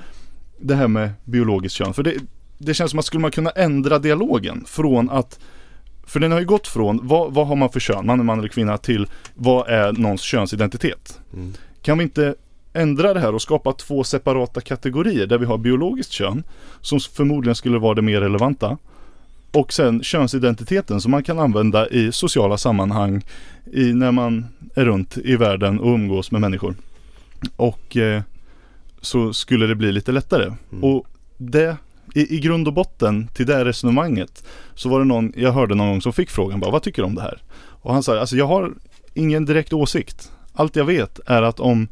det 0.60 0.76
här 0.76 0.88
med 0.88 1.10
biologiskt 1.24 1.76
kön, 1.76 1.94
för 1.94 2.04
det, 2.04 2.14
det 2.58 2.74
känns 2.74 2.92
som 2.92 3.00
att 3.00 3.06
skulle 3.06 3.22
man 3.22 3.32
kunna 3.32 3.50
ändra 3.50 4.00
dialogen 4.00 4.64
från 4.68 5.10
att 5.10 5.40
för 6.08 6.20
den 6.20 6.32
har 6.32 6.40
ju 6.40 6.46
gått 6.46 6.68
från 6.68 7.08
vad, 7.08 7.34
vad 7.34 7.48
har 7.48 7.56
man 7.56 7.70
för 7.70 7.80
kön, 7.80 8.06
man 8.06 8.20
är 8.20 8.24
man 8.24 8.40
eller 8.40 8.48
kvinna, 8.48 8.78
till 8.78 9.08
vad 9.36 9.70
är 9.70 9.92
någons 9.92 10.22
könsidentitet. 10.22 11.20
Mm. 11.34 11.54
Kan 11.82 11.98
vi 11.98 12.04
inte 12.04 12.36
ändra 12.74 13.14
det 13.14 13.20
här 13.20 13.36
och 13.36 13.42
skapa 13.42 13.74
två 13.74 14.04
separata 14.04 14.62
kategorier 14.62 15.28
där 15.28 15.38
vi 15.38 15.46
har 15.46 15.58
biologiskt 15.58 16.12
kön 16.12 16.44
som 16.82 17.00
förmodligen 17.00 17.56
skulle 17.56 17.80
vara 17.80 17.94
det 17.94 18.02
mer 18.02 18.22
relevanta 18.22 18.78
och 19.52 19.74
sen 19.74 20.04
könsidentiteten 20.04 21.02
som 21.02 21.12
man 21.12 21.24
kan 21.24 21.40
använda 21.40 21.90
i 21.90 22.12
sociala 22.12 22.58
sammanhang 22.58 23.26
i 23.74 23.94
när 23.94 24.12
man 24.12 24.46
är 24.76 24.86
runt 24.86 25.18
i 25.18 25.36
världen 25.36 25.80
och 25.80 25.94
umgås 25.94 26.32
med 26.32 26.42
människor. 26.42 26.76
Och 27.56 27.98
eh, 27.98 28.22
så 29.02 29.34
skulle 29.34 29.68
det 29.68 29.76
bli 29.76 29.92
lite 29.92 30.12
lättare. 30.12 30.54
Mm. 30.72 30.84
Och 30.84 31.06
det 31.38 31.78
i, 32.16 32.36
i 32.36 32.40
grund 32.40 32.68
och 32.68 32.74
botten 32.74 33.28
till 33.34 33.46
det 33.46 33.56
här 33.56 33.66
resonemanget 33.66 34.44
så 34.76 34.90
var 34.90 35.00
det 35.00 35.06
någon, 35.06 35.34
jag 35.36 35.52
hörde 35.52 35.76
någon 35.76 35.88
gång 35.88 36.02
som 36.02 36.14
fick 36.14 36.30
frågan 36.30 36.60
bara, 36.60 36.72
vad 36.72 36.84
tycker 36.84 37.02
du 37.02 37.06
om 37.06 37.16
det 37.16 37.22
här? 37.22 37.42
Och 37.82 37.94
han 37.94 38.04
sa, 38.04 38.20
alltså 38.20 38.36
jag 38.36 38.48
har 38.48 38.74
ingen 39.14 39.46
direkt 39.46 39.74
åsikt. 39.74 40.32
Allt 40.54 40.76
jag 40.76 40.86
vet 40.86 41.20
är 41.26 41.42
att 41.42 41.60
om 41.60 41.88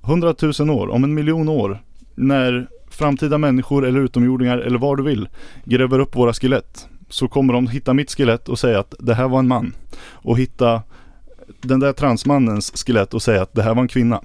hundratusen 0.00 0.70
år, 0.70 0.88
om 0.88 1.04
en 1.04 1.14
miljon 1.14 1.48
år, 1.48 1.82
när 2.14 2.68
framtida 2.90 3.38
människor 3.38 3.86
eller 3.86 4.00
utomjordingar 4.00 4.58
eller 4.58 4.78
vad 4.78 4.96
du 4.96 5.02
vill 5.02 5.28
gräver 5.64 5.98
upp 5.98 6.16
våra 6.16 6.32
skelett 6.32 6.88
så 7.08 7.28
kommer 7.28 7.54
de 7.54 7.68
hitta 7.68 7.94
mitt 7.94 8.10
skelett 8.10 8.48
och 8.48 8.58
säga 8.58 8.80
att 8.80 8.94
det 8.98 9.14
här 9.14 9.28
var 9.28 9.38
en 9.38 9.48
man. 9.48 9.74
Och 10.06 10.38
hitta 10.38 10.82
den 11.60 11.80
där 11.80 11.92
transmannens 11.92 12.84
skelett 12.86 13.14
och 13.14 13.22
säga 13.22 13.42
att 13.42 13.54
det 13.54 13.62
här 13.62 13.74
var 13.74 13.82
en 13.82 13.88
kvinna. 13.88 14.22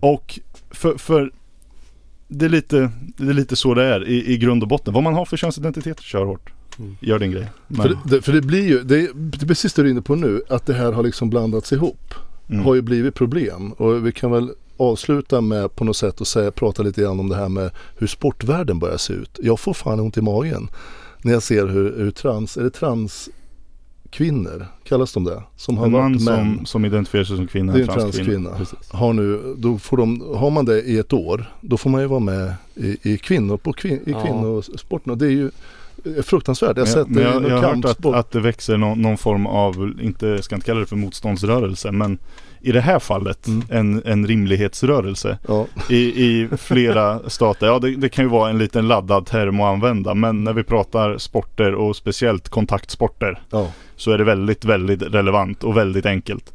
Och 0.00 0.40
för, 0.70 0.98
för 0.98 1.32
det, 2.28 2.44
är 2.44 2.48
lite, 2.48 2.90
det 3.16 3.28
är 3.28 3.34
lite 3.34 3.56
så 3.56 3.74
det 3.74 3.84
är 3.84 4.08
i, 4.08 4.32
i 4.32 4.38
grund 4.38 4.62
och 4.62 4.68
botten. 4.68 4.94
Vad 4.94 5.02
man 5.02 5.14
har 5.14 5.24
för 5.24 5.36
könsidentitet, 5.36 6.00
kör 6.00 6.24
hårt. 6.24 6.52
Mm. 6.78 6.96
Gör 7.00 7.18
din 7.18 7.30
grej. 7.30 7.46
Men, 7.66 7.82
För 7.82 7.98
det, 8.04 8.22
för 8.22 8.32
det 8.32 8.40
blir 8.42 8.68
ju, 8.68 8.82
det 8.82 9.00
är, 9.00 9.46
precis 9.46 9.74
det 9.74 9.82
du 9.82 9.88
är 9.88 9.92
inne 9.92 10.02
på 10.02 10.14
nu, 10.14 10.42
att 10.48 10.66
det 10.66 10.74
här 10.74 10.92
har 10.92 11.02
liksom 11.02 11.30
blandats 11.30 11.72
ihop. 11.72 12.14
mm. 12.48 12.64
Har 12.64 12.74
ju 12.74 12.82
blivit 12.82 13.14
problem 13.14 13.72
och 13.72 14.06
vi 14.06 14.12
kan 14.12 14.30
väl 14.30 14.50
avsluta 14.76 15.40
med 15.40 15.74
på 15.74 15.84
något 15.84 15.96
sätt 15.96 16.20
och 16.20 16.26
säga, 16.26 16.50
prata 16.50 16.82
lite 16.82 17.02
grann 17.02 17.20
om 17.20 17.28
det 17.28 17.36
här 17.36 17.48
med 17.48 17.70
hur 17.96 18.06
sportvärlden 18.06 18.78
börjar 18.78 18.96
se 18.96 19.12
ut. 19.12 19.38
Jag 19.42 19.60
får 19.60 19.74
fan 19.74 20.00
ont 20.00 20.16
i 20.16 20.20
magen 20.20 20.68
när 21.22 21.32
jag 21.32 21.42
ser 21.42 21.66
hur, 21.66 21.98
hur 21.98 22.10
trans, 22.10 22.56
är 22.56 22.62
det 22.62 22.70
transkvinnor, 24.10 24.66
kallas 24.84 25.12
de 25.12 25.24
det? 25.24 25.42
Som 25.56 25.78
har 25.78 25.86
en 25.86 25.92
man 25.92 26.00
varit 26.12 26.24
män. 26.24 26.56
som, 26.56 26.66
som 26.66 26.84
identifierar 26.84 27.24
sig 27.24 27.36
som 27.36 27.46
kvinna, 27.46 27.72
Det 27.72 27.78
är 27.78 27.82
en 27.82 27.88
transkvinna. 27.88 28.50
transkvinna. 28.50 28.56
Precis. 28.58 28.92
Har, 28.92 29.12
nu, 29.12 29.54
då 29.58 29.78
får 29.78 29.96
de, 29.96 30.22
har 30.36 30.50
man 30.50 30.64
det 30.64 30.82
i 30.82 30.98
ett 30.98 31.12
år, 31.12 31.52
då 31.60 31.76
får 31.76 31.90
man 31.90 32.00
ju 32.00 32.06
vara 32.06 32.20
med 32.20 32.54
i, 32.74 32.96
i 33.02 33.18
kvinnor 33.18 33.56
på 33.56 33.72
kvin, 33.72 34.00
i 34.06 34.10
Ja. 34.10 34.22
kvinnosporten. 34.24 35.12
Och 35.12 35.18
det 35.18 35.26
är 35.26 35.30
ju 35.30 35.50
eh, 36.04 36.22
fruktansvärt. 36.22 36.76
Jag 36.76 36.86
har 36.86 36.92
sett 36.92 37.14
det 37.14 37.22
jag, 37.22 37.42
någon 37.42 37.50
jag 37.50 37.62
har 37.62 37.74
hört 37.74 37.84
att, 37.84 38.06
att 38.06 38.30
det 38.30 38.40
växer 38.40 38.76
någon, 38.76 39.02
någon 39.02 39.18
form 39.18 39.46
av, 39.46 39.94
inte, 40.00 40.26
jag 40.26 40.44
ska 40.44 40.54
inte 40.54 40.66
kalla 40.66 40.80
det 40.80 40.86
för 40.86 40.96
motståndsrörelse, 40.96 41.92
men 41.92 42.18
i 42.60 42.72
det 42.72 42.80
här 42.80 42.98
fallet 42.98 43.46
Mm. 43.46 43.62
en, 43.70 44.02
en 44.04 44.26
rimlighetsrörelse 44.26 45.38
Ja, 45.48 45.66
i, 45.90 45.96
i 45.96 46.48
flera 46.56 47.30
stater. 47.30 47.66
Ja 47.66 47.78
det, 47.78 47.96
det 47.96 48.08
kan 48.08 48.24
ju 48.24 48.28
vara 48.28 48.50
en 48.50 48.58
liten 48.58 48.88
laddad 48.88 49.26
term 49.26 49.60
att 49.60 49.66
använda 49.66 50.14
men 50.14 50.44
när 50.44 50.52
vi 50.52 50.62
pratar 50.62 51.18
sporter 51.18 51.74
och 51.74 51.96
speciellt 51.96 52.48
kontaktsporter 52.48 53.42
ja. 53.50 53.72
så 53.96 54.10
är 54.10 54.18
det 54.18 54.24
väldigt, 54.24 54.64
väldigt 54.64 55.02
relevant 55.02 55.64
och 55.64 55.76
väldigt 55.76 56.06
enkelt. 56.06 56.52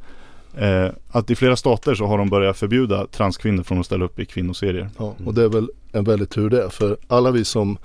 Eh, 0.57 0.87
att 1.11 1.29
i 1.29 1.35
flera 1.35 1.55
stater 1.55 1.95
så 1.95 2.05
har 2.05 2.17
de 2.17 2.29
börjat 2.29 2.57
förbjuda 2.57 3.07
transkvinnor 3.07 3.63
från 3.63 3.79
att 3.79 3.85
ställa 3.85 4.05
upp 4.05 4.19
i 4.19 4.25
kvinnoserier. 4.25 4.89
Ja, 4.97 5.15
och 5.25 5.33
det 5.33 5.43
är 5.43 5.49
väl 5.49 5.69
en 5.91 6.03
väldigt 6.03 6.29
tur 6.29 6.49
det. 6.49 6.69
För 6.69 6.97
alla 7.07 7.31
vi 7.31 7.45
som 7.45 7.77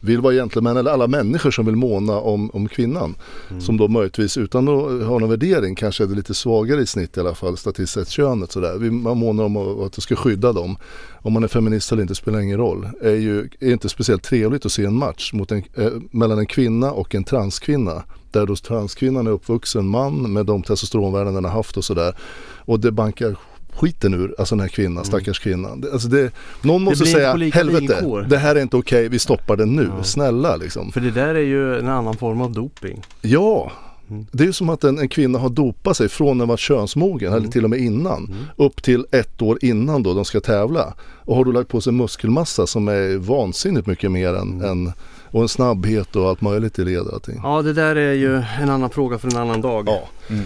vill 0.00 0.20
vara 0.20 0.34
gentlemän 0.34 0.76
eller 0.76 0.90
alla 0.90 1.06
människor 1.06 1.50
som 1.50 1.66
vill 1.66 1.76
måna 1.76 2.18
om, 2.18 2.50
om 2.50 2.68
kvinnan. 2.68 3.14
Mm. 3.50 3.60
Som 3.60 3.76
då 3.76 3.88
möjligtvis 3.88 4.36
utan 4.36 4.68
att 4.68 5.06
ha 5.06 5.18
någon 5.18 5.28
värdering 5.28 5.74
kanske 5.74 6.04
är 6.04 6.08
det 6.08 6.14
lite 6.14 6.34
svagare 6.34 6.80
i 6.80 6.86
snitt 6.86 7.16
i 7.16 7.20
alla 7.20 7.34
fall 7.34 7.56
statistiskt 7.56 7.94
sett 7.94 8.08
könet 8.08 8.52
sådär. 8.52 8.90
Man 8.90 9.18
månar 9.18 9.44
om 9.44 9.56
att, 9.56 9.86
att 9.86 9.92
det 9.92 10.00
ska 10.00 10.16
skydda 10.16 10.52
dem. 10.52 10.76
Om 11.22 11.32
man 11.32 11.44
är 11.44 11.48
feminist 11.48 11.92
eller 11.92 12.02
inte 12.02 12.14
spelar 12.14 12.40
ingen 12.40 12.58
roll. 12.58 12.88
Är 13.02 13.14
ju 13.14 13.48
är 13.60 13.72
inte 13.72 13.88
speciellt 13.88 14.22
trevligt 14.22 14.66
att 14.66 14.72
se 14.72 14.84
en 14.84 14.98
match 14.98 15.32
mot 15.32 15.52
en, 15.52 15.62
eh, 15.74 15.92
mellan 16.10 16.38
en 16.38 16.46
kvinna 16.46 16.92
och 16.92 17.14
en 17.14 17.24
transkvinna. 17.24 18.02
Där 18.30 18.46
då 18.46 18.56
transkvinnan 18.56 19.26
är 19.26 19.30
uppvuxen 19.30 19.88
man 19.88 20.32
med 20.32 20.46
de 20.46 20.62
testosteronvärden 20.62 21.34
den 21.34 21.44
har 21.44 21.52
haft 21.52 21.76
och 21.76 21.84
sådär. 21.84 22.14
Och 22.58 22.80
det 22.80 22.92
bankar 22.92 23.36
skiten 23.72 24.14
ur, 24.14 24.34
alltså 24.38 24.54
den 24.54 24.60
här 24.60 24.68
kvinnan, 24.68 25.04
stackars 25.04 25.38
kvinnan. 25.40 25.80
Det- 25.80 25.92
Alltså 25.92 26.08
det, 26.08 26.30
någon 26.62 26.82
måste 26.82 27.04
inte 27.04 27.18
säga, 27.18 27.50
helvete, 27.54 27.80
villkor." 27.80 28.26
det 28.30 28.38
här 28.38 28.56
är 28.56 28.60
inte 28.62 28.76
okej, 28.76 29.08
vi 29.08 29.18
stoppar 29.18 29.56
den 29.56 29.68
nu, 29.76 29.90
Ja. 29.98 30.02
snälla 30.04 30.56
liksom. 30.56 30.92
För 30.92 31.00
det 31.00 31.10
där 31.10 31.34
är 31.34 31.38
ju 31.40 31.78
en 31.78 31.88
annan 31.88 32.16
form 32.16 32.40
av 32.40 32.52
doping. 32.52 33.02
Ja, 33.22 33.72
Mm. 34.10 34.26
det 34.32 34.42
är 34.42 34.46
ju 34.46 34.52
som 34.52 34.68
att 34.70 34.84
en, 34.84 34.98
en 34.98 35.08
kvinna 35.08 35.38
har 35.38 35.48
dopat 35.48 35.96
sig 35.96 36.08
från 36.08 36.38
när 36.38 36.42
den 36.42 36.48
var 36.48 36.56
könsmogen, 36.56 37.28
eller 37.28 37.38
Mm. 37.38 37.50
till 37.50 37.64
och 37.64 37.70
med 37.70 37.78
innan, 37.78 38.24
Mm. 38.24 38.36
upp 38.56 38.82
till 38.82 39.06
ett 39.12 39.42
år 39.42 39.58
innan 39.62 40.02
då 40.02 40.14
de 40.14 40.24
ska 40.24 40.40
tävla. 40.40 40.94
Och 41.00 41.36
har 41.36 41.44
du 41.44 41.52
lagt 41.52 41.68
på 41.70 41.80
sig 41.80 41.92
muskelmassa 41.92 42.66
som 42.66 42.88
är 42.88 43.16
vansinnigt 43.16 43.86
mycket 43.86 44.10
mer 44.10 44.34
än, 44.34 44.48
Mm. 44.52 44.64
än, 44.70 44.92
Och 45.30 45.42
en 45.42 45.48
snabbhet 45.48 46.16
och 46.16 46.28
allt 46.28 46.40
möjligt 46.40 46.78
i 46.78 46.84
led 46.84 47.00
och 47.00 47.12
allting. 47.14 47.40
Ja 47.42 47.62
det 47.62 47.72
där 47.72 47.96
är 47.96 48.12
ju 48.12 48.36
en 48.60 48.70
annan 48.70 48.90
fråga 48.90 49.18
för 49.18 49.28
en 49.28 49.36
annan 49.36 49.60
dag. 49.60 49.88
Ja. 49.88 50.02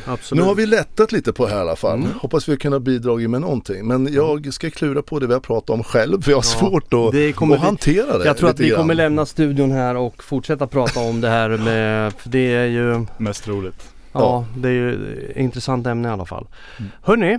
Absolut. 0.07 0.43
Nu 0.43 0.49
har 0.49 0.55
vi 0.55 0.67
lättat 0.67 1.13
lite 1.13 1.33
på 1.33 1.45
det 1.47 1.51
här 1.53 1.59
i 1.59 1.61
alla 1.61 1.77
fall. 1.77 1.99
Mm. 1.99 2.11
Hoppas 2.21 2.49
vi 2.49 2.53
har 2.53 2.57
kunnat 2.59 2.83
bidra 2.83 3.15
med 3.29 3.41
någonting. 3.41 3.87
Men 3.87 4.13
jag 4.13 4.55
ska 4.55 4.71
klura 4.71 5.03
på 5.03 5.19
det 5.19 5.27
vi 5.27 5.33
har 5.33 5.41
pratat 5.41 5.71
om 5.71 5.85
själv 5.85 6.23
för 6.23 6.31
jag 6.31 6.37
har 6.39 6.43
Ja, 6.43 6.59
svårt 6.59 6.93
att, 6.95 7.13
det 7.13 7.33
kommer 7.33 7.55
att 7.55 7.61
hantera 7.61 8.19
det. 8.19 8.25
Jag 8.25 8.37
tror 8.37 8.51
att 8.51 8.61
vi 8.61 8.69
grann. 8.69 8.79
kommer 8.81 8.95
lämna 8.95 9.27
studion 9.27 9.71
här 9.71 9.97
och 9.97 10.23
fortsätta 10.25 10.67
prata 10.67 11.01
om 11.01 11.21
det 11.21 11.29
här 11.29 11.49
med, 11.49 12.13
för 12.13 12.29
det 12.29 12.55
är 12.55 12.67
ju, 12.67 13.07
Mest 13.19 13.49
roligt. 13.49 13.91
ja 14.13 14.45
det 14.57 14.69
är 14.69 14.73
ju 14.73 14.93
ett 15.31 15.37
intressant 15.37 15.87
ämne 15.87 16.09
i 16.09 16.11
alla 16.11 16.27
fall. 16.27 16.47
Mm. 16.79 16.91
Hörni, 17.03 17.39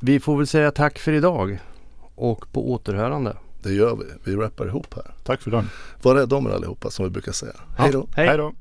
vi 0.00 0.20
får 0.20 0.36
väl 0.36 0.46
säga 0.46 0.70
tack 0.70 0.98
för 0.98 1.12
idag 1.12 1.58
och 2.14 2.52
på 2.52 2.70
återhörande. 2.72 3.36
Det 3.62 3.72
gör 3.72 3.96
vi. 3.96 4.04
Vi 4.24 4.36
rappar 4.36 4.66
ihop 4.66 4.94
här. 4.94 5.14
Tack 5.24 5.42
för 5.42 5.50
den. 5.50 5.70
Var 6.02 6.14
rädda 6.14 6.36
om 6.36 6.46
er 6.46 6.50
allihopa 6.50 6.90
som 6.90 7.04
vi 7.04 7.10
brukar 7.10 7.32
säga. 7.32 7.52
Hej 7.78 7.92
då. 7.92 8.08
hej. 8.16 8.26
Hej 8.28 8.36
då. 8.36 8.52